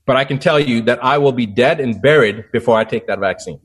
But 0.07 0.17
I 0.17 0.25
can 0.25 0.39
tell 0.39 0.59
you 0.59 0.83
that 0.83 1.03
I 1.05 1.19
will 1.19 1.33
be 1.33 1.47
dead 1.47 1.81
and 1.81 2.01
buried 2.01 2.45
before 2.53 2.79
I 2.79 2.85
take 2.85 3.09
that 3.09 3.19
vaccine. 3.19 3.61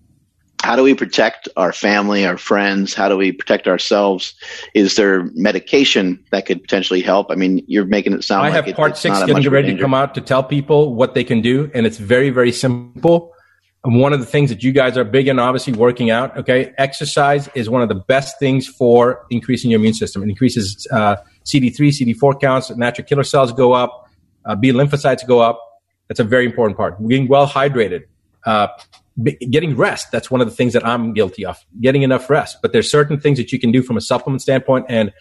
How 0.63 0.75
do 0.75 0.83
we 0.83 0.93
protect 0.93 1.47
our 1.57 1.73
family, 1.73 2.25
our 2.25 2.37
friends? 2.37 2.93
How 2.93 3.09
do 3.09 3.17
we 3.17 3.31
protect 3.31 3.67
ourselves? 3.67 4.35
Is 4.75 4.95
there 4.95 5.23
medication 5.33 6.23
that 6.31 6.45
could 6.45 6.61
potentially 6.61 7.01
help? 7.01 7.27
I 7.31 7.35
mean, 7.35 7.63
you're 7.67 7.85
making 7.85 8.13
it 8.13 8.23
sound 8.23 8.45
I 8.45 8.49
like 8.49 8.65
have 8.65 8.75
part 8.75 8.97
six 8.97 9.23
getting 9.23 9.49
ready 9.49 9.75
to 9.75 9.81
come 9.81 9.95
out 9.95 10.13
to 10.15 10.21
tell 10.21 10.43
people 10.43 10.93
what 10.93 11.15
they 11.15 11.23
can 11.23 11.41
do, 11.41 11.71
and 11.73 11.87
it's 11.87 11.97
very, 11.97 12.29
very 12.29 12.51
simple. 12.51 13.33
And 13.83 13.99
one 13.99 14.13
of 14.13 14.19
the 14.19 14.25
things 14.27 14.51
that 14.51 14.61
you 14.61 14.71
guys 14.71 14.97
are 14.97 15.03
big 15.03 15.27
in, 15.27 15.39
obviously 15.39 15.73
working 15.73 16.11
out. 16.11 16.37
Okay, 16.37 16.71
exercise 16.77 17.49
is 17.55 17.67
one 17.67 17.81
of 17.81 17.89
the 17.89 17.95
best 17.95 18.37
things 18.37 18.67
for 18.67 19.25
increasing 19.31 19.71
your 19.71 19.79
immune 19.79 19.95
system. 19.95 20.21
It 20.21 20.29
increases 20.29 20.87
uh, 20.91 21.15
CD3, 21.45 22.15
CD4 22.15 22.39
counts, 22.39 22.69
natural 22.69 23.07
killer 23.07 23.23
cells 23.23 23.51
go 23.51 23.73
up, 23.73 24.07
uh, 24.45 24.55
B 24.55 24.71
lymphocytes 24.71 25.25
go 25.25 25.39
up. 25.39 25.59
That's 26.11 26.19
a 26.19 26.25
very 26.25 26.45
important 26.45 26.75
part. 26.75 27.07
Being 27.07 27.29
well 27.29 27.47
hydrated, 27.47 28.01
uh, 28.45 28.67
b- 29.23 29.37
getting 29.49 29.77
rest. 29.77 30.11
That's 30.11 30.29
one 30.29 30.41
of 30.41 30.49
the 30.49 30.53
things 30.53 30.73
that 30.73 30.85
I'm 30.85 31.13
guilty 31.13 31.45
of. 31.45 31.57
Getting 31.79 32.01
enough 32.01 32.29
rest. 32.29 32.57
But 32.61 32.73
there's 32.73 32.91
certain 32.91 33.17
things 33.17 33.37
that 33.37 33.53
you 33.53 33.59
can 33.61 33.71
do 33.71 33.81
from 33.81 33.95
a 33.95 34.01
supplement 34.01 34.41
standpoint, 34.41 34.87
and 34.89 35.13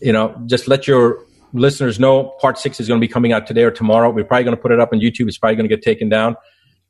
you 0.00 0.14
know, 0.14 0.42
just 0.46 0.66
let 0.66 0.88
your 0.88 1.22
listeners 1.52 2.00
know. 2.00 2.34
Part 2.40 2.56
six 2.58 2.80
is 2.80 2.88
going 2.88 2.98
to 2.98 3.06
be 3.06 3.12
coming 3.12 3.34
out 3.34 3.46
today 3.46 3.64
or 3.64 3.70
tomorrow. 3.70 4.08
We're 4.08 4.24
probably 4.24 4.44
going 4.44 4.56
to 4.56 4.62
put 4.62 4.72
it 4.72 4.80
up 4.80 4.94
on 4.94 5.00
YouTube. 5.00 5.28
It's 5.28 5.36
probably 5.36 5.56
going 5.56 5.68
to 5.68 5.76
get 5.76 5.82
taken 5.82 6.08
down. 6.08 6.36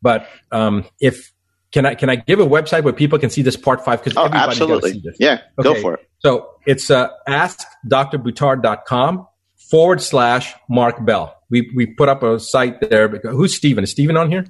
But 0.00 0.28
um, 0.52 0.84
if 1.00 1.32
can 1.72 1.86
I 1.86 1.96
can 1.96 2.08
I 2.08 2.14
give 2.14 2.38
a 2.38 2.46
website 2.46 2.84
where 2.84 2.92
people 2.92 3.18
can 3.18 3.30
see 3.30 3.42
this 3.42 3.56
part 3.56 3.84
five? 3.84 4.04
Because 4.04 4.16
oh, 4.16 4.28
absolutely, 4.32 5.02
yeah, 5.18 5.40
okay. 5.58 5.74
go 5.74 5.74
for 5.74 5.94
it. 5.94 6.08
So 6.20 6.50
it's 6.66 6.88
uh, 6.88 7.08
askdrbuttar.com 7.28 9.26
forward 9.70 10.00
slash 10.02 10.54
Mark 10.68 11.04
Bell. 11.04 11.36
We 11.50 11.70
we 11.74 11.86
put 11.86 12.08
up 12.08 12.22
a 12.22 12.38
site 12.38 12.80
there. 12.80 13.08
Who's 13.08 13.56
Steven? 13.56 13.84
Is 13.84 13.90
Steven 13.90 14.16
on 14.16 14.30
here? 14.30 14.46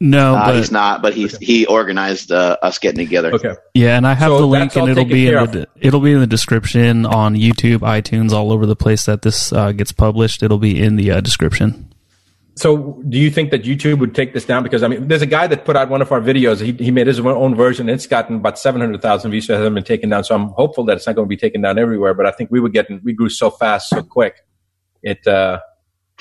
No, 0.00 0.34
uh, 0.34 0.52
he's 0.52 0.70
not. 0.70 1.02
But 1.02 1.14
he's 1.14 1.34
okay. 1.36 1.44
he 1.44 1.66
organized 1.66 2.30
uh, 2.30 2.56
us 2.62 2.78
getting 2.78 3.04
together. 3.04 3.32
Okay. 3.32 3.54
Yeah, 3.74 3.96
and 3.96 4.06
I 4.06 4.14
have 4.14 4.30
so 4.30 4.38
the 4.38 4.46
link, 4.46 4.76
and 4.76 4.88
it'll 4.88 5.04
be 5.04 5.28
in 5.28 5.34
the, 5.50 5.68
it'll 5.80 6.00
be 6.00 6.12
in 6.12 6.20
the 6.20 6.26
description 6.26 7.06
on 7.06 7.34
YouTube, 7.34 7.78
iTunes, 7.78 8.32
all 8.32 8.52
over 8.52 8.66
the 8.66 8.76
place 8.76 9.06
that 9.06 9.22
this 9.22 9.52
uh, 9.52 9.72
gets 9.72 9.92
published. 9.92 10.42
It'll 10.42 10.58
be 10.58 10.80
in 10.80 10.96
the 10.96 11.12
uh, 11.12 11.20
description. 11.20 11.94
So, 12.56 13.02
do 13.08 13.18
you 13.18 13.30
think 13.30 13.50
that 13.50 13.64
YouTube 13.64 13.98
would 13.98 14.14
take 14.14 14.32
this 14.32 14.44
down? 14.44 14.62
Because 14.62 14.82
I 14.82 14.88
mean, 14.88 15.08
there's 15.08 15.22
a 15.22 15.26
guy 15.26 15.46
that 15.48 15.64
put 15.64 15.74
out 15.74 15.88
one 15.88 16.02
of 16.02 16.12
our 16.12 16.20
videos. 16.20 16.60
He, 16.60 16.72
he 16.72 16.90
made 16.92 17.08
his 17.08 17.18
own 17.18 17.54
version. 17.56 17.88
It's 17.88 18.06
gotten 18.06 18.36
about 18.36 18.58
700,000 18.58 19.30
views. 19.30 19.46
So 19.46 19.54
it 19.54 19.56
hasn't 19.56 19.74
been 19.74 19.84
taken 19.84 20.08
down. 20.10 20.22
So 20.22 20.36
I'm 20.36 20.48
hopeful 20.50 20.84
that 20.84 20.96
it's 20.96 21.06
not 21.06 21.16
going 21.16 21.26
to 21.26 21.28
be 21.28 21.36
taken 21.36 21.62
down 21.62 21.78
everywhere. 21.78 22.14
But 22.14 22.26
I 22.26 22.30
think 22.30 22.52
we 22.52 22.60
were 22.60 22.68
getting, 22.68 23.00
we 23.02 23.12
grew 23.12 23.28
so 23.28 23.50
fast, 23.50 23.88
so 23.88 24.02
quick. 24.02 24.36
It, 25.04 25.24
uh, 25.26 25.60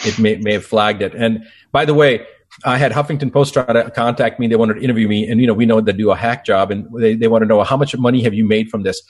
it 0.06 0.20
may, 0.20 0.36
may 0.36 0.54
have 0.54 0.66
flagged 0.66 1.02
it. 1.02 1.16
And 1.16 1.46
by 1.72 1.86
the 1.86 1.96
way, 1.96 2.28
I 2.66 2.78
had 2.78 2.92
Huffington 2.92 3.34
Post 3.34 3.54
try 3.54 3.66
to 3.66 3.90
contact 3.90 4.40
me. 4.40 4.48
They 4.48 4.56
wanted 4.56 4.76
to 4.76 4.82
interview 4.82 5.08
me. 5.08 5.28
And, 5.28 5.42
you 5.42 5.48
know, 5.48 5.56
we 5.56 5.66
know 5.66 5.82
they 5.82 5.94
do 5.94 6.12
a 6.12 6.16
hack 6.16 6.46
job 6.46 6.70
and 6.70 6.88
they, 6.96 7.16
they 7.16 7.28
want 7.28 7.42
to 7.42 7.48
know 7.48 7.64
how 7.64 7.78
much 7.78 7.98
money 7.98 8.22
have 8.22 8.36
you 8.36 8.46
made 8.46 8.70
from 8.70 8.84
this? 8.84 9.02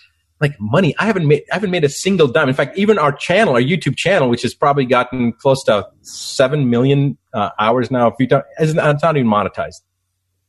like 0.43 0.59
money. 0.59 0.95
I 0.99 1.05
haven't 1.05 1.27
made 1.27 1.43
I 1.51 1.55
haven't 1.55 1.71
made 1.71 1.83
a 1.83 1.89
single 1.89 2.27
dime. 2.27 2.49
In 2.49 2.55
fact, 2.55 2.77
even 2.77 2.99
our 2.99 3.11
channel, 3.11 3.55
our 3.55 3.61
YouTube 3.61 3.95
channel, 3.95 4.29
which 4.29 4.43
has 4.43 4.53
probably 4.53 4.85
gotten 4.85 5.33
close 5.33 5.63
to 5.63 5.87
seven 6.01 6.69
million 6.69 7.17
uh, 7.33 7.49
hours 7.59 7.89
now, 7.89 8.07
if 8.07 8.15
you 8.19 8.27
don't, 8.27 8.45
it's 8.59 8.73
not, 8.73 8.93
it's 8.93 9.03
not 9.03 9.17
even 9.17 9.29
monetized, 9.29 9.81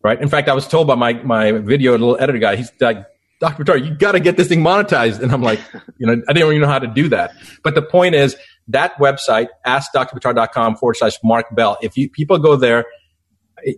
right? 0.03 0.21
In 0.21 0.29
fact, 0.29 0.49
I 0.49 0.55
was 0.55 0.67
told 0.67 0.87
by 0.87 0.97
my 0.97 1.15
my 1.15 1.53
video 1.53 1.93
little 1.93 2.19
editor 2.21 2.39
guy, 2.39 2.57
he's 2.57 2.73
like, 2.81 3.07
Dr. 3.41 3.65
Buttar, 3.65 3.85
you 3.85 3.95
got 3.95 4.13
to 4.13 4.21
get 4.21 4.37
this 4.37 4.49
thing 4.49 4.61
monetized, 4.61 5.21
and 5.21 5.33
I'm 5.33 5.43
like, 5.43 5.61
you 5.99 6.07
know, 6.07 6.21
I 6.29 6.33
didn't 6.33 6.49
even 6.49 6.61
know 6.61 6.69
how 6.69 6.79
to 6.81 6.89
do 6.89 7.09
that. 7.09 7.33
But 7.63 7.75
the 7.75 7.83
point 7.83 8.15
is 8.15 8.37
that 8.69 8.97
website, 8.99 9.49
askdrbuttar.com 9.67 10.77
forward 10.77 10.95
slash 10.95 11.19
Mark 11.23 11.47
Bell. 11.55 11.77
If 11.83 11.97
you 11.97 12.09
people 12.09 12.39
go 12.39 12.57
there 12.57 12.87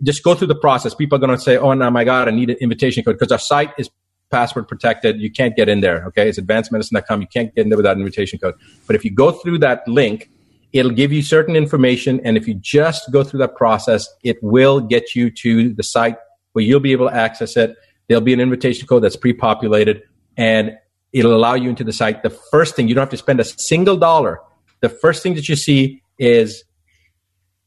just 0.03 0.23
go 0.23 0.35
through 0.35 0.47
the 0.47 0.55
process. 0.55 0.93
People 0.93 1.15
are 1.15 1.19
going 1.19 1.37
to 1.37 1.41
say, 1.41 1.57
"Oh, 1.57 1.73
no, 1.73 1.89
my 1.89 2.03
God, 2.03 2.27
I 2.27 2.31
need 2.31 2.49
an 2.49 2.57
invitation 2.59 3.03
code," 3.03 3.15
because 3.17 3.31
our 3.31 3.39
site 3.39 3.71
is 3.77 3.89
password 4.29 4.67
protected. 4.67 5.19
You 5.19 5.31
can't 5.31 5.55
get 5.55 5.69
in 5.69 5.81
there. 5.81 6.05
Okay. 6.07 6.27
It's 6.27 6.39
advancedmedicine.com. 6.39 7.21
You 7.21 7.27
can't 7.27 7.53
get 7.55 7.61
in 7.63 7.69
there 7.69 7.77
without 7.77 7.95
an 7.95 8.01
invitation 8.01 8.39
code. 8.39 8.55
But 8.85 8.95
if 8.95 9.05
you 9.05 9.11
go 9.11 9.31
through 9.31 9.59
that 9.59 9.87
link, 9.87 10.29
it'll 10.73 10.91
give 10.91 11.11
you 11.11 11.21
certain 11.21 11.55
information. 11.55 12.19
And 12.23 12.37
if 12.37 12.47
you 12.47 12.53
just 12.55 13.11
go 13.11 13.23
through 13.23 13.39
that 13.39 13.55
process, 13.55 14.07
it 14.23 14.37
will 14.41 14.81
get 14.81 15.15
you 15.15 15.29
to 15.31 15.73
the 15.73 15.83
site 15.83 16.17
where 16.53 16.65
you'll 16.65 16.81
be 16.81 16.91
able 16.91 17.09
to 17.09 17.15
access 17.15 17.55
it. 17.55 17.75
There'll 18.07 18.23
be 18.23 18.33
an 18.33 18.39
invitation 18.39 18.87
code 18.87 19.03
that's 19.03 19.15
pre-populated 19.15 20.01
and 20.35 20.73
it'll 21.13 21.35
allow 21.35 21.53
you 21.53 21.69
into 21.69 21.83
the 21.83 21.93
site. 21.93 22.23
The 22.23 22.29
first 22.29 22.75
thing, 22.75 22.87
you 22.87 22.95
don't 22.95 23.03
have 23.03 23.09
to 23.09 23.17
spend 23.17 23.39
a 23.39 23.45
single 23.45 23.97
dollar. 23.97 24.39
The 24.81 24.89
first 24.89 25.23
thing 25.23 25.35
that 25.35 25.49
you 25.49 25.55
see 25.55 26.01
is 26.19 26.63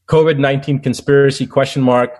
COVID-19 0.07 0.83
conspiracy 0.83 1.45
question 1.45 1.81
mark, 1.81 2.17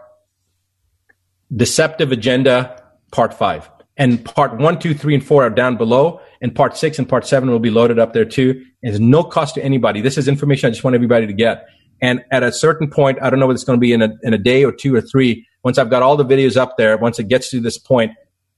deceptive 1.55 2.11
agenda, 2.11 2.83
part 3.11 3.33
five 3.33 3.69
and 3.97 4.23
part 4.23 4.57
one, 4.57 4.79
two, 4.79 4.93
three, 4.93 5.13
and 5.13 5.23
four 5.23 5.43
are 5.43 5.49
down 5.49 5.77
below, 5.77 6.21
and 6.41 6.55
part 6.55 6.75
six 6.75 6.97
and 6.97 7.07
part 7.07 7.27
seven 7.27 7.51
will 7.51 7.59
be 7.59 7.69
loaded 7.69 7.99
up 7.99 8.13
there 8.13 8.25
too. 8.25 8.65
There's 8.81 8.99
no 8.99 9.23
cost 9.23 9.55
to 9.55 9.63
anybody. 9.63 10.01
This 10.01 10.17
is 10.17 10.27
information 10.27 10.67
I 10.67 10.71
just 10.71 10.83
want 10.83 10.95
everybody 10.95 11.27
to 11.27 11.33
get. 11.33 11.67
And 12.01 12.23
at 12.31 12.41
a 12.41 12.51
certain 12.51 12.89
point, 12.89 13.19
I 13.21 13.29
don't 13.29 13.39
know 13.39 13.45
whether 13.45 13.55
it's 13.55 13.63
going 13.63 13.77
to 13.77 13.81
be 13.81 13.93
in 13.93 14.01
a, 14.01 14.09
in 14.23 14.33
a 14.33 14.37
day 14.39 14.65
or 14.65 14.71
two 14.71 14.95
or 14.95 15.01
three. 15.01 15.45
Once 15.63 15.77
I've 15.77 15.91
got 15.91 16.01
all 16.01 16.17
the 16.17 16.25
videos 16.25 16.57
up 16.57 16.77
there, 16.77 16.97
once 16.97 17.19
it 17.19 17.27
gets 17.27 17.51
to 17.51 17.59
this 17.59 17.77
point, 17.77 18.13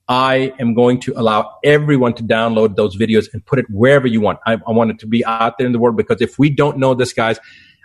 I 0.07 0.53
am 0.59 0.73
going 0.73 0.99
to 1.01 1.13
allow 1.15 1.57
everyone 1.63 2.13
to 2.15 2.23
download 2.23 2.75
those 2.75 2.97
videos 2.97 3.31
and 3.33 3.45
put 3.45 3.59
it 3.59 3.65
wherever 3.69 4.05
you 4.05 4.19
want. 4.19 4.39
I, 4.45 4.53
I 4.67 4.71
want 4.71 4.91
it 4.91 4.99
to 4.99 5.07
be 5.07 5.23
out 5.25 5.57
there 5.57 5.65
in 5.65 5.73
the 5.73 5.79
world 5.79 5.95
because 5.95 6.21
if 6.21 6.37
we 6.37 6.49
don't 6.49 6.77
know 6.77 6.93
this, 6.93 7.13
guys, 7.13 7.39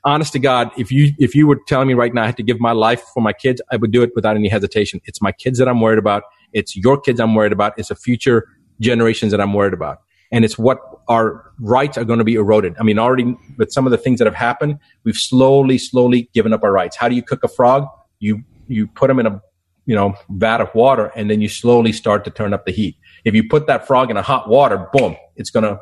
honest 0.05 0.33
to 0.33 0.39
God, 0.39 0.71
if 0.77 0.91
you 0.91 1.13
if 1.19 1.35
you 1.35 1.47
were 1.47 1.61
telling 1.67 1.89
me 1.89 1.95
right 1.95 2.13
now 2.13 2.23
I 2.25 2.27
had 2.27 2.37
to 2.39 2.43
give 2.43 2.61
my 2.61 2.73
life 2.73 3.03
for 3.15 3.21
my 3.21 3.33
kids, 3.33 3.63
I 3.71 3.77
would 3.77 3.93
do 3.93 4.03
it 4.03 4.11
without 4.17 4.37
any 4.37 4.49
hesitation. 4.49 5.01
It's 5.05 5.23
my 5.23 5.33
kids 5.33 5.59
that 5.59 5.69
I'm 5.69 5.81
worried 5.81 5.99
about. 5.99 6.25
It's 6.53 6.77
your 6.77 7.01
kids 7.01 7.21
I'm 7.21 7.35
worried 7.35 7.53
about. 7.53 7.75
It's 7.79 7.89
the 7.89 7.95
future 7.95 8.49
generations 8.81 9.33
that 9.33 9.41
I'm 9.41 9.53
worried 9.55 9.75
about. 9.75 10.03
And 10.31 10.45
it's 10.45 10.59
what 10.59 10.81
our 11.09 11.53
rights 11.59 11.97
are 11.97 12.05
going 12.05 12.19
to 12.19 12.25
be 12.25 12.35
eroded. 12.35 12.75
I 12.79 12.83
mean, 12.83 12.99
already 12.99 13.35
with 13.57 13.73
some 13.73 13.87
of 13.87 13.93
the 13.93 13.99
things 13.99 14.19
that 14.19 14.27
have 14.27 14.35
happened, 14.35 14.79
we've 15.05 15.17
slowly, 15.17 15.79
slowly 15.79 16.29
given 16.35 16.53
up 16.53 16.63
our 16.63 16.73
rights. 16.73 16.97
How 16.97 17.09
do 17.09 17.15
you 17.15 17.23
cook 17.23 17.43
a 17.45 17.49
frog? 17.49 17.87
You, 18.19 18.43
you 18.67 18.87
put 18.89 19.09
them 19.09 19.19
in 19.21 19.27
a, 19.27 19.41
you 19.89 19.95
know, 19.95 20.15
vat 20.29 20.61
of 20.61 20.73
water 20.75 21.11
and 21.17 21.31
then 21.31 21.41
you 21.41 21.49
slowly 21.49 21.93
start 21.93 22.25
to 22.27 22.31
turn 22.31 22.53
up 22.53 22.65
the 22.67 22.73
heat. 22.73 22.97
If 23.25 23.35
you 23.35 23.49
put 23.49 23.67
that 23.67 23.87
frog 23.87 24.11
in 24.11 24.17
a 24.17 24.23
hot 24.23 24.49
water, 24.49 24.87
boom, 24.93 25.17
it's 25.35 25.51
going 25.51 25.65
to, 25.65 25.81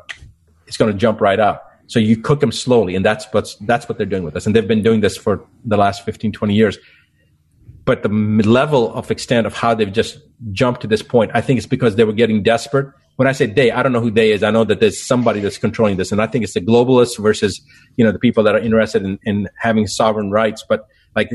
it's 0.65 0.77
going 0.77 0.91
to 0.91 0.97
jump 0.97 1.21
right 1.21 1.39
out. 1.39 1.61
So 1.87 1.99
you 1.99 2.17
cook 2.17 2.39
them 2.39 2.51
slowly. 2.51 2.95
And 2.95 3.05
that's 3.05 3.25
what's, 3.31 3.55
that's 3.55 3.87
what 3.87 3.97
they're 3.97 4.07
doing 4.07 4.23
with 4.23 4.35
us. 4.35 4.45
And 4.45 4.55
they've 4.55 4.67
been 4.67 4.81
doing 4.81 5.01
this 5.01 5.15
for 5.15 5.45
the 5.65 5.77
last 5.77 6.03
15, 6.05 6.31
20 6.31 6.53
years 6.53 6.77
but 7.87 8.03
the 8.03 8.09
level 8.09 8.93
of 8.93 9.09
extent 9.09 9.47
of 9.47 9.53
how 9.53 9.73
they've 9.73 9.93
just 9.93 10.19
jumped 10.51 10.81
to 10.81 10.87
this 10.87 11.01
point, 11.01 11.31
I 11.33 11.39
think 11.39 11.57
it's 11.57 11.65
because 11.65 11.95
they 11.95 12.03
were 12.03 12.11
getting 12.11 12.43
desperate. 12.43 12.93
When 13.15 13.29
I 13.29 13.31
say 13.31 13.45
they, 13.45 13.71
I 13.71 13.81
don't 13.81 13.93
know 13.93 14.01
who 14.01 14.11
they 14.11 14.33
is. 14.33 14.43
I 14.43 14.51
know 14.51 14.65
that 14.65 14.81
there's 14.81 15.01
somebody 15.01 15.39
that's 15.39 15.57
controlling 15.57 15.95
this, 15.95 16.11
and 16.11 16.21
I 16.21 16.27
think 16.27 16.43
it's 16.43 16.53
the 16.53 16.59
globalists 16.59 17.17
versus 17.17 17.61
you 17.95 18.03
know 18.03 18.11
the 18.11 18.19
people 18.19 18.43
that 18.43 18.55
are 18.55 18.59
interested 18.59 19.03
in, 19.03 19.17
in 19.23 19.47
having 19.57 19.87
sovereign 19.87 20.31
rights. 20.31 20.65
But 20.67 20.85
like, 21.15 21.29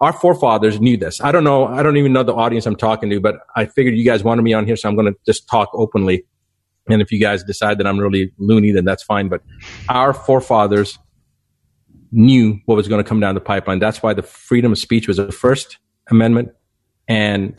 our 0.00 0.12
forefathers 0.12 0.80
knew 0.80 0.96
this. 0.96 1.20
I 1.20 1.32
don't 1.32 1.44
know. 1.44 1.66
I 1.66 1.82
don't 1.82 1.96
even 1.96 2.12
know 2.12 2.22
the 2.22 2.34
audience 2.34 2.66
I'm 2.66 2.76
talking 2.76 3.10
to, 3.10 3.20
but 3.20 3.36
I 3.56 3.66
figured 3.66 3.96
you 3.96 4.04
guys 4.04 4.22
wanted 4.22 4.42
me 4.42 4.52
on 4.52 4.66
here, 4.66 4.76
so 4.76 4.88
I'm 4.88 4.94
going 4.94 5.12
to 5.12 5.18
just 5.26 5.48
talk 5.48 5.70
openly. 5.74 6.24
And 6.88 7.02
if 7.02 7.12
you 7.12 7.20
guys 7.20 7.44
decide 7.44 7.78
that 7.78 7.86
I'm 7.86 7.98
really 7.98 8.32
loony, 8.38 8.70
then 8.70 8.84
that's 8.84 9.02
fine. 9.02 9.28
But 9.28 9.42
our 9.88 10.14
forefathers 10.14 10.98
knew 12.12 12.58
what 12.66 12.76
was 12.76 12.88
going 12.88 13.02
to 13.02 13.08
come 13.08 13.20
down 13.20 13.34
the 13.34 13.40
pipeline. 13.40 13.78
That's 13.78 14.02
why 14.02 14.14
the 14.14 14.22
freedom 14.22 14.72
of 14.72 14.78
speech 14.78 15.08
was 15.08 15.18
the 15.18 15.32
First 15.32 15.78
Amendment 16.10 16.50
and 17.06 17.54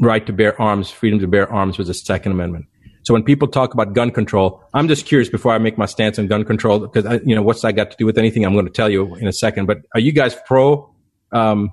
right 0.00 0.24
to 0.26 0.32
bear 0.32 0.60
arms, 0.60 0.90
freedom 0.90 1.18
to 1.20 1.26
bear 1.26 1.50
arms 1.52 1.76
was 1.78 1.88
the 1.88 1.94
Second 1.94 2.32
Amendment. 2.32 2.66
So 3.04 3.12
when 3.14 3.24
people 3.24 3.48
talk 3.48 3.74
about 3.74 3.94
gun 3.94 4.10
control, 4.10 4.62
I'm 4.74 4.86
just 4.86 5.06
curious 5.06 5.28
before 5.28 5.52
I 5.52 5.58
make 5.58 5.76
my 5.76 5.86
stance 5.86 6.18
on 6.18 6.28
gun 6.28 6.44
control 6.44 6.78
because 6.78 7.20
you 7.26 7.34
know 7.34 7.42
what's 7.42 7.62
that 7.62 7.72
got 7.72 7.90
to 7.90 7.96
do 7.96 8.06
with 8.06 8.16
anything? 8.16 8.44
I'm 8.44 8.52
going 8.52 8.66
to 8.66 8.72
tell 8.72 8.88
you 8.88 9.16
in 9.16 9.26
a 9.26 9.32
second. 9.32 9.66
But 9.66 9.78
are 9.94 10.00
you 10.00 10.12
guys 10.12 10.36
pro 10.46 10.88
um, 11.32 11.72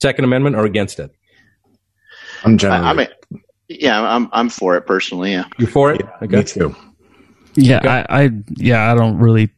Second 0.00 0.24
Amendment 0.24 0.56
or 0.56 0.64
against 0.64 0.98
it? 0.98 1.10
I'm 2.44 2.58
generally. 2.58 2.84
I, 2.84 2.90
I 2.90 2.94
mean, 2.94 3.08
yeah, 3.68 4.02
I'm 4.02 4.28
I'm 4.32 4.48
for 4.48 4.76
it 4.76 4.82
personally. 4.82 5.32
Yeah, 5.32 5.44
you 5.58 5.66
for 5.66 5.92
it? 5.92 6.00
Yeah, 6.02 6.10
okay. 6.22 6.36
Me 6.36 6.44
too. 6.44 6.76
Yeah, 7.54 7.78
okay. 7.78 7.88
I, 7.88 8.24
I 8.24 8.30
yeah 8.56 8.90
I 8.90 8.94
don't 8.94 9.18
really 9.18 9.50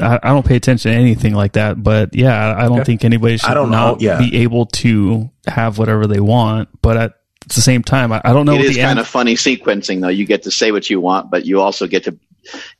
I, 0.00 0.18
I, 0.22 0.28
don't 0.28 0.46
pay 0.46 0.56
attention 0.56 0.92
to 0.92 0.96
anything 0.96 1.34
like 1.34 1.52
that, 1.52 1.82
but 1.82 2.14
yeah, 2.14 2.54
I, 2.56 2.64
don't 2.64 2.80
okay. 2.80 2.84
think 2.84 3.04
anybody 3.04 3.38
should 3.38 3.50
I 3.50 3.54
don't 3.54 3.70
not 3.70 4.00
know, 4.00 4.06
yeah. 4.06 4.18
be 4.18 4.36
able 4.38 4.66
to 4.66 5.30
have 5.46 5.78
whatever 5.78 6.06
they 6.06 6.20
want. 6.20 6.68
But 6.80 7.19
at 7.42 7.54
the 7.54 7.62
same 7.62 7.82
time, 7.82 8.12
I, 8.12 8.20
I 8.24 8.32
don't 8.32 8.46
know. 8.46 8.54
It 8.54 8.62
is 8.62 8.76
kind 8.76 8.90
end- 8.90 8.98
of 8.98 9.08
funny 9.08 9.34
sequencing, 9.34 10.00
though. 10.00 10.08
You 10.08 10.26
get 10.26 10.42
to 10.44 10.50
say 10.50 10.72
what 10.72 10.90
you 10.90 11.00
want, 11.00 11.30
but 11.30 11.46
you 11.46 11.60
also 11.60 11.86
get 11.86 12.04
to 12.04 12.16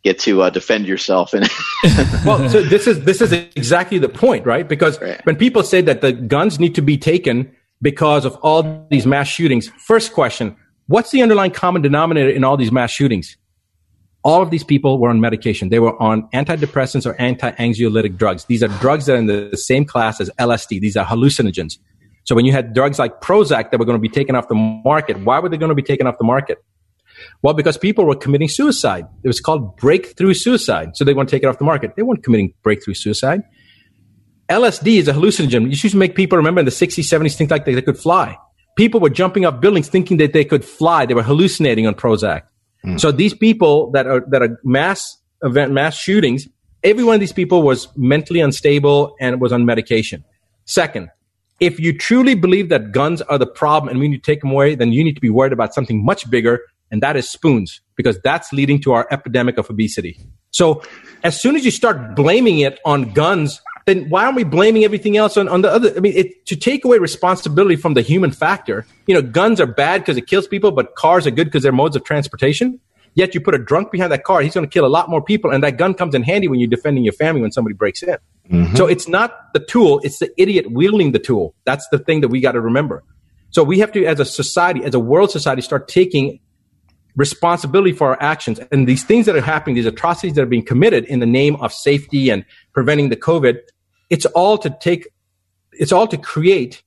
get 0.03 0.19
to 0.21 0.43
uh, 0.43 0.51
defend 0.51 0.87
yourself. 0.87 1.35
And 1.35 1.49
well, 2.25 2.49
so 2.49 2.63
this 2.63 2.87
is 2.87 3.05
this 3.05 3.21
is 3.21 3.33
exactly 3.33 3.99
the 3.99 4.09
point, 4.09 4.47
right? 4.47 4.69
Because 4.69 5.01
right. 5.01 5.25
when 5.25 5.37
people 5.37 5.63
say 5.63 5.81
that 5.83 6.01
the 6.01 6.13
guns 6.13 6.61
need 6.61 6.75
to 6.75 6.83
be 6.83 6.99
taken 6.99 7.55
because 7.83 8.25
of 8.25 8.37
all 8.43 8.87
these 8.91 9.07
mass 9.07 9.29
shootings, 9.29 9.69
first 9.79 10.13
question: 10.13 10.57
What's 10.87 11.11
the 11.11 11.23
underlying 11.23 11.53
common 11.53 11.83
denominator 11.83 12.31
in 12.31 12.45
all 12.45 12.57
these 12.57 12.73
mass 12.73 12.91
shootings? 12.91 13.37
all 14.23 14.43
of 14.43 14.51
these 14.51 14.65
people 14.65 14.99
were 14.99 15.09
on 15.09 15.21
medication. 15.21 15.71
They 15.71 15.79
were 15.79 16.01
on 16.01 16.29
antidepressants 16.35 17.07
or 17.07 17.19
anti-anxiolytic 17.21 18.19
drugs. 18.19 18.45
These 18.45 18.63
are 18.63 18.69
drugs 18.69 19.07
that 19.07 19.15
are 19.15 19.19
in 19.19 19.27
the 19.27 19.57
same 19.57 19.85
class 19.85 20.21
as 20.21 20.31
LSD. 20.39 20.81
These 20.81 20.97
are 20.97 21.07
hallucinogens. 21.07 21.79
So 22.31 22.37
when 22.37 22.45
you 22.45 22.53
had 22.53 22.75
drugs 22.75 22.97
like 22.97 23.21
Prozac 23.21 23.73
that 23.73 23.81
were 23.81 23.85
going 23.85 23.99
to 23.99 24.01
be 24.01 24.09
taken 24.09 24.37
off 24.37 24.47
the 24.47 24.55
market, 24.55 25.19
why 25.25 25.41
were 25.41 25.49
they 25.49 25.57
going 25.57 25.71
to 25.71 25.75
be 25.75 25.83
taken 25.83 26.07
off 26.07 26.17
the 26.17 26.23
market? 26.23 26.65
Well, 27.43 27.55
because 27.55 27.77
people 27.77 28.05
were 28.05 28.15
committing 28.15 28.47
suicide. 28.49 29.05
It 29.25 29.27
was 29.27 29.41
called 29.41 29.77
breakthrough 29.79 30.35
suicide. 30.35 30.97
So 30.97 31.05
they 31.05 31.13
want 31.13 31.29
to 31.29 31.35
take 31.35 31.43
it 31.43 31.47
off 31.47 31.59
the 31.59 31.65
market. 31.65 31.97
They 31.97 32.03
weren't 32.03 32.23
committing 32.23 32.55
breakthrough 32.63 32.95
suicide. 32.95 33.43
LSD 34.49 34.99
is 34.99 35.09
a 35.09 35.13
hallucinogen. 35.13 35.63
You 35.63 35.71
used 35.71 35.91
to 35.91 35.97
make 35.97 36.15
people 36.15 36.39
remember 36.39 36.61
in 36.61 36.67
the 36.67 36.71
60s, 36.71 37.03
70s 37.03 37.35
think 37.35 37.51
like 37.51 37.65
they, 37.65 37.75
they 37.75 37.83
could 37.83 37.99
fly. 37.99 38.39
People 38.77 39.01
were 39.01 39.11
jumping 39.11 39.45
up 39.45 39.61
buildings 39.61 39.89
thinking 39.89 40.19
that 40.19 40.33
they 40.33 40.45
could 40.45 40.65
fly. 40.65 41.07
They 41.07 41.15
were 41.15 41.25
hallucinating 41.25 41.89
on 41.89 41.97
Prozac. 41.97 42.43
Mm. 42.87 43.01
So 43.01 43.11
these 43.11 43.35
people 43.35 43.91
that 43.91 44.07
are 44.07 44.25
that 44.29 44.41
are 44.41 44.57
mass 44.63 45.19
event 45.43 45.73
mass 45.73 45.97
shootings, 45.97 46.47
every 46.85 47.03
one 47.03 47.15
of 47.15 47.21
these 47.21 47.33
people 47.33 47.63
was 47.63 47.89
mentally 47.97 48.39
unstable 48.39 49.17
and 49.21 49.41
was 49.41 49.53
on 49.53 49.67
medication. 49.67 50.23
Second, 50.65 51.11
if 51.61 51.79
you 51.79 51.97
truly 51.97 52.35
believe 52.35 52.71
that 52.71 52.93
guns 52.93 53.21
are 53.23 53.39
the 53.39 53.47
problem 53.47 53.91
and 53.91 54.01
we 54.01 54.09
need 54.09 54.25
to 54.25 54.33
take 54.33 54.41
them 54.41 54.51
away, 54.51 54.75
then 54.75 54.93
you 54.93 55.05
need 55.05 55.15
to 55.15 55.21
be 55.21 55.31
worried 55.31 55.53
about 55.53 55.75
something 55.75 56.05
much 56.05 56.29
bigger, 56.31 56.61
and 56.91 57.03
that 57.03 57.17
is 57.17 57.29
spoons, 57.29 57.81
because 57.97 58.19
that's 58.21 58.53
leading 58.53 58.81
to 58.83 58.93
our 58.93 59.07
epidemic 59.11 59.59
of 59.59 59.69
obesity. 59.71 60.19
So 60.51 60.83
as 61.23 61.41
soon 61.41 61.55
as 61.57 61.65
you 61.65 61.71
start 61.71 62.17
blaming 62.17 62.61
it 62.61 62.81
on 62.85 63.13
guns, 63.13 63.61
then 63.87 64.09
why 64.09 64.25
aren't 64.25 64.37
we 64.37 64.45
blaming 64.45 64.85
everything 64.85 65.17
else 65.17 65.37
on, 65.37 65.49
on 65.49 65.63
the 65.63 65.71
other? 65.71 65.93
I 65.97 66.01
mean, 66.01 66.15
it, 66.17 66.47
to 66.47 66.57
take 66.57 66.85
away 66.85 66.99
responsibility 66.99 67.77
from 67.77 67.95
the 67.95 68.03
human 68.03 68.31
factor, 68.31 68.87
you 69.07 69.15
know, 69.15 69.23
guns 69.23 69.61
are 69.61 69.67
bad 69.67 70.01
because 70.01 70.17
it 70.17 70.27
kills 70.27 70.47
people, 70.47 70.73
but 70.73 70.95
cars 70.97 71.27
are 71.27 71.31
good 71.31 71.45
because 71.45 71.63
they're 71.63 71.73
modes 71.73 71.95
of 71.95 72.05
transportation. 72.05 72.81
Yet 73.15 73.35
you 73.35 73.41
put 73.41 73.55
a 73.55 73.59
drunk 73.59 73.91
behind 73.91 74.13
that 74.13 74.25
car, 74.25 74.41
he's 74.41 74.55
going 74.55 74.67
to 74.67 74.71
kill 74.71 74.87
a 74.87 74.89
lot 74.89 75.11
more 75.11 75.23
people, 75.23 75.51
and 75.51 75.63
that 75.65 75.77
gun 75.77 75.95
comes 75.95 76.15
in 76.15 76.23
handy 76.23 76.49
when 76.49 76.61
you're 76.61 76.71
defending 76.71 77.05
your 77.05 77.13
family 77.13 77.43
when 77.43 77.51
somebody 77.51 77.75
breaks 77.75 78.03
in. 78.03 78.17
Mm-hmm. 78.51 78.77
So 78.77 78.87
it's 78.87 79.09
not 79.09 79.53
the 79.53 79.61
tool, 79.61 80.01
it's 80.05 80.19
the 80.19 80.31
idiot 80.41 80.71
wielding 80.71 81.13
the 81.13 81.19
tool. 81.19 81.55
That's 81.65 81.87
the 81.91 81.99
thing 81.99 82.21
that 82.21 82.29
we 82.29 82.41
got 82.41 82.53
to 82.53 82.61
remember. 82.61 83.03
So 83.51 83.65
we 83.65 83.81
have 83.81 83.93
to, 83.93 84.05
as 84.05 84.21
a 84.21 84.25
society, 84.25 84.85
as 84.85 84.95
a 84.95 85.01
world 85.01 85.31
society, 85.31 85.63
start 85.63 85.89
taking 85.89 86.41
responsibility 87.17 87.93
for 87.93 88.09
our 88.09 88.23
actions. 88.23 88.61
And 88.71 88.87
these 88.87 89.03
things 89.03 89.27
that 89.27 89.35
are 89.35 89.41
happening, 89.41 89.75
these 89.75 89.87
atrocities 89.87 90.35
that 90.37 90.43
are 90.43 90.47
being 90.47 90.65
committed 90.65 91.05
in 91.07 91.19
the 91.19 91.27
name 91.27 91.57
of 91.57 91.73
safety 91.73 92.31
and 92.31 92.45
preventing 92.73 93.09
the 93.09 93.17
COVID, 93.17 93.59
it's 94.09 94.27
all 94.27 94.57
to 94.59 94.71
take, 94.81 95.09
it's 95.73 95.93
all 95.93 96.07
to 96.07 96.17
create 96.17 96.83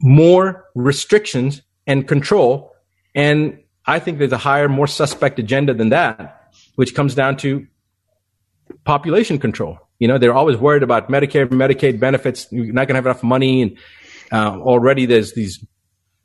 more 0.00 0.66
restrictions 0.74 1.62
and 1.86 2.06
control. 2.06 2.72
And 3.14 3.58
I 3.86 3.98
think 3.98 4.18
there's 4.18 4.32
a 4.32 4.38
higher, 4.38 4.68
more 4.68 4.86
suspect 4.86 5.38
agenda 5.38 5.74
than 5.74 5.90
that, 5.90 6.52
which 6.76 6.94
comes 6.94 7.14
down 7.14 7.36
to 7.38 7.66
population 8.84 9.38
control. 9.38 9.78
You 9.98 10.08
know, 10.08 10.18
they're 10.18 10.34
always 10.34 10.56
worried 10.56 10.82
about 10.82 11.08
Medicare, 11.08 11.48
Medicaid 11.48 12.00
benefits. 12.00 12.46
You're 12.50 12.66
not 12.66 12.88
going 12.88 12.94
to 12.94 12.96
have 12.96 13.06
enough 13.06 13.22
money. 13.22 13.62
And 13.62 13.78
uh, 14.30 14.58
already 14.60 15.06
there's 15.06 15.34
these 15.34 15.64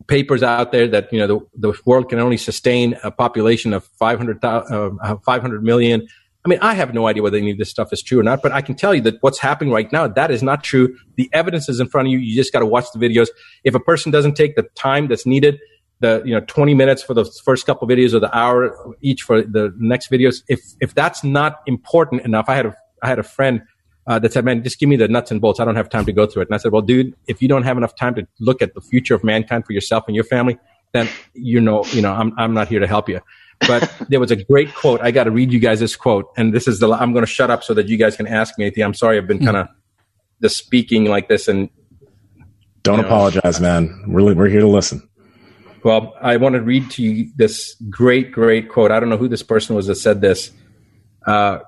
papers 0.07 0.41
out 0.41 0.71
there 0.71 0.87
that, 0.87 1.11
you 1.11 1.19
know, 1.19 1.27
the, 1.27 1.69
the 1.71 1.79
world 1.85 2.09
can 2.09 2.19
only 2.19 2.37
sustain 2.37 2.97
a 3.03 3.11
population 3.11 3.73
of 3.73 3.83
500, 3.99 4.43
uh, 4.43 5.17
500 5.25 5.63
million. 5.63 6.07
I 6.45 6.49
mean, 6.49 6.59
I 6.61 6.75
have 6.75 6.93
no 6.93 7.07
idea 7.07 7.23
whether 7.23 7.37
any 7.37 7.51
of 7.51 7.57
this 7.57 7.69
stuff 7.69 7.91
is 7.91 8.01
true 8.01 8.19
or 8.19 8.23
not, 8.23 8.41
but 8.41 8.53
I 8.53 8.61
can 8.61 8.75
tell 8.75 8.95
you 8.95 9.01
that 9.01 9.15
what's 9.21 9.39
happening 9.39 9.73
right 9.73 9.91
now, 9.91 10.07
that 10.07 10.31
is 10.31 10.41
not 10.41 10.63
true. 10.63 10.95
The 11.15 11.29
evidence 11.33 11.67
is 11.67 11.79
in 11.79 11.89
front 11.89 12.07
of 12.07 12.11
you. 12.13 12.19
You 12.19 12.35
just 12.35 12.53
got 12.53 12.59
to 12.59 12.65
watch 12.65 12.85
the 12.93 12.99
videos. 12.99 13.27
If 13.65 13.75
a 13.75 13.79
person 13.79 14.11
doesn't 14.11 14.35
take 14.35 14.55
the 14.55 14.63
time 14.75 15.07
that's 15.07 15.25
needed, 15.25 15.59
the 15.99 16.21
you 16.25 16.33
know 16.33 16.41
20 16.41 16.73
minutes 16.73 17.01
for 17.01 17.13
the 17.13 17.25
first 17.43 17.65
couple 17.65 17.87
videos 17.87 18.13
or 18.13 18.19
the 18.19 18.35
hour 18.37 18.95
each 19.01 19.23
for 19.23 19.41
the 19.41 19.73
next 19.77 20.11
videos, 20.11 20.43
if 20.47 20.61
if 20.79 20.93
that's 20.93 21.23
not 21.23 21.61
important 21.65 22.23
enough, 22.23 22.45
I 22.47 22.55
had 22.55 22.65
a 22.67 22.75
I 23.01 23.07
had 23.07 23.19
a 23.19 23.23
friend 23.23 23.61
uh, 24.07 24.19
that 24.19 24.33
said, 24.33 24.45
"Man, 24.45 24.63
just 24.63 24.79
give 24.79 24.89
me 24.89 24.95
the 24.95 25.07
nuts 25.07 25.31
and 25.31 25.41
bolts. 25.41 25.59
I 25.59 25.65
don't 25.65 25.75
have 25.75 25.89
time 25.89 26.05
to 26.05 26.13
go 26.13 26.25
through 26.25 26.43
it." 26.43 26.47
And 26.49 26.55
I 26.55 26.57
said, 26.57 26.71
"Well, 26.71 26.81
dude, 26.81 27.13
if 27.27 27.41
you 27.41 27.47
don't 27.47 27.63
have 27.63 27.77
enough 27.77 27.95
time 27.95 28.15
to 28.15 28.27
look 28.39 28.61
at 28.61 28.73
the 28.73 28.81
future 28.81 29.15
of 29.15 29.23
mankind 29.23 29.65
for 29.65 29.73
yourself 29.73 30.05
and 30.07 30.15
your 30.15 30.23
family, 30.23 30.57
then 30.93 31.09
you 31.33 31.59
know, 31.59 31.83
you 31.85 32.01
know, 32.01 32.13
I'm 32.13 32.33
I'm 32.37 32.53
not 32.53 32.67
here 32.67 32.79
to 32.79 32.87
help 32.87 33.09
you." 33.09 33.19
But 33.67 33.91
there 34.09 34.19
was 34.19 34.31
a 34.31 34.35
great 34.35 34.73
quote. 34.73 35.01
I 35.01 35.11
got 35.11 35.25
to 35.25 35.31
read 35.31 35.51
you 35.51 35.59
guys 35.59 35.79
this 35.79 35.95
quote, 35.95 36.31
and 36.37 36.53
this 36.53 36.67
is 36.67 36.79
the. 36.79 36.91
I'm 36.91 37.11
going 37.11 37.25
to 37.25 37.31
shut 37.31 37.49
up 37.49 37.63
so 37.63 37.73
that 37.73 37.87
you 37.87 37.97
guys 37.97 38.15
can 38.15 38.27
ask 38.27 38.57
me 38.57 38.65
anything. 38.65 38.83
I'm 38.83 38.93
sorry, 38.93 39.17
I've 39.17 39.27
been 39.27 39.43
kind 39.43 39.57
of 39.57 39.67
just 40.41 40.57
speaking 40.57 41.05
like 41.05 41.27
this, 41.27 41.47
and 41.47 41.69
don't 42.83 42.97
you 42.97 43.01
know, 43.01 43.07
apologize, 43.07 43.59
man. 43.59 44.03
Really, 44.07 44.33
we're 44.33 44.47
here 44.47 44.61
to 44.61 44.67
listen. 44.67 45.07
Well, 45.87 46.13
I 46.21 46.35
want 46.35 46.55
to 46.55 46.61
read 46.61 46.91
to 46.91 47.01
you 47.01 47.31
this 47.37 47.81
great, 47.89 48.33
great 48.33 48.67
quote. 48.67 48.91
I 48.91 48.99
don't 48.99 49.07
know 49.07 49.15
who 49.15 49.29
this 49.29 49.41
person 49.41 49.73
was 49.73 49.87
that 49.87 49.95
said 49.95 50.19
this 50.19 50.51
uh, 51.25 51.59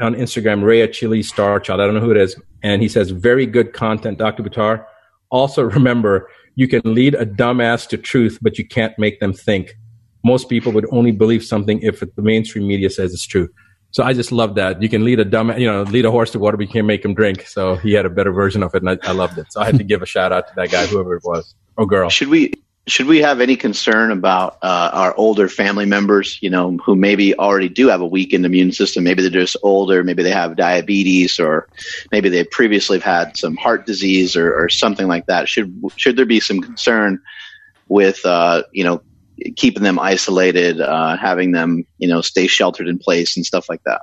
on 0.00 0.14
Instagram. 0.14 0.62
Rhea 0.64 0.88
Chili 0.88 1.22
Star 1.22 1.60
Child. 1.60 1.82
I 1.82 1.84
don't 1.84 1.94
know 1.94 2.00
who 2.00 2.10
it 2.10 2.16
is, 2.16 2.40
and 2.62 2.80
he 2.80 2.88
says, 2.88 3.10
"Very 3.10 3.44
good 3.44 3.74
content, 3.74 4.16
Dr. 4.16 4.42
Buttar. 4.42 4.86
Also, 5.28 5.62
remember, 5.78 6.30
you 6.54 6.68
can 6.68 6.80
lead 6.84 7.14
a 7.14 7.26
dumbass 7.26 7.86
to 7.88 7.98
truth, 7.98 8.38
but 8.40 8.56
you 8.56 8.66
can't 8.66 8.98
make 8.98 9.20
them 9.20 9.34
think." 9.34 9.76
most 10.22 10.50
people 10.50 10.70
would 10.70 10.86
only 10.92 11.12
believe 11.12 11.42
something 11.42 11.80
if 11.80 12.00
the 12.00 12.22
mainstream 12.22 12.66
media 12.66 12.90
says 12.90 13.14
it's 13.14 13.26
true. 13.26 13.48
So 13.90 14.04
I 14.04 14.12
just 14.12 14.30
love 14.30 14.54
that. 14.56 14.82
You 14.82 14.88
can 14.90 15.02
lead 15.02 15.18
a 15.18 15.24
dumb, 15.24 15.50
you 15.58 15.66
know, 15.66 15.82
lead 15.84 16.04
a 16.04 16.10
horse 16.10 16.30
to 16.32 16.38
water, 16.38 16.58
but 16.58 16.66
you 16.66 16.72
can't 16.72 16.86
make 16.86 17.02
him 17.02 17.14
drink. 17.14 17.46
So 17.46 17.76
he 17.76 17.94
had 17.94 18.04
a 18.04 18.10
better 18.10 18.30
version 18.30 18.62
of 18.62 18.74
it, 18.74 18.82
and 18.82 18.90
I, 18.90 18.98
I 19.02 19.12
loved 19.12 19.38
it. 19.38 19.46
So 19.50 19.62
I 19.62 19.64
had 19.64 19.78
to 19.78 19.84
give 19.84 20.02
a 20.02 20.06
shout 20.06 20.30
out 20.30 20.46
to 20.48 20.52
that 20.56 20.70
guy, 20.70 20.84
whoever 20.84 21.16
it 21.16 21.22
was, 21.24 21.54
or 21.78 21.86
girl. 21.86 22.10
Should 22.10 22.28
we 22.28 22.52
should 22.86 23.06
we 23.06 23.18
have 23.18 23.40
any 23.40 23.56
concern 23.56 24.10
about 24.10 24.58
uh, 24.62 24.90
our 24.92 25.14
older 25.16 25.48
family 25.48 25.86
members, 25.86 26.38
you 26.42 26.50
know, 26.50 26.76
who 26.78 26.96
maybe 26.96 27.34
already 27.36 27.68
do 27.68 27.88
have 27.88 28.00
a 28.00 28.06
weakened 28.06 28.44
immune 28.44 28.72
system? 28.72 29.04
Maybe 29.04 29.22
they're 29.22 29.30
just 29.30 29.56
older, 29.62 30.02
maybe 30.02 30.22
they 30.22 30.30
have 30.30 30.56
diabetes, 30.56 31.38
or 31.38 31.68
maybe 32.10 32.28
they 32.28 32.44
previously 32.44 32.98
have 32.98 33.04
had 33.04 33.36
some 33.36 33.56
heart 33.56 33.86
disease 33.86 34.34
or, 34.34 34.52
or 34.54 34.68
something 34.68 35.06
like 35.06 35.26
that. 35.26 35.48
Should 35.48 35.72
should 35.96 36.16
there 36.16 36.26
be 36.26 36.40
some 36.40 36.60
concern 36.60 37.20
with, 37.88 38.24
uh, 38.24 38.62
you 38.72 38.84
know, 38.84 39.02
keeping 39.56 39.82
them 39.82 39.98
isolated, 39.98 40.80
uh, 40.80 41.16
having 41.16 41.52
them, 41.52 41.84
you 41.98 42.08
know, 42.08 42.20
stay 42.20 42.46
sheltered 42.46 42.88
in 42.88 42.98
place 42.98 43.36
and 43.36 43.44
stuff 43.44 43.68
like 43.68 43.82
that. 43.84 44.02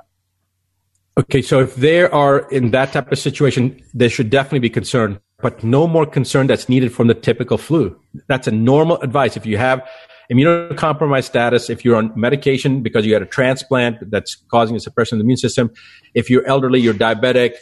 Okay, 1.18 1.42
so 1.42 1.60
if 1.60 1.74
they 1.74 2.02
are 2.02 2.48
in 2.50 2.70
that 2.70 2.92
type 2.92 3.10
of 3.10 3.18
situation, 3.18 3.82
they 3.92 4.08
should 4.08 4.30
definitely 4.30 4.60
be 4.60 4.70
concerned, 4.70 5.18
but 5.40 5.62
no 5.62 5.86
more 5.86 6.04
concern 6.04 6.46
that's 6.46 6.68
needed 6.68 6.92
from 6.92 7.06
the 7.06 7.14
typical 7.14 7.58
flu. 7.58 7.98
That's 8.26 8.48
a 8.48 8.50
normal 8.50 9.00
advice. 9.00 9.36
If 9.36 9.46
you 9.46 9.56
have 9.56 9.88
immunocompromised 10.32 11.24
status, 11.24 11.70
if 11.70 11.84
you're 11.84 11.96
on 11.96 12.12
medication 12.16 12.82
because 12.82 13.06
you 13.06 13.12
had 13.12 13.22
a 13.22 13.26
transplant 13.26 14.10
that's 14.10 14.34
causing 14.50 14.74
a 14.76 14.80
suppression 14.80 15.16
of 15.16 15.20
the 15.20 15.24
immune 15.24 15.36
system, 15.36 15.70
if 16.14 16.28
you're 16.28 16.46
elderly, 16.46 16.80
you're 16.80 16.94
diabetic, 16.94 17.54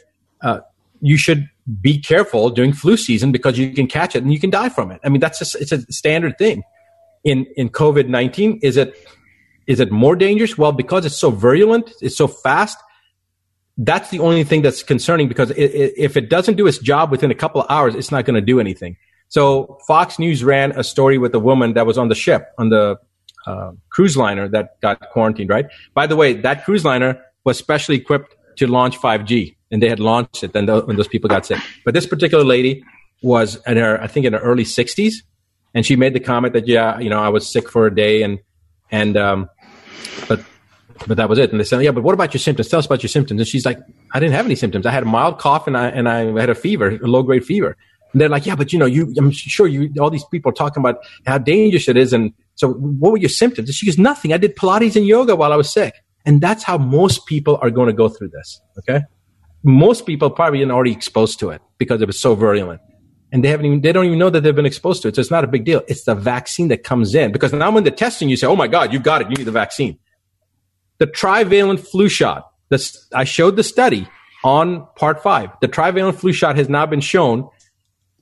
uh, 0.43 0.61
you 1.01 1.19
should 1.19 1.51
be 1.81 1.99
careful 1.99 2.49
during 2.49 2.73
flu 2.73 2.97
season 2.97 3.31
because 3.31 3.59
you 3.59 3.71
can 3.73 3.87
catch 3.87 4.17
it 4.17 4.23
and 4.23 4.33
you 4.33 4.41
can 4.41 4.51
die 4.51 4.71
from 4.71 4.91
it. 4.91 5.01
I 5.05 5.11
mean, 5.11 5.21
that's 5.21 5.39
just, 5.39 5.55
it's 5.57 5.73
a 5.73 5.81
standard 5.93 6.39
thing. 6.39 6.63
In, 7.25 7.45
in 7.57 7.69
COVID 7.69 8.09
19, 8.09 8.61
is 8.63 8.77
it, 8.77 8.95
is 9.67 9.81
it 9.81 9.91
more 9.91 10.17
dangerous? 10.17 10.57
Well, 10.57 10.73
because 10.73 11.05
it's 11.05 11.17
so 11.17 11.31
virulent, 11.31 11.93
it's 12.01 12.17
so 12.17 12.29
fast. 12.29 12.79
That's 13.79 14.11
the 14.11 14.21
only 14.21 14.45
thing 14.45 14.63
that's 14.63 14.83
concerning 14.83 15.29
because 15.29 15.51
it, 15.51 15.59
it, 15.59 15.95
if 15.97 16.17
it 16.17 16.31
doesn't 16.31 16.57
do 16.57 16.67
its 16.67 16.79
job 16.79 17.11
within 17.11 17.31
a 17.31 17.35
couple 17.35 17.61
of 17.61 17.67
hours, 17.71 17.95
it's 17.95 18.11
not 18.11 18.25
going 18.25 18.35
to 18.35 18.41
do 18.41 18.59
anything. 18.59 18.97
So 19.29 19.79
Fox 19.87 20.19
News 20.19 20.45
ran 20.45 20.73
a 20.73 20.85
story 20.85 21.19
with 21.19 21.35
a 21.35 21.41
woman 21.41 21.75
that 21.75 21.87
was 21.87 21.99
on 21.99 22.09
the 22.09 22.15
ship, 22.15 22.49
on 22.59 22.71
the 22.71 22.99
uh, 23.47 23.73
cruise 23.91 24.17
liner 24.17 24.49
that 24.49 24.81
got 24.81 25.01
quarantined, 25.11 25.51
right? 25.51 25.67
By 25.95 26.07
the 26.07 26.17
way, 26.17 26.35
that 26.35 26.65
cruise 26.65 26.85
liner 26.85 27.23
was 27.45 27.59
specially 27.59 27.97
equipped 27.97 28.35
to 28.57 28.67
launch 28.67 28.99
5G 28.99 29.57
and 29.71 29.83
they 29.83 29.89
had 29.89 30.01
launched 30.01 30.43
it 30.43 30.53
then 30.53 30.67
when 30.67 30.97
those 30.97 31.09
people 31.09 31.29
got 31.29 31.47
sick. 31.47 31.61
But 31.85 31.95
this 31.95 32.07
particular 32.07 32.45
lady 32.45 32.85
was 33.23 33.61
in 33.67 33.77
her, 33.77 34.01
I 34.01 34.07
think 34.07 34.27
in 34.27 34.33
her 34.33 34.39
early 34.39 34.65
60s 34.65 35.15
and 35.75 35.85
she 35.85 35.97
made 35.97 36.15
the 36.15 36.21
comment 36.21 36.55
that, 36.55 36.67
yeah, 36.67 36.99
you 36.99 37.11
know, 37.11 37.21
I 37.21 37.29
was 37.29 37.49
sick 37.49 37.71
for 37.71 37.87
a 37.87 37.95
day 37.95 38.23
and, 38.23 38.39
and, 38.91 39.17
um, 39.17 39.49
but 41.07 41.17
that 41.17 41.29
was 41.29 41.39
it. 41.39 41.51
And 41.51 41.61
they 41.61 41.65
said, 41.65 41.83
yeah, 41.83 41.91
but 41.91 42.03
what 42.03 42.15
about 42.15 42.33
your 42.35 42.41
symptoms? 42.41 42.69
Tell 42.69 42.79
us 42.79 42.87
about 42.87 43.03
your 43.03 43.09
symptoms. 43.09 43.41
And 43.41 43.49
she's 43.49 43.65
like, 43.65 43.79
I 44.13 44.21
didn't 44.21 44.35
have 44.35 44.47
any 44.47 44.55
symptoms. 44.55 44.87
I 44.87 44.91
had 44.91 45.03
a 45.03 45.07
mild 45.07 45.39
cough 45.39 45.67
and 45.67 45.77
I, 45.77 45.89
and 45.89 46.09
I 46.09 46.25
had 46.39 46.51
a 46.51 46.55
fever, 46.55 46.99
a 47.03 47.07
low 47.07 47.23
grade 47.23 47.45
fever. 47.45 47.77
And 48.13 48.21
they're 48.21 48.29
like, 48.29 48.47
yeah, 48.47 48.55
but 48.55 48.73
you 48.73 48.79
know, 48.79 48.87
you, 48.87 49.13
I'm 49.19 49.31
sure 49.31 49.67
you, 49.67 49.93
all 50.01 50.11
these 50.11 50.25
people 50.25 50.51
are 50.51 50.55
talking 50.55 50.81
about 50.81 51.01
how 51.27 51.39
dangerous 51.39 51.89
it 51.89 51.97
is. 51.97 52.13
And 52.13 52.33
so 52.55 52.73
what 52.73 53.13
were 53.13 53.19
your 53.19 53.29
symptoms? 53.29 53.69
And 53.69 53.75
she 53.75 53.87
goes, 53.87 53.99
nothing. 53.99 54.33
I 54.33 54.39
did 54.39 54.57
Pilates 54.57 54.97
and 54.97 55.07
yoga 55.07 55.37
while 55.37 55.53
I 55.53 55.57
was 55.57 55.71
sick. 55.71 55.95
And 56.25 56.41
that's 56.41 56.65
how 56.65 56.79
most 56.79 57.27
people 57.27 57.59
are 57.63 57.71
going 57.71 57.89
to 57.89 57.93
go 57.93 58.09
through 58.09 58.31
this. 58.31 58.61
Okay. 58.79 59.03
Most 59.63 60.07
people 60.07 60.31
probably 60.31 60.63
are 60.63 60.71
already 60.71 60.93
exposed 60.93 61.39
to 61.41 61.51
it 61.51 61.61
because 61.79 62.01
it 62.01 62.07
was 62.07 62.19
so 62.19 62.35
virulent. 62.35 62.81
And 63.33 63.45
they 63.45 63.49
haven't 63.49 63.67
even, 63.67 63.81
they 63.81 63.93
don't 63.93 64.07
even 64.07 64.19
know 64.19 64.31
that 64.31 64.43
they've 64.43 64.55
been 64.55 64.67
exposed 64.67 65.03
to 65.03 65.09
it. 65.09 65.17
So 65.17 65.21
it's 65.21 65.31
not 65.31 65.45
a 65.45 65.49
big 65.49 65.65
deal. 65.65 65.83
It's 65.89 66.05
the 66.05 66.15
vaccine 66.15 66.69
that 66.69 66.85
comes 66.85 67.15
in 67.15 67.33
because 67.33 67.53
now 67.53 67.71
when 67.71 67.85
they're 67.85 67.93
testing, 67.93 68.29
you 68.29 68.37
say, 68.37 68.47
Oh 68.47 68.57
my 68.57 68.69
God, 68.69 68.93
you've 68.93 69.03
got 69.03 69.21
it. 69.21 69.31
You 69.31 69.37
need 69.37 69.45
the 69.45 69.53
vaccine. 69.53 69.99
The 70.99 71.07
trivalent 71.07 71.81
flu 71.81 72.09
shot. 72.09 72.51
This, 72.69 73.07
I 73.15 73.25
showed 73.25 73.57
the 73.57 73.63
study 73.63 74.09
on 74.45 74.87
part 74.97 75.23
five. 75.23 75.51
The 75.61 75.69
trivalent 75.69 76.19
flu 76.19 76.33
shot 76.33 76.57
has 76.57 76.69
now 76.69 76.87
been 76.87 77.01
shown 77.01 77.49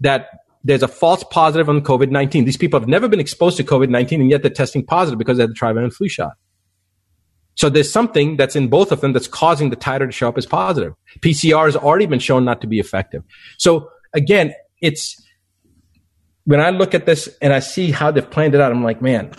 that 0.01 0.28
there's 0.64 0.82
a 0.82 0.88
false 0.88 1.22
positive 1.24 1.68
on 1.68 1.82
COVID 1.82 2.10
19. 2.10 2.44
These 2.44 2.56
people 2.56 2.80
have 2.80 2.88
never 2.88 3.09
been 3.09 3.20
exposed 3.20 3.56
to 3.59 3.64
COVID 3.64 3.90
19 3.90 4.20
and 4.20 4.30
yet 4.30 4.42
they're 4.42 4.51
testing 4.51 4.84
positive 4.84 5.18
because 5.18 5.36
they 5.36 5.42
had 5.42 5.51
the 5.51 5.55
trivalent 5.55 5.92
flu 5.92 6.09
shot. 6.09 6.32
So 7.56 7.68
there's 7.68 7.92
something 7.92 8.36
that's 8.36 8.56
in 8.56 8.68
both 8.68 8.90
of 8.90 9.01
them 9.01 9.12
that's 9.12 9.28
causing 9.28 9.70
the 9.70 9.76
titer 9.76 10.06
to 10.06 10.12
show 10.12 10.28
up 10.28 10.36
as 10.36 10.46
positive. 10.46 10.94
PCR 11.20 11.66
has 11.66 11.76
already 11.76 12.06
been 12.06 12.18
shown 12.18 12.44
not 12.44 12.60
to 12.62 12.66
be 12.66 12.80
effective. 12.80 13.22
So 13.59 13.90
again, 14.12 14.55
it's 14.80 15.22
when 16.44 16.60
I 16.60 16.70
look 16.70 16.94
at 16.94 17.06
this 17.06 17.28
and 17.40 17.52
I 17.52 17.60
see 17.60 17.90
how 17.90 18.10
they've 18.10 18.28
planned 18.28 18.55
it 18.55 18.60
out, 18.60 18.72
I'm 18.72 18.82
like, 18.82 19.01
man, 19.01 19.32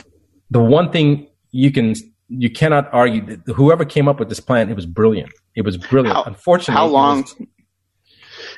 the 0.49 0.62
one 0.62 0.91
thing 0.91 1.28
you 1.52 1.72
can 1.72 1.95
you 2.30 2.49
cannot 2.49 2.91
argue 2.93 3.26
that 3.26 3.53
whoever 3.53 3.85
came 3.85 4.07
up 4.07 4.19
with 4.19 4.30
this 4.30 4.39
plan, 4.39 4.69
it 4.69 4.76
was 4.76 4.85
brilliant. 4.85 5.31
It 5.56 5.64
was 5.64 5.77
brilliant. 5.77 6.15
How, 6.15 6.23
Unfortunately, 6.23 6.73
how 6.73 6.88
long? 6.88 7.22
Was, 7.22 7.35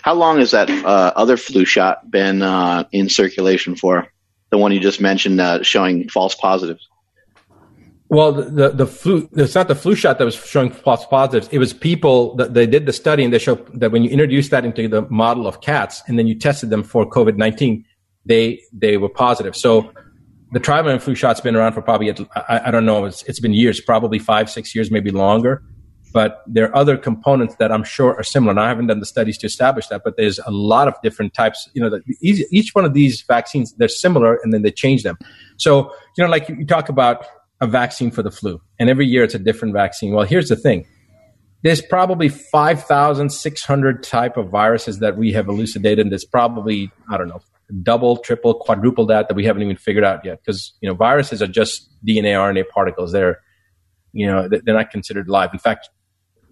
how 0.01 0.13
long 0.13 0.39
has 0.39 0.51
that 0.51 0.69
uh, 0.69 1.13
other 1.15 1.37
flu 1.37 1.65
shot 1.65 2.09
been 2.09 2.41
uh, 2.41 2.85
in 2.91 3.09
circulation 3.09 3.75
for? 3.75 4.07
The 4.49 4.57
one 4.57 4.71
you 4.71 4.79
just 4.79 5.01
mentioned, 5.01 5.41
uh, 5.41 5.61
showing 5.63 6.07
false 6.07 6.33
positives. 6.33 6.87
Well, 8.09 8.31
the, 8.31 8.43
the, 8.43 8.69
the 8.69 8.87
flu, 8.87 9.29
it's 9.33 9.55
not 9.55 9.67
the 9.67 9.75
flu 9.75 9.93
shot 9.93 10.17
that 10.17 10.23
was 10.23 10.35
showing 10.35 10.71
false 10.71 11.05
positives. 11.05 11.49
It 11.51 11.57
was 11.57 11.73
people 11.73 12.35
that 12.37 12.53
they 12.53 12.65
did 12.65 12.85
the 12.85 12.93
study 12.93 13.25
and 13.25 13.33
they 13.33 13.39
showed 13.39 13.67
that 13.81 13.91
when 13.91 14.03
you 14.03 14.09
introduced 14.09 14.51
that 14.51 14.63
into 14.63 14.87
the 14.87 15.01
model 15.09 15.45
of 15.45 15.59
cats 15.59 16.01
and 16.07 16.17
then 16.17 16.27
you 16.27 16.35
tested 16.35 16.69
them 16.69 16.83
for 16.83 17.09
COVID-19, 17.09 17.83
they, 18.25 18.61
they 18.71 18.95
were 18.95 19.09
positive. 19.09 19.57
So 19.57 19.91
the 20.51 20.59
trivalent 20.59 21.01
flu 21.01 21.15
shot's 21.15 21.41
been 21.41 21.55
around 21.55 21.73
for 21.73 21.81
probably, 21.81 22.11
I, 22.35 22.61
I 22.65 22.71
don't 22.71 22.85
know, 22.85 23.05
it's, 23.05 23.23
it's 23.23 23.39
been 23.39 23.53
years, 23.53 23.81
probably 23.81 24.19
five, 24.19 24.49
six 24.49 24.73
years, 24.73 24.89
maybe 24.89 25.11
longer. 25.11 25.61
But 26.13 26.41
there 26.47 26.69
are 26.69 26.75
other 26.75 26.97
components 26.97 27.55
that 27.59 27.71
I'm 27.71 27.83
sure 27.83 28.15
are 28.15 28.23
similar. 28.23 28.51
And 28.51 28.59
I 28.59 28.69
haven't 28.69 28.87
done 28.87 29.01
the 29.01 29.05
studies 29.05 29.37
to 29.39 29.47
establish 29.47 29.87
that, 29.87 30.01
but 30.05 30.15
there's 30.15 30.39
a 30.39 30.51
lot 30.51 30.87
of 30.87 30.95
different 31.03 31.33
types. 31.33 31.69
You 31.73 31.81
know, 31.81 31.99
each, 32.21 32.45
each 32.49 32.73
one 32.73 32.85
of 32.85 32.93
these 32.93 33.21
vaccines, 33.23 33.73
they're 33.77 33.89
similar 33.89 34.39
and 34.41 34.53
then 34.53 34.61
they 34.61 34.71
change 34.71 35.03
them. 35.03 35.17
So, 35.57 35.91
you 36.15 36.23
know, 36.23 36.29
like 36.29 36.47
you 36.47 36.65
talk 36.65 36.87
about 36.87 37.25
a 37.59 37.67
vaccine 37.67 38.11
for 38.11 38.23
the 38.23 38.31
flu, 38.31 38.61
and 38.79 38.89
every 38.89 39.05
year 39.05 39.23
it's 39.23 39.33
a 39.33 39.39
different 39.39 39.73
vaccine. 39.73 40.13
Well, 40.13 40.25
here's 40.25 40.47
the 40.47 40.55
thing. 40.55 40.85
There's 41.63 41.81
probably 41.81 42.29
5,600 42.29 44.03
type 44.03 44.37
of 44.37 44.49
viruses 44.49 44.99
that 44.99 45.17
we 45.17 45.33
have 45.33 45.47
elucidated. 45.47 45.99
And 45.99 46.11
there's 46.11 46.23
probably, 46.23 46.91
I 47.11 47.17
don't 47.17 47.27
know, 47.27 47.41
double, 47.83 48.17
triple, 48.17 48.53
quadruple 48.53 49.05
that 49.07 49.27
that 49.27 49.35
we 49.35 49.45
haven't 49.45 49.63
even 49.63 49.75
figured 49.75 50.03
out 50.03 50.23
yet. 50.23 50.39
Because, 50.43 50.73
you 50.81 50.89
know, 50.89 50.95
viruses 50.95 51.41
are 51.41 51.47
just 51.47 51.89
DNA, 52.05 52.33
RNA 52.33 52.69
particles. 52.69 53.11
They're, 53.11 53.39
you 54.13 54.25
know, 54.25 54.47
they're 54.47 54.75
not 54.75 54.91
considered 54.91 55.27
live. 55.27 55.51
In 55.53 55.59
fact, 55.59 55.89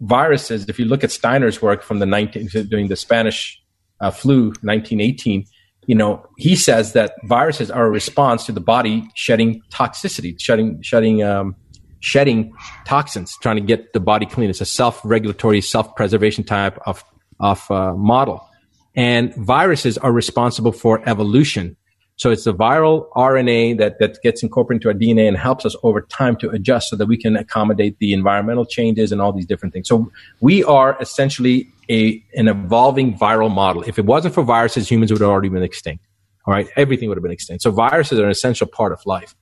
viruses, 0.02 0.68
if 0.68 0.78
you 0.80 0.86
look 0.86 1.04
at 1.04 1.12
Steiner's 1.12 1.62
work 1.62 1.82
from 1.82 2.00
the 2.00 2.06
19, 2.06 2.48
during 2.68 2.88
the 2.88 2.96
Spanish 2.96 3.62
uh, 4.02 4.12
flu, 4.12 4.48
1918, 4.62 5.46
you 5.88 5.96
know, 5.96 6.26
he 6.38 6.56
says 6.56 6.94
that 6.94 7.14
viruses 7.24 7.70
are 7.70 7.86
a 7.86 7.90
response 7.90 8.46
to 8.48 8.52
the 8.52 8.60
body 8.60 9.08
shedding 9.14 9.62
toxicity, 9.72 10.36
shedding, 10.40 10.82
shedding, 10.82 11.24
um, 11.24 11.56
shedding 12.00 12.54
toxins, 12.86 13.38
trying 13.42 13.56
to 13.56 13.62
get 13.62 13.94
the 13.94 14.00
body 14.00 14.26
clean. 14.26 14.50
It's 14.50 14.62
a 14.62 14.66
self-regulatory, 14.66 15.62
self-preservation 15.62 16.44
type 16.44 16.80
of, 16.86 17.04
of 17.40 17.70
uh, 17.70 17.94
model. 17.94 18.48
And 18.96 19.34
viruses 19.36 19.98
are 19.98 20.12
responsible 20.12 20.72
for 20.72 21.08
evolution. 21.08 21.76
So 22.18 22.32
it's 22.32 22.46
the 22.46 22.54
viral 22.54 23.10
RNA 23.12 23.78
that, 23.78 24.00
that 24.00 24.22
gets 24.24 24.42
incorporated 24.42 24.82
into 24.82 24.88
our 24.88 24.94
DNA 24.94 25.28
and 25.28 25.36
helps 25.36 25.66
us 25.66 25.76
over 25.84 26.02
time 26.02 26.38
to 26.38 26.50
adjust 26.50 26.90
so 26.90 26.96
that 26.96 27.08
we 27.08 27.18
can 27.18 27.36
accommodate 27.36 27.98
the 28.00 28.14
environmental 28.14 28.66
changes 28.66 29.12
and 29.12 29.22
all 29.22 29.34
these 29.34 29.46
different 29.46 29.74
things. 29.74 29.90
So 29.90 30.10
we 30.40 30.64
are 30.64 30.98
essentially 31.02 31.70
a, 31.90 32.24
an 32.36 32.48
evolving 32.48 33.18
viral 33.18 33.54
model. 33.54 33.84
If 33.84 34.00
it 34.00 34.06
wasn't 34.06 34.34
for 34.34 34.44
viruses, 34.44 34.90
humans 34.90 35.12
would 35.12 35.20
have 35.20 35.30
already 35.30 35.50
been 35.50 35.64
extinct. 35.64 36.06
All 36.46 36.54
right. 36.54 36.70
Everything 36.78 37.10
would 37.10 37.18
have 37.18 37.24
been 37.24 37.34
extinct. 37.34 37.64
So 37.64 37.72
viruses 37.72 38.18
are 38.18 38.26
an 38.26 38.32
essential 38.32 38.68
part 38.68 38.94
of 38.94 39.06
life. 39.06 39.36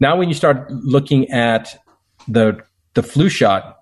Now, 0.00 0.16
when 0.16 0.28
you 0.28 0.34
start 0.34 0.70
looking 0.70 1.30
at 1.30 1.82
the, 2.26 2.58
the 2.94 3.02
flu 3.02 3.28
shot, 3.28 3.75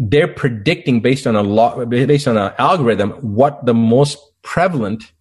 they're 0.00 0.28
predicting 0.28 1.00
based 1.00 1.26
on 1.26 1.36
a 1.36 1.42
lot, 1.42 1.88
based 1.90 2.26
on 2.26 2.38
an 2.38 2.52
algorithm, 2.58 3.10
what 3.20 3.66
the 3.66 3.74
most 3.74 4.18
prevalent 4.42 5.12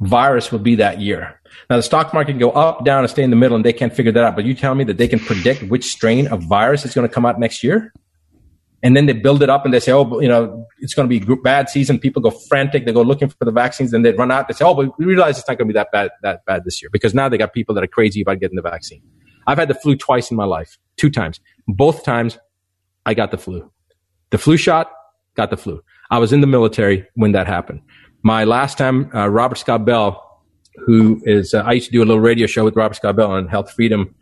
virus 0.00 0.52
will 0.52 0.60
be 0.60 0.76
that 0.76 1.00
year. 1.00 1.40
Now 1.68 1.76
the 1.76 1.82
stock 1.82 2.14
market 2.14 2.32
can 2.32 2.38
go 2.38 2.52
up, 2.52 2.84
down, 2.84 3.00
and 3.00 3.10
stay 3.10 3.24
in 3.24 3.30
the 3.30 3.36
middle, 3.36 3.56
and 3.56 3.64
they 3.64 3.72
can't 3.72 3.92
figure 3.92 4.12
that 4.12 4.22
out. 4.22 4.36
But 4.36 4.44
you 4.44 4.54
tell 4.54 4.76
me 4.76 4.84
that 4.84 4.96
they 4.96 5.08
can 5.08 5.18
predict 5.18 5.64
which 5.64 5.84
strain 5.84 6.28
of 6.28 6.44
virus 6.44 6.84
is 6.84 6.94
going 6.94 7.06
to 7.06 7.12
come 7.12 7.26
out 7.26 7.40
next 7.40 7.64
year, 7.64 7.92
and 8.84 8.96
then 8.96 9.06
they 9.06 9.12
build 9.12 9.42
it 9.42 9.50
up 9.50 9.64
and 9.64 9.74
they 9.74 9.80
say, 9.80 9.90
oh, 9.90 10.20
you 10.20 10.28
know, 10.28 10.64
it's 10.78 10.94
going 10.94 11.08
to 11.08 11.20
be 11.20 11.34
bad 11.42 11.68
season. 11.68 11.98
People 11.98 12.22
go 12.22 12.30
frantic. 12.30 12.86
They 12.86 12.92
go 12.92 13.02
looking 13.02 13.28
for 13.28 13.44
the 13.44 13.50
vaccines, 13.50 13.92
and 13.92 14.04
they 14.04 14.12
run 14.12 14.30
out. 14.30 14.46
They 14.46 14.54
say, 14.54 14.64
oh, 14.64 14.74
but 14.74 14.96
we 15.00 15.04
realize 15.04 15.36
it's 15.36 15.48
not 15.48 15.58
going 15.58 15.66
to 15.66 15.72
be 15.72 15.78
that 15.78 15.90
bad, 15.90 16.12
that 16.22 16.44
bad 16.44 16.64
this 16.64 16.80
year 16.80 16.90
because 16.92 17.12
now 17.12 17.28
they 17.28 17.38
got 17.38 17.52
people 17.52 17.74
that 17.74 17.82
are 17.82 17.88
crazy 17.88 18.20
about 18.20 18.38
getting 18.38 18.54
the 18.54 18.62
vaccine. 18.62 19.02
I've 19.48 19.58
had 19.58 19.68
the 19.68 19.74
flu 19.74 19.96
twice 19.96 20.30
in 20.30 20.36
my 20.36 20.44
life, 20.44 20.78
two 20.96 21.10
times. 21.10 21.40
Both 21.66 22.04
times, 22.04 22.38
I 23.08 23.14
got 23.14 23.30
the 23.30 23.38
flu. 23.38 23.70
The 24.30 24.38
flu 24.38 24.56
shot, 24.56 24.86
got 25.34 25.50
the 25.50 25.56
flu. 25.56 25.82
I 26.10 26.18
was 26.18 26.32
in 26.32 26.40
the 26.40 26.46
military 26.46 27.06
when 27.14 27.32
that 27.32 27.46
happened 27.46 27.80
my 28.22 28.44
last 28.44 28.78
time, 28.78 29.10
uh, 29.14 29.28
Robert 29.28 29.58
Scott 29.58 29.84
Bell, 29.84 30.42
who 30.86 31.20
is, 31.24 31.54
uh, 31.54 31.62
I 31.64 31.72
used 31.72 31.86
to 31.86 31.92
do 31.92 32.02
a 32.02 32.06
little 32.06 32.20
radio 32.20 32.46
show 32.46 32.64
with 32.64 32.76
Robert 32.76 32.96
Scott 32.96 33.16
Bell 33.16 33.30
on 33.30 33.48
health 33.48 33.72
freedom 33.72 34.14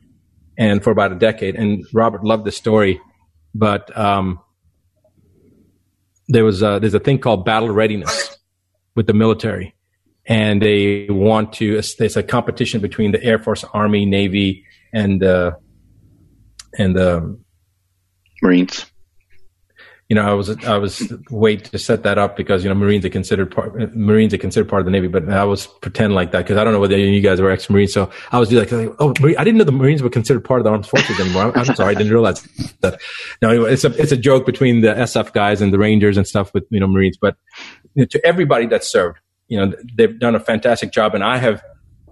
and 0.58 0.82
for 0.82 0.90
about 0.90 1.12
a 1.12 1.16
decade. 1.16 1.54
And 1.54 1.84
Robert 1.92 2.24
loved 2.24 2.44
the 2.44 2.52
story, 2.52 3.00
but, 3.54 3.96
um, 3.96 4.40
there 6.28 6.44
was 6.44 6.62
a, 6.62 6.78
there's 6.80 6.94
a 6.94 7.00
thing 7.00 7.18
called 7.18 7.44
battle 7.44 7.70
readiness 7.70 8.36
with 8.94 9.06
the 9.06 9.12
military. 9.12 9.74
And 10.28 10.60
they 10.60 11.06
want 11.08 11.52
to, 11.54 11.80
there's 11.98 12.16
a 12.16 12.22
competition 12.22 12.80
between 12.80 13.12
the 13.12 13.22
Air 13.22 13.38
Force, 13.38 13.62
Army, 13.72 14.04
Navy, 14.06 14.64
and, 14.92 15.22
uh, 15.22 15.52
and 16.76 16.96
the 16.96 17.38
Marines 18.46 18.86
you 20.08 20.14
know, 20.14 20.22
I 20.22 20.34
was 20.34 20.50
I 20.64 20.78
was 20.78 21.12
wait 21.30 21.64
to 21.64 21.78
set 21.78 22.04
that 22.04 22.16
up 22.16 22.36
because 22.36 22.62
you 22.62 22.68
know 22.68 22.76
Marines 22.76 23.04
are 23.04 23.08
considered 23.08 23.50
part 23.50 23.74
Marines 23.96 24.32
are 24.32 24.38
considered 24.38 24.68
part 24.68 24.78
of 24.78 24.86
the 24.86 24.92
Navy, 24.92 25.08
but 25.08 25.28
I 25.28 25.42
was 25.42 25.66
pretend 25.66 26.14
like 26.14 26.30
that 26.30 26.38
because 26.38 26.56
I 26.58 26.62
don't 26.62 26.72
know 26.72 26.78
whether 26.78 26.96
you 26.96 27.20
guys 27.20 27.40
were 27.40 27.50
ex 27.50 27.68
Marines. 27.68 27.92
So 27.92 28.08
I 28.30 28.38
was 28.38 28.52
like, 28.52 28.72
oh, 28.72 29.14
I 29.20 29.42
didn't 29.42 29.56
know 29.56 29.64
the 29.64 29.72
Marines 29.72 30.04
were 30.04 30.10
considered 30.10 30.44
part 30.44 30.60
of 30.60 30.64
the 30.64 30.70
armed 30.70 30.86
forces 30.86 31.18
anymore. 31.18 31.50
I'm, 31.58 31.64
sorry, 31.74 31.90
I 31.90 31.98
didn't 31.98 32.12
realize 32.12 32.42
that. 32.82 33.00
No, 33.42 33.50
anyway, 33.50 33.72
it's 33.72 33.82
a 33.82 34.00
it's 34.00 34.12
a 34.12 34.16
joke 34.16 34.46
between 34.46 34.80
the 34.80 34.94
SF 34.94 35.32
guys 35.32 35.60
and 35.60 35.72
the 35.72 35.78
Rangers 35.78 36.16
and 36.16 36.24
stuff 36.26 36.54
with 36.54 36.64
you 36.70 36.78
know 36.78 36.86
Marines, 36.86 37.18
but 37.20 37.36
you 37.94 38.02
know, 38.02 38.06
to 38.06 38.24
everybody 38.24 38.66
that 38.66 38.84
served, 38.84 39.18
you 39.48 39.58
know, 39.58 39.72
they've 39.96 40.16
done 40.20 40.36
a 40.36 40.40
fantastic 40.40 40.92
job, 40.92 41.16
and 41.16 41.24
I 41.24 41.38
have 41.38 41.64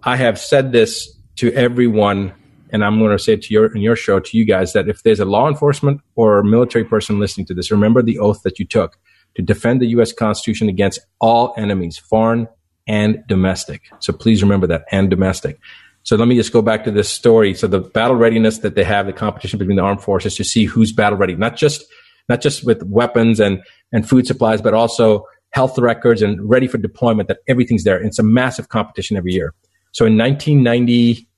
I 0.03 0.17
have 0.17 0.41
said 0.41 0.73
this 0.73 1.17
to 1.37 1.53
everyone 1.53 2.33
and 2.75 2.85
I'm 2.85 2.99
going 2.99 3.17
to 3.17 3.23
say 3.23 3.37
to 3.37 3.55
your 3.55 3.75
in 3.75 3.83
your 3.83 3.95
show 3.95 4.19
to 4.19 4.37
you 4.37 4.45
guys 4.45 4.73
that 4.73 4.89
if 4.89 5.05
there's 5.05 5.21
a 5.21 5.25
law 5.25 5.49
enforcement 5.49 6.01
or 6.17 6.43
military 6.43 6.85
person 6.85 7.21
listening 7.21 7.47
to 7.47 7.55
this, 7.55 7.71
remember 7.71 8.03
the 8.03 8.19
oath 8.19 8.43
that 8.43 8.59
you 8.59 8.67
took. 8.67 8.99
to 9.37 9.43
defend 9.43 9.81
the 9.81 9.87
U.S. 9.97 10.13
Constitution 10.13 10.69
against 10.69 10.99
all 11.21 11.55
enemies, 11.57 11.97
foreign 11.99 12.49
and 12.87 13.23
domestic. 13.29 13.83
So 14.01 14.13
please 14.13 14.43
remember 14.43 14.67
that, 14.67 14.85
and 14.91 15.09
domestic. 15.09 15.59
So 16.03 16.17
let 16.17 16.29
me 16.29 16.35
just 16.37 16.53
go 16.53 16.63
back 16.63 16.85
to 16.85 16.91
this 16.91 17.09
story. 17.09 17.55
So 17.55 17.67
the 17.67 17.81
battle 17.81 18.17
readiness 18.17 18.59
that 18.59 18.75
they 18.75 18.85
have, 18.85 19.07
the 19.07 19.13
competition 19.13 19.59
between 19.59 19.77
the 19.77 19.83
armed 19.83 20.03
forces 20.03 20.37
to 20.37 20.45
see 20.45 20.65
who's 20.65 20.93
battle 20.93 21.19
ready, 21.19 21.35
not 21.35 21.57
just 21.57 21.85
not 22.29 22.41
just 22.41 22.65
with 22.65 22.83
weapons 22.83 23.39
and 23.41 23.63
and 23.93 24.09
food 24.09 24.27
supplies, 24.27 24.61
but 24.61 24.75
also 24.75 25.25
health 25.51 25.79
records 25.79 26.23
and 26.23 26.41
ready 26.49 26.67
for 26.67 26.79
deployment. 26.79 27.29
That 27.29 27.39
everything's 27.47 27.85
there. 27.85 28.03
It's 28.03 28.19
a 28.19 28.25
massive 28.25 28.69
competition 28.69 29.17
every 29.17 29.33
year. 29.33 29.55
So 29.93 30.05
in 30.05 30.19
1990, 30.19 31.29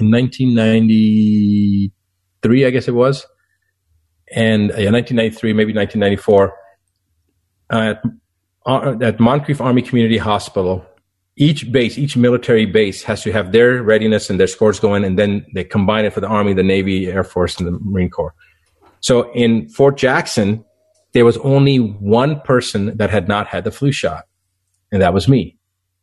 in 0.00 0.10
1993, 0.10 2.66
I 2.66 2.70
guess 2.70 2.88
it 2.88 2.94
was, 2.94 3.26
and 4.34 4.70
uh, 4.70 4.90
1993, 4.90 5.52
maybe 5.52 5.74
1994, 5.74 6.56
uh, 7.70 7.94
uh, 8.64 8.96
at 9.02 9.20
Moncrief 9.20 9.60
Army 9.60 9.82
Community 9.82 10.16
Hospital, 10.18 10.86
each 11.36 11.70
base, 11.72 11.98
each 11.98 12.16
military 12.16 12.66
base 12.66 13.02
has 13.02 13.22
to 13.22 13.32
have 13.32 13.52
their 13.52 13.82
readiness 13.82 14.30
and 14.30 14.38
their 14.38 14.46
scores 14.46 14.78
going, 14.80 15.04
and 15.04 15.18
then 15.18 15.46
they 15.54 15.64
combine 15.64 16.04
it 16.04 16.12
for 16.12 16.20
the 16.20 16.28
Army, 16.28 16.52
the 16.52 16.62
Navy, 16.62 17.06
Air 17.06 17.24
Force, 17.24 17.58
and 17.58 17.66
the 17.66 17.78
Marine 17.80 18.10
Corps. 18.10 18.34
So 19.00 19.32
in 19.32 19.68
Fort 19.68 19.96
Jackson, 19.96 20.64
there 21.12 21.24
was 21.24 21.38
only 21.38 21.78
one 21.78 22.40
person 22.40 22.96
that 22.96 23.10
had 23.10 23.28
not 23.28 23.48
had 23.48 23.64
the 23.64 23.70
flu 23.70 23.92
shot, 23.92 24.24
and 24.90 25.02
that 25.02 25.14
was 25.14 25.28
me. 25.28 25.56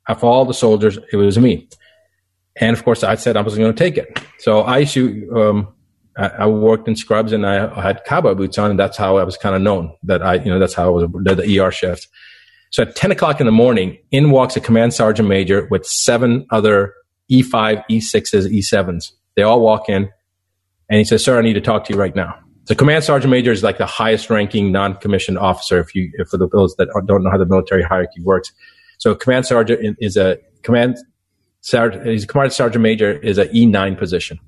Of 0.08 0.24
all 0.24 0.46
the 0.46 0.54
soldiers, 0.54 0.98
it 1.12 1.18
was 1.18 1.38
me. 1.38 1.68
And 2.60 2.76
of 2.76 2.84
course, 2.84 3.04
I 3.04 3.16
said 3.16 3.38
I 3.38 3.42
wasn't 3.42 3.64
going 3.64 3.76
to 3.76 3.84
take 3.84 3.98
it. 3.98 4.20
So 4.40 4.62
I 4.62 4.80
used 4.80 4.98
um, 5.34 5.74
I, 6.18 6.48
worked 6.48 6.88
in 6.88 6.96
scrubs 6.96 7.32
and 7.32 7.46
I 7.46 7.82
had 7.82 8.04
cowboy 8.04 8.34
boots 8.34 8.58
on, 8.58 8.72
and 8.72 8.80
that's 8.80 8.98
how 8.98 9.18
I 9.18 9.24
was 9.24 9.38
kind 9.38 9.56
of 9.56 9.62
known 9.62 9.96
that 10.04 10.22
I, 10.22 10.36
you 10.36 10.52
know, 10.52 10.60
that's 10.60 10.74
how 10.74 10.88
I 10.88 10.90
was 10.90 11.10
the, 11.24 11.60
ER 11.60 11.72
shift. 11.72 12.08
So 12.72 12.84
at 12.84 12.96
10 12.96 13.12
o'clock 13.12 13.40
in 13.40 13.46
the 13.46 13.52
morning, 13.52 13.98
in 14.12 14.32
walks 14.32 14.56
a 14.58 14.60
command 14.60 14.94
sergeant 14.94 15.30
major 15.30 15.68
with 15.72 15.86
seven 15.86 16.46
other 16.52 16.94
E5, 17.32 17.84
E6s, 17.90 18.52
E7s. 18.52 19.12
They 19.36 19.44
all 19.44 19.62
walk 19.62 19.88
in 19.88 20.10
and 20.90 20.98
he 20.98 21.04
says, 21.04 21.24
sir, 21.24 21.40
I 21.40 21.42
need 21.42 21.54
to 21.54 21.62
talk 21.62 21.86
to 21.86 21.94
you 21.94 22.00
right 22.00 22.16
now. 22.16 22.38
The 22.66 22.76
command 22.76 23.04
sergeant 23.04 23.32
major 23.32 23.52
is 23.52 23.64
like 23.64 23.78
the 23.78 23.86
highest 23.86 24.30
ranking 24.30 24.72
non-commissioned 24.72 25.40
officer. 25.40 25.80
If 25.80 25.96
you, 25.96 26.12
if 26.16 26.28
for 26.28 26.38
those 26.38 26.76
that 26.76 26.90
don't 27.08 27.24
know 27.24 27.32
how 27.32 27.38
the 27.38 27.46
military 27.46 27.82
hierarchy 27.82 28.22
works. 28.22 28.52
So 28.98 29.16
command 29.16 29.46
sergeant 29.46 29.98
is 30.00 30.18
a 30.18 30.38
command 30.62 30.98
sergeant, 31.62 32.06
he's 32.06 32.24
a 32.24 32.28
command 32.28 32.54
sergeant 32.54 32.82
major 32.82 33.12
is 33.12 33.38
an 33.38 33.48
E9 33.50 33.98
position. 33.98 34.40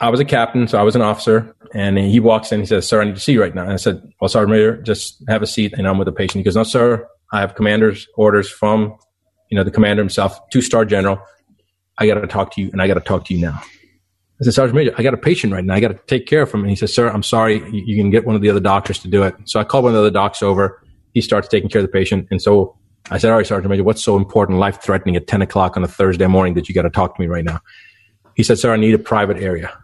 I 0.00 0.10
was 0.10 0.20
a 0.20 0.24
captain, 0.24 0.66
so 0.66 0.78
I 0.78 0.82
was 0.82 0.96
an 0.96 1.02
officer, 1.02 1.54
and 1.72 1.96
he 1.96 2.18
walks 2.20 2.50
in. 2.50 2.60
He 2.60 2.66
says, 2.66 2.86
"Sir, 2.86 3.00
I 3.00 3.04
need 3.04 3.14
to 3.14 3.20
see 3.20 3.32
you 3.32 3.40
right 3.40 3.54
now." 3.54 3.62
And 3.62 3.72
I 3.72 3.76
said, 3.76 4.02
"Well, 4.20 4.28
Sergeant 4.28 4.50
Major, 4.50 4.76
just 4.82 5.22
have 5.28 5.40
a 5.40 5.46
seat, 5.46 5.72
and 5.74 5.86
I'm 5.86 5.98
with 5.98 6.08
a 6.08 6.12
patient." 6.12 6.40
He 6.40 6.42
goes, 6.42 6.56
"No, 6.56 6.64
sir, 6.64 7.06
I 7.32 7.40
have 7.40 7.54
commander's 7.54 8.08
orders 8.16 8.50
from, 8.50 8.96
you 9.50 9.56
know, 9.56 9.62
the 9.62 9.70
commander 9.70 10.02
himself, 10.02 10.38
two 10.50 10.60
star 10.60 10.84
general. 10.84 11.20
I 11.96 12.06
got 12.08 12.14
to 12.14 12.26
talk 12.26 12.52
to 12.54 12.60
you, 12.60 12.70
and 12.72 12.82
I 12.82 12.88
got 12.88 12.94
to 12.94 13.00
talk 13.00 13.24
to 13.26 13.34
you 13.34 13.40
now." 13.40 13.62
I 14.40 14.44
said, 14.44 14.54
Sergeant 14.54 14.74
Major, 14.74 14.94
I 14.98 15.02
got 15.04 15.14
a 15.14 15.18
patient 15.18 15.52
right 15.52 15.64
now. 15.64 15.74
I 15.74 15.80
got 15.80 15.88
to 15.88 15.98
take 16.08 16.26
care 16.26 16.42
of 16.42 16.52
him. 16.52 16.60
And 16.60 16.70
he 16.70 16.74
says, 16.74 16.92
Sir, 16.92 17.08
I'm 17.08 17.22
sorry. 17.22 17.58
You, 17.70 17.84
you 17.86 17.96
can 17.96 18.10
get 18.10 18.26
one 18.26 18.34
of 18.34 18.42
the 18.42 18.50
other 18.50 18.60
doctors 18.60 18.98
to 19.00 19.08
do 19.08 19.22
it. 19.22 19.34
So 19.44 19.60
I 19.60 19.64
called 19.64 19.84
one 19.84 19.92
of 19.92 19.94
the 19.94 20.00
other 20.00 20.10
docs 20.10 20.42
over. 20.42 20.82
He 21.12 21.20
starts 21.20 21.46
taking 21.46 21.70
care 21.70 21.80
of 21.80 21.86
the 21.86 21.92
patient. 21.92 22.26
And 22.32 22.42
so 22.42 22.76
I 23.10 23.18
said, 23.18 23.30
All 23.30 23.36
right, 23.36 23.46
Sergeant 23.46 23.70
Major, 23.70 23.84
what's 23.84 24.02
so 24.02 24.16
important, 24.16 24.58
life 24.58 24.82
threatening 24.82 25.16
at 25.16 25.26
10 25.26 25.42
o'clock 25.42 25.76
on 25.76 25.84
a 25.84 25.88
Thursday 25.88 26.26
morning 26.26 26.54
that 26.54 26.68
you 26.68 26.74
got 26.74 26.82
to 26.82 26.90
talk 26.90 27.14
to 27.16 27.20
me 27.20 27.28
right 27.28 27.44
now? 27.44 27.60
He 28.34 28.42
said, 28.42 28.58
Sir, 28.58 28.72
I 28.72 28.76
need 28.76 28.94
a 28.94 28.98
private 28.98 29.36
area. 29.36 29.76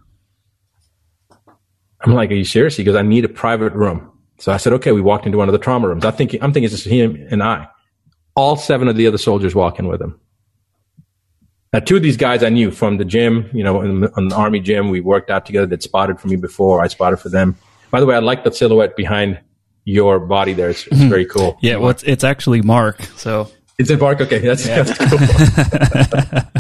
I'm 2.02 2.14
like, 2.14 2.30
are 2.30 2.34
you 2.34 2.44
serious? 2.44 2.76
He 2.76 2.84
goes, 2.84 2.96
I 2.96 3.02
need 3.02 3.24
a 3.24 3.28
private 3.28 3.74
room. 3.74 4.10
So 4.38 4.52
I 4.52 4.56
said, 4.56 4.72
okay, 4.74 4.92
we 4.92 5.02
walked 5.02 5.26
into 5.26 5.36
one 5.36 5.48
of 5.48 5.52
the 5.52 5.58
trauma 5.58 5.86
rooms. 5.86 6.04
I 6.04 6.10
think, 6.10 6.32
I'm 6.34 6.52
thinking 6.52 6.64
it's 6.64 6.72
just 6.72 6.86
him 6.86 7.26
and 7.30 7.42
I. 7.42 7.68
All 8.34 8.56
seven 8.56 8.88
of 8.88 8.96
the 8.96 9.06
other 9.06 9.18
soldiers 9.18 9.54
walk 9.54 9.78
in 9.78 9.86
with 9.86 10.00
him. 10.00 10.18
Now, 11.72 11.80
two 11.80 11.96
of 11.96 12.02
these 12.02 12.16
guys 12.16 12.42
I 12.42 12.48
knew 12.48 12.70
from 12.70 12.96
the 12.96 13.04
gym, 13.04 13.48
you 13.52 13.62
know, 13.62 13.82
the, 13.82 14.08
the 14.08 14.34
army 14.34 14.60
gym. 14.60 14.88
We 14.88 15.00
worked 15.00 15.30
out 15.30 15.46
together. 15.46 15.66
That 15.66 15.82
spotted 15.82 16.18
for 16.18 16.26
me 16.28 16.36
before. 16.36 16.80
I 16.80 16.88
spotted 16.88 17.18
for 17.18 17.28
them. 17.28 17.56
By 17.90 18.00
the 18.00 18.06
way, 18.06 18.16
I 18.16 18.20
like 18.20 18.44
the 18.44 18.52
silhouette 18.52 18.96
behind 18.96 19.38
your 19.84 20.20
body 20.20 20.52
there. 20.52 20.70
It's, 20.70 20.86
it's 20.86 21.00
hmm. 21.00 21.08
very 21.08 21.26
cool. 21.26 21.58
yeah, 21.60 21.76
well, 21.76 21.90
it's, 21.90 22.02
it's, 22.02 22.24
actually 22.24 22.62
Mark. 22.62 23.02
So 23.16 23.50
it's 23.78 23.90
it 23.90 24.00
Mark? 24.00 24.20
Okay, 24.20 24.38
that's, 24.38 24.66
yeah. 24.66 24.82
that's 24.82 24.98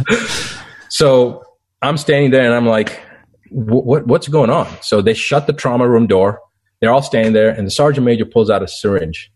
cool. 0.06 0.58
so 0.88 1.44
I'm 1.82 1.96
standing 1.96 2.30
there 2.30 2.44
and 2.44 2.54
I'm 2.54 2.66
like, 2.66 3.00
what, 3.50 4.06
what's 4.06 4.28
going 4.28 4.50
on? 4.50 4.66
So 4.82 5.02
they 5.02 5.14
shut 5.14 5.46
the 5.46 5.52
trauma 5.52 5.88
room 5.88 6.06
door. 6.06 6.40
They're 6.80 6.92
all 6.92 7.02
standing 7.02 7.34
there, 7.34 7.50
and 7.50 7.66
the 7.66 7.70
sergeant 7.70 8.06
major 8.06 8.24
pulls 8.24 8.48
out 8.48 8.62
a 8.62 8.68
syringe. 8.68 9.30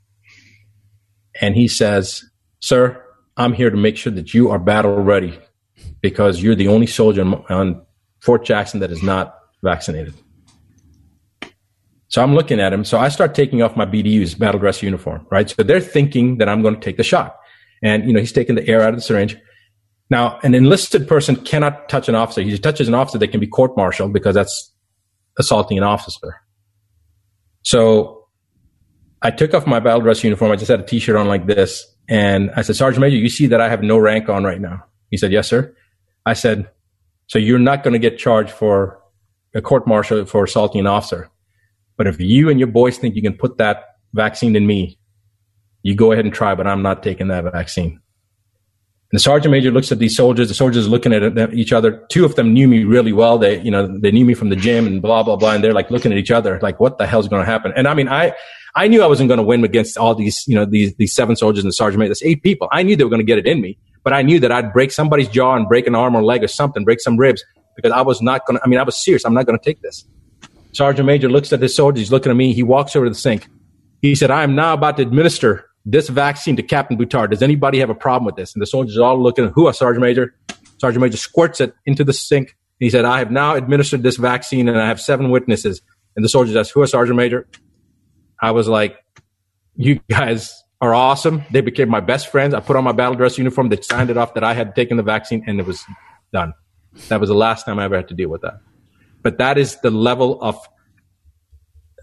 And 1.41 1.55
he 1.55 1.69
says, 1.69 2.25
Sir, 2.61 3.03
I'm 3.37 3.53
here 3.53 3.69
to 3.69 3.77
make 3.77 3.99
sure 3.99 4.13
that 4.13 4.33
you 4.33 4.51
are 4.51 4.59
battle 4.59 4.97
ready 4.97 5.39
because 6.01 6.43
you're 6.43 6.55
the 6.55 6.69
only 6.69 6.87
soldier 6.87 7.23
on 7.51 7.85
Fort 8.21 8.45
Jackson 8.45 8.81
that 8.81 8.91
is 8.91 9.03
not 9.03 9.39
vaccinated. 9.63 10.15
So 12.15 12.23
I'm 12.23 12.33
looking 12.33 12.61
at 12.61 12.73
him. 12.73 12.85
So 12.85 12.97
I 12.97 13.09
start 13.09 13.35
taking 13.35 13.61
off 13.61 13.77
my 13.77 13.85
BDU's 13.85 14.37
battle 14.37 14.61
dress 14.61 14.85
uniform, 14.85 15.27
right? 15.33 15.51
So 15.51 15.65
they're 15.65 15.81
thinking 15.81 16.39
that 16.39 16.49
I'm 16.49 16.63
going 16.63 16.77
to 16.77 16.81
take 16.81 16.97
the 16.97 17.03
shot. 17.03 17.35
And, 17.83 18.07
you 18.07 18.13
know, 18.13 18.21
he's 18.21 18.31
taking 18.31 18.55
the 18.55 18.65
air 18.69 18.83
out 18.83 18.91
of 18.91 18.95
the 18.95 19.01
syringe. 19.01 19.37
Now, 20.11 20.39
an 20.45 20.55
enlisted 20.55 21.09
person 21.09 21.35
cannot 21.35 21.89
touch 21.89 22.09
an 22.09 22.15
officer. 22.15 22.43
He 22.43 22.57
touches 22.57 22.87
an 22.87 22.95
officer, 22.95 23.19
they 23.19 23.27
can 23.27 23.41
be 23.41 23.49
court 23.49 23.77
martialed 23.77 24.13
because 24.13 24.37
that's 24.37 24.73
assaulting 25.41 25.77
an 25.77 25.83
officer. 25.83 26.41
So 27.63 28.29
I 29.21 29.33
took 29.33 29.53
off 29.53 29.67
my 29.67 29.81
battle 29.81 30.03
dress 30.03 30.23
uniform. 30.23 30.53
I 30.53 30.57
just 30.57 30.71
had 30.71 30.79
a 30.79 30.85
t-shirt 30.85 31.17
on 31.17 31.27
like 31.27 31.49
this. 31.49 31.85
And 32.09 32.53
I 32.55 32.63
said, 32.63 32.77
Sergeant 32.77 33.01
Major, 33.01 33.17
you 33.17 33.29
see 33.29 33.49
that 33.49 33.61
I 33.61 33.69
have 33.69 33.83
no 33.83 33.99
rank 33.99 34.29
on 34.29 34.45
right 34.45 34.61
now. 34.61 34.85
He 35.11 35.17
said, 35.17 35.33
yes, 35.33 35.49
sir. 35.49 35.75
I 36.25 36.35
said, 36.35 36.71
so 37.27 37.41
you're 37.41 37.59
not 37.59 37.83
going 37.83 37.95
to 37.95 37.99
get 37.99 38.19
charged 38.19 38.53
for 38.53 39.01
a 39.53 39.61
court 39.61 39.89
martial 39.89 40.25
for 40.27 40.45
assaulting 40.45 40.79
an 40.79 40.87
officer. 40.87 41.29
But 41.97 42.07
if 42.07 42.21
you 42.21 42.49
and 42.51 42.59
your 42.59 42.69
boys 42.69 42.99
think 42.99 43.15
you 43.15 43.23
can 43.23 43.35
put 43.35 43.59
that 43.59 43.85
vaccine 44.13 44.57
in 44.57 44.67
me, 44.67 44.99
you 45.83 45.95
go 45.95 46.13
ahead 46.13 46.25
and 46.25 46.35
try, 46.35 46.55
but 46.55 46.67
I'm 46.67 46.83
not 46.83 47.03
taking 47.03 47.29
that 47.29 47.45
vaccine. 47.45 48.01
And 49.11 49.19
the 49.19 49.23
sergeant 49.23 49.53
major 49.53 49.71
looks 49.71 49.93
at 49.93 49.99
these 49.99 50.17
soldiers. 50.17 50.49
The 50.49 50.55
soldiers 50.55 50.89
looking 50.89 51.13
at 51.13 51.55
each 51.55 51.73
other. 51.73 52.05
Two 52.09 52.25
of 52.25 52.35
them 52.35 52.53
knew 52.53 52.67
me 52.67 52.85
really 52.85 53.13
well. 53.13 53.39
They, 53.39 53.61
you 53.61 53.71
know, 53.71 53.87
they 54.01 54.11
knew 54.11 54.25
me 54.25 54.35
from 54.35 54.49
the 54.49 54.57
gym 54.57 54.87
and 54.87 55.01
blah, 55.01 55.23
blah, 55.23 55.37
blah. 55.37 55.53
And 55.53 55.63
they're 55.63 55.75
like 55.75 55.91
looking 55.91 56.11
at 56.11 56.19
each 56.19 56.31
other 56.31 56.59
like, 56.63 56.81
what 56.81 56.99
the 56.99 57.07
hell's 57.07 57.29
going 57.29 57.45
to 57.45 57.47
happen? 57.47 57.73
And 57.77 57.87
I 57.87 57.95
mean, 57.95 58.09
I, 58.09 58.33
I 58.75 58.89
knew 58.89 59.03
I 59.03 59.07
wasn't 59.07 59.29
going 59.29 59.39
to 59.39 59.45
win 59.45 59.63
against 59.63 59.97
all 59.97 60.15
these, 60.15 60.43
you 60.49 60.55
know, 60.55 60.65
these, 60.65 60.95
these 60.97 61.15
seven 61.15 61.37
soldiers 61.37 61.63
and 61.63 61.69
the 61.69 61.75
sergeant 61.75 62.01
major. 62.01 62.09
That's 62.09 62.25
eight 62.25 62.43
people. 62.43 62.69
I 62.73 62.83
knew 62.83 62.97
they 62.97 63.05
were 63.05 63.11
going 63.11 63.21
to 63.21 63.27
get 63.27 63.39
it 63.39 63.47
in 63.47 63.61
me, 63.61 63.79
but 64.03 64.13
I 64.13 64.23
knew 64.23 64.41
that 64.41 64.51
I'd 64.51 64.73
break 64.73 64.91
somebody's 64.91 65.29
jaw 65.29 65.55
and 65.55 65.69
break 65.69 65.87
an 65.87 65.95
arm 65.95 66.17
or 66.17 66.25
leg 66.25 66.43
or 66.43 66.49
something, 66.49 66.83
break 66.83 67.01
some 67.01 67.17
ribs 67.17 67.45
because 67.77 67.93
I 67.93 68.01
was 68.01 68.21
not 68.21 68.47
going 68.47 68.59
to, 68.59 68.65
I 68.65 68.69
mean, 68.69 68.81
I 68.81 68.83
was 68.83 68.97
serious. 68.97 69.25
I'm 69.25 69.35
not 69.35 69.47
going 69.47 69.59
to 69.59 69.65
take 69.65 69.81
this. 69.83 70.05
Sergeant 70.75 71.07
major 71.07 71.29
looks 71.29 71.53
at 71.53 71.63
his 71.63 71.75
soldiers. 71.75 72.01
He's 72.01 72.13
looking 72.13 72.31
at 72.31 72.37
me. 72.37 72.53
He 72.53 72.63
walks 72.63 72.97
over 72.97 73.07
to 73.07 73.11
the 73.11 73.17
sink. 73.17 73.49
He 74.03 74.15
said, 74.15 74.31
I 74.31 74.43
am 74.43 74.55
now 74.55 74.75
about 74.75 74.97
to 74.97 75.03
administer 75.03 75.67
this 75.87 76.09
vaccine 76.09 76.57
to 76.57 76.63
Captain 76.63 76.99
Buttar. 76.99 77.31
Does 77.31 77.43
anybody 77.43 77.79
have 77.79 77.91
a 77.91 77.95
problem 77.95 78.25
with 78.27 78.37
this? 78.37 78.55
And 78.55 78.61
the 78.61 78.67
soldiers 78.67 78.99
are 78.99 79.05
all 79.05 79.23
looking, 79.23 79.49
who, 79.49 79.69
a 79.69 79.75
Sergeant 79.75 80.03
Major? 80.03 80.35
Sergeant 80.79 81.03
Major 81.03 81.17
squirts 81.17 81.61
it 81.61 81.75
into 81.87 82.05
the 82.05 82.13
sink. 82.13 82.57
He 82.81 82.91
said, 82.91 83.05
I 83.05 83.21
have 83.21 83.31
now 83.31 83.55
administered 83.55 84.03
this 84.03 84.17
vaccine 84.17 84.69
and 84.69 84.81
I 84.81 84.89
have 84.89 85.01
seven 85.01 85.31
witnesses. 85.31 85.81
And 86.17 86.25
the 86.25 86.29
soldiers 86.29 86.57
asked, 86.57 86.73
who, 86.73 86.83
a 86.83 86.89
Sergeant 86.89 87.17
Major? 87.17 87.47
I 88.41 88.51
was 88.51 88.69
like, 88.69 88.97
you 89.77 90.01
guys 90.11 90.63
are 90.81 90.93
awesome. 90.93 91.45
They 91.53 91.61
became 91.61 91.89
my 91.89 92.01
best 92.01 92.29
friends. 92.29 92.53
I 92.53 92.61
put 92.61 92.77
on 92.77 92.85
my 92.85 92.93
battle 92.93 93.15
dress 93.15 93.39
uniform. 93.39 93.69
They 93.69 93.81
signed 93.81 94.11
it 94.11 94.17
off 94.17 94.35
that 94.35 94.45
I 94.45 94.55
had 94.55 94.75
taken 94.75 94.97
the 94.97 95.03
vaccine 95.03 95.45
and 95.47 95.61
it 95.61 95.67
was 95.67 95.85
done. 96.33 96.53
That 97.09 97.21
was 97.21 97.29
the 97.29 97.35
last 97.35 97.65
time 97.65 97.79
I 97.79 97.85
ever 97.85 97.97
had 97.97 98.09
to 98.09 98.15
deal 98.15 98.29
with 98.29 98.43
that. 98.43 98.61
But 99.25 99.39
that 99.39 99.59
is 99.59 99.81
the 99.81 99.91
level 99.91 100.41
of 100.41 100.57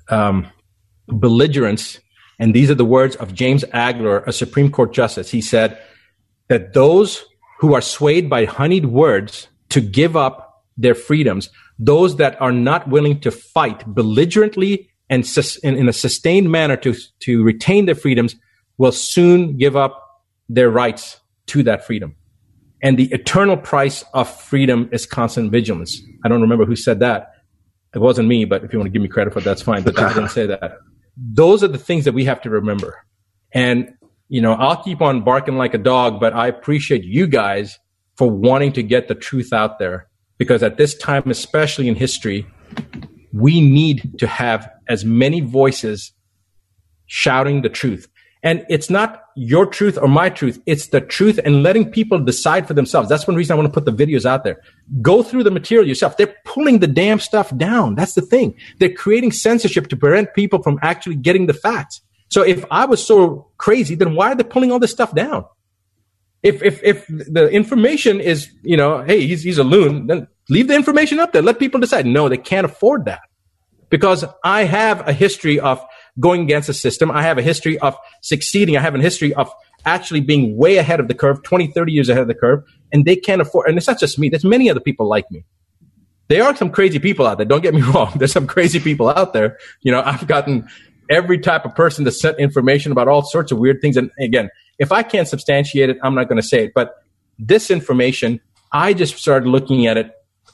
um, 0.09 0.49
belligerence 1.07 2.01
and 2.41 2.55
these 2.55 2.71
are 2.71 2.75
the 2.75 2.83
words 2.83 3.15
of 3.17 3.35
James 3.35 3.63
Agler, 3.65 4.25
a 4.25 4.33
Supreme 4.33 4.71
Court 4.71 4.91
justice. 4.91 5.29
He 5.29 5.41
said 5.41 5.79
that 6.47 6.73
those 6.73 7.23
who 7.59 7.75
are 7.75 7.81
swayed 7.81 8.31
by 8.31 8.45
honeyed 8.45 8.87
words 8.87 9.47
to 9.69 9.79
give 9.79 10.17
up 10.17 10.65
their 10.75 10.95
freedoms, 10.95 11.51
those 11.77 12.15
that 12.15 12.41
are 12.41 12.51
not 12.51 12.87
willing 12.89 13.19
to 13.19 13.29
fight 13.29 13.85
belligerently 13.93 14.89
and 15.07 15.23
in 15.61 15.87
a 15.87 15.93
sustained 15.93 16.51
manner 16.51 16.75
to, 16.77 16.95
to 17.19 17.43
retain 17.43 17.85
their 17.85 17.93
freedoms, 17.93 18.35
will 18.79 18.91
soon 18.91 19.55
give 19.55 19.77
up 19.77 20.23
their 20.49 20.71
rights 20.71 21.19
to 21.45 21.61
that 21.61 21.85
freedom. 21.85 22.15
And 22.81 22.97
the 22.97 23.11
eternal 23.11 23.57
price 23.57 24.03
of 24.13 24.29
freedom 24.29 24.89
is 24.91 25.05
constant 25.05 25.51
vigilance. 25.51 26.01
I 26.23 26.29
don't 26.29 26.41
remember 26.41 26.65
who 26.65 26.75
said 26.75 26.99
that. 26.99 27.31
It 27.93 27.99
wasn't 27.99 28.27
me, 28.27 28.45
but 28.45 28.63
if 28.63 28.73
you 28.73 28.79
want 28.79 28.87
to 28.87 28.91
give 28.91 29.01
me 29.01 29.07
credit 29.07 29.33
for 29.33 29.39
it, 29.39 29.45
that's 29.45 29.61
fine. 29.61 29.83
But 29.83 29.99
I 29.99 30.13
didn't 30.13 30.29
say 30.29 30.47
that 30.47 30.77
those 31.17 31.63
are 31.63 31.67
the 31.67 31.77
things 31.77 32.05
that 32.05 32.13
we 32.13 32.25
have 32.25 32.41
to 32.41 32.49
remember. 32.49 33.05
And, 33.53 33.93
you 34.29 34.41
know, 34.41 34.53
I'll 34.53 34.81
keep 34.81 35.01
on 35.01 35.23
barking 35.23 35.57
like 35.57 35.73
a 35.73 35.77
dog, 35.77 36.19
but 36.19 36.33
I 36.33 36.47
appreciate 36.47 37.03
you 37.03 37.27
guys 37.27 37.77
for 38.15 38.29
wanting 38.29 38.73
to 38.73 38.83
get 38.83 39.07
the 39.07 39.15
truth 39.15 39.51
out 39.53 39.77
there 39.77 40.07
because 40.37 40.63
at 40.63 40.77
this 40.77 40.95
time, 40.97 41.29
especially 41.29 41.87
in 41.87 41.95
history, 41.95 42.47
we 43.33 43.61
need 43.61 44.17
to 44.19 44.27
have 44.27 44.69
as 44.87 45.05
many 45.05 45.41
voices 45.41 46.13
shouting 47.05 47.61
the 47.61 47.69
truth. 47.69 48.07
And 48.43 48.65
it's 48.69 48.89
not 48.89 49.23
your 49.35 49.67
truth 49.67 49.99
or 50.01 50.07
my 50.07 50.29
truth. 50.29 50.59
It's 50.65 50.87
the 50.87 50.99
truth 50.99 51.39
and 51.45 51.61
letting 51.61 51.91
people 51.91 52.19
decide 52.19 52.67
for 52.67 52.73
themselves. 52.73 53.07
That's 53.07 53.27
one 53.27 53.35
reason 53.35 53.53
I 53.53 53.57
want 53.57 53.71
to 53.71 53.81
put 53.81 53.85
the 53.85 54.05
videos 54.05 54.25
out 54.25 54.43
there. 54.43 54.59
Go 55.01 55.21
through 55.21 55.43
the 55.43 55.51
material 55.51 55.87
yourself. 55.87 56.17
They're 56.17 56.35
pulling 56.43 56.79
the 56.79 56.87
damn 56.87 57.19
stuff 57.19 57.55
down. 57.55 57.95
That's 57.95 58.13
the 58.13 58.21
thing. 58.21 58.55
They're 58.79 58.93
creating 58.93 59.33
censorship 59.33 59.87
to 59.89 59.95
prevent 59.95 60.33
people 60.33 60.63
from 60.63 60.79
actually 60.81 61.17
getting 61.17 61.45
the 61.45 61.53
facts. 61.53 62.01
So 62.29 62.41
if 62.41 62.65
I 62.71 62.85
was 62.85 63.05
so 63.05 63.51
crazy, 63.57 63.93
then 63.93 64.15
why 64.15 64.31
are 64.31 64.35
they 64.35 64.43
pulling 64.43 64.71
all 64.71 64.79
this 64.79 64.91
stuff 64.91 65.13
down? 65.13 65.45
If, 66.41 66.63
if, 66.63 66.81
if 66.83 67.05
the 67.07 67.47
information 67.49 68.19
is, 68.19 68.49
you 68.63 68.75
know, 68.75 69.03
hey, 69.03 69.27
he's, 69.27 69.43
he's 69.43 69.59
a 69.59 69.63
loon, 69.63 70.07
then 70.07 70.27
leave 70.49 70.67
the 70.67 70.75
information 70.75 71.19
up 71.19 71.31
there. 71.31 71.43
Let 71.43 71.59
people 71.59 71.79
decide. 71.79 72.07
No, 72.07 72.27
they 72.27 72.37
can't 72.37 72.65
afford 72.65 73.05
that 73.05 73.21
because 73.91 74.25
I 74.43 74.63
have 74.63 75.07
a 75.07 75.13
history 75.13 75.59
of 75.59 75.85
going 76.19 76.41
against 76.41 76.67
the 76.67 76.73
system. 76.73 77.11
I 77.11 77.23
have 77.23 77.37
a 77.37 77.41
history 77.41 77.77
of 77.79 77.95
succeeding. 78.21 78.77
I 78.77 78.81
have 78.81 78.95
a 78.95 78.99
history 78.99 79.33
of 79.33 79.51
actually 79.85 80.21
being 80.21 80.57
way 80.57 80.77
ahead 80.77 80.99
of 80.99 81.07
the 81.07 81.13
curve, 81.13 81.41
20, 81.43 81.67
30 81.67 81.91
years 81.91 82.09
ahead 82.09 82.21
of 82.21 82.27
the 82.27 82.35
curve. 82.35 82.63
And 82.91 83.05
they 83.05 83.15
can't 83.15 83.41
afford, 83.41 83.69
and 83.69 83.77
it's 83.77 83.87
not 83.87 83.99
just 83.99 84.19
me. 84.19 84.29
There's 84.29 84.43
many 84.43 84.69
other 84.69 84.79
people 84.79 85.07
like 85.07 85.29
me. 85.31 85.45
There 86.27 86.43
are 86.43 86.55
some 86.55 86.69
crazy 86.69 86.99
people 86.99 87.27
out 87.27 87.37
there. 87.37 87.45
Don't 87.45 87.61
get 87.61 87.73
me 87.73 87.81
wrong. 87.93 88.13
There's 88.15 88.31
some 88.31 88.47
crazy 88.47 88.79
people 88.79 89.09
out 89.09 89.33
there. 89.33 89.57
You 89.81 89.91
know, 89.91 90.01
I've 90.01 90.27
gotten 90.27 90.67
every 91.09 91.39
type 91.39 91.65
of 91.65 91.75
person 91.75 92.05
to 92.05 92.11
send 92.11 92.39
information 92.39 92.91
about 92.91 93.07
all 93.07 93.23
sorts 93.23 93.51
of 93.51 93.57
weird 93.57 93.81
things. 93.81 93.97
And 93.97 94.11
again, 94.19 94.49
if 94.79 94.91
I 94.91 95.03
can't 95.03 95.27
substantiate 95.27 95.89
it, 95.89 95.97
I'm 96.03 96.15
not 96.15 96.29
going 96.29 96.41
to 96.41 96.47
say 96.47 96.65
it. 96.65 96.71
But 96.73 97.03
this 97.37 97.69
information, 97.69 98.39
I 98.71 98.93
just 98.93 99.17
started 99.17 99.47
looking 99.47 99.87
at 99.87 99.97
it 99.97 100.11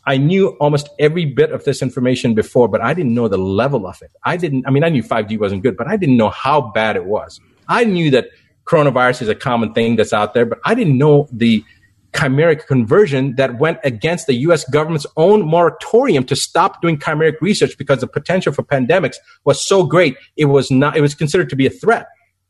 I 0.08 0.16
knew 0.16 0.50
almost 0.62 0.88
every 1.00 1.26
bit 1.26 1.52
of 1.52 1.66
this 1.66 1.82
information 1.82 2.34
before, 2.34 2.70
but 2.70 2.80
I 2.80 2.94
didn't 2.94 3.14
know 3.14 3.28
the 3.28 3.38
level 3.38 3.86
of 3.86 4.02
it. 4.02 4.10
I 4.24 4.38
didn't, 4.38 4.66
I 4.66 4.72
mean, 4.72 4.86
I 4.86 4.90
knew 4.90 5.04
5G 5.04 5.38
wasn't 5.38 5.64
good, 5.64 5.76
but 5.76 5.88
I 5.88 5.98
didn't 5.98 6.16
know 6.16 6.30
how 6.30 6.62
bad 6.62 6.96
it 6.96 7.06
was. 7.06 7.42
I 7.68 7.84
knew 7.84 8.10
that 8.12 8.30
coronavirus 8.64 9.24
is 9.24 9.28
a 9.28 9.36
common 9.36 9.74
thing 9.74 9.98
that's 9.98 10.14
out 10.14 10.34
there, 10.34 10.46
but 10.46 10.60
I 10.64 10.76
didn't 10.76 10.98
know 10.98 11.28
the 11.34 11.62
chimeric 12.14 12.68
conversion 12.68 13.36
that 13.36 13.60
went 13.60 13.80
against 13.84 14.28
the 14.28 14.34
US 14.36 14.64
government's 14.70 15.06
own 15.18 15.46
moratorium 15.46 16.24
to 16.26 16.38
stop 16.38 16.82
doing 16.82 16.98
chimeric 16.98 17.42
research 17.42 17.78
because 17.78 18.00
the 18.00 18.08
potential 18.08 18.54
for 18.54 18.64
pandemics 18.64 19.18
was 19.44 19.62
so 19.62 19.84
great. 19.84 20.16
It 20.38 20.46
was 20.46 20.72
not, 20.72 20.96
it 20.96 21.02
was 21.02 21.16
considered 21.16 21.50
to 21.50 21.58
be 21.58 21.68
a 21.68 21.70
threat. 21.70 22.08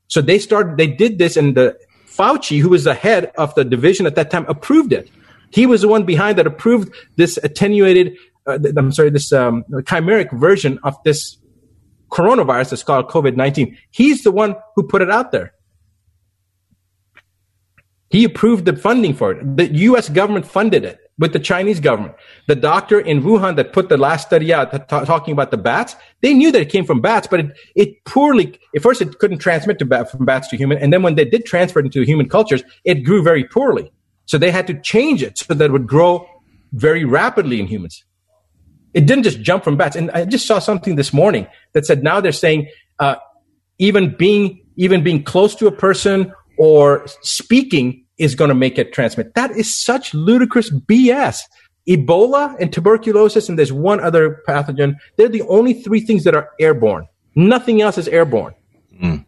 So 0.10 0.22
they 0.22 0.38
started, 0.38 0.78
they 0.78 0.88
did 0.88 1.18
this 1.18 1.36
and 1.36 1.58
the 1.58 1.76
Fauci, 2.06 2.62
who 2.62 2.70
was 2.70 2.84
the 2.84 2.94
head 2.94 3.32
of 3.36 3.54
the 3.56 3.66
division 3.66 4.06
at 4.06 4.16
that 4.16 4.30
time, 4.30 4.46
approved 4.48 4.94
it. 4.94 5.10
He 5.52 5.66
was 5.66 5.82
the 5.82 5.88
one 5.88 6.04
behind 6.04 6.38
that 6.38 6.48
approved 6.48 6.94
this 7.16 7.38
attenuated, 7.44 8.18
uh, 8.46 8.60
I'm 8.76 8.92
sorry, 8.92 9.10
this 9.10 9.32
um, 9.32 9.64
chimeric 9.70 10.32
version 10.38 10.80
of 10.84 10.96
this 11.04 11.38
coronavirus 12.10 12.72
that's 12.72 12.84
called 12.84 13.10
COVID 13.10 13.36
19. 13.36 13.78
He's 13.92 14.24
the 14.24 14.32
one 14.32 14.56
who 14.76 14.84
put 14.84 15.02
it 15.02 15.10
out 15.10 15.32
there. 15.32 15.54
He 18.10 18.24
approved 18.24 18.66
the 18.66 18.76
funding 18.76 19.14
for 19.14 19.34
it. 19.34 19.58
The 19.58 19.68
US 19.76 20.08
government 20.10 20.48
funded 20.48 20.86
it 20.86 21.00
with 21.20 21.34
the 21.34 21.40
Chinese 21.40 21.80
government. 21.80 22.16
The 22.48 22.56
doctor 22.56 23.00
in 23.00 23.24
Wuhan 23.24 23.56
that 23.56 23.74
put 23.74 23.90
the 23.90 23.98
last 23.98 24.28
study 24.28 24.54
out 24.54 24.72
t- 24.72 25.06
talking 25.06 25.34
about 25.34 25.52
the 25.52 25.58
bats, 25.58 25.96
they 26.22 26.34
knew 26.34 26.52
that 26.52 26.62
it 26.62 26.70
came 26.70 26.86
from 26.86 27.02
bats, 27.02 27.28
but 27.28 27.40
it, 27.40 27.58
it 27.76 28.06
poorly, 28.06 28.58
at 28.76 28.82
first 28.82 29.02
it 29.02 29.18
couldn't 29.20 29.40
transmit 29.40 29.88
bat, 29.90 30.10
from 30.12 30.26
bats 30.26 30.48
to 30.50 30.58
human. 30.58 30.78
And 30.78 30.94
then 30.94 31.02
when 31.02 31.16
they 31.16 31.26
did 31.26 31.46
transfer 31.46 31.80
it 31.80 31.86
into 31.86 32.02
human 32.04 32.30
cultures, 32.30 32.64
it 32.86 33.04
grew 33.04 33.24
very 33.24 33.44
poorly. 33.44 33.92
So 34.28 34.38
they 34.38 34.52
had 34.52 34.68
to 34.68 34.80
change 34.80 35.24
it 35.24 35.40
so 35.40 35.54
that 35.54 35.66
it 35.66 35.72
would 35.72 35.88
grow 35.88 36.28
very 36.74 37.06
rapidly 37.06 37.60
in 37.60 37.68
humans. 37.68 38.04
It 38.94 39.06
didn't 39.06 39.24
just 39.24 39.42
jump 39.42 39.64
from 39.64 39.78
bats. 39.78 39.96
And 39.96 40.12
I 40.12 40.26
just 40.26 40.46
saw 40.46 40.60
something 40.60 40.96
this 40.96 41.14
morning 41.14 41.48
that 41.74 41.86
said 41.86 42.04
now 42.04 42.22
they're 42.22 42.32
saying 42.32 42.68
uh, 43.00 43.16
even 43.80 44.16
being 44.16 44.64
even 44.76 45.04
being 45.04 45.24
close 45.24 45.56
to 45.56 45.68
a 45.68 45.72
person 45.72 46.32
or 46.58 47.06
speaking 47.22 48.06
is 48.18 48.36
going 48.36 48.50
to 48.50 48.56
make 48.56 48.78
it 48.78 48.94
transmit. 48.94 49.34
That 49.36 49.52
is 49.52 49.74
such 49.74 50.14
ludicrous 50.14 50.70
BS. 50.72 51.40
Ebola 51.88 52.54
and 52.60 52.74
tuberculosis, 52.74 53.48
and 53.48 53.58
there's 53.58 53.72
one 53.72 54.02
other 54.02 54.44
pathogen. 54.46 54.96
They're 55.16 55.30
the 55.30 55.44
only 55.44 55.74
three 55.74 56.02
things 56.02 56.26
that 56.26 56.36
are 56.36 56.50
airborne. 56.60 57.08
Nothing 57.34 57.82
else 57.82 57.98
is 57.98 58.10
airborne. 58.10 58.54
Mm. 59.02 59.26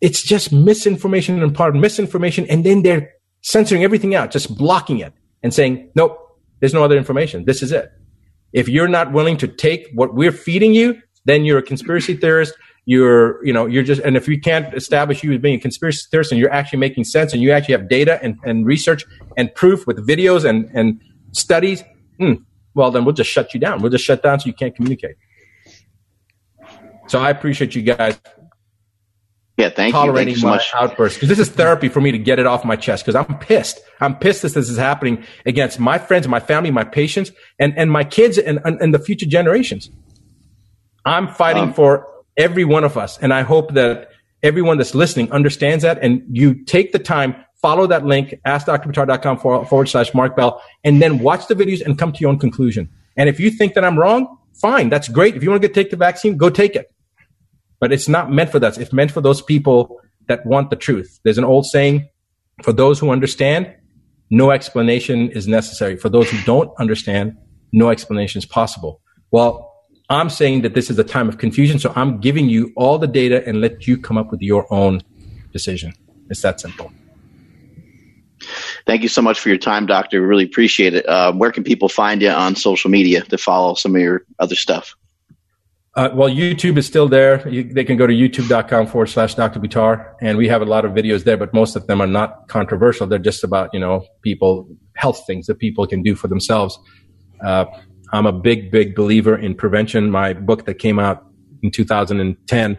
It's 0.00 0.22
just 0.22 0.52
misinformation 0.52 1.42
and 1.42 1.54
part 1.54 1.74
misinformation, 1.74 2.46
and 2.48 2.64
then 2.64 2.82
they're 2.82 3.10
censoring 3.42 3.84
everything 3.84 4.14
out, 4.14 4.30
just 4.30 4.56
blocking 4.56 5.00
it 5.00 5.12
and 5.42 5.52
saying, 5.52 5.90
nope, 5.94 6.18
there's 6.60 6.72
no 6.74 6.82
other 6.82 6.96
information. 6.96 7.44
This 7.44 7.62
is 7.62 7.72
it. 7.72 7.92
If 8.52 8.68
you're 8.68 8.88
not 8.88 9.12
willing 9.12 9.36
to 9.38 9.48
take 9.48 9.88
what 9.94 10.14
we're 10.14 10.32
feeding 10.32 10.74
you, 10.74 11.00
then 11.24 11.44
you're 11.44 11.58
a 11.58 11.62
conspiracy 11.62 12.16
theorist. 12.16 12.54
You're, 12.84 13.44
you 13.44 13.52
know, 13.52 13.66
you're 13.66 13.82
just, 13.82 14.00
and 14.02 14.16
if 14.16 14.26
we 14.26 14.38
can't 14.38 14.72
establish 14.74 15.22
you 15.22 15.32
as 15.32 15.40
being 15.40 15.56
a 15.56 15.60
conspiracy 15.60 16.06
theorist 16.10 16.32
and 16.32 16.40
you're 16.40 16.52
actually 16.52 16.80
making 16.80 17.04
sense 17.04 17.32
and 17.32 17.40
you 17.40 17.52
actually 17.52 17.72
have 17.72 17.88
data 17.88 18.18
and, 18.22 18.36
and 18.44 18.66
research 18.66 19.04
and 19.36 19.54
proof 19.54 19.86
with 19.86 20.06
videos 20.06 20.44
and, 20.44 20.70
and 20.74 21.00
studies, 21.32 21.82
hmm, 22.18 22.34
well, 22.74 22.90
then 22.90 23.04
we'll 23.04 23.14
just 23.14 23.30
shut 23.30 23.54
you 23.54 23.60
down. 23.60 23.80
We'll 23.80 23.92
just 23.92 24.04
shut 24.04 24.22
down 24.22 24.40
so 24.40 24.46
you 24.46 24.52
can't 24.52 24.74
communicate. 24.74 25.16
So 27.06 27.20
I 27.20 27.30
appreciate 27.30 27.74
you 27.74 27.82
guys 27.82 28.18
yeah, 29.62 29.70
thank 29.70 29.92
tolerating 29.92 30.34
you. 30.34 30.40
Thank 30.40 30.44
you 30.44 30.50
my 30.50 30.58
so 30.58 30.78
outbursts 30.78 31.18
because 31.18 31.28
this 31.28 31.38
is 31.38 31.48
therapy 31.54 31.88
for 31.88 32.00
me 32.00 32.12
to 32.12 32.18
get 32.18 32.38
it 32.38 32.46
off 32.46 32.64
my 32.64 32.76
chest 32.76 33.04
because 33.04 33.14
I'm 33.14 33.38
pissed. 33.38 33.80
I'm 34.00 34.16
pissed 34.16 34.42
that 34.42 34.54
this 34.54 34.68
is 34.68 34.76
happening 34.76 35.24
against 35.46 35.78
my 35.78 35.98
friends, 35.98 36.26
my 36.28 36.40
family, 36.40 36.70
my 36.70 36.84
patients, 36.84 37.30
and, 37.58 37.72
and 37.76 37.90
my 37.90 38.04
kids 38.04 38.38
and, 38.38 38.58
and, 38.64 38.80
and 38.80 38.92
the 38.92 38.98
future 38.98 39.26
generations. 39.26 39.90
I'm 41.04 41.28
fighting 41.28 41.64
um, 41.64 41.74
for 41.74 42.06
every 42.36 42.64
one 42.64 42.84
of 42.84 42.96
us. 42.96 43.18
And 43.18 43.32
I 43.32 43.42
hope 43.42 43.74
that 43.74 44.10
everyone 44.42 44.78
that's 44.78 44.94
listening 44.94 45.30
understands 45.32 45.82
that 45.82 45.98
and 46.02 46.24
you 46.30 46.54
take 46.64 46.92
the 46.92 46.98
time, 46.98 47.36
follow 47.60 47.86
that 47.86 48.04
link, 48.04 48.34
askdrbuttar.com 48.46 49.38
forward, 49.38 49.68
forward 49.68 49.88
slash 49.88 50.12
Mark 50.14 50.36
Bell, 50.36 50.60
and 50.84 51.00
then 51.00 51.20
watch 51.20 51.46
the 51.46 51.54
videos 51.54 51.84
and 51.84 51.98
come 51.98 52.12
to 52.12 52.20
your 52.20 52.30
own 52.30 52.38
conclusion. 52.38 52.88
And 53.16 53.28
if 53.28 53.38
you 53.38 53.50
think 53.50 53.74
that 53.74 53.84
I'm 53.84 53.98
wrong, 53.98 54.38
fine. 54.54 54.88
That's 54.88 55.08
great. 55.08 55.36
If 55.36 55.42
you 55.42 55.50
want 55.50 55.62
to 55.62 55.68
take 55.68 55.90
the 55.90 55.96
vaccine, 55.96 56.36
go 56.36 56.50
take 56.50 56.74
it 56.74 56.91
but 57.82 57.92
it's 57.92 58.08
not 58.08 58.30
meant 58.30 58.48
for 58.48 58.60
that. 58.60 58.78
It's 58.78 58.92
meant 58.92 59.10
for 59.10 59.20
those 59.20 59.42
people 59.42 60.00
that 60.28 60.46
want 60.46 60.70
the 60.70 60.76
truth. 60.76 61.18
There's 61.24 61.36
an 61.36 61.42
old 61.42 61.66
saying 61.66 62.08
for 62.62 62.72
those 62.72 63.00
who 63.00 63.10
understand, 63.10 63.74
no 64.30 64.52
explanation 64.52 65.30
is 65.30 65.48
necessary. 65.48 65.96
For 65.96 66.08
those 66.08 66.30
who 66.30 66.40
don't 66.44 66.70
understand, 66.78 67.36
no 67.72 67.90
explanation 67.90 68.38
is 68.38 68.46
possible. 68.46 69.00
Well, 69.32 69.68
I'm 70.08 70.30
saying 70.30 70.62
that 70.62 70.74
this 70.74 70.90
is 70.90 70.98
a 71.00 71.02
time 71.02 71.28
of 71.28 71.38
confusion, 71.38 71.80
so 71.80 71.92
I'm 71.96 72.20
giving 72.20 72.48
you 72.48 72.72
all 72.76 72.98
the 72.98 73.08
data 73.08 73.44
and 73.48 73.60
let 73.60 73.88
you 73.88 73.98
come 73.98 74.16
up 74.16 74.30
with 74.30 74.42
your 74.42 74.72
own 74.72 75.02
decision. 75.52 75.92
It's 76.30 76.42
that 76.42 76.60
simple. 76.60 76.92
Thank 78.86 79.02
you 79.02 79.08
so 79.08 79.22
much 79.22 79.40
for 79.40 79.48
your 79.48 79.58
time, 79.58 79.86
Doctor. 79.86 80.20
We 80.20 80.28
really 80.28 80.44
appreciate 80.44 80.94
it. 80.94 81.08
Uh, 81.08 81.32
where 81.32 81.50
can 81.50 81.64
people 81.64 81.88
find 81.88 82.22
you 82.22 82.30
on 82.30 82.54
social 82.54 82.92
media 82.92 83.22
to 83.22 83.38
follow 83.38 83.74
some 83.74 83.96
of 83.96 84.00
your 84.00 84.24
other 84.38 84.54
stuff? 84.54 84.94
Uh, 85.94 86.08
well, 86.14 86.30
YouTube 86.30 86.78
is 86.78 86.86
still 86.86 87.06
there. 87.06 87.46
You, 87.46 87.64
they 87.64 87.84
can 87.84 87.98
go 87.98 88.06
to 88.06 88.14
youtube.com 88.14 88.86
forward 88.86 89.08
slash 89.08 89.34
Dr. 89.34 89.60
Buttar, 89.60 90.14
and 90.22 90.38
we 90.38 90.48
have 90.48 90.62
a 90.62 90.64
lot 90.64 90.86
of 90.86 90.92
videos 90.92 91.24
there, 91.24 91.36
but 91.36 91.52
most 91.52 91.76
of 91.76 91.86
them 91.86 92.00
are 92.00 92.06
not 92.06 92.48
controversial. 92.48 93.06
They're 93.06 93.18
just 93.18 93.44
about, 93.44 93.68
you 93.74 93.80
know, 93.80 94.06
people, 94.22 94.66
health 94.96 95.24
things 95.26 95.46
that 95.48 95.58
people 95.58 95.86
can 95.86 96.02
do 96.02 96.14
for 96.14 96.28
themselves. 96.28 96.78
Uh, 97.44 97.66
I'm 98.12 98.24
a 98.24 98.32
big, 98.32 98.70
big 98.70 98.94
believer 98.94 99.36
in 99.36 99.54
prevention. 99.54 100.10
My 100.10 100.32
book 100.32 100.64
that 100.64 100.74
came 100.74 100.98
out 100.98 101.26
in 101.62 101.70
2010 101.70 102.78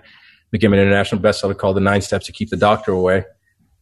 became 0.49 0.73
an 0.73 0.79
international 0.79 1.21
bestseller 1.21 1.57
called 1.57 1.75
The 1.75 1.81
Nine 1.81 2.01
Steps 2.01 2.25
to 2.27 2.31
Keep 2.31 2.49
the 2.49 2.57
Doctor 2.57 2.93
Away. 2.93 3.25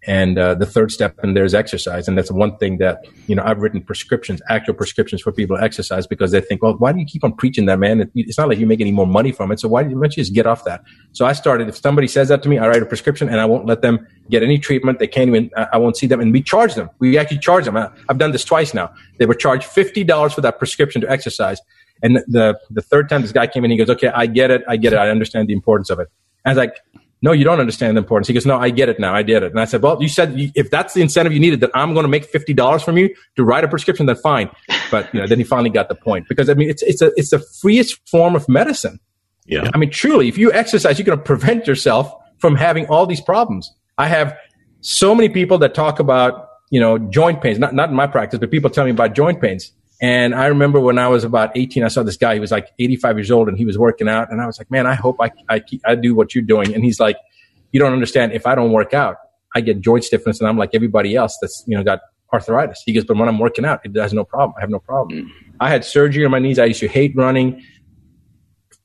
And 0.07 0.39
uh, 0.39 0.55
the 0.55 0.65
third 0.65 0.91
step 0.91 1.19
in 1.23 1.35
there 1.35 1.45
is 1.45 1.53
exercise, 1.53 2.07
and 2.07 2.17
that's 2.17 2.31
one 2.31 2.57
thing 2.57 2.79
that 2.79 3.05
you 3.27 3.35
know 3.35 3.43
I've 3.45 3.59
written 3.59 3.81
prescriptions, 3.83 4.41
actual 4.49 4.73
prescriptions 4.73 5.21
for 5.21 5.31
people 5.31 5.57
to 5.57 5.63
exercise 5.63 6.07
because 6.07 6.31
they 6.31 6.41
think, 6.41 6.63
well, 6.63 6.73
why 6.73 6.91
do 6.91 6.97
you 6.99 7.05
keep 7.05 7.23
on 7.23 7.33
preaching 7.33 7.67
that, 7.67 7.77
man? 7.77 8.09
It's 8.15 8.37
not 8.37 8.49
like 8.49 8.57
you 8.57 8.65
make 8.65 8.81
any 8.81 8.91
more 8.91 9.05
money 9.05 9.31
from 9.31 9.51
it, 9.51 9.59
so 9.59 9.67
why 9.67 9.83
don't 9.83 9.91
you 9.91 10.09
just 10.09 10.33
get 10.33 10.47
off 10.47 10.63
that? 10.65 10.81
So 11.11 11.27
I 11.27 11.33
started. 11.33 11.69
If 11.69 11.77
somebody 11.77 12.07
says 12.07 12.29
that 12.29 12.41
to 12.41 12.49
me, 12.49 12.57
I 12.57 12.67
write 12.67 12.81
a 12.81 12.85
prescription, 12.87 13.29
and 13.29 13.39
I 13.39 13.45
won't 13.45 13.67
let 13.67 13.83
them 13.83 14.07
get 14.31 14.41
any 14.41 14.57
treatment. 14.57 14.97
They 14.97 15.07
can't 15.07 15.27
even. 15.27 15.51
I 15.55 15.77
won't 15.77 15.95
see 15.95 16.07
them, 16.07 16.19
and 16.19 16.33
we 16.33 16.41
charge 16.41 16.73
them. 16.73 16.89
We 16.97 17.19
actually 17.19 17.37
charge 17.37 17.65
them. 17.65 17.77
I've 17.77 18.17
done 18.17 18.31
this 18.31 18.43
twice 18.43 18.73
now. 18.73 18.91
They 19.19 19.27
were 19.27 19.35
charged 19.35 19.65
fifty 19.65 20.03
dollars 20.03 20.33
for 20.33 20.41
that 20.41 20.57
prescription 20.57 21.01
to 21.01 21.11
exercise, 21.11 21.61
and 22.01 22.17
the 22.27 22.59
the 22.71 22.81
third 22.81 23.07
time 23.07 23.21
this 23.21 23.31
guy 23.31 23.45
came 23.45 23.63
in, 23.65 23.71
he 23.71 23.77
goes, 23.77 23.89
okay, 23.91 24.07
I 24.07 24.25
get 24.25 24.49
it, 24.49 24.63
I 24.67 24.77
get 24.77 24.93
it, 24.93 24.97
I 24.97 25.09
understand 25.09 25.47
the 25.47 25.53
importance 25.53 25.89
of 25.89 25.99
it. 25.99 26.07
And 26.43 26.49
I 26.49 26.53
was 26.53 26.57
like, 26.57 27.00
no, 27.21 27.31
you 27.31 27.43
don't 27.43 27.59
understand 27.59 27.95
the 27.95 28.01
importance. 28.01 28.27
He 28.27 28.33
goes, 28.33 28.45
no, 28.45 28.57
I 28.57 28.71
get 28.71 28.89
it 28.89 28.99
now. 28.99 29.13
I 29.13 29.21
did 29.21 29.43
it. 29.43 29.51
And 29.51 29.59
I 29.59 29.65
said, 29.65 29.83
well, 29.83 30.01
you 30.01 30.09
said 30.09 30.33
if 30.55 30.71
that's 30.71 30.95
the 30.95 31.01
incentive 31.01 31.31
you 31.33 31.39
needed, 31.39 31.59
that 31.59 31.69
I'm 31.75 31.93
going 31.93 32.03
to 32.03 32.09
make 32.09 32.31
$50 32.31 32.83
from 32.83 32.97
you 32.97 33.13
to 33.35 33.43
write 33.43 33.63
a 33.63 33.67
prescription, 33.67 34.07
then 34.07 34.15
fine. 34.15 34.49
But, 34.89 35.13
you 35.13 35.21
know, 35.21 35.27
then 35.27 35.37
he 35.37 35.43
finally 35.43 35.69
got 35.69 35.87
the 35.87 35.95
point 35.95 36.27
because 36.27 36.49
I 36.49 36.55
mean, 36.55 36.69
it's, 36.69 36.81
it's 36.81 37.01
a, 37.01 37.11
it's 37.15 37.29
the 37.29 37.39
freest 37.39 37.99
form 38.09 38.35
of 38.35 38.49
medicine. 38.49 38.99
Yeah. 39.45 39.69
I 39.73 39.77
mean, 39.77 39.91
truly, 39.91 40.27
if 40.29 40.37
you 40.37 40.51
exercise, 40.51 40.97
you're 40.97 41.05
going 41.05 41.17
to 41.17 41.23
prevent 41.23 41.67
yourself 41.67 42.11
from 42.39 42.55
having 42.55 42.87
all 42.87 43.05
these 43.05 43.21
problems. 43.21 43.71
I 43.99 44.07
have 44.07 44.35
so 44.81 45.13
many 45.13 45.29
people 45.29 45.59
that 45.59 45.75
talk 45.75 45.99
about, 45.99 46.47
you 46.71 46.79
know, 46.79 46.97
joint 46.97 47.41
pains, 47.41 47.59
not, 47.59 47.75
not 47.75 47.89
in 47.89 47.95
my 47.95 48.07
practice, 48.07 48.39
but 48.39 48.49
people 48.49 48.69
tell 48.71 48.85
me 48.85 48.91
about 48.91 49.13
joint 49.13 49.39
pains. 49.41 49.71
And 50.01 50.33
I 50.33 50.47
remember 50.47 50.79
when 50.79 50.97
I 50.97 51.07
was 51.09 51.23
about 51.23 51.55
18, 51.55 51.83
I 51.83 51.87
saw 51.87 52.01
this 52.01 52.17
guy. 52.17 52.33
He 52.33 52.39
was 52.39 52.51
like 52.51 52.69
85 52.79 53.17
years 53.17 53.31
old 53.31 53.47
and 53.47 53.57
he 53.57 53.65
was 53.65 53.77
working 53.77 54.09
out. 54.09 54.31
And 54.31 54.41
I 54.41 54.47
was 54.47 54.57
like, 54.57 54.71
man, 54.71 54.87
I 54.87 54.95
hope 54.95 55.17
I, 55.21 55.31
I, 55.47 55.61
I 55.85 55.93
do 55.93 56.15
what 56.15 56.33
you're 56.33 56.43
doing. 56.43 56.73
And 56.73 56.83
he's 56.83 56.99
like, 56.99 57.17
you 57.71 57.79
don't 57.79 57.93
understand. 57.93 58.33
If 58.33 58.47
I 58.47 58.55
don't 58.55 58.71
work 58.71 58.95
out, 58.95 59.17
I 59.55 59.61
get 59.61 59.79
joint 59.79 60.03
stiffness 60.03 60.39
and 60.39 60.49
I'm 60.49 60.57
like 60.57 60.71
everybody 60.73 61.15
else 61.15 61.37
that's, 61.39 61.63
you 61.67 61.77
know, 61.77 61.83
got 61.83 61.99
arthritis. 62.33 62.81
He 62.83 62.93
goes, 62.93 63.05
but 63.05 63.15
when 63.15 63.29
I'm 63.29 63.37
working 63.37 63.63
out, 63.63 63.81
it 63.83 63.95
has 63.95 64.11
no 64.11 64.23
problem. 64.23 64.55
I 64.57 64.61
have 64.61 64.71
no 64.71 64.79
problem. 64.79 65.25
Mm. 65.25 65.29
I 65.59 65.69
had 65.69 65.85
surgery 65.85 66.25
on 66.25 66.31
my 66.31 66.39
knees. 66.39 66.57
I 66.57 66.65
used 66.65 66.79
to 66.79 66.87
hate 66.87 67.15
running. 67.15 67.61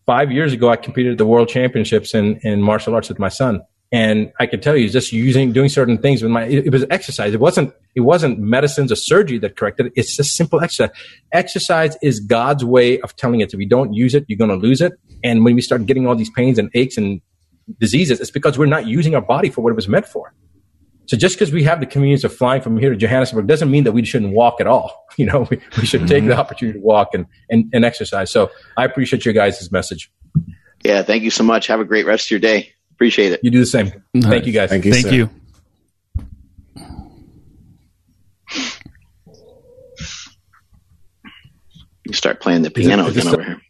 Five 0.05 0.31
years 0.31 0.53
ago, 0.53 0.69
I 0.69 0.77
competed 0.77 1.13
at 1.13 1.19
the 1.19 1.27
world 1.27 1.49
championships 1.49 2.15
in, 2.15 2.37
in 2.43 2.61
martial 2.61 2.95
arts 2.95 3.09
with 3.09 3.19
my 3.19 3.29
son. 3.29 3.63
And 3.97 4.31
I 4.39 4.45
can 4.45 4.61
tell 4.61 4.77
you, 4.77 4.91
just 4.91 5.11
using, 5.11 5.53
doing 5.53 5.71
certain 5.71 5.97
things 5.97 6.23
with 6.23 6.31
my, 6.31 6.45
it, 6.45 6.67
it 6.67 6.71
was 6.71 6.85
exercise. 6.91 7.33
It 7.33 7.41
wasn't, 7.41 7.73
it 7.95 8.03
wasn't 8.03 8.39
medicines 8.39 8.93
or 8.93 8.95
surgery 8.97 9.39
that 9.39 9.57
corrected 9.57 9.87
it. 9.87 9.95
It's 9.97 10.15
just 10.15 10.37
simple 10.37 10.61
exercise. 10.61 10.95
Exercise 11.33 11.97
is 12.03 12.21
God's 12.21 12.63
way 12.63 13.01
of 13.01 13.17
telling 13.17 13.43
us 13.43 13.55
if 13.55 13.57
we 13.57 13.65
don't 13.65 13.95
use 13.95 14.15
it, 14.15 14.27
you're 14.29 14.37
going 14.37 14.51
to 14.51 14.57
lose 14.57 14.83
it. 14.83 14.93
And 15.25 15.47
when 15.47 15.55
we 15.55 15.63
start 15.63 15.87
getting 15.87 16.07
all 16.07 16.15
these 16.15 16.29
pains 16.29 16.59
and 16.59 16.69
aches 16.75 16.99
and 16.99 17.23
diseases, 17.81 18.21
it's 18.21 18.31
because 18.31 18.59
we're 18.59 18.67
not 18.67 18.87
using 18.87 19.15
our 19.15 19.23
body 19.23 19.49
for 19.49 19.63
what 19.63 19.71
it 19.71 19.77
was 19.77 19.89
meant 19.89 20.05
for. 20.05 20.35
So 21.07 21.17
just 21.17 21.37
because 21.37 21.51
we 21.51 21.63
have 21.63 21.81
the 21.81 21.87
convenience 21.87 22.23
of 22.23 22.37
flying 22.37 22.61
from 22.61 22.77
here 22.77 22.91
to 22.91 22.97
Johannesburg 22.97 23.47
doesn't 23.47 23.71
mean 23.71 23.85
that 23.85 23.93
we 23.93 24.05
shouldn't 24.05 24.35
walk 24.35 24.61
at 24.61 24.67
all. 24.67 25.07
You 25.17 25.25
know, 25.25 25.49
we, 25.51 25.59
we 25.79 25.87
should 25.87 26.07
take 26.07 26.25
mm-hmm. 26.25 26.29
the 26.29 26.37
opportunity 26.37 26.79
to 26.79 26.85
walk 26.85 27.15
and, 27.15 27.25
and, 27.49 27.71
and 27.73 27.87
exercise. 27.87 28.31
So 28.31 28.51
I 28.77 28.85
appreciate 28.85 29.25
your 29.25 29.33
guys' 29.33 29.73
message. 29.73 30.13
Yeah, 30.85 31.01
thank 31.01 31.23
you 31.23 31.31
so 31.31 31.43
much. 31.43 31.69
Have 31.69 31.81
a 31.81 31.87
great 31.87 32.05
rest 32.05 32.27
of 32.27 32.33
your 32.33 32.41
day. 32.41 32.75
Appreciate 32.97 33.33
it. 33.33 33.41
You 33.43 33.51
do 33.51 33.61
the 33.61 33.67
same. 33.67 33.93
Thank 34.19 34.47
you, 34.47 34.55
guys. 34.55 34.71
Thank 34.71 34.87
you. 34.87 34.93
Thank 34.95 35.13
you. 35.13 35.29
You 42.07 42.13
start 42.15 42.41
playing 42.41 42.63
the 42.63 42.71
piano 42.71 43.07
again 43.07 43.29
over 43.29 43.43
here. 43.43 43.61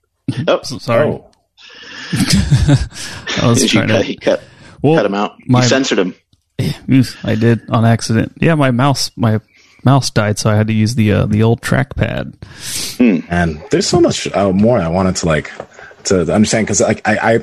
Oh, 0.46 0.62
sorry. 0.62 1.08
Oh. 1.08 1.30
I 2.12 3.48
was 3.48 3.66
trying 3.70 3.88
cut, 3.88 3.98
to 3.98 4.02
he 4.04 4.16
cut, 4.16 4.44
well, 4.80 4.94
cut 4.94 5.06
him 5.06 5.14
out. 5.14 5.32
My, 5.48 5.62
you 5.62 5.68
censored 5.68 5.98
him. 5.98 6.14
I 7.24 7.34
did 7.34 7.68
on 7.68 7.84
accident. 7.84 8.32
Yeah, 8.40 8.54
my 8.54 8.70
mouse, 8.70 9.10
my 9.16 9.40
mouse 9.84 10.10
died, 10.10 10.38
so 10.38 10.50
I 10.50 10.54
had 10.54 10.68
to 10.68 10.72
use 10.72 10.94
the 10.94 11.10
uh, 11.10 11.26
the 11.26 11.42
old 11.42 11.62
trackpad. 11.62 12.36
Hmm. 12.96 13.26
And 13.28 13.60
there's 13.72 13.88
so 13.88 14.00
much 14.00 14.30
uh, 14.32 14.52
more 14.52 14.78
I 14.78 14.88
wanted 14.88 15.16
to 15.16 15.26
like 15.26 15.50
to 16.04 16.32
understand 16.32 16.66
because 16.66 16.80
like 16.80 17.06
I, 17.08 17.34
I 17.34 17.40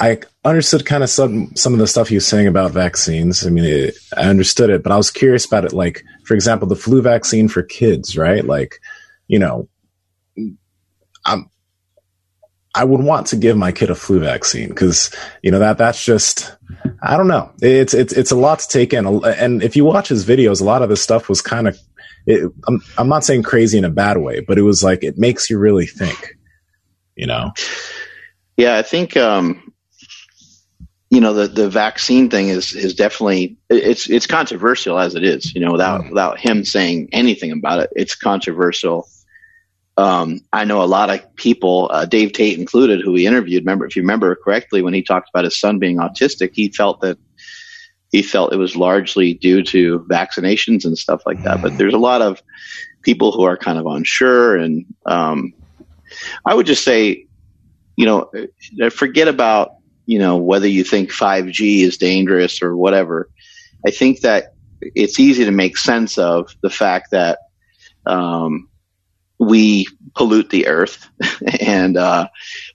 I 0.00 0.18
understood 0.44 0.86
kind 0.86 1.02
of 1.02 1.10
some 1.10 1.54
some 1.54 1.72
of 1.72 1.78
the 1.78 1.86
stuff 1.86 2.08
he 2.08 2.14
was 2.16 2.26
saying 2.26 2.46
about 2.46 2.72
vaccines. 2.72 3.46
I 3.46 3.50
mean, 3.50 3.64
it, 3.64 3.94
I 4.16 4.22
understood 4.22 4.70
it, 4.70 4.82
but 4.82 4.92
I 4.92 4.96
was 4.96 5.10
curious 5.10 5.44
about 5.44 5.64
it. 5.64 5.72
Like, 5.72 6.04
for 6.24 6.34
example, 6.34 6.68
the 6.68 6.76
flu 6.76 7.02
vaccine 7.02 7.48
for 7.48 7.62
kids, 7.62 8.16
right? 8.16 8.44
Like, 8.44 8.80
you 9.28 9.38
know, 9.38 9.68
I'm 11.24 11.50
I 12.74 12.84
would 12.84 13.02
want 13.02 13.28
to 13.28 13.36
give 13.36 13.56
my 13.56 13.72
kid 13.72 13.90
a 13.90 13.94
flu 13.94 14.20
vaccine 14.20 14.68
because 14.68 15.14
you 15.42 15.50
know 15.50 15.58
that 15.58 15.78
that's 15.78 16.04
just 16.04 16.56
I 17.02 17.16
don't 17.16 17.28
know. 17.28 17.50
It's 17.60 17.94
it's 17.94 18.12
it's 18.12 18.30
a 18.30 18.36
lot 18.36 18.60
to 18.60 18.68
take 18.68 18.92
in. 18.92 19.06
And 19.24 19.62
if 19.62 19.76
you 19.76 19.84
watch 19.84 20.08
his 20.08 20.24
videos, 20.24 20.60
a 20.60 20.64
lot 20.64 20.82
of 20.82 20.88
this 20.88 21.02
stuff 21.02 21.28
was 21.28 21.42
kind 21.42 21.68
of. 21.68 21.78
I'm 22.68 22.80
I'm 22.96 23.08
not 23.08 23.24
saying 23.24 23.42
crazy 23.42 23.78
in 23.78 23.84
a 23.84 23.90
bad 23.90 24.18
way, 24.18 24.40
but 24.40 24.58
it 24.58 24.62
was 24.62 24.84
like 24.84 25.02
it 25.02 25.18
makes 25.18 25.50
you 25.50 25.58
really 25.58 25.86
think. 25.86 26.36
You 27.16 27.26
know. 27.26 27.52
Yeah, 28.60 28.76
I 28.76 28.82
think 28.82 29.16
um, 29.16 29.72
you 31.10 31.20
know 31.20 31.32
the 31.34 31.48
the 31.48 31.68
vaccine 31.68 32.28
thing 32.28 32.48
is 32.48 32.74
is 32.74 32.94
definitely 32.94 33.56
it's 33.68 34.08
it's 34.08 34.26
controversial 34.26 34.98
as 34.98 35.14
it 35.14 35.24
is. 35.24 35.54
You 35.54 35.60
know, 35.62 35.72
without 35.72 36.02
mm. 36.02 36.10
without 36.10 36.38
him 36.38 36.64
saying 36.64 37.08
anything 37.12 37.52
about 37.52 37.80
it, 37.80 37.90
it's 37.96 38.14
controversial 38.14 39.08
um, 40.00 40.40
I 40.52 40.64
know 40.64 40.82
a 40.82 40.86
lot 40.86 41.10
of 41.10 41.36
people, 41.36 41.90
uh, 41.92 42.06
Dave 42.06 42.32
Tate 42.32 42.58
included, 42.58 43.02
who 43.02 43.12
we 43.12 43.26
interviewed. 43.26 43.64
Remember, 43.64 43.84
if 43.84 43.96
you 43.96 44.02
remember 44.02 44.34
correctly, 44.34 44.80
when 44.80 44.94
he 44.94 45.02
talked 45.02 45.28
about 45.28 45.44
his 45.44 45.58
son 45.60 45.78
being 45.78 45.98
autistic, 45.98 46.52
he 46.54 46.68
felt 46.68 47.00
that 47.02 47.18
he 48.10 48.22
felt 48.22 48.52
it 48.52 48.56
was 48.56 48.76
largely 48.76 49.34
due 49.34 49.62
to 49.62 50.00
vaccinations 50.10 50.84
and 50.84 50.96
stuff 50.96 51.22
like 51.26 51.42
that. 51.44 51.60
But 51.60 51.76
there's 51.76 51.94
a 51.94 51.98
lot 51.98 52.22
of 52.22 52.42
people 53.02 53.30
who 53.32 53.42
are 53.42 53.56
kind 53.56 53.78
of 53.78 53.86
unsure, 53.86 54.56
and 54.56 54.86
um, 55.04 55.52
I 56.46 56.54
would 56.54 56.66
just 56.66 56.82
say, 56.82 57.26
you 58.00 58.06
know, 58.06 58.30
forget 58.88 59.28
about 59.28 59.72
you 60.06 60.18
know 60.18 60.38
whether 60.38 60.66
you 60.66 60.84
think 60.84 61.10
5G 61.10 61.82
is 61.82 61.98
dangerous 61.98 62.62
or 62.62 62.74
whatever. 62.74 63.28
I 63.86 63.90
think 63.90 64.20
that 64.20 64.54
it's 64.80 65.20
easy 65.20 65.44
to 65.44 65.50
make 65.50 65.76
sense 65.76 66.16
of 66.16 66.56
the 66.62 66.70
fact 66.70 67.10
that 67.10 67.40
um, 68.06 68.70
we 69.38 69.86
pollute 70.16 70.48
the 70.48 70.66
earth 70.66 71.10
and 71.60 71.98
uh, 71.98 72.28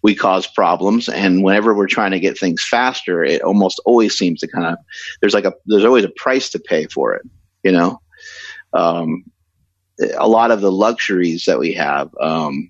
we 0.03 0.13
cause 0.13 0.45
problems. 0.45 1.09
And 1.09 1.43
whenever 1.43 1.73
we're 1.73 1.87
trying 1.87 2.11
to 2.11 2.19
get 2.19 2.37
things 2.37 2.63
faster, 2.63 3.23
it 3.23 3.41
almost 3.41 3.81
always 3.83 4.15
seems 4.15 4.41
to 4.41 4.47
kind 4.47 4.67
of 4.67 4.77
there's 5.21 5.33
like 5.33 5.45
a 5.45 5.53
there's 5.65 5.85
always 5.85 6.05
a 6.05 6.13
price 6.15 6.49
to 6.51 6.59
pay 6.59 6.85
for 6.85 7.15
it. 7.15 7.23
You 7.63 7.71
know, 7.71 7.99
um, 8.73 9.23
a 10.15 10.27
lot 10.27 10.51
of 10.51 10.61
the 10.61 10.71
luxuries 10.71 11.45
that 11.45 11.57
we 11.57 11.73
have, 11.73 12.11
um, 12.21 12.69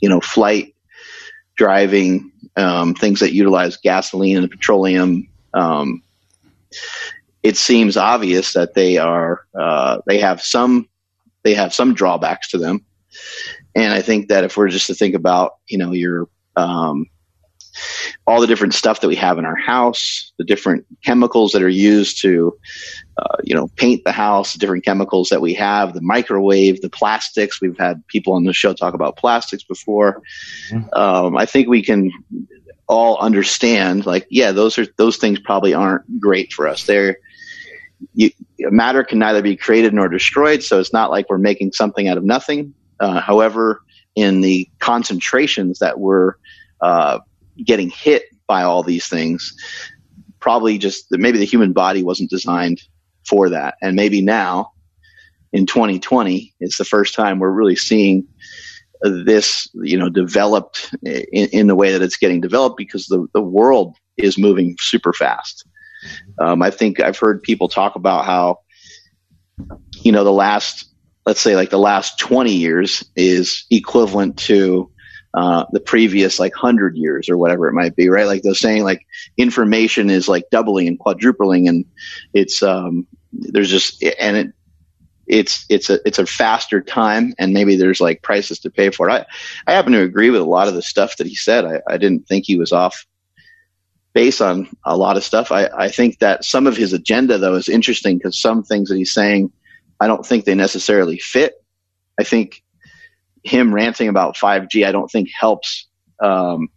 you 0.00 0.08
know, 0.08 0.20
flight, 0.20 0.73
driving, 1.56 2.30
um, 2.56 2.94
things 2.94 3.20
that 3.20 3.32
utilize 3.32 3.76
gasoline 3.76 4.36
and 4.36 4.50
petroleum. 4.50 5.28
Um, 5.54 6.02
it 7.42 7.56
seems 7.56 7.96
obvious 7.96 8.52
that 8.54 8.74
they 8.74 8.98
are 8.98 9.42
uh, 9.58 9.98
they 10.06 10.18
have 10.18 10.42
some 10.42 10.88
they 11.42 11.54
have 11.54 11.74
some 11.74 11.94
drawbacks 11.94 12.48
to 12.50 12.58
them 12.58 12.84
and 13.74 13.92
I 13.92 14.02
think 14.02 14.28
that 14.28 14.44
if 14.44 14.56
we're 14.56 14.68
just 14.68 14.86
to 14.86 14.94
think 14.94 15.14
about, 15.14 15.56
you 15.66 15.78
know, 15.78 15.92
your 15.92 16.28
um, 16.56 17.06
all 18.26 18.40
the 18.40 18.46
different 18.46 18.74
stuff 18.74 19.00
that 19.00 19.08
we 19.08 19.16
have 19.16 19.38
in 19.38 19.44
our 19.44 19.56
house, 19.56 20.32
the 20.38 20.44
different 20.44 20.86
chemicals 21.04 21.52
that 21.52 21.62
are 21.62 21.68
used 21.68 22.20
to, 22.22 22.56
uh, 23.18 23.36
you 23.44 23.54
know, 23.54 23.68
paint 23.76 24.04
the 24.04 24.12
house, 24.12 24.52
the 24.52 24.58
different 24.58 24.84
chemicals 24.84 25.28
that 25.28 25.40
we 25.40 25.54
have, 25.54 25.94
the 25.94 26.00
microwave, 26.00 26.80
the 26.80 26.90
plastics. 26.90 27.60
We've 27.60 27.78
had 27.78 28.06
people 28.08 28.34
on 28.34 28.44
the 28.44 28.52
show 28.52 28.72
talk 28.72 28.94
about 28.94 29.16
plastics 29.16 29.64
before. 29.64 30.22
Mm-hmm. 30.70 30.94
Um, 30.94 31.36
I 31.36 31.46
think 31.46 31.68
we 31.68 31.82
can 31.82 32.10
all 32.86 33.18
understand, 33.18 34.06
like, 34.06 34.26
yeah, 34.30 34.52
those 34.52 34.78
are 34.78 34.86
those 34.96 35.16
things 35.16 35.38
probably 35.40 35.74
aren't 35.74 36.20
great 36.20 36.52
for 36.52 36.68
us. 36.68 36.84
They're 36.84 37.18
you, 38.14 38.30
matter 38.58 39.02
can 39.02 39.18
neither 39.18 39.42
be 39.42 39.56
created 39.56 39.94
nor 39.94 40.08
destroyed, 40.08 40.62
so 40.62 40.78
it's 40.78 40.92
not 40.92 41.10
like 41.10 41.28
we're 41.28 41.38
making 41.38 41.72
something 41.72 42.08
out 42.08 42.18
of 42.18 42.24
nothing. 42.24 42.74
Uh, 43.00 43.20
however, 43.20 43.80
in 44.14 44.40
the 44.40 44.68
concentrations 44.78 45.78
that 45.78 45.98
were 45.98 46.38
uh, 46.80 47.18
getting 47.62 47.90
hit 47.90 48.24
by 48.46 48.62
all 48.62 48.82
these 48.82 49.06
things, 49.06 49.54
probably 50.40 50.78
just 50.78 51.06
maybe 51.10 51.38
the 51.38 51.44
human 51.44 51.72
body 51.72 52.02
wasn't 52.02 52.30
designed 52.30 52.82
for 53.26 53.50
that. 53.50 53.76
And 53.82 53.96
maybe 53.96 54.20
now 54.20 54.72
in 55.52 55.66
2020, 55.66 56.54
it's 56.60 56.78
the 56.78 56.84
first 56.84 57.14
time 57.14 57.38
we're 57.38 57.50
really 57.50 57.76
seeing 57.76 58.26
this, 59.02 59.68
you 59.74 59.98
know, 59.98 60.08
developed 60.08 60.94
in, 61.02 61.48
in 61.48 61.66
the 61.66 61.74
way 61.74 61.92
that 61.92 62.02
it's 62.02 62.16
getting 62.16 62.40
developed 62.40 62.76
because 62.76 63.06
the, 63.06 63.26
the 63.34 63.42
world 63.42 63.96
is 64.16 64.38
moving 64.38 64.76
super 64.80 65.12
fast. 65.12 65.66
Um, 66.38 66.62
I 66.62 66.70
think 66.70 67.00
I've 67.00 67.18
heard 67.18 67.42
people 67.42 67.68
talk 67.68 67.96
about 67.96 68.24
how, 68.24 68.60
you 70.02 70.12
know, 70.12 70.24
the 70.24 70.32
last 70.32 70.94
let's 71.26 71.40
say 71.40 71.56
like 71.56 71.70
the 71.70 71.78
last 71.78 72.18
20 72.18 72.52
years 72.52 73.04
is 73.16 73.64
equivalent 73.70 74.36
to 74.36 74.90
uh, 75.34 75.64
the 75.72 75.80
previous 75.80 76.38
like 76.38 76.52
100 76.52 76.96
years 76.96 77.28
or 77.28 77.36
whatever 77.36 77.68
it 77.68 77.72
might 77.72 77.96
be 77.96 78.08
right? 78.08 78.26
Like 78.26 78.42
they're 78.42 78.54
saying 78.54 78.84
like 78.84 79.04
information 79.36 80.08
is 80.08 80.28
like 80.28 80.44
doubling 80.50 80.86
and 80.86 80.98
quadrupling 80.98 81.68
and 81.68 81.84
it's 82.32 82.62
um 82.62 83.06
there's 83.32 83.70
just 83.70 84.02
and 84.20 84.36
it 84.36 84.52
it's 85.26 85.64
it's 85.68 85.90
a 85.90 85.98
it's 86.06 86.18
a 86.18 86.26
faster 86.26 86.80
time 86.80 87.34
and 87.38 87.52
maybe 87.52 87.76
there's 87.76 88.00
like 88.00 88.22
prices 88.22 88.60
to 88.60 88.70
pay 88.70 88.90
for 88.90 89.08
it. 89.08 89.12
I 89.12 89.26
i 89.66 89.74
happen 89.74 89.92
to 89.92 90.02
agree 90.02 90.30
with 90.30 90.40
a 90.40 90.44
lot 90.44 90.68
of 90.68 90.74
the 90.74 90.82
stuff 90.82 91.16
that 91.16 91.26
he 91.26 91.34
said. 91.34 91.64
I, 91.64 91.80
I 91.88 91.96
didn't 91.96 92.28
think 92.28 92.44
he 92.46 92.56
was 92.56 92.72
off 92.72 93.06
base 94.12 94.40
on 94.40 94.68
a 94.84 94.96
lot 94.96 95.16
of 95.16 95.24
stuff. 95.24 95.50
I 95.50 95.68
i 95.76 95.88
think 95.88 96.20
that 96.20 96.44
some 96.44 96.66
of 96.66 96.76
his 96.76 96.92
agenda 96.92 97.38
though 97.38 97.54
is 97.54 97.68
interesting 97.68 98.18
because 98.18 98.40
some 98.40 98.62
things 98.62 98.88
that 98.88 98.96
he's 98.96 99.12
saying 99.12 99.50
I 100.00 100.06
don't 100.06 100.24
think 100.24 100.44
they 100.44 100.54
necessarily 100.54 101.18
fit. 101.18 101.54
I 102.18 102.24
think 102.24 102.63
him 103.44 103.74
ranting 103.74 104.08
about 104.08 104.36
5G, 104.36 104.86
I 104.86 104.92
don't 104.92 105.10
think 105.10 105.28
helps. 105.38 105.86
Um, 106.20 106.68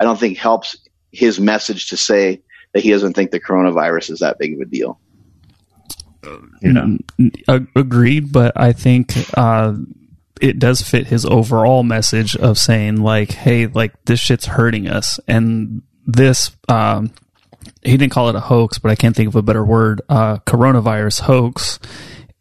I 0.00 0.04
don't 0.04 0.18
think 0.18 0.38
helps 0.38 0.76
his 1.12 1.38
message 1.38 1.90
to 1.90 1.96
say 1.96 2.42
that 2.72 2.82
he 2.82 2.90
doesn't 2.90 3.12
think 3.12 3.30
the 3.30 3.40
coronavirus 3.40 4.10
is 4.10 4.18
that 4.20 4.38
big 4.38 4.54
of 4.54 4.60
a 4.60 4.64
deal. 4.64 4.98
Yeah. 6.62 6.86
Agreed, 7.76 8.32
but 8.32 8.52
I 8.56 8.72
think 8.72 9.12
uh, 9.36 9.74
it 10.40 10.58
does 10.58 10.80
fit 10.80 11.08
his 11.08 11.26
overall 11.26 11.82
message 11.82 12.36
of 12.36 12.58
saying 12.58 13.02
like, 13.02 13.32
"Hey, 13.32 13.66
like 13.66 13.92
this 14.04 14.20
shit's 14.20 14.46
hurting 14.46 14.88
us," 14.88 15.18
and 15.26 15.82
this 16.06 16.52
um, 16.68 17.12
he 17.82 17.96
didn't 17.96 18.12
call 18.12 18.28
it 18.28 18.36
a 18.36 18.40
hoax, 18.40 18.78
but 18.78 18.90
I 18.90 18.94
can't 18.94 19.16
think 19.16 19.28
of 19.28 19.36
a 19.36 19.42
better 19.42 19.64
word. 19.64 20.02
Uh, 20.08 20.38
coronavirus 20.38 21.22
hoax 21.22 21.80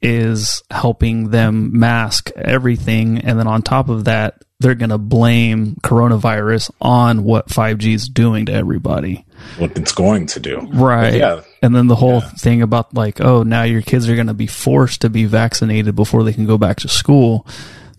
is 0.01 0.63
helping 0.71 1.29
them 1.29 1.77
mask 1.79 2.31
everything. 2.35 3.19
And 3.19 3.37
then 3.37 3.47
on 3.47 3.61
top 3.61 3.89
of 3.89 4.05
that, 4.05 4.43
they're 4.59 4.75
going 4.75 4.89
to 4.89 4.97
blame 4.97 5.75
coronavirus 5.81 6.71
on 6.79 7.23
what 7.23 7.47
5G 7.47 7.93
is 7.93 8.07
doing 8.07 8.45
to 8.45 8.53
everybody. 8.53 9.25
What 9.57 9.77
it's 9.77 9.91
going 9.91 10.27
to 10.27 10.39
do. 10.39 10.59
Right. 10.71 11.15
yeah. 11.15 11.41
And 11.61 11.75
then 11.75 11.87
the 11.87 11.95
whole 11.95 12.19
yeah. 12.19 12.29
thing 12.29 12.61
about 12.61 12.93
like, 12.93 13.19
oh, 13.21 13.43
now 13.43 13.63
your 13.63 13.81
kids 13.81 14.07
are 14.07 14.15
going 14.15 14.27
to 14.27 14.35
be 14.35 14.47
forced 14.47 15.01
to 15.01 15.09
be 15.09 15.25
vaccinated 15.25 15.95
before 15.95 16.23
they 16.23 16.33
can 16.33 16.45
go 16.45 16.57
back 16.57 16.77
to 16.77 16.87
school. 16.87 17.47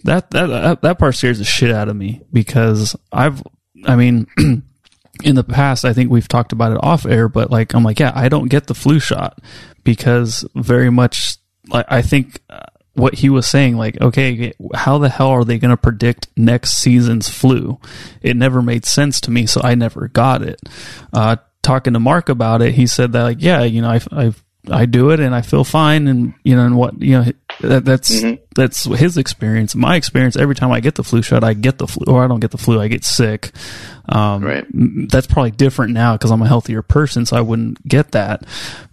That, 0.05 0.31
that, 0.31 0.83
that 0.83 0.99
part 0.99 1.15
scares 1.15 1.39
the 1.39 1.45
shit 1.45 1.73
out 1.73 1.89
of 1.89 1.97
me 1.97 2.23
because 2.33 2.97
I've, 3.13 3.43
I 3.85 3.97
mean, 3.97 4.29
in 5.25 5.35
the 5.35 5.45
past, 5.45 5.85
I 5.85 5.93
think 5.93 6.11
we've 6.11 6.29
talked 6.29 6.53
about 6.53 6.73
it 6.73 6.79
off 6.83 7.07
air, 7.07 7.29
but 7.29 7.51
like, 7.51 7.75
I'm 7.75 7.83
like, 7.83 8.01
yeah, 8.01 8.13
I 8.15 8.29
don't 8.29 8.49
get 8.49 8.67
the 8.67 8.75
flu 8.75 9.01
shot 9.01 9.41
because 9.85 10.45
very 10.55 10.91
much, 10.91 11.32
I 11.71 12.03
think 12.03 12.41
uh, 12.51 12.61
what 12.95 13.15
he 13.15 13.31
was 13.31 13.47
saying, 13.47 13.77
like, 13.77 14.01
okay, 14.01 14.53
how 14.75 14.99
the 14.99 15.09
hell 15.09 15.29
are 15.29 15.45
they 15.45 15.59
going 15.59 15.71
to 15.71 15.77
predict 15.77 16.29
next 16.37 16.79
season's 16.79 17.29
flu? 17.29 17.79
It 18.21 18.37
never 18.37 18.63
made 18.63 18.85
sense 18.85 19.21
to 19.23 19.31
me, 19.31 19.47
so 19.47 19.61
I 19.63 19.75
never 19.75 20.09
got 20.09 20.43
it. 20.43 20.61
Uh, 21.13 21.37
talking 21.63 21.93
to 21.95 22.01
Mark 22.01 22.29
about 22.29 22.63
it, 22.63 22.75
he 22.75 22.87
said 22.87 23.13
that, 23.13 23.23
like, 23.23 23.43
yeah, 23.43 23.63
you 23.63 23.81
know, 23.81 23.91
I, 23.91 24.01
I, 24.11 24.35
I 24.71 24.87
do 24.87 25.11
it 25.11 25.21
and 25.21 25.35
I 25.35 25.43
feel 25.43 25.65
fine, 25.65 26.07
and 26.07 26.35
you 26.45 26.55
know, 26.55 26.67
and 26.67 26.77
what 26.77 27.01
you 27.01 27.19
know, 27.19 27.33
that, 27.63 27.85
that's 27.85 28.23
mm-hmm. 28.23 28.43
that's 28.55 28.85
his 28.85 29.17
experience. 29.17 29.75
My 29.75 29.97
experience, 29.97 30.37
every 30.37 30.55
time 30.55 30.71
I 30.73 30.81
get 30.81 30.95
the 30.95 31.05
flu 31.05 31.23
shot, 31.23 31.45
I 31.45 31.55
get 31.55 31.79
the 31.79 31.87
flu, 31.87 32.13
or 32.13 32.25
I 32.25 32.29
don't 32.29 32.41
get 32.41 32.51
the 32.51 32.59
flu, 32.59 32.81
I 32.81 32.89
get 32.89 33.05
sick. 33.05 33.53
Um, 34.09 34.45
right. 34.45 34.67
That's 34.73 35.27
probably 35.27 35.53
different 35.53 35.93
now 35.93 36.15
because 36.15 36.31
I'm 36.31 36.43
a 36.43 36.49
healthier 36.49 36.83
person, 36.83 37.27
so 37.27 37.37
I 37.37 37.41
wouldn't 37.41 37.87
get 37.87 38.13
that. 38.13 38.45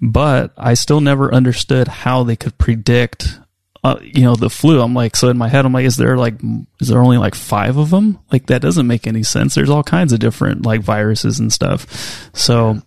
But 0.02 0.54
I 0.58 0.76
still 0.76 1.02
never 1.02 1.34
understood 1.34 1.88
how 1.88 2.24
they 2.24 2.36
could 2.36 2.58
predict 2.58 3.40
uh, 3.84 3.98
you 4.02 4.24
know, 4.24 4.36
the 4.36 4.50
flu. 4.50 4.82
I'm 4.82 4.94
like, 4.94 5.16
so 5.16 5.30
in 5.30 5.38
my 5.38 5.48
head, 5.48 5.66
I'm 5.66 5.72
like, 5.72 5.86
is 5.86 5.96
there 5.96 6.18
like, 6.18 6.36
is 6.82 6.90
there 6.90 7.02
only 7.02 7.18
like 7.18 7.36
five 7.36 7.78
of 7.78 7.90
them? 7.90 8.20
Like 8.32 8.48
that 8.48 8.62
doesn't 8.62 8.88
make 8.88 9.08
any 9.08 9.24
sense. 9.24 9.56
There's 9.56 9.70
all 9.70 9.84
kinds 9.84 10.12
of 10.12 10.20
different 10.20 10.66
like 10.66 10.82
viruses 10.82 11.40
and 11.40 11.52
stuff. 11.52 12.30
So 12.34 12.82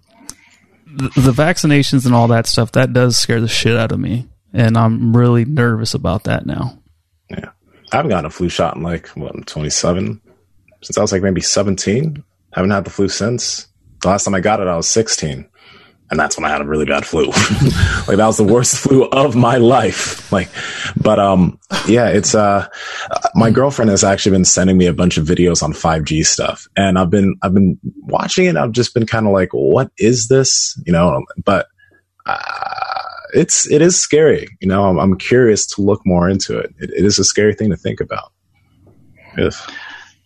the, 0.87 1.09
the 1.17 1.33
vaccinations 1.33 2.05
and 2.05 2.15
all 2.15 2.29
that 2.29 2.47
stuff, 2.47 2.73
that 2.73 2.93
does 2.93 3.17
scare 3.17 3.41
the 3.41 3.49
shit 3.49 3.77
out 3.77 3.93
of 3.93 4.01
me. 4.01 4.29
And 4.53 4.77
I'm 4.77 5.17
really 5.17 5.45
nervous 5.45 5.95
about 5.95 6.25
that 6.25 6.47
now. 6.47 6.79
Yeah. 7.31 7.51
I 7.93 7.97
haven't 7.97 8.11
gotten 8.11 8.27
a 8.27 8.31
flu 8.31 8.49
shot 8.49 8.77
in 8.77 8.83
like, 8.83 9.09
what, 9.09 9.35
I'm 9.35 9.45
27? 9.45 10.21
Since 10.83 10.99
I 10.99 11.01
was 11.01 11.13
like 11.13 11.23
maybe 11.23 11.41
17. 11.41 12.23
I 12.53 12.59
Haven't 12.59 12.71
had 12.71 12.85
the 12.85 12.91
flu 12.91 13.09
since. 13.09 13.69
The 14.03 14.09
last 14.09 14.25
time 14.25 14.35
I 14.35 14.41
got 14.41 14.61
it, 14.61 14.67
I 14.67 14.77
was 14.77 14.91
16 14.91 15.49
and 16.13 16.21
that's 16.21 16.37
when 16.37 16.45
I 16.45 16.51
had 16.51 16.61
a 16.61 16.67
really 16.67 16.85
bad 16.85 17.07
flu. 17.07 17.25
like 18.07 18.19
that 18.19 18.27
was 18.27 18.37
the 18.37 18.45
worst 18.45 18.77
flu 18.77 19.05
of 19.07 19.35
my 19.35 19.57
life. 19.57 20.31
Like, 20.31 20.51
but 21.01 21.19
um, 21.19 21.59
yeah, 21.89 22.09
it's 22.09 22.35
uh, 22.35 22.69
my 23.35 23.51
girlfriend 23.51 23.91
has 23.91 24.05
actually 24.05 24.33
been 24.33 24.45
sending 24.45 24.77
me 24.77 24.87
a 24.87 24.93
bunch 24.93 25.17
of 25.17 25.27
videos 25.27 25.63
on 25.63 25.73
5G 25.73 26.27
stuff, 26.27 26.69
and 26.77 26.99
I've 26.99 27.09
been 27.09 27.35
I've 27.41 27.55
been 27.55 27.81
watching 28.03 28.45
it. 28.45 28.57
I've 28.57 28.73
just 28.73 28.93
been 28.93 29.07
kind 29.07 29.27
of 29.27 29.33
like, 29.33 29.49
what 29.53 29.91
is 29.99 30.29
this? 30.29 30.79
You 30.87 30.93
know, 30.93 31.25
but. 31.45 31.67
Uh, 32.25 32.92
it's 33.33 33.71
it 33.71 33.83
is 33.83 33.99
scary, 33.99 34.49
you 34.61 34.69
know. 34.69 34.85
I'm, 34.85 34.99
I'm 34.99 35.19
curious 35.19 35.67
to 35.67 35.83
look 35.83 36.01
more 36.05 36.29
into 36.29 36.59
it. 36.59 36.75
it. 36.79 36.91
It 36.91 37.05
is 37.05 37.19
a 37.19 37.25
scary 37.25 37.55
thing 37.55 37.71
to 37.71 37.77
think 37.77 38.01
about. 38.01 38.33
If 39.37 39.69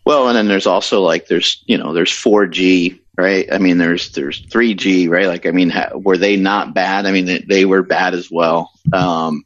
well, 0.05 0.29
and 0.29 0.37
then 0.37 0.49
there's 0.49 0.67
also 0.67 1.03
like 1.03 1.29
there's 1.29 1.63
you 1.67 1.79
know 1.79 1.93
there's 1.93 2.13
4G 2.13 3.01
right? 3.17 3.51
I 3.53 3.59
mean, 3.59 3.79
there's 3.79 4.13
there's 4.13 4.45
3G, 4.47 5.09
right? 5.09 5.27
Like, 5.27 5.47
I 5.47 5.51
mean, 5.51 5.71
ha- 5.71 5.93
were 5.95 6.19
they 6.19 6.37
not 6.37 6.75
bad? 6.75 7.07
I 7.07 7.13
mean, 7.13 7.25
they, 7.25 7.39
they 7.39 7.65
were 7.65 7.83
bad 7.83 8.15
as 8.15 8.31
well. 8.31 8.71
Um, 8.93 9.45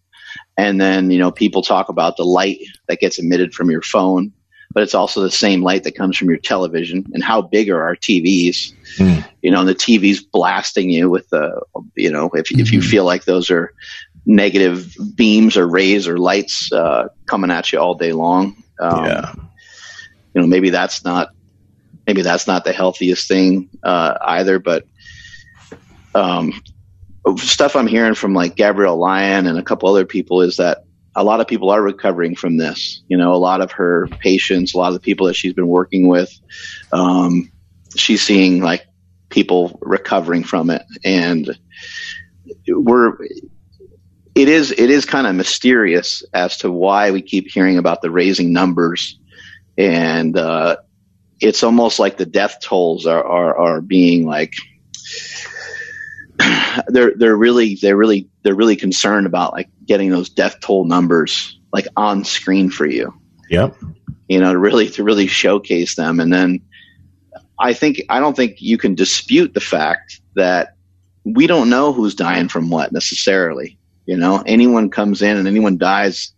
and 0.57 0.81
then 0.81 1.11
you 1.11 1.19
know, 1.19 1.31
people 1.31 1.63
talk 1.63 1.89
about 1.89 2.17
the 2.17 2.25
light 2.25 2.59
that 2.89 3.01
gets 3.01 3.19
emitted 3.19 3.55
from 3.55 3.71
your 3.71 3.83
phone, 3.83 4.33
but 4.73 4.83
it's 4.83 4.95
also 4.95 5.21
the 5.21 5.31
same 5.31 5.63
light 5.63 5.83
that 5.85 5.97
comes 5.97 6.17
from 6.17 6.29
your 6.29 6.39
television. 6.39 7.05
And 7.13 7.25
how 7.25 7.43
big 7.43 7.71
are 7.71 7.83
our 7.83 7.97
TVs? 7.97 8.73
Mm. 8.97 9.29
You 9.43 9.51
know, 9.51 9.61
and 9.61 9.69
the 9.69 9.75
TV's 9.75 10.23
blasting 10.23 10.91
you 10.91 11.11
with 11.11 11.29
the, 11.31 11.61
you 11.97 12.11
know, 12.11 12.27
if 12.27 12.47
mm-hmm. 12.47 12.61
if 12.61 12.73
you 12.73 12.81
hmm. 12.81 12.87
feel 12.87 13.05
like 13.05 13.25
those 13.25 13.51
are 13.51 13.75
negative 14.27 14.95
beams 15.15 15.57
or 15.57 15.67
rays 15.67 16.07
or 16.07 16.19
lights 16.19 16.73
uh, 16.73 17.09
coming 17.27 17.51
at 17.51 17.73
you 17.73 17.81
all 17.81 17.95
day 17.95 18.13
long. 18.13 18.63
Um, 18.81 19.05
yeah. 19.05 19.33
You 20.35 20.41
know, 20.41 20.47
maybe 20.47 20.71
that's 20.71 21.05
not 21.05 21.31
maybe 22.07 22.23
that's 22.23 22.47
not 22.47 22.65
the 22.65 22.73
healthiest 22.73 23.27
thing 23.27 23.69
uh, 23.83 24.15
either. 24.21 24.61
But 24.61 24.87
um, 26.15 26.53
stuff 27.37 27.75
I'm 27.75 27.89
hearing 27.89 28.15
from 28.15 28.35
like 28.35 28.55
Gabrielle 28.55 28.99
Lyon 28.99 29.47
and 29.47 29.59
a 29.59 29.63
couple 29.63 29.89
other 29.89 30.07
people 30.07 30.43
is 30.43 30.59
that 30.59 30.85
a 31.17 31.25
lot 31.25 31.41
of 31.41 31.49
people 31.49 31.71
are 31.71 31.83
recovering 31.83 32.35
from 32.37 32.57
this. 32.57 33.03
You 33.09 33.17
know, 33.17 33.35
a 33.35 33.37
lot 33.37 33.61
of 33.61 33.73
her 33.73 34.09
patients, 34.21 34.75
a 34.75 34.79
lot 34.79 34.89
of 34.89 34.95
the 34.95 35.01
people 35.01 35.27
that 35.27 35.35
she's 35.35 35.53
been 35.53 35.69
working 35.69 36.09
with, 36.09 36.33
um, 36.93 37.51
she's 37.97 38.23
seeing 38.23 38.61
like 38.63 38.87
people 39.29 39.79
recovering 39.83 40.45
from 40.45 40.71
it, 40.71 40.83
and 41.05 41.59
we're. 42.69 43.17
It 44.37 44.49
is 44.49 44.71
it 44.71 44.91
is 44.91 45.05
kind 45.05 45.27
of 45.27 45.35
mysterious 45.35 46.23
as 46.33 46.57
to 46.59 46.71
why 46.71 47.11
we 47.11 47.21
keep 47.21 47.49
hearing 47.49 47.79
about 47.79 48.01
the 48.01 48.13
raising 48.13 48.53
numbers, 48.53 49.19
and 49.77 50.37
uh, 50.39 50.77
it's 51.41 51.65
almost 51.65 51.99
like 51.99 52.17
the 52.17 52.27
death 52.27 52.59
tolls 52.61 53.07
are, 53.07 53.25
are, 53.25 53.59
are 53.59 53.81
being 53.81 54.27
like 54.27 54.55
they're 56.89 57.13
they're 57.17 57.37
really 57.37 57.75
they're 57.75 57.97
really 57.97 58.30
they're 58.43 58.55
really 58.55 58.77
concerned 58.77 59.27
about 59.27 59.53
like 59.53 59.69
getting 59.85 60.11
those 60.11 60.29
death 60.29 60.61
toll 60.61 60.85
numbers 60.85 61.59
like 61.73 61.87
on 61.97 62.25
screen 62.25 62.71
for 62.71 62.87
you. 62.87 63.13
Yep. 63.49 63.77
You 64.29 64.41
know, 64.41 64.53
to 64.53 64.59
really 64.59 64.89
to 64.91 65.05
really 65.05 65.27
showcase 65.27 65.97
them 65.97 66.21
and 66.21 66.33
then 66.33 66.61
I 67.59 67.75
think 67.75 68.01
I 68.09 68.21
don't 68.21 68.35
think 68.35 68.63
you 68.63 68.79
can 68.79 68.95
dispute 68.95 69.53
the 69.53 69.61
fact 69.61 70.21
that 70.35 70.77
we 71.25 71.47
don't 71.47 71.69
know 71.69 71.93
who's 71.93 72.15
dying 72.15 72.49
from 72.49 72.71
what 72.71 72.93
necessarily. 72.93 73.79
You 74.07 74.17
know, 74.17 74.43
anyone 74.47 74.91
comes 74.91 75.21
in 75.21 75.37
and 75.37 75.47
anyone 75.47 75.77
dies 75.77 76.33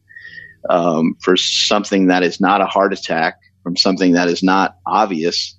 um, 0.68 1.16
for 1.20 1.36
something 1.36 2.08
that 2.08 2.22
is 2.22 2.40
not 2.40 2.60
a 2.60 2.66
heart 2.66 2.92
attack 2.92 3.38
from 3.62 3.76
something 3.76 4.12
that 4.12 4.28
is 4.28 4.42
not 4.42 4.76
obvious, 4.84 5.56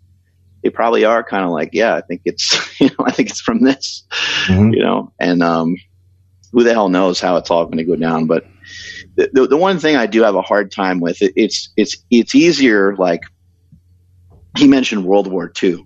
they 0.61 0.69
probably 0.69 1.05
are 1.05 1.23
kind 1.23 1.43
of 1.43 1.51
like, 1.51 1.69
yeah, 1.73 1.95
I 1.95 2.01
think 2.01 2.21
it's, 2.25 2.79
you 2.79 2.87
know, 2.87 3.05
I 3.05 3.11
think 3.11 3.29
it's 3.29 3.41
from 3.41 3.63
this, 3.63 4.03
mm-hmm. 4.45 4.73
you 4.73 4.81
know, 4.81 5.11
and, 5.19 5.41
um, 5.41 5.75
who 6.53 6.63
the 6.63 6.71
hell 6.71 6.87
knows 6.87 7.19
how 7.19 7.35
it's 7.35 7.49
all 7.51 7.65
going 7.65 7.79
to 7.79 7.83
go 7.83 7.95
down. 7.95 8.27
But 8.27 8.45
the, 9.15 9.29
the, 9.33 9.47
the, 9.47 9.57
one 9.57 9.79
thing 9.79 9.95
I 9.95 10.05
do 10.05 10.21
have 10.21 10.35
a 10.35 10.41
hard 10.41 10.71
time 10.71 10.99
with 10.99 11.21
it, 11.21 11.33
it's, 11.35 11.69
it's, 11.75 11.97
it's 12.11 12.35
easier. 12.35 12.95
Like 12.95 13.23
he 14.55 14.67
mentioned 14.67 15.03
World 15.03 15.27
War 15.27 15.51
II. 15.61 15.85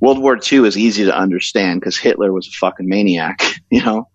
World 0.00 0.18
War 0.18 0.38
II 0.38 0.66
is 0.66 0.76
easy 0.76 1.04
to 1.04 1.16
understand 1.16 1.80
because 1.80 1.96
Hitler 1.96 2.32
was 2.32 2.48
a 2.48 2.52
fucking 2.52 2.88
maniac, 2.88 3.40
you 3.70 3.82
know? 3.82 4.08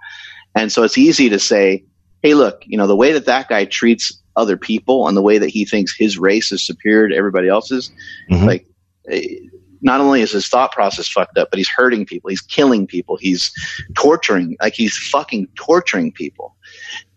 And 0.56 0.72
so 0.72 0.84
it's 0.84 0.98
easy 0.98 1.30
to 1.30 1.40
say, 1.40 1.86
hey, 2.22 2.34
look, 2.34 2.62
you 2.66 2.78
know, 2.78 2.88
the 2.88 2.96
way 2.96 3.14
that 3.14 3.26
that 3.26 3.48
guy 3.48 3.66
treats 3.66 4.22
other 4.36 4.58
people 4.58 5.08
and 5.08 5.16
the 5.16 5.22
way 5.22 5.38
that 5.38 5.50
he 5.50 5.64
thinks 5.64 5.96
his 5.98 6.18
race 6.18 6.52
is 6.52 6.66
superior 6.66 7.08
to 7.10 7.16
everybody 7.16 7.48
else's. 7.48 7.92
Mm-hmm. 8.30 8.46
Like, 8.46 8.68
eh, 9.10 9.36
not 9.82 10.02
only 10.02 10.22
is 10.22 10.32
his 10.32 10.48
thought 10.48 10.72
process 10.72 11.08
fucked 11.08 11.38
up, 11.38 11.50
but 11.50 11.58
he's 11.58 11.70
hurting 11.70 12.06
people. 12.06 12.30
He's 12.30 12.42
killing 12.42 12.88
people. 12.88 13.18
He's 13.18 13.52
torturing, 13.96 14.58
like 14.62 14.74
he's 14.74 14.98
fucking 14.98 15.48
torturing 15.56 16.12
people. 16.12 16.56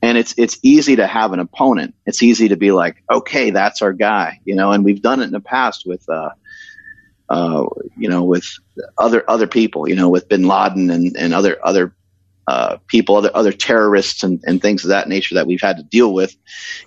And 0.02 0.16
it's 0.16 0.35
it's 0.36 0.59
easy 0.62 0.97
to 0.97 1.06
have 1.06 1.32
an 1.32 1.40
opponent. 1.40 1.94
It's 2.06 2.22
easy 2.22 2.48
to 2.48 2.56
be 2.56 2.70
like, 2.70 3.02
okay, 3.10 3.51
that's 3.51 3.82
our 3.82 3.93
guy, 3.93 4.40
you 4.44 4.55
know. 4.55 4.72
And 4.72 4.85
we've 4.85 5.02
done 5.02 5.20
it 5.20 5.24
in 5.24 5.32
the 5.32 5.40
past 5.40 5.85
with, 5.86 6.09
uh, 6.09 6.30
uh, 7.28 7.66
you 7.97 8.09
know, 8.09 8.24
with 8.24 8.44
other 8.97 9.28
other 9.28 9.47
people, 9.47 9.89
you 9.89 9.97
know, 9.97 10.09
with 10.09 10.28
Bin 10.28 10.47
Laden 10.47 10.90
and, 10.90 11.16
and 11.16 11.35
other 11.35 11.59
other 11.64 11.94
uh, 12.48 12.78
people, 12.86 13.16
other 13.16 13.30
other 13.35 13.52
terrorists 13.52 14.22
and, 14.22 14.40
and 14.44 14.62
things 14.62 14.82
of 14.82 14.89
that 14.89 15.09
nature 15.09 15.35
that 15.35 15.47
we've 15.47 15.60
had 15.60 15.76
to 15.76 15.82
deal 15.82 16.14
with. 16.14 16.35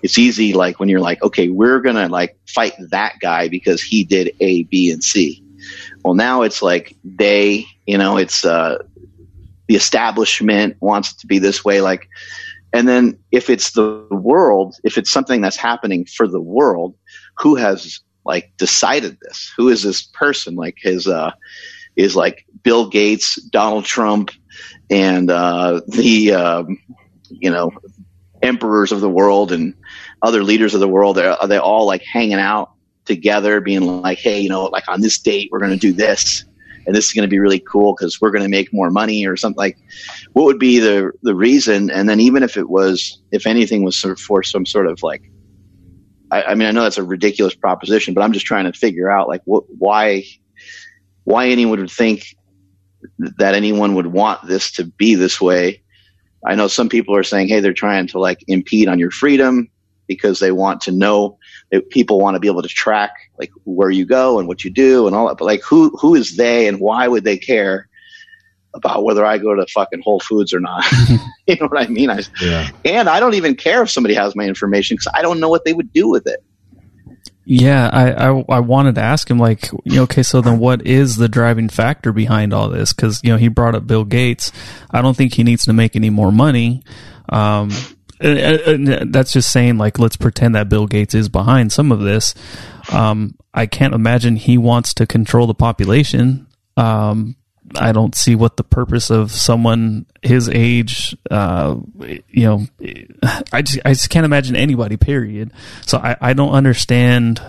It's 0.02 0.18
easy, 0.18 0.54
like 0.54 0.80
when 0.80 0.88
you're 0.88 1.00
like, 1.00 1.22
okay, 1.22 1.48
we're 1.50 1.80
gonna 1.80 2.08
like 2.08 2.36
fight 2.48 2.74
that 2.90 3.14
guy 3.20 3.48
because 3.48 3.80
he 3.80 4.02
did 4.02 4.34
A, 4.40 4.64
B, 4.64 4.90
and 4.90 5.04
C. 5.04 5.41
Well, 6.04 6.14
now 6.14 6.42
it's 6.42 6.62
like 6.62 6.96
they, 7.04 7.66
you 7.86 7.98
know, 7.98 8.16
it's 8.16 8.44
uh, 8.44 8.78
the 9.68 9.76
establishment 9.76 10.76
wants 10.80 11.12
it 11.12 11.18
to 11.18 11.26
be 11.26 11.38
this 11.38 11.64
way, 11.64 11.80
like. 11.80 12.08
And 12.74 12.88
then 12.88 13.18
if 13.32 13.50
it's 13.50 13.72
the 13.72 14.06
world, 14.10 14.76
if 14.82 14.96
it's 14.96 15.10
something 15.10 15.42
that's 15.42 15.58
happening 15.58 16.06
for 16.06 16.26
the 16.26 16.40
world, 16.40 16.94
who 17.36 17.54
has 17.54 18.00
like 18.24 18.50
decided 18.56 19.18
this? 19.20 19.52
Who 19.58 19.68
is 19.68 19.82
this 19.82 20.02
person? 20.02 20.54
Like 20.54 20.78
his 20.80 21.06
uh 21.06 21.32
is 21.96 22.16
like 22.16 22.46
Bill 22.62 22.88
Gates, 22.88 23.36
Donald 23.36 23.84
Trump, 23.84 24.30
and 24.90 25.30
uh, 25.30 25.80
the 25.88 26.32
um, 26.32 26.78
you 27.28 27.50
know 27.50 27.72
emperors 28.42 28.92
of 28.92 29.00
the 29.00 29.10
world 29.10 29.52
and 29.52 29.74
other 30.22 30.42
leaders 30.42 30.74
of 30.74 30.80
the 30.80 30.88
world. 30.88 31.18
Are, 31.18 31.36
are 31.40 31.48
they 31.48 31.58
all 31.58 31.86
like 31.86 32.02
hanging 32.02 32.34
out 32.34 32.71
together, 33.04 33.60
being 33.60 33.82
like, 33.82 34.18
hey, 34.18 34.40
you 34.40 34.48
know, 34.48 34.64
like 34.64 34.88
on 34.88 35.00
this 35.00 35.18
date 35.18 35.48
we're 35.50 35.58
going 35.58 35.72
to 35.72 35.76
do 35.76 35.92
this, 35.92 36.44
and 36.86 36.94
this 36.94 37.06
is 37.06 37.12
going 37.12 37.22
to 37.22 37.30
be 37.30 37.38
really 37.38 37.60
cool 37.60 37.94
because 37.94 38.20
we're 38.20 38.30
going 38.30 38.42
to 38.42 38.48
make 38.48 38.72
more 38.72 38.90
money 38.90 39.26
or 39.26 39.36
something 39.36 39.58
like 39.58 39.78
what 40.32 40.44
would 40.44 40.58
be 40.58 40.78
the 40.78 41.12
the 41.22 41.34
reason? 41.34 41.90
And 41.90 42.08
then 42.08 42.20
even 42.20 42.42
if 42.42 42.56
it 42.56 42.68
was 42.68 43.20
if 43.30 43.46
anything 43.46 43.84
was 43.84 43.96
sort 43.96 44.12
of 44.12 44.20
for 44.20 44.42
some 44.42 44.66
sort 44.66 44.86
of 44.86 45.02
like 45.02 45.22
I, 46.30 46.42
I 46.42 46.54
mean 46.54 46.66
i 46.66 46.70
know 46.70 46.82
that's 46.82 46.98
a 46.98 47.04
ridiculous 47.04 47.54
proposition 47.54 48.14
but 48.14 48.22
i'm 48.22 48.32
just 48.32 48.46
trying 48.46 48.64
to 48.64 48.72
figure 48.72 49.10
out 49.10 49.28
like 49.28 49.42
what 49.44 49.64
why 49.78 50.24
why 51.24 51.48
anyone 51.48 51.78
would 51.78 51.90
think 51.90 52.34
that 53.18 53.54
anyone 53.54 53.94
would 53.94 54.06
want 54.06 54.46
this 54.46 54.70
to 54.72 54.84
be 54.84 55.14
this 55.14 55.40
way. 55.40 55.82
I 56.46 56.54
know 56.54 56.68
some 56.68 56.88
people 56.88 57.14
are 57.16 57.22
saying 57.22 57.48
hey 57.48 57.60
they're 57.60 57.72
trying 57.72 58.06
to 58.08 58.18
like 58.18 58.44
impede 58.48 58.88
on 58.88 58.98
your 58.98 59.10
freedom 59.10 59.68
because 60.08 60.40
they 60.40 60.52
want 60.52 60.80
to 60.82 60.92
know 60.92 61.38
people 61.80 62.20
want 62.20 62.34
to 62.34 62.40
be 62.40 62.48
able 62.48 62.62
to 62.62 62.68
track 62.68 63.14
like 63.38 63.50
where 63.64 63.90
you 63.90 64.04
go 64.04 64.38
and 64.38 64.46
what 64.46 64.64
you 64.64 64.70
do 64.70 65.06
and 65.06 65.16
all 65.16 65.28
that. 65.28 65.38
But 65.38 65.46
like, 65.46 65.62
who 65.62 65.90
who 66.00 66.14
is 66.14 66.36
they 66.36 66.68
and 66.68 66.80
why 66.80 67.08
would 67.08 67.24
they 67.24 67.38
care 67.38 67.88
about 68.74 69.04
whether 69.04 69.24
I 69.24 69.38
go 69.38 69.54
to 69.54 69.66
fucking 69.66 70.02
Whole 70.02 70.20
Foods 70.20 70.52
or 70.52 70.60
not? 70.60 70.84
you 71.46 71.56
know 71.56 71.66
what 71.66 71.82
I 71.82 71.86
mean? 71.88 72.10
I, 72.10 72.20
yeah. 72.40 72.70
And 72.84 73.08
I 73.08 73.20
don't 73.20 73.34
even 73.34 73.56
care 73.56 73.82
if 73.82 73.90
somebody 73.90 74.14
has 74.14 74.36
my 74.36 74.44
information 74.44 74.96
because 74.96 75.12
I 75.14 75.22
don't 75.22 75.40
know 75.40 75.48
what 75.48 75.64
they 75.64 75.72
would 75.72 75.92
do 75.92 76.08
with 76.08 76.26
it. 76.26 76.42
Yeah, 77.44 77.90
I, 77.92 78.12
I, 78.12 78.44
I 78.48 78.60
wanted 78.60 78.94
to 78.94 79.00
ask 79.00 79.28
him 79.28 79.38
like, 79.38 79.72
you 79.84 79.96
know, 79.96 80.02
okay, 80.04 80.22
so 80.22 80.40
then 80.40 80.60
what 80.60 80.86
is 80.86 81.16
the 81.16 81.28
driving 81.28 81.68
factor 81.68 82.12
behind 82.12 82.54
all 82.54 82.68
this? 82.68 82.92
Because 82.92 83.20
you 83.24 83.30
know 83.30 83.36
he 83.36 83.48
brought 83.48 83.74
up 83.74 83.84
Bill 83.84 84.04
Gates. 84.04 84.52
I 84.90 85.02
don't 85.02 85.16
think 85.16 85.34
he 85.34 85.42
needs 85.42 85.64
to 85.64 85.72
make 85.72 85.96
any 85.96 86.08
more 86.08 86.30
money. 86.30 86.84
Um, 87.28 87.70
that's 88.22 89.32
just 89.32 89.52
saying 89.52 89.78
like 89.78 89.98
let's 89.98 90.16
pretend 90.16 90.54
that 90.54 90.68
Bill 90.68 90.86
Gates 90.86 91.14
is 91.14 91.28
behind 91.28 91.72
some 91.72 91.92
of 91.92 92.00
this. 92.00 92.34
Um, 92.90 93.36
I 93.54 93.66
can't 93.66 93.94
imagine 93.94 94.36
he 94.36 94.58
wants 94.58 94.94
to 94.94 95.06
control 95.06 95.46
the 95.46 95.54
population. 95.54 96.46
Um, 96.76 97.36
I 97.76 97.92
don't 97.92 98.14
see 98.14 98.34
what 98.34 98.56
the 98.56 98.64
purpose 98.64 99.10
of 99.10 99.30
someone 99.30 100.06
his 100.22 100.48
age, 100.48 101.16
uh, 101.30 101.76
you 101.98 102.44
know, 102.44 102.66
I 103.52 103.62
just, 103.62 103.80
I 103.84 103.92
just 103.92 104.10
can't 104.10 104.24
imagine 104.24 104.56
anybody, 104.56 104.96
period. 104.96 105.52
So 105.86 105.98
I, 105.98 106.16
I 106.20 106.32
don't 106.32 106.52
understand 106.52 107.40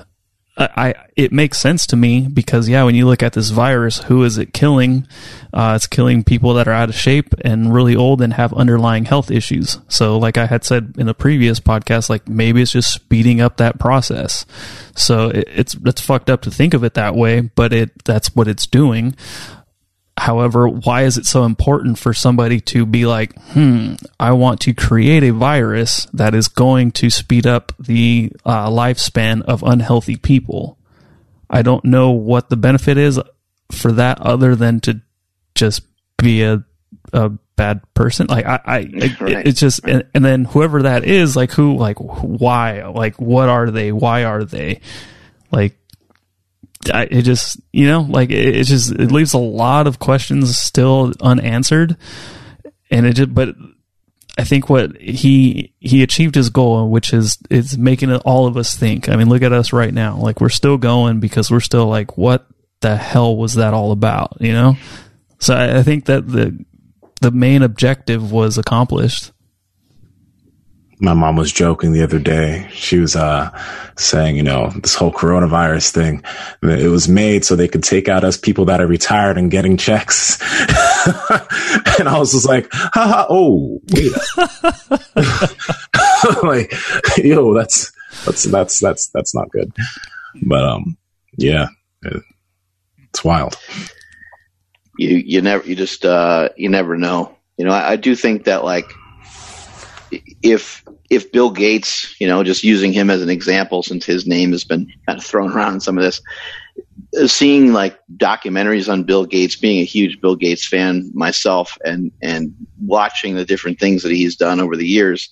I, 0.55 0.93
it 1.15 1.31
makes 1.31 1.59
sense 1.59 1.87
to 1.87 1.95
me 1.95 2.27
because 2.27 2.69
yeah, 2.69 2.83
when 2.83 2.93
you 2.93 3.07
look 3.07 3.23
at 3.23 3.33
this 3.33 3.49
virus, 3.49 4.03
who 4.03 4.23
is 4.23 4.37
it 4.37 4.53
killing? 4.53 5.07
Uh, 5.51 5.73
it's 5.75 5.87
killing 5.87 6.23
people 6.23 6.53
that 6.53 6.67
are 6.67 6.73
out 6.73 6.89
of 6.89 6.95
shape 6.95 7.33
and 7.41 7.73
really 7.73 7.95
old 7.95 8.21
and 8.21 8.33
have 8.33 8.53
underlying 8.53 9.05
health 9.05 9.31
issues. 9.31 9.79
So, 9.87 10.17
like 10.19 10.37
I 10.37 10.45
had 10.45 10.63
said 10.63 10.93
in 10.99 11.07
the 11.07 11.15
previous 11.15 11.59
podcast, 11.59 12.07
like 12.07 12.27
maybe 12.27 12.61
it's 12.61 12.71
just 12.71 12.93
speeding 12.93 13.41
up 13.41 13.57
that 13.57 13.79
process. 13.79 14.45
So 14.95 15.29
it, 15.29 15.47
it's 15.47 15.75
it's 15.85 16.01
fucked 16.01 16.29
up 16.29 16.41
to 16.43 16.51
think 16.51 16.75
of 16.75 16.83
it 16.83 16.93
that 16.93 17.15
way, 17.15 17.41
but 17.41 17.73
it 17.73 18.03
that's 18.03 18.35
what 18.35 18.47
it's 18.47 18.67
doing. 18.67 19.15
However, 20.15 20.67
why 20.69 21.03
is 21.03 21.17
it 21.17 21.25
so 21.25 21.43
important 21.43 21.97
for 21.97 22.13
somebody 22.13 22.61
to 22.61 22.85
be 22.85 23.05
like, 23.05 23.33
hmm, 23.53 23.95
I 24.19 24.33
want 24.33 24.61
to 24.61 24.73
create 24.73 25.23
a 25.23 25.31
virus 25.31 26.05
that 26.13 26.35
is 26.35 26.47
going 26.47 26.91
to 26.93 27.09
speed 27.09 27.47
up 27.47 27.73
the 27.79 28.31
uh, 28.45 28.69
lifespan 28.69 29.41
of 29.41 29.63
unhealthy 29.63 30.15
people? 30.15 30.77
I 31.49 31.63
don't 31.63 31.83
know 31.83 32.11
what 32.11 32.49
the 32.49 32.57
benefit 32.57 32.97
is 32.97 33.19
for 33.71 33.91
that 33.93 34.21
other 34.21 34.55
than 34.55 34.79
to 34.81 35.01
just 35.55 35.81
be 36.17 36.43
a, 36.43 36.63
a 37.11 37.29
bad 37.55 37.81
person. 37.95 38.27
Like 38.27 38.45
I, 38.45 38.59
I 38.65 38.77
right. 39.19 39.47
it's 39.47 39.59
just, 39.59 39.81
and, 39.83 40.05
and 40.13 40.23
then 40.23 40.45
whoever 40.45 40.83
that 40.83 41.05
is, 41.05 41.35
like 41.35 41.51
who, 41.51 41.75
like 41.75 41.97
why, 41.97 42.85
like 42.85 43.19
what 43.19 43.49
are 43.49 43.71
they? 43.71 43.91
Why 43.91 44.25
are 44.25 44.43
they? 44.43 44.81
Like 45.51 45.77
I, 46.89 47.03
it 47.03 47.23
just 47.23 47.59
you 47.71 47.87
know 47.87 48.01
like 48.01 48.29
it, 48.29 48.55
it, 48.55 48.63
just 48.65 48.91
it 48.91 49.11
leaves 49.11 49.33
a 49.33 49.39
lot 49.39 49.87
of 49.87 49.99
questions 49.99 50.57
still 50.57 51.13
unanswered. 51.21 51.97
And 52.89 53.05
it 53.05 53.13
just 53.13 53.33
but 53.33 53.55
i 54.37 54.43
think 54.43 54.67
what 54.67 54.99
he 54.99 55.73
he 55.79 56.01
achieved 56.01 56.33
his 56.33 56.49
goal 56.49 56.89
which 56.89 57.13
is 57.13 57.37
is 57.49 57.77
making 57.77 58.13
all 58.17 58.47
of 58.47 58.57
us 58.57 58.75
think. 58.75 59.09
I 59.09 59.15
mean 59.15 59.29
look 59.29 59.41
at 59.41 59.53
us 59.53 59.73
right 59.73 59.93
now. 59.93 60.17
Like 60.17 60.41
we're 60.41 60.49
still 60.49 60.77
going 60.77 61.19
because 61.19 61.51
we're 61.51 61.59
still 61.59 61.87
like 61.87 62.17
what 62.17 62.47
the 62.81 62.97
hell 62.97 63.35
was 63.35 63.55
that 63.55 63.73
all 63.73 63.91
about 63.91 64.37
you 64.39 64.53
know? 64.53 64.75
So 65.39 65.55
i, 65.55 65.79
I 65.79 65.83
think 65.83 66.05
that 66.05 66.27
the 66.27 66.65
the 67.21 67.31
main 67.31 67.61
objective 67.63 68.31
was 68.31 68.57
accomplished 68.57 69.32
my 71.03 71.13
mom 71.13 71.35
was 71.35 71.51
joking 71.51 71.91
the 71.91 72.01
other 72.01 72.17
day. 72.17 72.69
She 72.71 72.97
was 72.97 73.13
uh, 73.13 73.49
saying, 73.97 74.37
you 74.37 74.43
know, 74.43 74.69
this 74.69 74.95
whole 74.95 75.11
coronavirus 75.11 75.91
thing, 75.91 76.23
it 76.61 76.89
was 76.89 77.09
made 77.09 77.43
so 77.43 77.57
they 77.57 77.67
could 77.67 77.83
take 77.83 78.07
out 78.07 78.23
us 78.23 78.37
people 78.37 78.63
that 78.65 78.79
are 78.79 78.87
retired 78.87 79.37
and 79.37 79.51
getting 79.51 79.75
checks. 79.75 80.41
and 81.99 82.07
I 82.07 82.17
was 82.17 82.31
just 82.31 82.47
like, 82.47 82.69
haha, 82.71 83.25
oh, 83.29 83.81
wait. 83.91 84.13
like, 86.43 86.73
yo, 87.17 87.53
that's, 87.53 87.91
that's, 88.25 88.43
that's, 88.45 88.79
that's, 88.79 89.09
that's 89.09 89.35
not 89.35 89.51
good. 89.51 89.73
But, 90.41 90.63
um, 90.63 90.97
yeah, 91.37 91.67
it, 92.03 92.23
it's 93.09 93.25
wild. 93.25 93.57
You, 94.97 95.17
you 95.17 95.41
never, 95.41 95.67
you 95.67 95.75
just, 95.75 96.05
uh, 96.05 96.47
you 96.55 96.69
never 96.69 96.95
know. 96.95 97.35
You 97.57 97.65
know, 97.65 97.71
I, 97.71 97.91
I 97.91 97.95
do 97.97 98.15
think 98.15 98.45
that 98.45 98.63
like, 98.63 98.89
if 100.41 100.83
if 101.09 101.31
Bill 101.31 101.51
Gates, 101.51 102.15
you 102.19 102.27
know, 102.27 102.43
just 102.43 102.63
using 102.63 102.91
him 102.91 103.09
as 103.09 103.21
an 103.21 103.29
example, 103.29 103.83
since 103.83 104.05
his 104.05 104.25
name 104.25 104.51
has 104.51 104.63
been 104.63 104.91
kind 105.05 105.19
of 105.19 105.25
thrown 105.25 105.51
around 105.51 105.75
in 105.75 105.79
some 105.79 105.97
of 105.97 106.03
this, 106.03 106.21
seeing 107.31 107.73
like 107.73 107.99
documentaries 108.17 108.91
on 108.91 109.03
Bill 109.03 109.25
Gates, 109.25 109.55
being 109.55 109.79
a 109.79 109.85
huge 109.85 110.19
Bill 110.21 110.35
Gates 110.35 110.67
fan 110.67 111.11
myself, 111.13 111.77
and 111.85 112.11
and 112.21 112.53
watching 112.81 113.35
the 113.35 113.45
different 113.45 113.79
things 113.79 114.03
that 114.03 114.11
he's 114.11 114.35
done 114.35 114.59
over 114.59 114.75
the 114.75 114.87
years, 114.87 115.29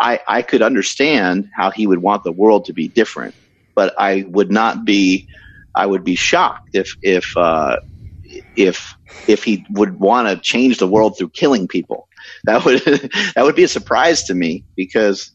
I 0.00 0.20
I 0.26 0.42
could 0.42 0.62
understand 0.62 1.48
how 1.54 1.70
he 1.70 1.86
would 1.86 2.00
want 2.00 2.24
the 2.24 2.32
world 2.32 2.64
to 2.66 2.72
be 2.72 2.88
different, 2.88 3.34
but 3.74 3.94
I 3.98 4.24
would 4.28 4.50
not 4.50 4.84
be, 4.84 5.28
I 5.74 5.86
would 5.86 6.04
be 6.04 6.14
shocked 6.16 6.70
if 6.74 6.96
if 7.02 7.36
uh, 7.36 7.76
if 8.56 8.94
if 9.26 9.44
he 9.44 9.66
would 9.70 10.00
want 10.00 10.28
to 10.28 10.36
change 10.36 10.78
the 10.78 10.88
world 10.88 11.18
through 11.18 11.30
killing 11.30 11.68
people 11.68 12.08
that 12.44 12.64
would 12.64 12.80
that 13.34 13.44
would 13.44 13.56
be 13.56 13.64
a 13.64 13.68
surprise 13.68 14.24
to 14.24 14.34
me 14.34 14.64
because 14.76 15.30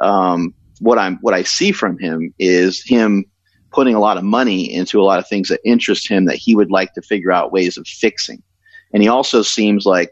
um, 0.00 0.54
what 0.80 0.98
I'm 0.98 1.18
what 1.18 1.34
I 1.34 1.42
see 1.42 1.72
from 1.72 1.98
him 1.98 2.34
is 2.38 2.82
him 2.84 3.24
putting 3.72 3.94
a 3.94 4.00
lot 4.00 4.16
of 4.16 4.24
money 4.24 4.72
into 4.72 5.00
a 5.00 5.04
lot 5.04 5.18
of 5.18 5.28
things 5.28 5.48
that 5.48 5.60
interest 5.64 6.08
him 6.08 6.24
that 6.24 6.36
he 6.36 6.56
would 6.56 6.70
like 6.70 6.92
to 6.94 7.02
figure 7.02 7.32
out 7.32 7.52
ways 7.52 7.76
of 7.76 7.86
fixing, 7.86 8.42
and 8.92 9.02
he 9.02 9.08
also 9.08 9.42
seems 9.42 9.86
like 9.86 10.10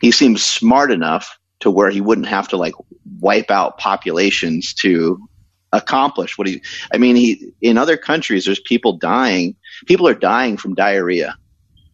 he 0.00 0.10
seems 0.10 0.44
smart 0.44 0.90
enough 0.90 1.38
to 1.60 1.70
where 1.70 1.90
he 1.90 2.00
wouldn't 2.00 2.28
have 2.28 2.48
to 2.48 2.56
like 2.56 2.74
wipe 3.20 3.50
out 3.50 3.78
populations 3.78 4.72
to 4.74 5.18
accomplish 5.72 6.38
what 6.38 6.46
he 6.46 6.62
i 6.94 6.98
mean 6.98 7.14
he 7.14 7.52
in 7.60 7.76
other 7.76 7.96
countries 7.96 8.46
there's 8.46 8.60
people 8.60 8.94
dying 8.94 9.54
people 9.86 10.08
are 10.08 10.14
dying 10.14 10.56
from 10.56 10.74
diarrhea. 10.74 11.36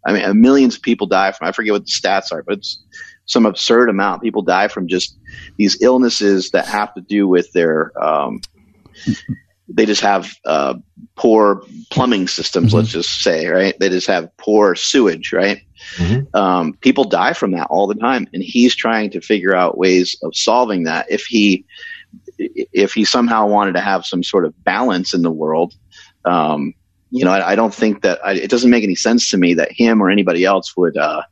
I 0.06 0.12
mean 0.12 0.40
millions 0.40 0.76
of 0.76 0.82
people 0.82 1.06
die 1.08 1.32
from 1.32 1.48
i 1.48 1.52
forget 1.52 1.72
what 1.72 1.86
the 1.86 1.90
stats 1.90 2.30
are 2.30 2.42
but 2.42 2.58
it's 2.58 2.80
some 3.26 3.46
absurd 3.46 3.88
amount. 3.88 4.22
People 4.22 4.42
die 4.42 4.68
from 4.68 4.88
just 4.88 5.16
these 5.56 5.80
illnesses 5.82 6.50
that 6.50 6.66
have 6.66 6.94
to 6.94 7.00
do 7.00 7.26
with 7.28 7.52
their. 7.52 7.92
Um, 8.02 8.40
they 9.68 9.86
just 9.86 10.02
have 10.02 10.34
uh, 10.44 10.74
poor 11.16 11.62
plumbing 11.90 12.28
systems. 12.28 12.68
Mm-hmm. 12.68 12.76
Let's 12.76 12.90
just 12.90 13.22
say, 13.22 13.46
right? 13.46 13.74
They 13.78 13.88
just 13.88 14.06
have 14.08 14.36
poor 14.36 14.74
sewage, 14.74 15.32
right? 15.32 15.62
Mm-hmm. 15.96 16.36
Um, 16.36 16.74
people 16.74 17.04
die 17.04 17.32
from 17.32 17.52
that 17.52 17.68
all 17.70 17.86
the 17.86 17.94
time, 17.94 18.28
and 18.32 18.42
he's 18.42 18.74
trying 18.74 19.10
to 19.10 19.20
figure 19.20 19.54
out 19.54 19.78
ways 19.78 20.16
of 20.22 20.36
solving 20.36 20.84
that. 20.84 21.06
If 21.10 21.24
he, 21.24 21.64
if 22.38 22.92
he 22.92 23.04
somehow 23.04 23.46
wanted 23.46 23.72
to 23.72 23.80
have 23.80 24.04
some 24.04 24.22
sort 24.22 24.44
of 24.44 24.64
balance 24.64 25.14
in 25.14 25.22
the 25.22 25.30
world, 25.30 25.74
um, 26.24 26.74
you 27.10 27.24
know, 27.24 27.30
I, 27.30 27.52
I, 27.52 27.54
don't 27.54 27.72
think 27.72 28.02
that 28.02 28.18
I, 28.24 28.32
it 28.32 28.50
doesn't 28.50 28.70
make 28.70 28.82
any 28.82 28.96
sense 28.96 29.30
to 29.30 29.36
me 29.36 29.54
that 29.54 29.70
him 29.70 30.02
or 30.02 30.10
anybody 30.10 30.44
else 30.44 30.76
would 30.76 30.96
uh, 30.96 31.22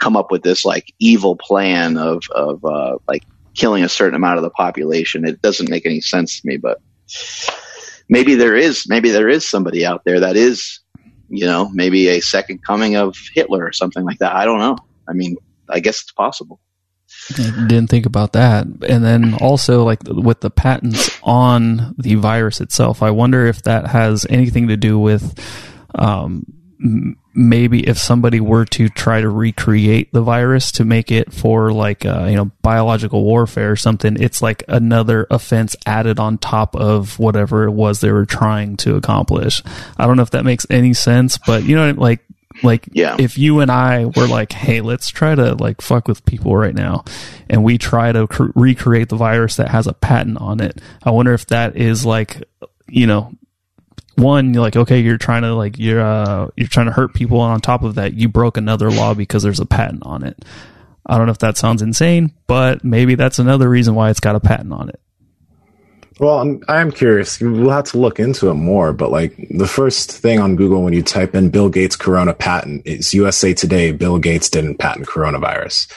come 0.00 0.16
up 0.16 0.30
with 0.30 0.42
this 0.42 0.64
like 0.64 0.92
evil 0.98 1.36
plan 1.36 1.96
of 1.96 2.22
of 2.34 2.64
uh, 2.64 2.98
like 3.08 3.24
killing 3.54 3.84
a 3.84 3.88
certain 3.88 4.14
amount 4.14 4.36
of 4.36 4.42
the 4.42 4.50
population. 4.50 5.26
It 5.26 5.40
doesn't 5.42 5.70
make 5.70 5.86
any 5.86 6.00
sense 6.00 6.40
to 6.40 6.46
me, 6.46 6.56
but 6.56 6.80
maybe 8.08 8.34
there 8.34 8.56
is 8.56 8.86
maybe 8.88 9.10
there 9.10 9.28
is 9.28 9.48
somebody 9.48 9.84
out 9.86 10.04
there 10.04 10.20
that 10.20 10.36
is 10.36 10.80
you 11.28 11.46
know 11.46 11.70
maybe 11.72 12.08
a 12.08 12.20
second 12.20 12.64
coming 12.64 12.96
of 12.96 13.16
Hitler 13.32 13.64
or 13.64 13.72
something 13.72 14.04
like 14.04 14.18
that. 14.18 14.34
I 14.34 14.44
don't 14.44 14.58
know. 14.58 14.76
I 15.08 15.12
mean, 15.12 15.36
I 15.68 15.80
guess 15.80 16.02
it's 16.02 16.12
possible. 16.12 16.60
I 17.30 17.66
didn't 17.68 17.88
think 17.88 18.06
about 18.06 18.32
that. 18.32 18.66
And 18.66 19.04
then 19.04 19.34
also, 19.34 19.84
like 19.84 20.00
with 20.04 20.40
the 20.40 20.50
patents 20.50 21.10
on 21.22 21.94
the 21.98 22.16
virus 22.16 22.60
itself, 22.60 23.02
I 23.02 23.10
wonder 23.10 23.46
if 23.46 23.62
that 23.62 23.86
has 23.86 24.26
anything 24.28 24.68
to 24.68 24.76
do 24.76 24.98
with 24.98 25.38
um, 25.94 26.44
maybe 27.34 27.86
if 27.86 27.98
somebody 27.98 28.40
were 28.40 28.64
to 28.64 28.88
try 28.88 29.20
to 29.20 29.28
recreate 29.28 30.12
the 30.12 30.22
virus 30.22 30.70
to 30.72 30.84
make 30.84 31.10
it 31.10 31.32
for 31.32 31.72
like 31.72 32.06
uh, 32.06 32.24
you 32.30 32.36
know 32.36 32.50
biological 32.62 33.24
warfare 33.24 33.72
or 33.72 33.76
something 33.76 34.16
it's 34.22 34.40
like 34.40 34.62
another 34.68 35.26
offense 35.30 35.74
added 35.86 36.18
on 36.18 36.38
top 36.38 36.76
of 36.76 37.18
whatever 37.18 37.64
it 37.64 37.72
was 37.72 38.00
they 38.00 38.12
were 38.12 38.24
trying 38.26 38.76
to 38.76 38.94
accomplish 38.96 39.62
i 39.98 40.06
don't 40.06 40.16
know 40.16 40.22
if 40.22 40.30
that 40.30 40.44
makes 40.44 40.66
any 40.70 40.94
sense 40.94 41.36
but 41.38 41.64
you 41.64 41.74
know 41.74 41.90
like 41.92 42.20
Like, 42.62 42.88
Yeah. 42.92 43.16
if 43.18 43.36
you 43.36 43.58
and 43.58 43.68
I 43.70 44.04
were 44.04 44.28
like, 44.28 44.52
hey, 44.52 44.80
let's 44.80 45.08
try 45.10 45.34
to 45.34 45.56
like 45.56 45.80
fuck 45.82 46.06
with 46.06 46.24
people 46.24 46.56
right 46.56 46.72
now, 46.74 47.02
and 47.50 47.64
we 47.64 47.78
try 47.78 48.12
to 48.12 48.28
cr- 48.28 48.52
recreate 48.54 49.08
the 49.08 49.16
virus 49.16 49.56
that 49.56 49.70
has 49.70 49.88
a 49.88 49.92
patent 49.92 50.38
on 50.38 50.60
it, 50.60 50.80
I 51.02 51.10
wonder 51.10 51.34
if 51.34 51.46
that 51.48 51.74
is 51.76 52.06
like, 52.06 52.44
you 52.86 53.08
know, 53.08 53.32
one, 54.16 54.54
you're 54.54 54.62
like, 54.62 54.76
okay, 54.76 55.00
you're 55.00 55.18
trying 55.18 55.42
to 55.42 55.54
like, 55.54 55.78
you're, 55.78 56.00
uh, 56.00 56.48
you're 56.56 56.68
trying 56.68 56.86
to 56.86 56.92
hurt 56.92 57.14
people. 57.14 57.42
And 57.42 57.52
on 57.52 57.60
top 57.60 57.82
of 57.82 57.96
that, 57.96 58.14
you 58.14 58.28
broke 58.28 58.56
another 58.56 58.90
law 58.90 59.14
because 59.14 59.42
there's 59.42 59.60
a 59.60 59.66
patent 59.66 60.02
on 60.04 60.24
it. 60.24 60.44
I 61.06 61.18
don't 61.18 61.26
know 61.26 61.32
if 61.32 61.38
that 61.38 61.56
sounds 61.56 61.82
insane, 61.82 62.32
but 62.46 62.84
maybe 62.84 63.14
that's 63.14 63.38
another 63.38 63.68
reason 63.68 63.94
why 63.94 64.10
it's 64.10 64.20
got 64.20 64.36
a 64.36 64.40
patent 64.40 64.72
on 64.72 64.88
it. 64.88 65.00
Well, 66.20 66.38
I'm, 66.38 66.62
I 66.68 66.80
am 66.80 66.92
curious. 66.92 67.40
We'll 67.40 67.70
have 67.70 67.86
to 67.86 67.98
look 67.98 68.20
into 68.20 68.48
it 68.48 68.54
more. 68.54 68.92
But 68.92 69.10
like 69.10 69.36
the 69.50 69.66
first 69.66 70.12
thing 70.12 70.38
on 70.38 70.54
Google 70.54 70.82
when 70.82 70.92
you 70.92 71.02
type 71.02 71.34
in 71.34 71.50
Bill 71.50 71.68
Gates 71.68 71.96
Corona 71.96 72.32
patent 72.32 72.86
is 72.86 73.12
USA 73.14 73.52
Today. 73.52 73.90
Bill 73.90 74.18
Gates 74.18 74.48
didn't 74.48 74.78
patent 74.78 75.06
coronavirus. 75.06 75.92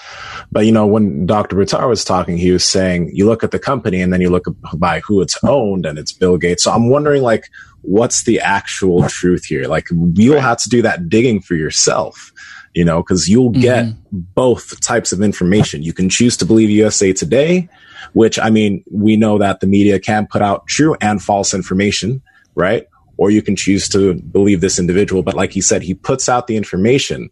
But 0.52 0.66
you 0.66 0.72
know, 0.72 0.88
when 0.88 1.28
Dr. 1.28 1.56
Buttar 1.56 1.88
was 1.88 2.04
talking, 2.04 2.38
he 2.38 2.52
was 2.52 2.66
saying 2.66 3.12
you 3.14 3.28
look 3.28 3.44
at 3.44 3.52
the 3.52 3.60
company 3.60 4.02
and 4.02 4.12
then 4.12 4.22
you 4.22 4.32
look 4.32 4.46
by 4.74 5.02
who 5.02 5.22
it's 5.22 5.38
owned, 5.44 5.86
and 5.86 6.00
it's 6.00 6.14
Bill 6.14 6.38
Gates. 6.38 6.64
So 6.64 6.72
I'm 6.72 6.90
wondering, 6.90 7.22
like, 7.22 7.50
what's 7.82 8.24
the 8.24 8.40
actual 8.40 9.08
truth 9.10 9.46
here? 9.46 9.66
Like, 9.66 9.88
you'll 10.14 10.40
have 10.40 10.58
to 10.60 10.70
do 10.70 10.82
that 10.82 11.10
digging 11.10 11.42
for 11.42 11.56
yourself. 11.56 12.32
You 12.74 12.86
know, 12.86 13.02
because 13.02 13.28
you'll 13.28 13.50
get 13.50 13.86
mm-hmm. 13.86 14.20
both 14.36 14.80
types 14.82 15.12
of 15.12 15.24
information. 15.24 15.82
You 15.82 15.94
can 15.94 16.10
choose 16.10 16.38
to 16.38 16.46
believe 16.46 16.70
USA 16.70 17.12
Today, 17.12 17.70
which 18.14 18.38
I 18.38 18.52
mean, 18.52 18.84
we 18.92 19.18
know 19.18 19.40
that 19.40 19.62
the 19.62 19.68
media 19.68 20.00
can 20.00 20.28
put 20.28 20.44
out 20.44 20.68
true 20.68 20.96
and 21.02 21.20
false 21.20 21.56
information, 21.56 22.22
right? 22.54 22.86
Or 23.18 23.32
you 23.32 23.42
can 23.42 23.56
choose 23.56 23.90
to 23.90 24.14
believe 24.16 24.62
this 24.62 24.78
individual. 24.78 25.24
But 25.24 25.34
like 25.34 25.54
he 25.54 25.62
said, 25.62 25.82
he 25.82 25.96
puts 25.96 26.30
out 26.30 26.46
the 26.46 26.56
information 26.56 27.32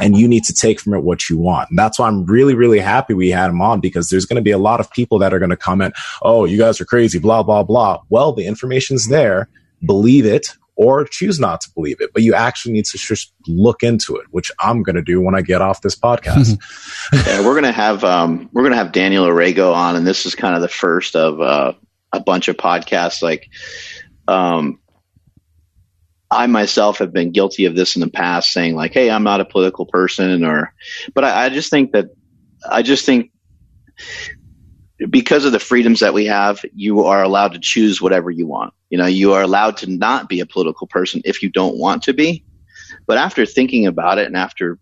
and 0.00 0.16
you 0.16 0.28
need 0.28 0.44
to 0.44 0.54
take 0.54 0.80
from 0.80 0.94
it 0.94 1.02
what 1.02 1.28
you 1.28 1.38
want. 1.38 1.70
And 1.70 1.78
that's 1.78 1.98
why 1.98 2.08
I'm 2.08 2.24
really, 2.26 2.54
really 2.54 2.80
happy 2.80 3.14
we 3.14 3.30
had 3.30 3.50
him 3.50 3.60
on 3.60 3.80
because 3.80 4.08
there's 4.08 4.26
going 4.26 4.36
to 4.36 4.42
be 4.42 4.50
a 4.50 4.58
lot 4.58 4.80
of 4.80 4.90
people 4.90 5.18
that 5.20 5.32
are 5.32 5.38
going 5.38 5.50
to 5.50 5.56
comment, 5.56 5.94
Oh, 6.22 6.44
you 6.44 6.58
guys 6.58 6.80
are 6.80 6.84
crazy, 6.84 7.18
blah, 7.18 7.42
blah, 7.42 7.62
blah. 7.62 8.00
Well, 8.10 8.32
the 8.32 8.46
information's 8.46 9.08
there. 9.08 9.48
Believe 9.84 10.26
it 10.26 10.56
or 10.76 11.04
choose 11.04 11.38
not 11.38 11.60
to 11.60 11.70
believe 11.74 12.00
it, 12.00 12.12
but 12.12 12.22
you 12.22 12.34
actually 12.34 12.72
need 12.72 12.84
to 12.84 12.98
just 12.98 13.32
look 13.46 13.82
into 13.82 14.16
it, 14.16 14.26
which 14.30 14.50
I'm 14.58 14.82
going 14.82 14.96
to 14.96 15.02
do 15.02 15.20
when 15.20 15.34
I 15.34 15.42
get 15.42 15.62
off 15.62 15.82
this 15.82 15.96
podcast. 15.96 16.58
Yeah, 17.26 17.44
we're 17.44 17.54
gonna 17.54 17.70
have 17.70 18.02
um, 18.02 18.48
we're 18.52 18.62
gonna 18.62 18.76
have 18.76 18.90
Daniel 18.90 19.26
Orego 19.26 19.74
on, 19.74 19.94
and 19.94 20.06
this 20.06 20.24
is 20.24 20.34
kind 20.34 20.54
of 20.56 20.62
the 20.62 20.68
first 20.68 21.14
of 21.14 21.38
uh, 21.38 21.74
a 22.14 22.20
bunch 22.20 22.48
of 22.48 22.56
podcasts. 22.56 23.22
Like, 23.22 23.50
um, 24.26 24.80
I 26.30 26.46
myself 26.46 26.98
have 26.98 27.12
been 27.12 27.30
guilty 27.30 27.66
of 27.66 27.76
this 27.76 27.94
in 27.94 28.00
the 28.00 28.08
past, 28.08 28.52
saying 28.52 28.74
like, 28.74 28.94
"Hey, 28.94 29.10
I'm 29.10 29.22
not 29.22 29.42
a 29.42 29.44
political 29.44 29.84
person," 29.84 30.44
or, 30.44 30.72
but 31.14 31.24
I, 31.24 31.44
I 31.44 31.48
just 31.50 31.70
think 31.70 31.92
that 31.92 32.06
I 32.68 32.80
just 32.80 33.04
think 33.04 33.30
because 35.10 35.44
of 35.44 35.52
the 35.52 35.58
freedoms 35.58 36.00
that 36.00 36.14
we 36.14 36.26
have, 36.26 36.64
you 36.74 37.04
are 37.04 37.22
allowed 37.22 37.52
to 37.52 37.58
choose 37.58 38.00
whatever 38.00 38.30
you 38.30 38.46
want. 38.46 38.72
You 38.90 38.98
know, 38.98 39.06
you 39.06 39.32
are 39.32 39.42
allowed 39.42 39.76
to 39.78 39.90
not 39.90 40.28
be 40.28 40.40
a 40.40 40.46
political 40.46 40.86
person 40.86 41.20
if 41.24 41.42
you 41.42 41.50
don't 41.50 41.78
want 41.78 42.02
to 42.04 42.12
be. 42.12 42.44
But 43.06 43.18
after 43.18 43.44
thinking 43.44 43.86
about 43.86 44.18
it 44.18 44.26
and 44.26 44.36
after, 44.36 44.78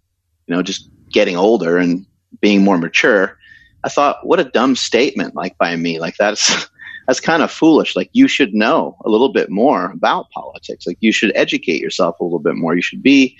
you 0.46 0.54
know, 0.54 0.62
just 0.62 0.88
getting 1.10 1.36
older 1.36 1.78
and 1.78 2.06
being 2.40 2.62
more 2.62 2.78
mature, 2.78 3.38
I 3.84 3.88
thought, 3.88 4.26
what 4.26 4.40
a 4.40 4.44
dumb 4.44 4.76
statement, 4.76 5.34
like 5.34 5.58
by 5.58 5.74
me. 5.76 5.98
Like 5.98 6.16
that's 6.16 6.68
that's 7.06 7.20
kind 7.20 7.42
of 7.42 7.50
foolish. 7.50 7.96
Like 7.96 8.10
you 8.12 8.28
should 8.28 8.54
know 8.54 8.96
a 9.04 9.10
little 9.10 9.32
bit 9.32 9.50
more 9.50 9.90
about 9.90 10.30
politics. 10.30 10.86
Like 10.86 10.98
you 11.00 11.12
should 11.12 11.32
educate 11.34 11.80
yourself 11.80 12.20
a 12.20 12.24
little 12.24 12.38
bit 12.38 12.54
more. 12.54 12.76
You 12.76 12.82
should 12.82 13.02
be 13.02 13.36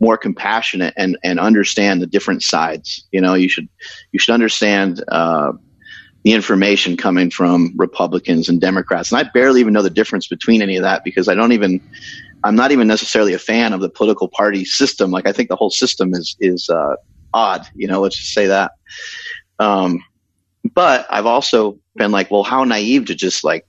more 0.00 0.16
compassionate 0.16 0.94
and 0.96 1.18
and 1.22 1.38
understand 1.38 2.00
the 2.00 2.06
different 2.06 2.42
sides. 2.42 3.06
You 3.12 3.20
know, 3.20 3.34
you 3.34 3.48
should 3.48 3.68
you 4.12 4.18
should 4.18 4.32
understand 4.32 5.02
uh, 5.08 5.52
the 6.22 6.32
information 6.32 6.96
coming 6.96 7.30
from 7.30 7.72
Republicans 7.76 8.48
and 8.48 8.60
Democrats. 8.60 9.10
And 9.10 9.18
I 9.18 9.28
barely 9.32 9.60
even 9.60 9.72
know 9.72 9.82
the 9.82 9.90
difference 9.90 10.28
between 10.28 10.62
any 10.62 10.76
of 10.76 10.82
that 10.82 11.04
because 11.04 11.28
I 11.28 11.34
don't 11.34 11.52
even 11.52 11.80
I'm 12.44 12.56
not 12.56 12.72
even 12.72 12.88
necessarily 12.88 13.34
a 13.34 13.38
fan 13.38 13.72
of 13.72 13.80
the 13.80 13.88
political 13.88 14.28
party 14.28 14.64
system. 14.64 15.10
Like 15.10 15.26
I 15.26 15.32
think 15.32 15.48
the 15.48 15.56
whole 15.56 15.70
system 15.70 16.14
is 16.14 16.36
is 16.40 16.68
uh, 16.68 16.96
odd. 17.34 17.66
You 17.74 17.88
know, 17.88 18.00
let's 18.00 18.16
just 18.16 18.32
say 18.32 18.46
that. 18.46 18.72
Um, 19.58 20.02
but 20.74 21.06
I've 21.10 21.26
also 21.26 21.78
been 21.96 22.12
like, 22.12 22.30
well, 22.30 22.42
how 22.44 22.64
naive 22.64 23.06
to 23.06 23.14
just 23.14 23.44
like 23.44 23.66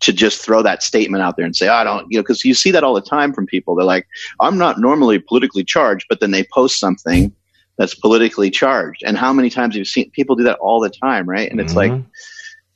to 0.00 0.12
just 0.12 0.42
throw 0.42 0.62
that 0.62 0.82
statement 0.82 1.22
out 1.22 1.36
there 1.36 1.46
and 1.46 1.54
say, 1.54 1.68
I 1.68 1.84
don't, 1.84 2.06
you 2.10 2.18
know, 2.18 2.22
because 2.22 2.44
you 2.44 2.54
see 2.54 2.72
that 2.72 2.82
all 2.82 2.94
the 2.94 3.00
time 3.00 3.32
from 3.32 3.46
people. 3.46 3.76
They're 3.76 3.84
like, 3.84 4.06
I'm 4.40 4.58
not 4.58 4.80
normally 4.80 5.18
politically 5.20 5.62
charged, 5.62 6.06
but 6.08 6.20
then 6.20 6.32
they 6.32 6.44
post 6.52 6.80
something 6.80 7.32
that's 7.78 7.94
politically 7.94 8.50
charged. 8.50 9.02
And 9.04 9.16
how 9.16 9.32
many 9.32 9.50
times 9.50 9.74
you've 9.74 9.80
you 9.80 9.84
seen 9.84 10.10
people 10.10 10.36
do 10.36 10.44
that 10.44 10.58
all 10.58 10.80
the 10.80 10.90
time, 10.90 11.28
right? 11.28 11.50
And 11.50 11.60
it's 11.60 11.74
like, 11.76 11.90
Mhm. 11.92 12.04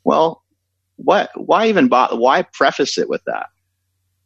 well, 0.04 0.42
what? 0.96 1.30
Why 1.34 1.68
even? 1.68 1.88
Why 1.88 2.42
preface 2.52 2.96
it 2.96 3.08
with 3.08 3.22
that? 3.26 3.46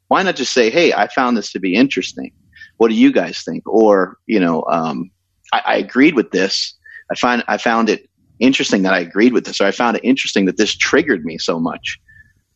Why 0.09 0.23
not 0.23 0.37
just 0.37 0.53
say, 0.53 0.71
"Hey, 0.71 0.93
I 0.93 1.09
found 1.09 1.37
this 1.37 1.53
to 1.53 1.61
be 1.61 1.75
interesting. 1.75 2.33
What 2.77 2.89
do 2.89 2.95
you 2.95 3.13
guys 3.13 3.43
think?" 3.43 3.63
Or, 3.67 4.17
you 4.27 4.39
know, 4.41 4.65
um, 4.71 5.11
I, 5.53 5.63
I 5.67 5.77
agreed 5.77 6.15
with 6.15 6.31
this. 6.31 6.75
I 7.11 7.17
find 7.17 7.43
I 7.49 7.59
found 7.59 7.89
it 7.89 8.09
interesting 8.39 8.83
that 8.83 8.95
I 8.95 9.01
agreed 9.01 9.33
with 9.33 9.45
this, 9.45 9.61
or 9.61 9.65
I 9.65 9.73
found 9.73 9.97
it 9.97 10.05
interesting 10.05 10.47
that 10.47 10.57
this 10.57 10.77
triggered 10.77 11.25
me 11.25 11.39
so 11.39 11.59
much. 11.59 11.99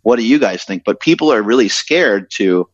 What 0.02 0.16
do 0.16 0.26
you 0.26 0.38
guys 0.38 0.64
think? 0.64 0.82
But 0.84 1.00
people 1.00 1.32
are 1.32 1.42
really 1.42 1.68
scared 1.68 2.30
to 2.36 2.68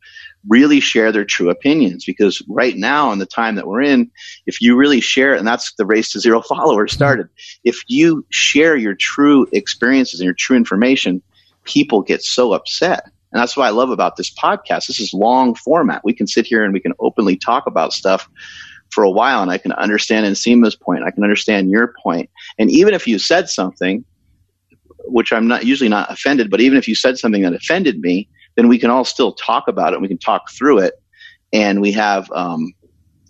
really 0.48 0.80
share 0.80 1.12
their 1.12 1.24
true 1.24 1.50
opinions 1.50 2.04
because 2.04 2.42
right 2.48 2.76
now 2.76 3.12
in 3.12 3.18
the 3.18 3.26
time 3.26 3.56
that 3.56 3.66
we're 3.66 3.82
in 3.82 4.10
if 4.46 4.60
you 4.60 4.74
really 4.74 5.00
share 5.00 5.34
and 5.34 5.46
that's 5.46 5.74
the 5.74 5.84
race 5.84 6.10
to 6.10 6.20
zero 6.20 6.40
followers 6.48 6.92
started 6.92 7.28
if 7.62 7.78
you 7.88 8.24
share 8.30 8.76
your 8.76 8.94
true 8.94 9.46
experiences 9.52 10.20
and 10.20 10.24
your 10.24 10.34
true 10.34 10.56
information 10.56 11.22
people 11.64 12.02
get 12.02 12.22
so 12.22 12.52
upset. 12.52 13.04
And 13.32 13.40
that's 13.40 13.56
what 13.56 13.66
i 13.66 13.70
love 13.70 13.90
about 13.90 14.16
this 14.16 14.32
podcast. 14.32 14.86
This 14.86 15.00
is 15.00 15.14
long 15.14 15.54
format. 15.54 16.02
We 16.04 16.12
can 16.12 16.26
sit 16.26 16.46
here 16.46 16.64
and 16.64 16.72
we 16.72 16.80
can 16.80 16.94
openly 16.98 17.36
talk 17.36 17.66
about 17.66 17.92
stuff 17.92 18.28
for 18.90 19.04
a 19.04 19.10
while 19.10 19.40
and 19.40 19.52
i 19.52 19.58
can 19.58 19.72
understand 19.72 20.26
and 20.26 20.34
Nsima's 20.34 20.74
point. 20.74 21.04
I 21.04 21.12
can 21.12 21.22
understand 21.22 21.70
your 21.70 21.94
point. 22.02 22.28
And 22.58 22.70
even 22.70 22.92
if 22.92 23.06
you 23.06 23.18
said 23.18 23.48
something 23.48 24.04
which 25.04 25.32
i'm 25.32 25.48
not 25.48 25.64
usually 25.64 25.88
not 25.88 26.12
offended 26.12 26.50
but 26.50 26.60
even 26.60 26.76
if 26.76 26.86
you 26.86 26.94
said 26.94 27.16
something 27.18 27.42
that 27.42 27.54
offended 27.54 28.00
me 28.00 28.28
then 28.61 28.69
we 28.69 28.78
can 28.78 28.91
all 28.91 29.07
still 29.07 29.32
talk 29.32 29.69
about 29.69 29.95
it 29.95 29.97
and 29.97 30.03
we 30.03 30.09
can 30.09 30.19
talk 30.19 30.51
through 30.51 30.81
it. 30.81 31.01
And 31.51 31.81
we 31.81 31.93
have 31.93 32.31
um, 32.31 32.74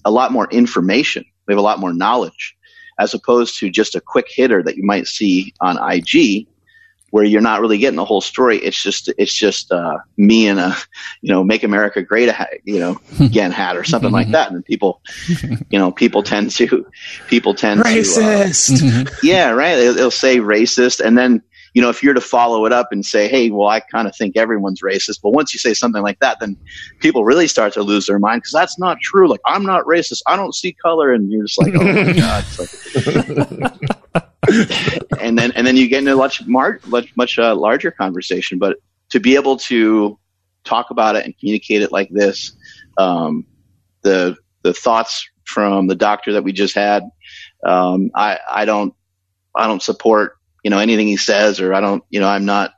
a 0.04 0.10
lot 0.10 0.32
more 0.32 0.48
information. 0.50 1.24
We 1.46 1.54
have 1.54 1.58
a 1.60 1.62
lot 1.62 1.78
more 1.78 1.92
knowledge 1.92 2.56
as 2.98 3.14
opposed 3.14 3.56
to 3.60 3.70
just 3.70 3.94
a 3.94 4.00
quick 4.00 4.26
hitter 4.28 4.60
that 4.64 4.76
you 4.76 4.82
might 4.82 5.06
see 5.06 5.54
on 5.60 5.78
ig 5.94 6.48
where 7.10 7.22
you're 7.22 7.40
not 7.40 7.60
really 7.60 7.78
getting 7.78 7.96
the 7.96 8.04
whole 8.04 8.20
story. 8.20 8.58
It's 8.58 8.82
just 8.82 9.08
it's 9.18 9.32
just 9.32 9.70
uh, 9.70 9.98
me 10.16 10.48
and 10.48 10.58
a 10.58 10.76
you 11.22 11.32
know 11.32 11.44
make 11.44 11.62
america 11.62 12.02
great 12.02 12.28
a- 12.28 12.58
you 12.64 12.80
know 12.80 13.00
again 13.20 13.52
hat 13.52 13.76
or 13.76 13.84
something 13.84 14.10
like 14.10 14.30
that. 14.32 14.50
And 14.50 14.64
people 14.64 15.00
you 15.70 15.78
know 15.78 15.92
people 15.92 16.24
tend 16.24 16.50
to 16.52 16.86
people 17.28 17.54
tend 17.54 17.82
to 17.84 17.88
uh, 17.88 17.92
Racist. 17.92 19.16
yeah, 19.22 19.50
right. 19.50 19.76
They'll, 19.76 19.94
they'll 19.94 20.10
say 20.10 20.38
racist, 20.38 20.98
and 21.00 21.16
then 21.16 21.40
you 21.74 21.82
know 21.82 21.88
if 21.88 22.02
you're 22.02 22.14
to 22.14 22.20
follow 22.20 22.66
it 22.66 22.72
up 22.72 22.88
and 22.90 23.04
say, 23.04 23.28
"Hey, 23.28 23.50
well, 23.50 23.68
I 23.68 23.80
kind 23.80 24.08
of 24.08 24.16
think 24.16 24.36
everyone's 24.36 24.82
racist," 24.82 25.20
but 25.22 25.30
once 25.30 25.54
you 25.54 25.58
say 25.58 25.74
something 25.74 26.02
like 26.02 26.18
that, 26.20 26.38
then 26.40 26.56
people 26.98 27.24
really 27.24 27.46
start 27.46 27.72
to 27.74 27.82
lose 27.82 28.06
their 28.06 28.18
mind 28.18 28.42
because 28.42 28.52
that's 28.52 28.78
not 28.78 28.98
true. 29.00 29.28
Like, 29.28 29.40
I'm 29.46 29.64
not 29.64 29.84
racist. 29.84 30.22
I 30.26 30.36
don't 30.36 30.54
see 30.54 30.72
color, 30.72 31.12
and 31.12 31.30
you're 31.30 31.44
just 31.44 31.60
like, 31.60 31.74
"Oh 31.74 31.84
my 31.84 32.12
god!" 32.12 32.44
Like, 32.58 33.90
and 35.20 35.38
then 35.38 35.52
and 35.52 35.66
then 35.66 35.76
you 35.76 35.88
get 35.88 36.00
into 36.00 36.12
a 36.12 36.16
much 36.16 36.46
much 36.46 37.16
much 37.16 37.38
uh, 37.38 37.54
larger 37.54 37.90
conversation. 37.90 38.58
But 38.58 38.78
to 39.10 39.20
be 39.20 39.34
able 39.34 39.56
to 39.58 40.18
talk 40.64 40.90
about 40.90 41.16
it 41.16 41.24
and 41.24 41.38
communicate 41.38 41.82
it 41.82 41.92
like 41.92 42.08
this, 42.10 42.52
um, 42.98 43.46
the 44.02 44.36
the 44.62 44.72
thoughts 44.74 45.28
from 45.44 45.86
the 45.86 45.94
doctor 45.94 46.32
that 46.32 46.44
we 46.44 46.52
just 46.52 46.74
had, 46.74 47.04
um, 47.64 48.10
I 48.14 48.38
I 48.48 48.64
don't 48.64 48.94
I 49.54 49.66
don't 49.66 49.82
support 49.82 50.36
you 50.62 50.70
know 50.70 50.78
anything 50.78 51.06
he 51.06 51.16
says, 51.16 51.60
or 51.60 51.74
I 51.74 51.80
don't 51.80 52.04
you 52.10 52.20
know 52.20 52.28
I'm 52.28 52.44
not 52.44 52.72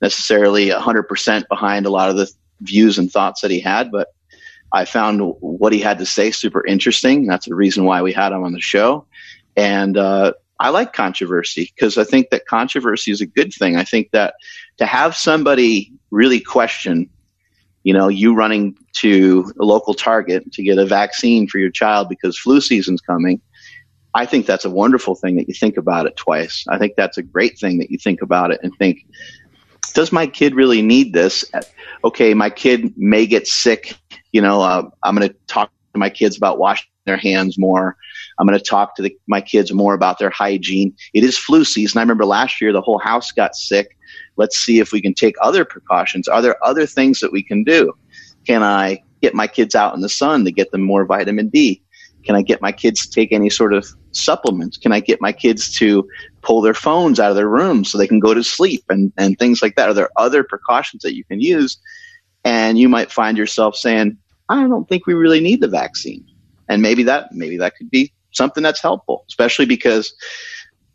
necessarily 0.00 0.70
hundred 0.70 1.04
percent 1.04 1.48
behind 1.48 1.86
a 1.86 1.90
lot 1.90 2.10
of 2.10 2.16
the 2.16 2.30
views 2.60 2.98
and 2.98 3.10
thoughts 3.10 3.40
that 3.40 3.50
he 3.50 3.60
had, 3.60 3.90
but 3.90 4.08
I 4.72 4.84
found 4.84 5.20
what 5.40 5.72
he 5.72 5.80
had 5.80 5.98
to 5.98 6.06
say 6.06 6.30
super 6.30 6.64
interesting. 6.66 7.26
That's 7.26 7.46
the 7.46 7.54
reason 7.54 7.84
why 7.84 8.02
we 8.02 8.12
had 8.12 8.32
him 8.32 8.42
on 8.42 8.52
the 8.52 8.60
show, 8.60 9.06
and 9.56 9.96
uh, 9.96 10.32
I 10.58 10.70
like 10.70 10.92
controversy 10.92 11.72
because 11.74 11.98
I 11.98 12.04
think 12.04 12.30
that 12.30 12.46
controversy 12.46 13.10
is 13.10 13.20
a 13.20 13.26
good 13.26 13.52
thing. 13.52 13.76
I 13.76 13.84
think 13.84 14.10
that 14.12 14.34
to 14.78 14.86
have 14.86 15.14
somebody 15.14 15.92
really 16.10 16.40
question, 16.40 17.10
you 17.82 17.92
know, 17.92 18.08
you 18.08 18.34
running 18.34 18.76
to 18.94 19.52
a 19.60 19.64
local 19.64 19.94
Target 19.94 20.50
to 20.52 20.62
get 20.62 20.78
a 20.78 20.86
vaccine 20.86 21.46
for 21.46 21.58
your 21.58 21.70
child 21.70 22.08
because 22.08 22.38
flu 22.38 22.60
season's 22.60 23.00
coming. 23.00 23.40
I 24.16 24.24
think 24.24 24.46
that's 24.46 24.64
a 24.64 24.70
wonderful 24.70 25.14
thing 25.14 25.36
that 25.36 25.46
you 25.46 25.52
think 25.52 25.76
about 25.76 26.06
it 26.06 26.16
twice. 26.16 26.64
I 26.70 26.78
think 26.78 26.94
that's 26.96 27.18
a 27.18 27.22
great 27.22 27.58
thing 27.58 27.76
that 27.80 27.90
you 27.90 27.98
think 27.98 28.22
about 28.22 28.50
it 28.50 28.60
and 28.62 28.72
think, 28.78 29.04
does 29.92 30.10
my 30.10 30.26
kid 30.26 30.54
really 30.54 30.80
need 30.80 31.12
this? 31.12 31.44
Okay, 32.02 32.32
my 32.32 32.48
kid 32.48 32.94
may 32.96 33.26
get 33.26 33.46
sick. 33.46 33.94
You 34.32 34.40
know, 34.40 34.62
uh, 34.62 34.88
I'm 35.02 35.14
going 35.14 35.28
to 35.28 35.36
talk 35.48 35.70
to 35.92 35.98
my 35.98 36.08
kids 36.08 36.34
about 36.38 36.58
washing 36.58 36.88
their 37.04 37.18
hands 37.18 37.58
more. 37.58 37.94
I'm 38.38 38.46
going 38.46 38.58
to 38.58 38.64
talk 38.64 38.96
to 38.96 39.02
the, 39.02 39.14
my 39.26 39.42
kids 39.42 39.70
more 39.70 39.92
about 39.92 40.18
their 40.18 40.30
hygiene. 40.30 40.96
It 41.12 41.22
is 41.22 41.36
flu 41.36 41.64
season. 41.64 41.98
I 41.98 42.02
remember 42.02 42.24
last 42.24 42.58
year 42.58 42.72
the 42.72 42.80
whole 42.80 42.98
house 42.98 43.32
got 43.32 43.54
sick. 43.54 43.98
Let's 44.38 44.56
see 44.56 44.78
if 44.78 44.92
we 44.92 45.02
can 45.02 45.12
take 45.12 45.34
other 45.42 45.66
precautions. 45.66 46.26
Are 46.26 46.40
there 46.40 46.56
other 46.64 46.86
things 46.86 47.20
that 47.20 47.32
we 47.32 47.42
can 47.42 47.64
do? 47.64 47.92
Can 48.46 48.62
I 48.62 49.02
get 49.20 49.34
my 49.34 49.46
kids 49.46 49.74
out 49.74 49.94
in 49.94 50.00
the 50.00 50.08
sun 50.08 50.46
to 50.46 50.52
get 50.52 50.70
them 50.70 50.80
more 50.80 51.04
vitamin 51.04 51.50
D? 51.50 51.82
Can 52.24 52.34
I 52.34 52.42
get 52.42 52.60
my 52.60 52.72
kids 52.72 53.06
to 53.06 53.10
take 53.12 53.30
any 53.30 53.50
sort 53.50 53.72
of 53.72 53.86
supplements? 54.16 54.76
Can 54.76 54.92
I 54.92 55.00
get 55.00 55.20
my 55.20 55.32
kids 55.32 55.72
to 55.74 56.08
pull 56.42 56.60
their 56.60 56.74
phones 56.74 57.20
out 57.20 57.30
of 57.30 57.36
their 57.36 57.48
rooms 57.48 57.90
so 57.90 57.98
they 57.98 58.06
can 58.06 58.20
go 58.20 58.34
to 58.34 58.42
sleep 58.42 58.84
and, 58.88 59.12
and 59.16 59.38
things 59.38 59.62
like 59.62 59.76
that? 59.76 59.88
Are 59.88 59.94
there 59.94 60.10
other 60.16 60.44
precautions 60.44 61.02
that 61.02 61.14
you 61.14 61.24
can 61.24 61.40
use? 61.40 61.78
And 62.44 62.78
you 62.78 62.88
might 62.88 63.10
find 63.10 63.36
yourself 63.36 63.76
saying, 63.76 64.18
I 64.48 64.66
don't 64.68 64.88
think 64.88 65.06
we 65.06 65.14
really 65.14 65.40
need 65.40 65.60
the 65.60 65.68
vaccine. 65.68 66.24
And 66.68 66.82
maybe 66.82 67.02
that, 67.04 67.32
maybe 67.32 67.56
that 67.58 67.76
could 67.76 67.90
be 67.90 68.12
something 68.32 68.62
that's 68.62 68.80
helpful, 68.80 69.24
especially 69.28 69.66
because 69.66 70.14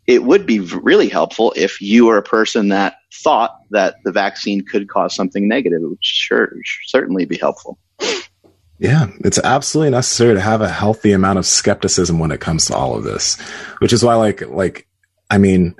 it 0.06 0.24
would 0.24 0.46
be 0.46 0.60
really 0.60 1.08
helpful 1.08 1.52
if 1.56 1.80
you 1.80 2.06
were 2.06 2.16
a 2.16 2.22
person 2.22 2.68
that 2.68 2.96
thought 3.12 3.56
that 3.70 3.96
the 4.04 4.12
vaccine 4.12 4.64
could 4.64 4.88
cause 4.88 5.14
something 5.14 5.46
negative. 5.46 5.82
It 5.82 5.86
would 5.86 6.04
sure, 6.04 6.52
certainly 6.86 7.24
be 7.24 7.36
helpful. 7.36 7.78
Yeah, 8.82 9.12
it's 9.20 9.38
absolutely 9.38 9.90
necessary 9.90 10.34
to 10.34 10.40
have 10.40 10.60
a 10.60 10.68
healthy 10.68 11.12
amount 11.12 11.38
of 11.38 11.46
skepticism 11.46 12.18
when 12.18 12.32
it 12.32 12.40
comes 12.40 12.64
to 12.64 12.74
all 12.74 12.96
of 12.96 13.04
this, 13.04 13.40
which 13.78 13.92
is 13.92 14.02
why, 14.02 14.16
like, 14.16 14.40
like, 14.48 14.88
I 15.30 15.38
mean, 15.38 15.76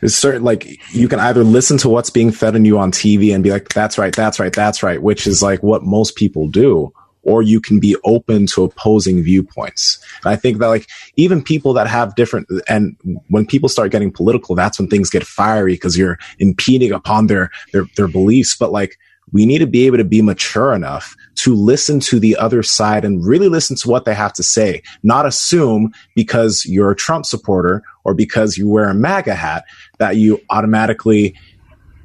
it's 0.00 0.14
certain, 0.14 0.42
like, 0.42 0.66
you 0.94 1.06
can 1.06 1.20
either 1.20 1.44
listen 1.44 1.76
to 1.76 1.90
what's 1.90 2.08
being 2.08 2.32
fed 2.32 2.54
on 2.54 2.64
you 2.64 2.78
on 2.78 2.92
TV 2.92 3.34
and 3.34 3.44
be 3.44 3.50
like, 3.50 3.68
that's 3.68 3.98
right, 3.98 4.16
that's 4.16 4.40
right, 4.40 4.54
that's 4.54 4.82
right, 4.82 5.02
which 5.02 5.26
is 5.26 5.42
like 5.42 5.62
what 5.62 5.82
most 5.82 6.16
people 6.16 6.48
do, 6.48 6.90
or 7.24 7.42
you 7.42 7.60
can 7.60 7.78
be 7.78 7.94
open 8.04 8.46
to 8.46 8.64
opposing 8.64 9.22
viewpoints. 9.22 10.02
And 10.24 10.32
I 10.32 10.36
think 10.36 10.56
that 10.56 10.68
like 10.68 10.88
even 11.16 11.44
people 11.44 11.74
that 11.74 11.88
have 11.88 12.14
different, 12.14 12.48
and 12.70 12.96
when 13.28 13.44
people 13.44 13.68
start 13.68 13.90
getting 13.90 14.10
political, 14.10 14.54
that's 14.54 14.78
when 14.78 14.88
things 14.88 15.10
get 15.10 15.26
fiery 15.26 15.74
because 15.74 15.98
you're 15.98 16.18
impeding 16.38 16.92
upon 16.92 17.26
their, 17.26 17.50
their, 17.74 17.84
their 17.96 18.08
beliefs. 18.08 18.56
But 18.56 18.72
like, 18.72 18.96
we 19.32 19.44
need 19.44 19.58
to 19.58 19.66
be 19.66 19.86
able 19.86 19.96
to 19.96 20.04
be 20.04 20.22
mature 20.22 20.72
enough 20.72 21.16
to 21.36 21.54
listen 21.54 22.00
to 22.00 22.20
the 22.20 22.36
other 22.36 22.62
side 22.62 23.04
and 23.04 23.24
really 23.24 23.48
listen 23.48 23.76
to 23.76 23.88
what 23.88 24.04
they 24.04 24.14
have 24.14 24.32
to 24.34 24.42
say, 24.42 24.82
not 25.02 25.26
assume 25.26 25.92
because 26.14 26.64
you're 26.64 26.90
a 26.90 26.96
Trump 26.96 27.26
supporter 27.26 27.82
or 28.04 28.14
because 28.14 28.56
you 28.56 28.68
wear 28.68 28.88
a 28.88 28.94
MAGA 28.94 29.34
hat 29.34 29.64
that 29.98 30.16
you 30.16 30.40
automatically 30.50 31.34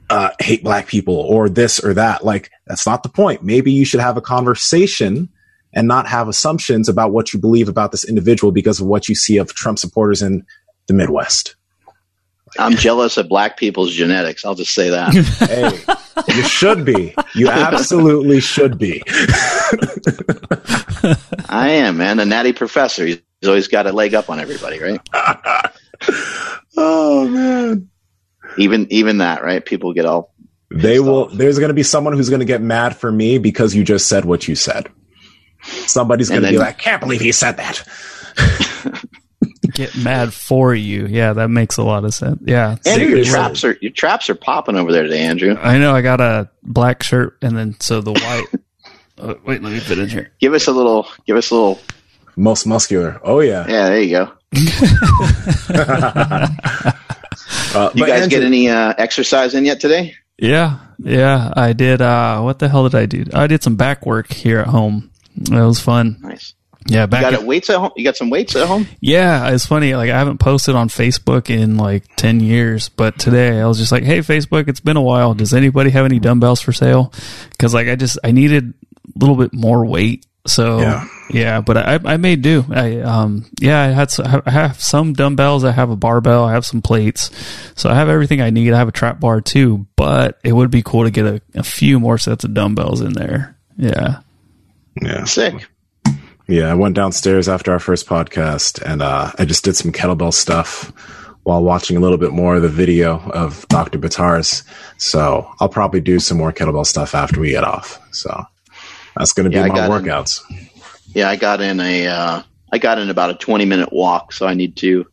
uh, 0.10 0.32
hate 0.40 0.64
black 0.64 0.88
people 0.88 1.16
or 1.16 1.48
this 1.48 1.80
or 1.80 1.94
that. 1.94 2.26
Like, 2.26 2.50
that's 2.68 2.86
not 2.86 3.04
the 3.04 3.10
point. 3.10 3.44
Maybe 3.44 3.72
you 3.72 3.86
should 3.86 4.02
have 4.02 4.18
a 4.18 4.22
conversation 4.22 5.30
and 5.74 5.88
not 5.88 6.08
have 6.08 6.28
assumptions 6.28 6.90
about 6.90 7.12
what 7.12 7.34
you 7.34 7.40
believe 7.40 7.70
about 7.70 7.92
this 7.92 8.04
individual 8.04 8.52
because 8.52 8.82
of 8.82 8.88
what 8.88 9.08
you 9.08 9.16
see 9.16 9.38
of 9.38 9.54
Trump 9.54 9.80
supporters 9.80 10.22
in 10.22 10.46
the 10.88 10.94
Midwest. 10.94 11.56
I'm 12.60 12.76
jealous 12.76 13.18
of 13.18 13.30
black 13.30 13.58
people's 13.58 13.94
genetics. 13.94 14.44
I'll 14.46 14.56
just 14.56 14.74
say 14.74 14.90
that. 14.90 15.14
hey, 16.28 16.36
you 16.36 16.44
should 16.44 16.86
be. 16.86 17.14
You 17.34 17.50
absolutely 17.50 18.40
should 18.42 18.78
be. 18.78 19.02
I 21.50 21.70
am, 21.70 21.98
man. 21.98 22.18
The 22.18 22.26
natty 22.26 22.54
professor. 22.54 23.06
He's 23.06 23.22
always 23.46 23.68
got 23.68 23.88
a 23.88 23.92
leg 23.92 24.14
up 24.14 24.30
on 24.30 24.40
everybody, 24.40 24.80
right? 24.80 25.00
oh 26.78 27.28
man 27.28 27.90
even 28.58 28.88
even 28.92 29.20
that, 29.20 29.44
right? 29.44 29.64
People 29.66 29.94
get 29.94 30.06
all 30.06 30.34
they 30.70 31.00
will. 31.00 31.26
Off. 31.26 31.34
There's 31.34 31.60
going 31.60 31.70
to 31.70 31.74
be 31.76 31.84
someone 31.84 32.14
who's 32.14 32.30
going 32.30 32.40
to 32.40 32.46
get 32.46 32.62
mad 32.62 32.96
for 32.96 33.12
me 33.12 33.38
because 33.38 33.76
you 33.76 33.84
just 33.84 34.08
said 34.08 34.26
what 34.26 34.48
you 34.48 34.56
said. 34.56 34.90
Somebody's 35.64 36.30
going 36.30 36.44
to 36.44 36.50
be 36.50 36.58
like, 36.58 36.78
"Can't 36.78 37.02
believe 37.02 37.22
he 37.22 37.32
said 37.32 37.58
that." 37.58 37.84
get 39.74 39.96
mad 39.96 40.34
for 40.34 40.74
you. 40.74 41.06
Yeah, 41.08 41.34
that 41.34 41.50
makes 41.50 41.78
a 41.78 41.84
lot 41.84 42.06
of 42.06 42.14
sense. 42.14 42.40
Yeah, 42.44 42.78
Andrew, 42.86 43.08
your 43.08 43.26
traps 43.26 43.64
are 43.64 43.78
your 43.82 43.92
traps 43.92 44.30
are 44.30 44.36
popping 44.36 44.76
over 44.76 44.92
there 44.92 45.04
today, 45.04 45.22
Andrew. 45.22 45.56
I 45.60 45.78
know. 45.78 45.96
I 45.96 46.02
got 46.02 46.22
a 46.22 46.50
black 46.64 47.04
shirt 47.04 47.38
and 47.42 47.58
then 47.58 47.80
so 47.80 48.02
the 48.02 48.14
white. 48.14 48.46
oh, 49.18 49.40
wait, 49.46 49.62
let 49.62 49.72
me 49.72 49.80
fit 49.80 50.00
in 50.00 50.10
here. 50.10 50.32
Give 50.40 50.54
us 50.54 50.68
a 50.68 50.72
little. 50.72 51.08
Give 51.26 51.38
us 51.38 51.52
a 51.52 51.56
little. 51.56 51.80
Most 52.36 52.66
muscular. 52.66 53.20
Oh 53.24 53.40
yeah. 53.40 53.66
Yeah, 53.68 53.90
there 53.90 54.02
you 54.02 54.12
go. 54.12 54.32
Uh, 57.74 57.90
you 57.96 58.06
guys 58.06 58.24
Andrew, 58.24 58.40
get 58.40 58.46
any 58.46 58.70
uh, 58.70 58.94
exercise 58.98 59.54
in 59.54 59.64
yet 59.64 59.80
today? 59.80 60.16
Yeah, 60.38 60.80
yeah, 61.00 61.54
I 61.56 61.74
did. 61.74 62.02
Uh, 62.02 62.42
what 62.42 62.60
the 62.60 62.68
hell 62.68 62.88
did 62.90 62.96
I 62.96 63.06
do? 63.06 63.26
I 63.34 63.48
did 63.48 63.64
some 63.64 63.76
back 63.76 64.06
work 64.06 64.32
here 64.32 64.60
at 64.60 64.68
home. 64.68 65.12
That 65.36 65.64
was 65.64 65.80
fun. 65.80 66.18
Nice. 66.22 66.54
Yeah, 66.88 67.06
back 67.06 67.24
you 67.24 67.32
got 67.32 67.42
at, 67.42 67.48
weights 67.48 67.70
at 67.70 67.78
home. 67.78 67.92
You 67.96 68.04
got 68.04 68.18
some 68.18 68.30
weights 68.30 68.56
at 68.56 68.68
home. 68.68 68.88
Yeah, 69.00 69.50
it's 69.50 69.66
funny. 69.66 69.94
Like 69.94 70.10
I 70.10 70.18
haven't 70.18 70.40
posted 70.40 70.76
on 70.76 70.90
Facebook 70.90 71.50
in 71.50 71.78
like 71.78 72.04
ten 72.16 72.40
years, 72.40 72.90
but 72.90 73.20
today 73.20 73.62
I 73.62 73.68
was 73.68 73.78
just 73.78 73.92
like, 73.92 74.04
"Hey, 74.04 74.20
Facebook, 74.20 74.68
it's 74.68 74.80
been 74.80 74.98
a 74.98 75.02
while. 75.02 75.34
Does 75.34 75.54
anybody 75.54 75.92
have 75.92 76.06
any 76.06 76.20
dumbbells 76.20 76.62
for 76.62 76.74
sale?" 76.74 77.14
Because 77.52 77.74
like 77.74 77.88
I 77.88 77.96
just 77.96 78.18
I 78.24 78.32
needed 78.32 78.74
a 79.16 79.20
little 79.20 79.36
bit 79.36 79.54
more 79.54 79.86
weight 79.86 80.26
so 80.48 80.80
yeah, 80.80 81.08
yeah 81.30 81.62
but 81.62 81.78
I, 81.78 82.00
I 82.04 82.18
may 82.18 82.36
do. 82.36 82.66
I 82.70 83.00
um 83.02 83.46
yeah, 83.60 83.82
I 83.82 83.88
had 83.88 84.12
I 84.46 84.50
have 84.50 84.82
some 84.82 85.14
dumbbells. 85.14 85.64
I 85.64 85.72
have 85.72 85.92
a 85.92 85.96
barbell. 85.96 86.44
I 86.44 86.54
have 86.54 86.66
some 86.66 86.82
plates. 86.82 87.30
So 87.76 87.90
I 87.90 87.96
have 87.96 88.10
everything 88.10 88.42
I 88.42 88.50
need. 88.50 88.74
I 88.74 88.78
have 88.78 88.88
a 88.88 88.94
trap 88.94 89.20
bar 89.20 89.42
too. 89.42 89.86
But 89.96 90.40
it 90.44 90.54
would 90.54 90.72
be 90.72 90.82
cool 90.82 91.04
to 91.04 91.12
get 91.12 91.26
a, 91.26 91.42
a 91.56 91.64
few 91.64 92.00
more 92.00 92.18
sets 92.18 92.44
of 92.44 92.54
dumbbells 92.54 93.02
in 93.02 93.14
there. 93.14 93.56
Yeah. 93.78 94.22
Yeah. 95.00 95.26
Sick. 95.26 95.68
Yeah, 96.52 96.70
I 96.70 96.74
went 96.74 96.96
downstairs 96.96 97.48
after 97.48 97.72
our 97.72 97.80
first 97.80 98.08
podcast 98.08 98.82
and 98.86 99.02
uh, 99.02 99.32
I 99.40 99.46
just 99.46 99.64
did 99.64 99.78
some 99.78 99.94
kettlebell 99.94 100.34
stuff 100.34 100.92
while 101.44 101.64
watching 101.64 101.96
a 101.96 102.02
little 102.02 102.18
bit 102.18 102.34
more 102.34 102.56
of 102.58 102.62
the 102.62 102.68
video 102.68 103.22
of 103.30 103.66
Dr. 103.70 103.98
Buttar's. 103.98 104.64
So 104.98 105.50
I'll 105.62 105.70
probably 105.70 106.02
do 106.02 106.20
some 106.20 106.38
more 106.38 106.52
kettlebell 106.52 106.86
stuff 106.86 107.16
after 107.16 107.40
we 107.40 107.52
get 107.52 107.64
off. 107.64 108.02
So 108.14 108.44
that's 109.16 109.32
going 109.32 109.50
to 109.50 109.58
yeah, 109.58 109.64
be 109.64 109.70
my 109.70 109.88
workouts. 109.88 110.42
In, 110.50 110.70
yeah, 111.14 111.30
I 111.30 111.38
got 111.38 111.62
in 111.62 111.80
a 111.80 112.08
uh, 112.08 112.44
I 112.74 112.78
got 112.78 113.00
in 113.00 113.10
about 113.10 113.30
a 113.30 113.36
20 113.36 113.64
minute 113.64 113.94
walk, 113.94 114.34
so 114.34 114.46
I 114.46 114.54
need 114.54 114.76
to 114.76 115.06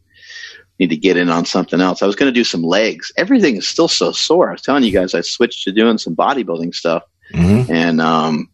need 0.80 0.90
to 0.90 0.96
get 0.96 1.16
in 1.16 1.28
on 1.28 1.44
something 1.44 1.80
else. 1.80 2.02
I 2.02 2.06
was 2.06 2.16
going 2.16 2.34
to 2.34 2.36
do 2.36 2.42
some 2.42 2.64
legs. 2.64 3.12
Everything 3.16 3.54
is 3.54 3.68
still 3.68 3.86
so 3.86 4.10
sore. 4.10 4.48
I 4.48 4.52
was 4.52 4.62
telling 4.62 4.82
you 4.82 4.90
guys 4.90 5.14
I 5.14 5.20
switched 5.20 5.62
to 5.64 5.72
doing 5.72 5.98
some 5.98 6.16
bodybuilding 6.16 6.74
stuff, 6.74 7.04
mm-hmm. 7.32 7.72
and 7.72 8.00
um, 8.00 8.50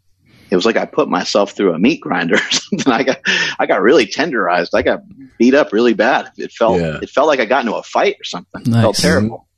it 0.55 0.56
was 0.56 0.64
like 0.64 0.76
I 0.76 0.86
put 0.86 1.09
myself 1.09 1.51
through 1.51 1.74
a 1.74 1.78
meat 1.81 2.01
grinder 2.01 2.35
or 2.36 2.51
something. 2.51 2.93
I 2.93 3.02
got 3.02 3.18
I 3.59 3.66
got 3.66 3.82
really 3.82 4.06
tenderized. 4.06 4.68
I 4.72 4.82
got 4.82 5.01
beat 5.36 5.52
up 5.52 5.72
really 5.72 5.94
bad. 5.94 6.31
It 6.36 6.52
felt 6.52 6.81
yeah. 6.81 7.01
it 7.02 7.10
felt 7.10 7.26
like 7.26 7.40
I 7.40 7.44
got 7.44 7.64
into 7.64 7.74
a 7.74 7.82
fight 7.82 8.16
or 8.20 8.24
something. 8.24 8.62
Nice. 8.64 8.78
It 8.78 8.82
felt 8.82 8.97
terrible. 8.97 9.48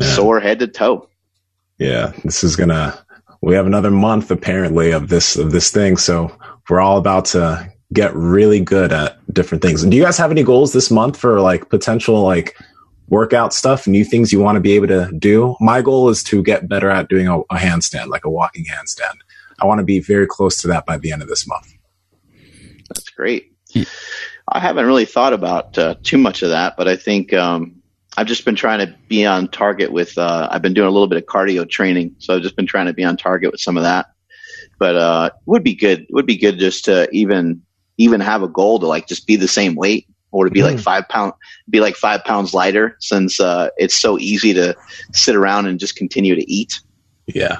Sore 0.14 0.40
head 0.40 0.60
to 0.60 0.66
toe. 0.66 1.10
Yeah, 1.78 2.12
this 2.24 2.42
is 2.42 2.56
gonna 2.56 2.98
we 3.42 3.54
have 3.54 3.66
another 3.66 3.90
month 3.90 4.30
apparently 4.30 4.92
of 4.92 5.10
this 5.10 5.36
of 5.36 5.52
this 5.52 5.70
thing. 5.70 5.98
So 5.98 6.34
we're 6.70 6.80
all 6.80 6.96
about 6.96 7.26
to 7.26 7.70
get 7.92 8.14
really 8.14 8.60
good 8.60 8.92
at 8.92 9.18
different 9.34 9.60
things. 9.60 9.82
And 9.82 9.90
do 9.90 9.98
you 9.98 10.04
guys 10.04 10.16
have 10.16 10.30
any 10.30 10.42
goals 10.42 10.72
this 10.72 10.90
month 10.90 11.18
for 11.18 11.42
like 11.42 11.68
potential 11.68 12.22
like 12.22 12.56
workout 13.12 13.52
stuff, 13.52 13.86
new 13.86 14.06
things 14.06 14.32
you 14.32 14.40
want 14.40 14.56
to 14.56 14.60
be 14.60 14.72
able 14.72 14.88
to 14.88 15.12
do? 15.18 15.54
My 15.60 15.82
goal 15.82 16.08
is 16.08 16.24
to 16.24 16.42
get 16.42 16.66
better 16.66 16.88
at 16.88 17.08
doing 17.08 17.28
a, 17.28 17.40
a 17.40 17.56
handstand, 17.56 18.06
like 18.06 18.24
a 18.24 18.30
walking 18.30 18.64
handstand. 18.64 19.16
I 19.60 19.66
want 19.66 19.80
to 19.80 19.84
be 19.84 20.00
very 20.00 20.26
close 20.26 20.56
to 20.62 20.68
that 20.68 20.86
by 20.86 20.96
the 20.96 21.12
end 21.12 21.20
of 21.20 21.28
this 21.28 21.46
month. 21.46 21.74
That's 22.88 23.10
great. 23.10 23.52
I 24.48 24.58
haven't 24.58 24.86
really 24.86 25.04
thought 25.04 25.34
about 25.34 25.76
uh, 25.76 25.94
too 26.02 26.16
much 26.16 26.42
of 26.42 26.48
that, 26.48 26.76
but 26.78 26.88
I 26.88 26.96
think 26.96 27.34
um, 27.34 27.82
I've 28.16 28.26
just 28.26 28.46
been 28.46 28.56
trying 28.56 28.84
to 28.84 28.96
be 29.08 29.26
on 29.26 29.48
target 29.48 29.92
with. 29.92 30.16
Uh, 30.16 30.48
I've 30.50 30.62
been 30.62 30.74
doing 30.74 30.88
a 30.88 30.90
little 30.90 31.06
bit 31.06 31.18
of 31.18 31.26
cardio 31.26 31.68
training, 31.68 32.16
so 32.18 32.34
I've 32.34 32.42
just 32.42 32.56
been 32.56 32.66
trying 32.66 32.86
to 32.86 32.94
be 32.94 33.04
on 33.04 33.18
target 33.18 33.52
with 33.52 33.60
some 33.60 33.76
of 33.76 33.82
that. 33.82 34.06
But 34.78 34.96
uh, 34.96 35.30
would 35.44 35.62
be 35.62 35.74
good. 35.74 36.00
It 36.00 36.12
would 36.12 36.26
be 36.26 36.38
good 36.38 36.58
just 36.58 36.86
to 36.86 37.08
even 37.12 37.62
even 37.98 38.20
have 38.20 38.42
a 38.42 38.48
goal 38.48 38.78
to 38.78 38.86
like 38.86 39.06
just 39.06 39.26
be 39.26 39.36
the 39.36 39.46
same 39.46 39.74
weight 39.74 40.08
or 40.32 40.46
to 40.46 40.50
be 40.50 40.60
mm. 40.60 40.64
like 40.64 40.80
five 40.80 41.08
pound 41.08 41.32
be 41.70 41.80
like 41.80 41.94
five 41.94 42.24
pounds 42.24 42.52
lighter 42.52 42.96
since 42.98 43.38
uh, 43.38 43.68
it's 43.76 43.96
so 43.96 44.18
easy 44.18 44.54
to 44.54 44.76
sit 45.12 45.36
around 45.36 45.66
and 45.66 45.78
just 45.78 45.94
continue 45.94 46.34
to 46.34 46.50
eat. 46.50 46.80
Yeah. 47.26 47.58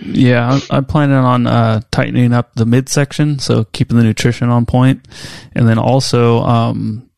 Yeah, 0.00 0.48
I'm, 0.48 0.62
I'm 0.70 0.84
planning 0.84 1.16
on 1.16 1.48
uh, 1.48 1.80
tightening 1.90 2.32
up 2.32 2.54
the 2.54 2.66
midsection, 2.66 3.40
so 3.40 3.64
keeping 3.64 3.96
the 3.96 4.04
nutrition 4.04 4.48
on 4.48 4.64
point, 4.64 5.08
and 5.56 5.68
then 5.68 5.76
also 5.76 6.38
um, 6.42 7.08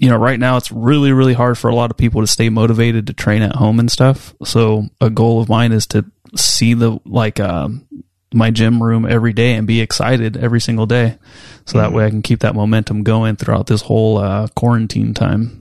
you 0.00 0.08
know, 0.08 0.16
right 0.16 0.38
now 0.38 0.56
it's 0.56 0.70
really, 0.70 1.12
really 1.12 1.34
hard 1.34 1.58
for 1.58 1.68
a 1.68 1.74
lot 1.74 1.90
of 1.90 1.96
people 1.96 2.20
to 2.20 2.26
stay 2.26 2.48
motivated 2.48 3.06
to 3.06 3.12
train 3.12 3.42
at 3.42 3.56
home 3.56 3.80
and 3.80 3.90
stuff. 3.90 4.34
So 4.44 4.86
a 5.00 5.10
goal 5.10 5.40
of 5.40 5.48
mine 5.48 5.72
is 5.72 5.86
to 5.88 6.04
see 6.36 6.74
the, 6.74 6.98
like, 7.04 7.40
um, 7.40 7.86
my 8.32 8.50
gym 8.50 8.82
room 8.82 9.06
every 9.06 9.32
day 9.32 9.54
and 9.54 9.66
be 9.66 9.80
excited 9.80 10.36
every 10.36 10.60
single 10.60 10.86
day. 10.86 11.18
So 11.64 11.78
that 11.78 11.88
mm-hmm. 11.88 11.96
way 11.96 12.06
I 12.06 12.10
can 12.10 12.22
keep 12.22 12.40
that 12.40 12.54
momentum 12.54 13.02
going 13.02 13.36
throughout 13.36 13.66
this 13.66 13.82
whole, 13.82 14.18
uh, 14.18 14.48
quarantine 14.54 15.14
time. 15.14 15.60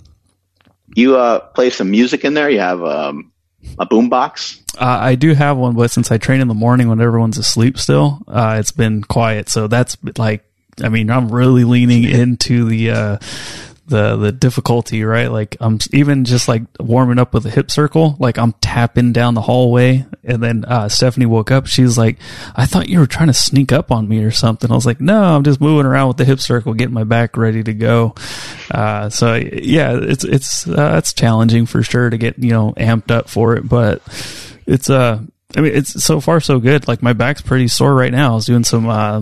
You, 0.95 1.17
uh, 1.17 1.39
play 1.39 1.69
some 1.69 1.91
music 1.91 2.23
in 2.25 2.33
there. 2.33 2.49
You 2.49 2.59
have, 2.59 2.83
um, 2.83 3.31
a 3.79 3.85
boom 3.85 4.09
box? 4.09 4.61
Uh, 4.77 4.85
I 4.85 5.15
do 5.15 5.33
have 5.33 5.57
one, 5.57 5.75
but 5.75 5.91
since 5.91 6.11
I 6.11 6.17
train 6.17 6.41
in 6.41 6.47
the 6.47 6.53
morning 6.53 6.87
when 6.87 7.01
everyone's 7.01 7.37
asleep 7.37 7.77
still, 7.77 8.21
uh, 8.27 8.57
it's 8.59 8.71
been 8.71 9.03
quiet. 9.03 9.49
So 9.49 9.67
that's 9.67 9.97
like, 10.17 10.43
I 10.81 10.89
mean, 10.89 11.09
I'm 11.09 11.29
really 11.29 11.63
leaning 11.63 12.03
into 12.03 12.65
the, 12.65 12.91
uh, 12.91 13.17
the 13.87 14.17
the 14.17 14.31
difficulty, 14.31 15.03
right? 15.03 15.31
Like 15.31 15.57
I'm 15.59 15.79
even 15.93 16.25
just 16.25 16.47
like 16.47 16.63
warming 16.79 17.19
up 17.19 17.33
with 17.33 17.45
a 17.45 17.49
hip 17.49 17.71
circle, 17.71 18.15
like 18.19 18.37
I'm 18.37 18.53
tapping 18.53 19.13
down 19.13 19.33
the 19.33 19.41
hallway, 19.41 20.05
and 20.23 20.43
then 20.43 20.65
uh, 20.65 20.89
Stephanie 20.89 21.25
woke 21.25 21.51
up. 21.51 21.67
She's 21.67 21.97
like, 21.97 22.17
"I 22.55 22.65
thought 22.65 22.89
you 22.89 22.99
were 22.99 23.07
trying 23.07 23.27
to 23.27 23.33
sneak 23.33 23.71
up 23.71 23.91
on 23.91 24.07
me 24.07 24.23
or 24.23 24.31
something." 24.31 24.69
I 24.69 24.75
was 24.75 24.85
like, 24.85 24.99
"No, 24.99 25.35
I'm 25.35 25.43
just 25.43 25.61
moving 25.61 25.85
around 25.85 26.09
with 26.09 26.17
the 26.17 26.25
hip 26.25 26.39
circle, 26.39 26.73
getting 26.73 26.93
my 26.93 27.05
back 27.05 27.37
ready 27.37 27.63
to 27.63 27.73
go." 27.73 28.13
Uh, 28.69 29.09
so 29.09 29.35
yeah, 29.35 29.97
it's 30.01 30.23
it's 30.23 30.67
uh, 30.67 30.95
it's 30.97 31.13
challenging 31.13 31.65
for 31.65 31.81
sure 31.81 32.09
to 32.09 32.17
get 32.17 32.37
you 32.39 32.51
know 32.51 32.73
amped 32.77 33.11
up 33.11 33.29
for 33.29 33.55
it, 33.55 33.67
but 33.67 34.01
it's 34.65 34.89
uh 34.89 35.21
I 35.55 35.61
mean, 35.61 35.73
it's 35.73 36.03
so 36.03 36.19
far 36.19 36.41
so 36.41 36.59
good. 36.59 36.87
Like 36.87 37.01
my 37.01 37.13
back's 37.13 37.41
pretty 37.41 37.69
sore 37.69 37.95
right 37.95 38.11
now. 38.11 38.33
I 38.33 38.35
was 38.35 38.45
doing 38.45 38.65
some 38.65 38.87
uh, 38.89 39.21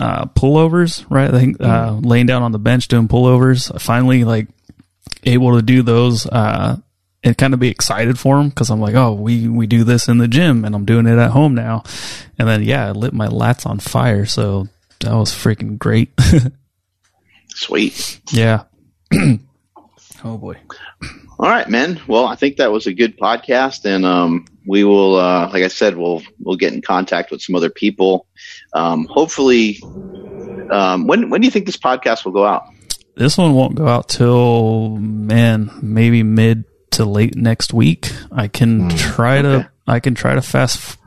uh, 0.00 0.26
pullovers, 0.26 1.04
right? 1.10 1.32
I 1.32 1.38
think 1.38 1.60
uh, 1.60 1.90
mm-hmm. 1.90 2.06
laying 2.06 2.26
down 2.26 2.42
on 2.42 2.52
the 2.52 2.58
bench 2.58 2.88
doing 2.88 3.08
pullovers. 3.08 3.74
I 3.74 3.78
finally 3.78 4.24
like 4.24 4.48
able 5.24 5.56
to 5.56 5.62
do 5.62 5.82
those 5.82 6.26
uh, 6.26 6.76
and 7.22 7.38
kind 7.38 7.54
of 7.54 7.60
be 7.60 7.68
excited 7.68 8.18
for 8.18 8.36
them 8.36 8.48
because 8.48 8.70
I'm 8.70 8.80
like, 8.80 8.94
oh, 8.94 9.12
we 9.12 9.48
we 9.48 9.66
do 9.66 9.84
this 9.84 10.08
in 10.08 10.18
the 10.18 10.28
gym 10.28 10.64
and 10.64 10.74
I'm 10.74 10.84
doing 10.84 11.06
it 11.06 11.18
at 11.18 11.30
home 11.30 11.54
now. 11.54 11.82
And 12.38 12.48
then 12.48 12.62
yeah, 12.62 12.86
I 12.86 12.90
lit 12.92 13.12
my 13.12 13.28
lats 13.28 13.66
on 13.66 13.78
fire, 13.78 14.26
so 14.26 14.68
that 15.00 15.14
was 15.14 15.32
freaking 15.32 15.78
great. 15.78 16.12
Sweet. 17.48 18.20
Yeah. 18.30 18.64
oh 19.14 20.38
boy. 20.38 20.56
All 21.38 21.50
right, 21.50 21.68
man. 21.68 22.00
Well, 22.06 22.26
I 22.26 22.34
think 22.34 22.56
that 22.56 22.72
was 22.72 22.86
a 22.86 22.94
good 22.94 23.18
podcast, 23.18 23.84
and 23.84 24.06
um, 24.06 24.46
we 24.66 24.84
will, 24.84 25.16
uh, 25.16 25.50
like 25.50 25.62
I 25.62 25.68
said, 25.68 25.96
we'll 25.96 26.22
we'll 26.40 26.56
get 26.56 26.72
in 26.72 26.80
contact 26.80 27.30
with 27.30 27.42
some 27.42 27.54
other 27.54 27.68
people. 27.68 28.26
Um, 28.72 29.06
hopefully, 29.10 29.78
um, 30.70 31.06
when 31.06 31.28
when 31.28 31.42
do 31.42 31.46
you 31.46 31.50
think 31.50 31.66
this 31.66 31.76
podcast 31.76 32.24
will 32.24 32.32
go 32.32 32.46
out? 32.46 32.64
This 33.16 33.36
one 33.36 33.54
won't 33.54 33.74
go 33.74 33.86
out 33.86 34.08
till 34.08 34.96
man, 34.96 35.70
maybe 35.82 36.22
mid 36.22 36.64
to 36.92 37.04
late 37.04 37.36
next 37.36 37.74
week. 37.74 38.10
I 38.32 38.48
can 38.48 38.90
mm, 38.90 38.98
try 38.98 39.38
okay. 39.38 39.64
to 39.64 39.70
I 39.86 40.00
can 40.00 40.14
try 40.14 40.34
to 40.34 40.42
fast 40.42 40.98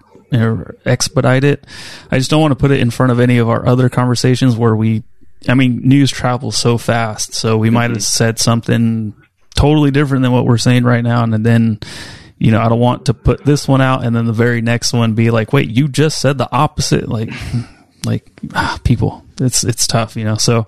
expedite 0.86 1.44
it. 1.44 1.66
I 2.12 2.20
just 2.20 2.30
don't 2.30 2.42
want 2.42 2.52
to 2.52 2.56
put 2.56 2.70
it 2.70 2.80
in 2.80 2.92
front 2.92 3.12
of 3.12 3.20
any 3.20 3.40
of 3.40 3.50
our 3.50 3.66
other 3.66 3.90
conversations 3.90 4.56
where 4.56 4.76
we 4.76 5.04
I 5.48 5.54
mean, 5.54 5.88
news 5.88 6.12
travels 6.12 6.58
so 6.58 6.78
fast, 6.78 7.34
so 7.34 7.58
we 7.58 7.68
mm-hmm. 7.68 7.74
might 7.76 7.90
have 7.92 8.04
said 8.04 8.40
something 8.40 9.14
totally 9.56 9.92
different 9.92 10.24
than 10.24 10.32
what 10.32 10.46
we're 10.46 10.58
saying 10.58 10.84
right 10.84 11.04
now. 11.04 11.24
And 11.24 11.46
then, 11.46 11.80
you 12.38 12.52
know, 12.52 12.62
I 12.62 12.70
don't 12.70 12.80
want 12.80 13.08
to 13.08 13.14
put 13.14 13.44
this 13.46 13.68
one 13.68 13.82
out 13.82 14.04
and 14.04 14.16
then 14.16 14.26
the 14.26 14.34
very 14.34 14.62
next 14.62 14.94
one 14.94 15.14
be 15.14 15.32
like, 15.32 15.54
wait, 15.54 15.70
you 15.70 15.88
just 15.88 16.20
said 16.20 16.38
the 16.38 16.52
opposite. 16.52 17.08
Like, 17.08 17.32
like 18.06 18.30
ah, 18.54 18.80
people, 18.84 19.26
it's, 19.40 19.64
it's 19.64 19.88
tough, 19.88 20.16
you 20.16 20.24
know? 20.24 20.36
So 20.36 20.66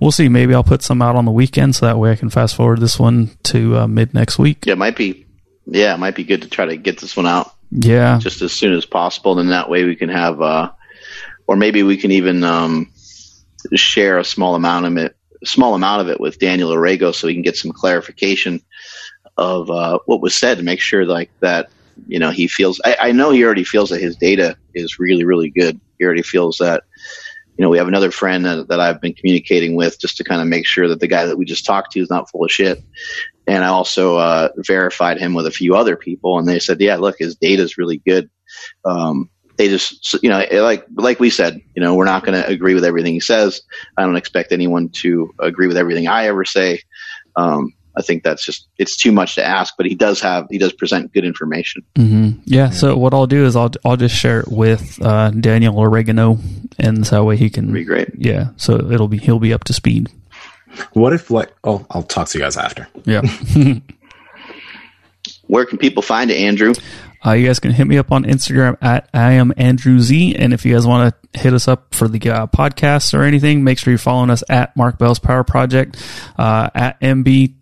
we'll 0.00 0.12
see. 0.12 0.28
Maybe 0.28 0.54
I'll 0.54 0.64
put 0.64 0.82
some 0.82 1.02
out 1.02 1.16
on 1.16 1.24
the 1.24 1.32
weekend 1.32 1.76
so 1.76 1.86
that 1.86 1.98
way 1.98 2.10
I 2.10 2.16
can 2.16 2.30
fast 2.30 2.56
forward 2.56 2.80
this 2.80 2.98
one 2.98 3.30
to 3.44 3.78
uh, 3.78 3.86
mid 3.86 4.14
next 4.14 4.38
week. 4.38 4.66
Yeah, 4.66 4.72
it 4.72 4.78
might 4.78 4.96
be, 4.96 5.26
yeah, 5.66 5.94
it 5.94 5.98
might 5.98 6.16
be 6.16 6.24
good 6.24 6.42
to 6.42 6.48
try 6.48 6.66
to 6.66 6.76
get 6.76 7.00
this 7.00 7.16
one 7.16 7.26
out. 7.26 7.54
Yeah. 7.70 8.18
Just 8.18 8.42
as 8.42 8.52
soon 8.52 8.74
as 8.74 8.84
possible. 8.84 9.38
And 9.38 9.50
that 9.50 9.70
way 9.70 9.84
we 9.84 9.96
can 9.96 10.08
have, 10.08 10.40
uh, 10.42 10.72
or 11.46 11.56
maybe 11.56 11.82
we 11.82 11.96
can 11.96 12.12
even, 12.12 12.44
um, 12.44 12.92
share 13.74 14.18
a 14.18 14.24
small 14.24 14.56
amount 14.56 14.86
of 14.86 14.96
it 14.96 15.16
small 15.44 15.74
amount 15.74 16.00
of 16.00 16.08
it 16.08 16.20
with 16.20 16.38
Daniel 16.38 16.70
Orrego 16.70 17.14
so 17.14 17.26
we 17.26 17.34
can 17.34 17.42
get 17.42 17.56
some 17.56 17.72
clarification 17.72 18.60
of 19.36 19.70
uh, 19.70 19.98
what 20.06 20.20
was 20.20 20.34
said 20.34 20.58
to 20.58 20.62
make 20.62 20.80
sure 20.80 21.04
like 21.04 21.30
that 21.40 21.70
you 22.06 22.18
know 22.18 22.30
he 22.30 22.46
feels 22.46 22.80
I, 22.84 22.96
I, 23.00 23.12
know 23.12 23.30
he 23.30 23.44
already 23.44 23.64
feels 23.64 23.90
that 23.90 24.00
his 24.00 24.16
data 24.16 24.56
is 24.74 24.98
really 24.98 25.24
really 25.24 25.50
good. 25.50 25.80
He 25.98 26.04
already 26.04 26.22
feels 26.22 26.58
that 26.58 26.84
you 27.56 27.62
know 27.62 27.68
we 27.68 27.78
have 27.78 27.88
another 27.88 28.10
friend 28.10 28.44
that, 28.44 28.68
that 28.68 28.80
i've 28.80 29.00
been 29.00 29.12
communicating 29.12 29.74
with 29.74 30.00
just 30.00 30.16
to 30.16 30.24
kind 30.24 30.40
of 30.40 30.48
make 30.48 30.66
sure 30.66 30.88
that 30.88 31.00
the 31.00 31.06
guy 31.06 31.26
that 31.26 31.36
we 31.36 31.44
just 31.44 31.66
talked 31.66 31.92
to 31.92 32.00
is 32.00 32.10
not 32.10 32.30
full 32.30 32.44
of 32.44 32.50
shit. 32.50 32.82
And 33.46 33.64
i 33.64 33.68
also 33.68 34.16
uh, 34.16 34.48
verified 34.58 35.18
him 35.18 35.34
with 35.34 35.46
a 35.46 35.50
few 35.50 35.74
other 35.74 35.96
people 35.96 36.38
and 36.38 36.48
they 36.48 36.58
said 36.58 36.80
yeah 36.80 36.96
look 36.96 37.16
his 37.18 37.36
data 37.36 37.62
is 37.62 37.78
really 37.78 37.98
good. 38.06 38.30
Um, 38.84 39.30
they 39.56 39.68
just 39.68 40.14
you 40.22 40.28
know 40.28 40.44
like 40.62 40.84
like 40.94 41.20
we 41.20 41.30
said 41.30 41.60
you 41.74 41.82
know 41.82 41.94
we're 41.94 42.04
not 42.04 42.24
going 42.24 42.40
to 42.40 42.46
agree 42.48 42.74
with 42.74 42.84
everything 42.84 43.12
he 43.14 43.20
says. 43.20 43.62
I 43.96 44.02
don't 44.02 44.16
expect 44.16 44.52
anyone 44.52 44.88
to 45.02 45.34
agree 45.38 45.66
with 45.66 45.76
everything 45.76 46.08
i 46.08 46.26
ever 46.26 46.44
say. 46.44 46.80
Um, 47.36 47.72
i 47.96 48.02
think 48.02 48.22
that's 48.22 48.44
just 48.44 48.68
it's 48.78 48.96
too 48.96 49.12
much 49.12 49.34
to 49.34 49.44
ask 49.44 49.74
but 49.76 49.86
he 49.86 49.94
does 49.94 50.20
have 50.20 50.46
he 50.50 50.58
does 50.58 50.72
present 50.72 51.12
good 51.12 51.24
information. 51.24 51.82
Mm-hmm. 51.94 52.40
yeah, 52.44 52.64
yeah, 52.64 52.70
so 52.70 52.96
what 52.96 53.14
i'll 53.14 53.26
do 53.26 53.44
is 53.44 53.56
i'll 53.56 53.70
i'll 53.84 53.96
just 53.96 54.14
share 54.14 54.40
it 54.40 54.48
with 54.48 55.00
uh, 55.02 55.30
daniel 55.30 55.78
oregano 55.78 56.38
and 56.78 57.06
so 57.06 57.16
that 57.16 57.24
way 57.24 57.36
he 57.36 57.50
can 57.50 57.72
be 57.72 57.84
great. 57.84 58.08
Yeah 58.16 58.48
so 58.56 58.90
it'll 58.90 59.08
be 59.08 59.18
he'll 59.18 59.38
be 59.38 59.52
up 59.52 59.64
to 59.64 59.72
speed. 59.72 60.10
What 60.94 61.12
if 61.12 61.30
like 61.30 61.52
oh 61.64 61.86
i'll 61.90 62.02
talk 62.02 62.28
to 62.28 62.38
you 62.38 62.44
guys 62.44 62.56
after. 62.56 62.88
Yeah. 63.04 63.22
Where 65.46 65.66
can 65.66 65.76
people 65.76 66.02
find 66.02 66.30
it 66.30 66.38
andrew 66.38 66.72
uh, 67.24 67.32
you 67.32 67.46
guys 67.46 67.60
can 67.60 67.70
hit 67.70 67.86
me 67.86 67.98
up 67.98 68.10
on 68.10 68.24
Instagram 68.24 68.76
at 68.80 69.08
I 69.14 69.32
am 69.32 69.52
Andrew 69.56 70.00
Z. 70.00 70.34
And 70.34 70.52
if 70.52 70.64
you 70.64 70.74
guys 70.74 70.86
want 70.86 71.14
to 71.32 71.40
hit 71.40 71.54
us 71.54 71.68
up 71.68 71.94
for 71.94 72.08
the 72.08 72.18
uh, 72.30 72.46
podcast 72.48 73.14
or 73.14 73.22
anything, 73.22 73.64
make 73.64 73.78
sure 73.78 73.92
you're 73.92 73.98
following 73.98 74.30
us 74.30 74.42
at 74.48 74.76
Mark 74.76 74.98
Bell's 74.98 75.18
Power 75.18 75.44
Project, 75.44 76.02
uh, 76.36 76.70
at 76.74 77.00
MB 77.00 77.54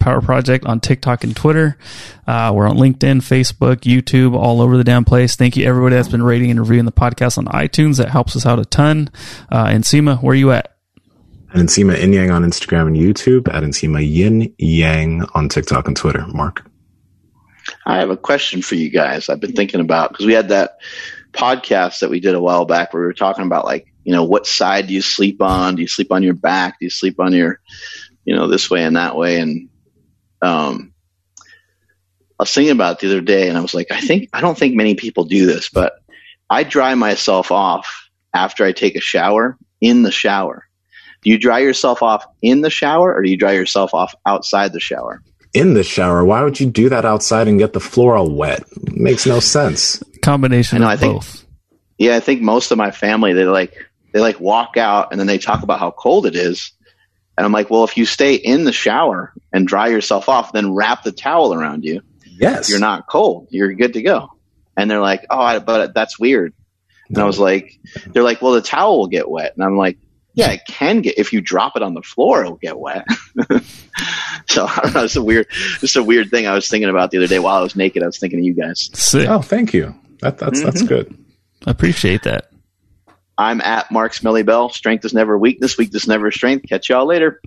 Power 0.00 0.20
Project 0.20 0.64
on 0.66 0.80
TikTok 0.80 1.24
and 1.24 1.34
Twitter. 1.34 1.78
Uh, 2.26 2.52
we're 2.54 2.68
on 2.68 2.76
LinkedIn, 2.76 3.20
Facebook, 3.20 3.78
YouTube, 3.80 4.34
all 4.34 4.60
over 4.60 4.76
the 4.76 4.84
damn 4.84 5.04
place. 5.04 5.36
Thank 5.36 5.56
you 5.56 5.66
everybody 5.66 5.96
that's 5.96 6.08
been 6.08 6.22
rating 6.22 6.50
and 6.50 6.60
reviewing 6.60 6.84
the 6.84 6.92
podcast 6.92 7.38
on 7.38 7.46
iTunes. 7.46 7.98
That 7.98 8.08
helps 8.08 8.36
us 8.36 8.46
out 8.46 8.58
a 8.58 8.64
ton. 8.64 9.10
Uh, 9.50 9.66
and 9.68 9.84
Sima, 9.84 10.22
where 10.22 10.32
are 10.32 10.36
you 10.36 10.52
at? 10.52 10.74
At 11.50 11.56
Nsima 11.56 11.96
Inyang 11.96 12.34
on 12.34 12.42
Instagram 12.44 12.88
and 12.88 12.96
YouTube. 12.96 13.48
At 13.52 13.62
Nsima 13.62 14.04
Inyang 14.58 15.30
on 15.34 15.48
TikTok 15.48 15.86
and 15.86 15.96
Twitter. 15.96 16.26
Mark. 16.28 16.68
I 17.88 17.96
have 17.96 18.10
a 18.10 18.18
question 18.18 18.60
for 18.60 18.74
you 18.74 18.90
guys. 18.90 19.30
I've 19.30 19.40
been 19.40 19.54
thinking 19.54 19.80
about 19.80 20.10
because 20.10 20.26
we 20.26 20.34
had 20.34 20.50
that 20.50 20.76
podcast 21.32 22.00
that 22.00 22.10
we 22.10 22.20
did 22.20 22.34
a 22.34 22.40
while 22.40 22.66
back 22.66 22.92
where 22.92 23.00
we 23.00 23.06
were 23.06 23.14
talking 23.14 23.46
about 23.46 23.64
like, 23.64 23.86
you 24.04 24.12
know, 24.12 24.24
what 24.24 24.46
side 24.46 24.86
do 24.86 24.92
you 24.92 25.00
sleep 25.00 25.40
on? 25.40 25.76
Do 25.76 25.82
you 25.82 25.88
sleep 25.88 26.12
on 26.12 26.22
your 26.22 26.34
back? 26.34 26.78
Do 26.78 26.84
you 26.84 26.90
sleep 26.90 27.18
on 27.18 27.32
your, 27.32 27.60
you 28.26 28.36
know, 28.36 28.46
this 28.46 28.70
way 28.70 28.84
and 28.84 28.96
that 28.96 29.16
way? 29.16 29.40
And 29.40 29.70
um, 30.42 30.92
I 32.38 32.42
was 32.42 32.52
thinking 32.52 32.72
about 32.72 32.96
it 32.96 33.00
the 33.00 33.14
other 33.14 33.22
day, 33.22 33.48
and 33.48 33.56
I 33.56 33.62
was 33.62 33.74
like, 33.74 33.90
I 33.90 34.00
think 34.02 34.28
I 34.34 34.42
don't 34.42 34.56
think 34.56 34.74
many 34.74 34.94
people 34.94 35.24
do 35.24 35.46
this, 35.46 35.70
but 35.70 35.94
I 36.50 36.64
dry 36.64 36.94
myself 36.94 37.50
off 37.50 38.10
after 38.34 38.64
I 38.64 38.72
take 38.72 38.96
a 38.96 39.00
shower 39.00 39.56
in 39.80 40.02
the 40.02 40.12
shower. 40.12 40.64
Do 41.22 41.30
you 41.30 41.38
dry 41.38 41.60
yourself 41.60 42.02
off 42.02 42.26
in 42.42 42.60
the 42.60 42.70
shower, 42.70 43.14
or 43.14 43.22
do 43.22 43.30
you 43.30 43.38
dry 43.38 43.52
yourself 43.52 43.94
off 43.94 44.14
outside 44.26 44.74
the 44.74 44.80
shower? 44.80 45.22
In 45.54 45.74
the 45.74 45.82
shower. 45.82 46.24
Why 46.24 46.42
would 46.42 46.60
you 46.60 46.66
do 46.66 46.88
that 46.88 47.04
outside 47.04 47.48
and 47.48 47.58
get 47.58 47.72
the 47.72 47.80
floor 47.80 48.16
all 48.16 48.30
wet? 48.30 48.64
It 48.86 48.96
makes 48.96 49.26
no 49.26 49.40
sense. 49.40 50.02
Combination 50.22 50.78
I 50.78 50.80
know, 50.80 50.86
of 50.86 50.90
I 50.90 50.96
think, 50.96 51.14
both. 51.14 51.44
Yeah, 51.98 52.16
I 52.16 52.20
think 52.20 52.42
most 52.42 52.70
of 52.70 52.78
my 52.78 52.90
family 52.90 53.32
they 53.32 53.44
like 53.44 53.74
they 54.12 54.20
like 54.20 54.40
walk 54.40 54.76
out 54.76 55.08
and 55.10 55.20
then 55.20 55.26
they 55.26 55.38
talk 55.38 55.62
about 55.62 55.78
how 55.80 55.90
cold 55.90 56.26
it 56.26 56.36
is. 56.36 56.72
And 57.36 57.44
I'm 57.44 57.52
like, 57.52 57.70
well, 57.70 57.84
if 57.84 57.96
you 57.96 58.04
stay 58.04 58.34
in 58.34 58.64
the 58.64 58.72
shower 58.72 59.32
and 59.52 59.66
dry 59.66 59.86
yourself 59.88 60.28
off, 60.28 60.52
then 60.52 60.74
wrap 60.74 61.04
the 61.04 61.12
towel 61.12 61.54
around 61.54 61.84
you. 61.84 62.02
Yes. 62.24 62.68
You're 62.68 62.80
not 62.80 63.06
cold. 63.06 63.46
You're 63.50 63.72
good 63.74 63.92
to 63.92 64.02
go. 64.02 64.32
And 64.76 64.90
they're 64.90 65.00
like, 65.00 65.24
oh, 65.30 65.40
I, 65.40 65.58
but 65.60 65.94
that's 65.94 66.18
weird. 66.18 66.52
And. 67.08 67.18
I 67.18 67.24
was 67.24 67.38
like, 67.38 67.78
they're 68.08 68.24
like, 68.24 68.42
well, 68.42 68.52
the 68.52 68.60
towel 68.60 68.98
will 68.98 69.06
get 69.06 69.30
wet. 69.30 69.54
And 69.54 69.64
I'm 69.64 69.76
like, 69.76 69.98
yeah, 70.38 70.52
it 70.52 70.60
can 70.68 71.00
get 71.00 71.18
if 71.18 71.32
you 71.32 71.40
drop 71.40 71.76
it 71.76 71.82
on 71.82 71.94
the 71.94 72.02
floor, 72.02 72.42
it'll 72.42 72.56
get 72.56 72.78
wet. 72.78 73.04
so 74.48 74.66
I 74.68 74.80
don't 74.82 74.94
know. 74.94 75.04
It's 75.04 75.16
a 75.16 75.22
weird, 75.22 75.48
it's 75.82 75.96
a 75.96 76.02
weird 76.02 76.30
thing 76.30 76.46
I 76.46 76.54
was 76.54 76.68
thinking 76.68 76.88
about 76.88 77.10
the 77.10 77.18
other 77.18 77.26
day 77.26 77.40
while 77.40 77.56
I 77.56 77.62
was 77.62 77.74
naked. 77.74 78.04
I 78.04 78.06
was 78.06 78.18
thinking 78.18 78.38
of 78.38 78.44
you 78.44 78.54
guys. 78.54 78.88
Sick. 78.94 79.28
Oh, 79.28 79.42
thank 79.42 79.74
you. 79.74 79.94
That, 80.20 80.38
that's 80.38 80.60
mm-hmm. 80.60 80.64
that's 80.64 80.82
good. 80.82 81.16
I 81.66 81.72
appreciate 81.72 82.22
that. 82.22 82.52
I'm 83.36 83.60
at 83.60 83.90
Mark 83.90 84.14
Smelly 84.14 84.44
Bell. 84.44 84.68
Strength 84.68 85.04
is 85.04 85.14
never 85.14 85.36
weakness. 85.36 85.76
Weakness 85.76 86.06
never 86.06 86.30
strength. 86.30 86.68
Catch 86.68 86.88
y'all 86.88 87.06
later. 87.06 87.40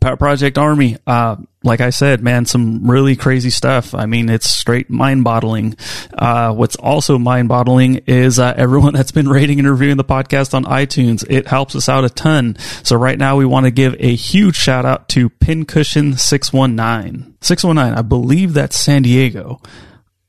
Project 0.00 0.56
Army. 0.56 0.96
Uh, 1.06 1.36
like 1.64 1.80
I 1.80 1.90
said, 1.90 2.22
man, 2.22 2.46
some 2.46 2.88
really 2.88 3.16
crazy 3.16 3.50
stuff. 3.50 3.94
I 3.94 4.06
mean, 4.06 4.28
it's 4.28 4.48
straight 4.48 4.88
mind 4.88 5.24
boggling. 5.24 5.76
Uh, 6.12 6.54
what's 6.54 6.76
also 6.76 7.18
mind 7.18 7.48
boggling 7.48 7.96
is 8.06 8.38
uh, 8.38 8.54
everyone 8.56 8.94
that's 8.94 9.10
been 9.10 9.28
rating 9.28 9.58
and 9.58 9.68
reviewing 9.68 9.96
the 9.96 10.04
podcast 10.04 10.54
on 10.54 10.64
iTunes. 10.64 11.24
It 11.28 11.48
helps 11.48 11.74
us 11.74 11.88
out 11.88 12.04
a 12.04 12.10
ton. 12.10 12.56
So 12.84 12.96
right 12.96 13.18
now 13.18 13.36
we 13.36 13.44
want 13.44 13.66
to 13.66 13.72
give 13.72 13.96
a 13.98 14.14
huge 14.14 14.54
shout 14.54 14.86
out 14.86 15.08
to 15.10 15.28
Pincushion 15.28 16.16
619. 16.16 17.36
619, 17.40 17.98
I 17.98 18.02
believe 18.02 18.54
that's 18.54 18.78
San 18.78 19.02
Diego. 19.02 19.60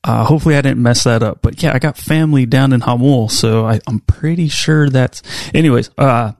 Uh, 0.03 0.23
hopefully 0.23 0.56
I 0.56 0.61
didn't 0.61 0.81
mess 0.81 1.03
that 1.03 1.22
up, 1.22 1.41
but 1.41 1.61
yeah, 1.61 1.73
I 1.73 1.80
got 1.80 1.98
family 1.98 2.45
down 2.45 2.72
in 2.72 2.80
Hamul, 2.80 3.30
so 3.30 3.65
I, 3.65 3.81
am 3.88 3.99
pretty 3.99 4.48
sure 4.48 4.89
that's, 4.89 5.22
anyways, 5.53 5.89
uh, 5.98 6.31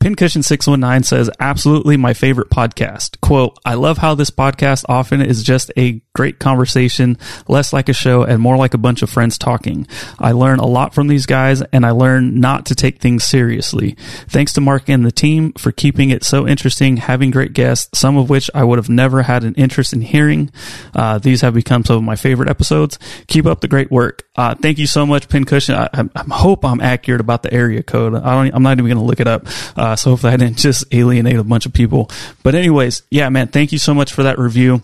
Pincushion619 0.00 1.04
says, 1.04 1.30
absolutely 1.38 1.98
my 1.98 2.14
favorite 2.14 2.48
podcast. 2.48 3.20
Quote, 3.20 3.58
I 3.66 3.74
love 3.74 3.98
how 3.98 4.14
this 4.14 4.30
podcast 4.30 4.86
often 4.88 5.20
is 5.20 5.42
just 5.42 5.70
a 5.76 6.00
great 6.14 6.38
conversation, 6.38 7.18
less 7.48 7.74
like 7.74 7.90
a 7.90 7.92
show 7.92 8.22
and 8.22 8.40
more 8.40 8.56
like 8.56 8.72
a 8.72 8.78
bunch 8.78 9.02
of 9.02 9.10
friends 9.10 9.36
talking. 9.36 9.86
I 10.18 10.32
learn 10.32 10.58
a 10.58 10.66
lot 10.66 10.94
from 10.94 11.08
these 11.08 11.26
guys 11.26 11.60
and 11.60 11.84
I 11.84 11.90
learn 11.90 12.40
not 12.40 12.64
to 12.66 12.74
take 12.74 12.98
things 12.98 13.24
seriously. 13.24 13.94
Thanks 14.26 14.54
to 14.54 14.62
Mark 14.62 14.88
and 14.88 15.04
the 15.04 15.12
team 15.12 15.52
for 15.52 15.70
keeping 15.70 16.08
it 16.08 16.24
so 16.24 16.48
interesting, 16.48 16.96
having 16.96 17.30
great 17.30 17.52
guests, 17.52 17.98
some 17.98 18.16
of 18.16 18.30
which 18.30 18.50
I 18.54 18.64
would 18.64 18.78
have 18.78 18.88
never 18.88 19.20
had 19.20 19.44
an 19.44 19.54
interest 19.56 19.92
in 19.92 20.00
hearing. 20.00 20.50
Uh, 20.94 21.18
these 21.18 21.42
have 21.42 21.52
become 21.52 21.84
some 21.84 21.96
of 21.96 22.04
my 22.04 22.16
favorite 22.16 22.48
episodes. 22.48 22.98
Keep 23.26 23.44
up 23.44 23.60
the 23.60 23.68
great 23.68 23.90
work. 23.90 24.22
Uh, 24.40 24.54
thank 24.54 24.78
you 24.78 24.86
so 24.86 25.04
much, 25.04 25.28
Pincushion. 25.28 25.74
I, 25.74 25.90
I, 25.92 26.08
I, 26.16 26.34
hope 26.34 26.64
I'm 26.64 26.80
accurate 26.80 27.20
about 27.20 27.42
the 27.42 27.52
area 27.52 27.82
code. 27.82 28.14
I 28.14 28.46
am 28.46 28.62
not 28.62 28.78
even 28.78 28.86
going 28.86 28.96
to 28.96 29.02
look 29.02 29.20
it 29.20 29.28
up. 29.28 29.46
Uh, 29.76 29.96
so 29.96 30.12
hopefully 30.12 30.32
I 30.32 30.38
didn't 30.38 30.56
just 30.56 30.86
alienate 30.94 31.36
a 31.36 31.44
bunch 31.44 31.66
of 31.66 31.74
people. 31.74 32.10
But 32.42 32.54
anyways, 32.54 33.02
yeah, 33.10 33.28
man, 33.28 33.48
thank 33.48 33.70
you 33.70 33.78
so 33.78 33.92
much 33.92 34.14
for 34.14 34.22
that 34.22 34.38
review. 34.38 34.82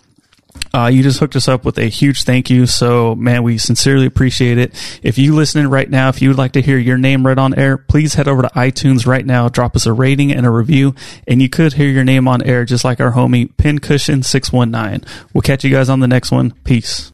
Uh, 0.75 0.89
you 0.89 1.03
just 1.03 1.21
hooked 1.21 1.37
us 1.37 1.49
up 1.49 1.65
with 1.65 1.79
a 1.79 1.87
huge 1.87 2.25
thank 2.25 2.51
you. 2.51 2.67
So, 2.67 3.15
man, 3.15 3.45
we 3.45 3.57
sincerely 3.57 4.05
appreciate 4.05 4.59
it. 4.59 4.75
If 5.03 5.17
you 5.17 5.35
listening 5.35 5.69
right 5.69 5.89
now, 5.89 6.11
if 6.11 6.21
you 6.21 6.29
would 6.29 6.37
like 6.37 6.53
to 6.53 6.61
hear 6.61 6.77
your 6.77 6.99
name 6.99 7.27
read 7.27 7.39
on 7.39 7.59
air, 7.59 7.79
please 7.79 8.13
head 8.13 8.29
over 8.29 8.43
to 8.43 8.49
iTunes 8.49 9.07
right 9.07 9.25
now, 9.25 9.49
drop 9.49 9.75
us 9.75 9.87
a 9.87 9.93
rating 9.95 10.33
and 10.33 10.45
a 10.45 10.51
review, 10.51 10.95
and 11.27 11.41
you 11.41 11.49
could 11.49 11.73
hear 11.73 11.89
your 11.89 12.05
name 12.05 12.29
on 12.29 12.43
air 12.43 12.67
just 12.67 12.85
like 12.85 13.01
our 13.01 13.13
homie 13.13 13.51
Pincushion619. 13.55 15.09
We'll 15.33 15.41
catch 15.41 15.65
you 15.65 15.71
guys 15.71 15.89
on 15.89 16.01
the 16.01 16.09
next 16.09 16.31
one. 16.31 16.51
Peace. 16.65 17.05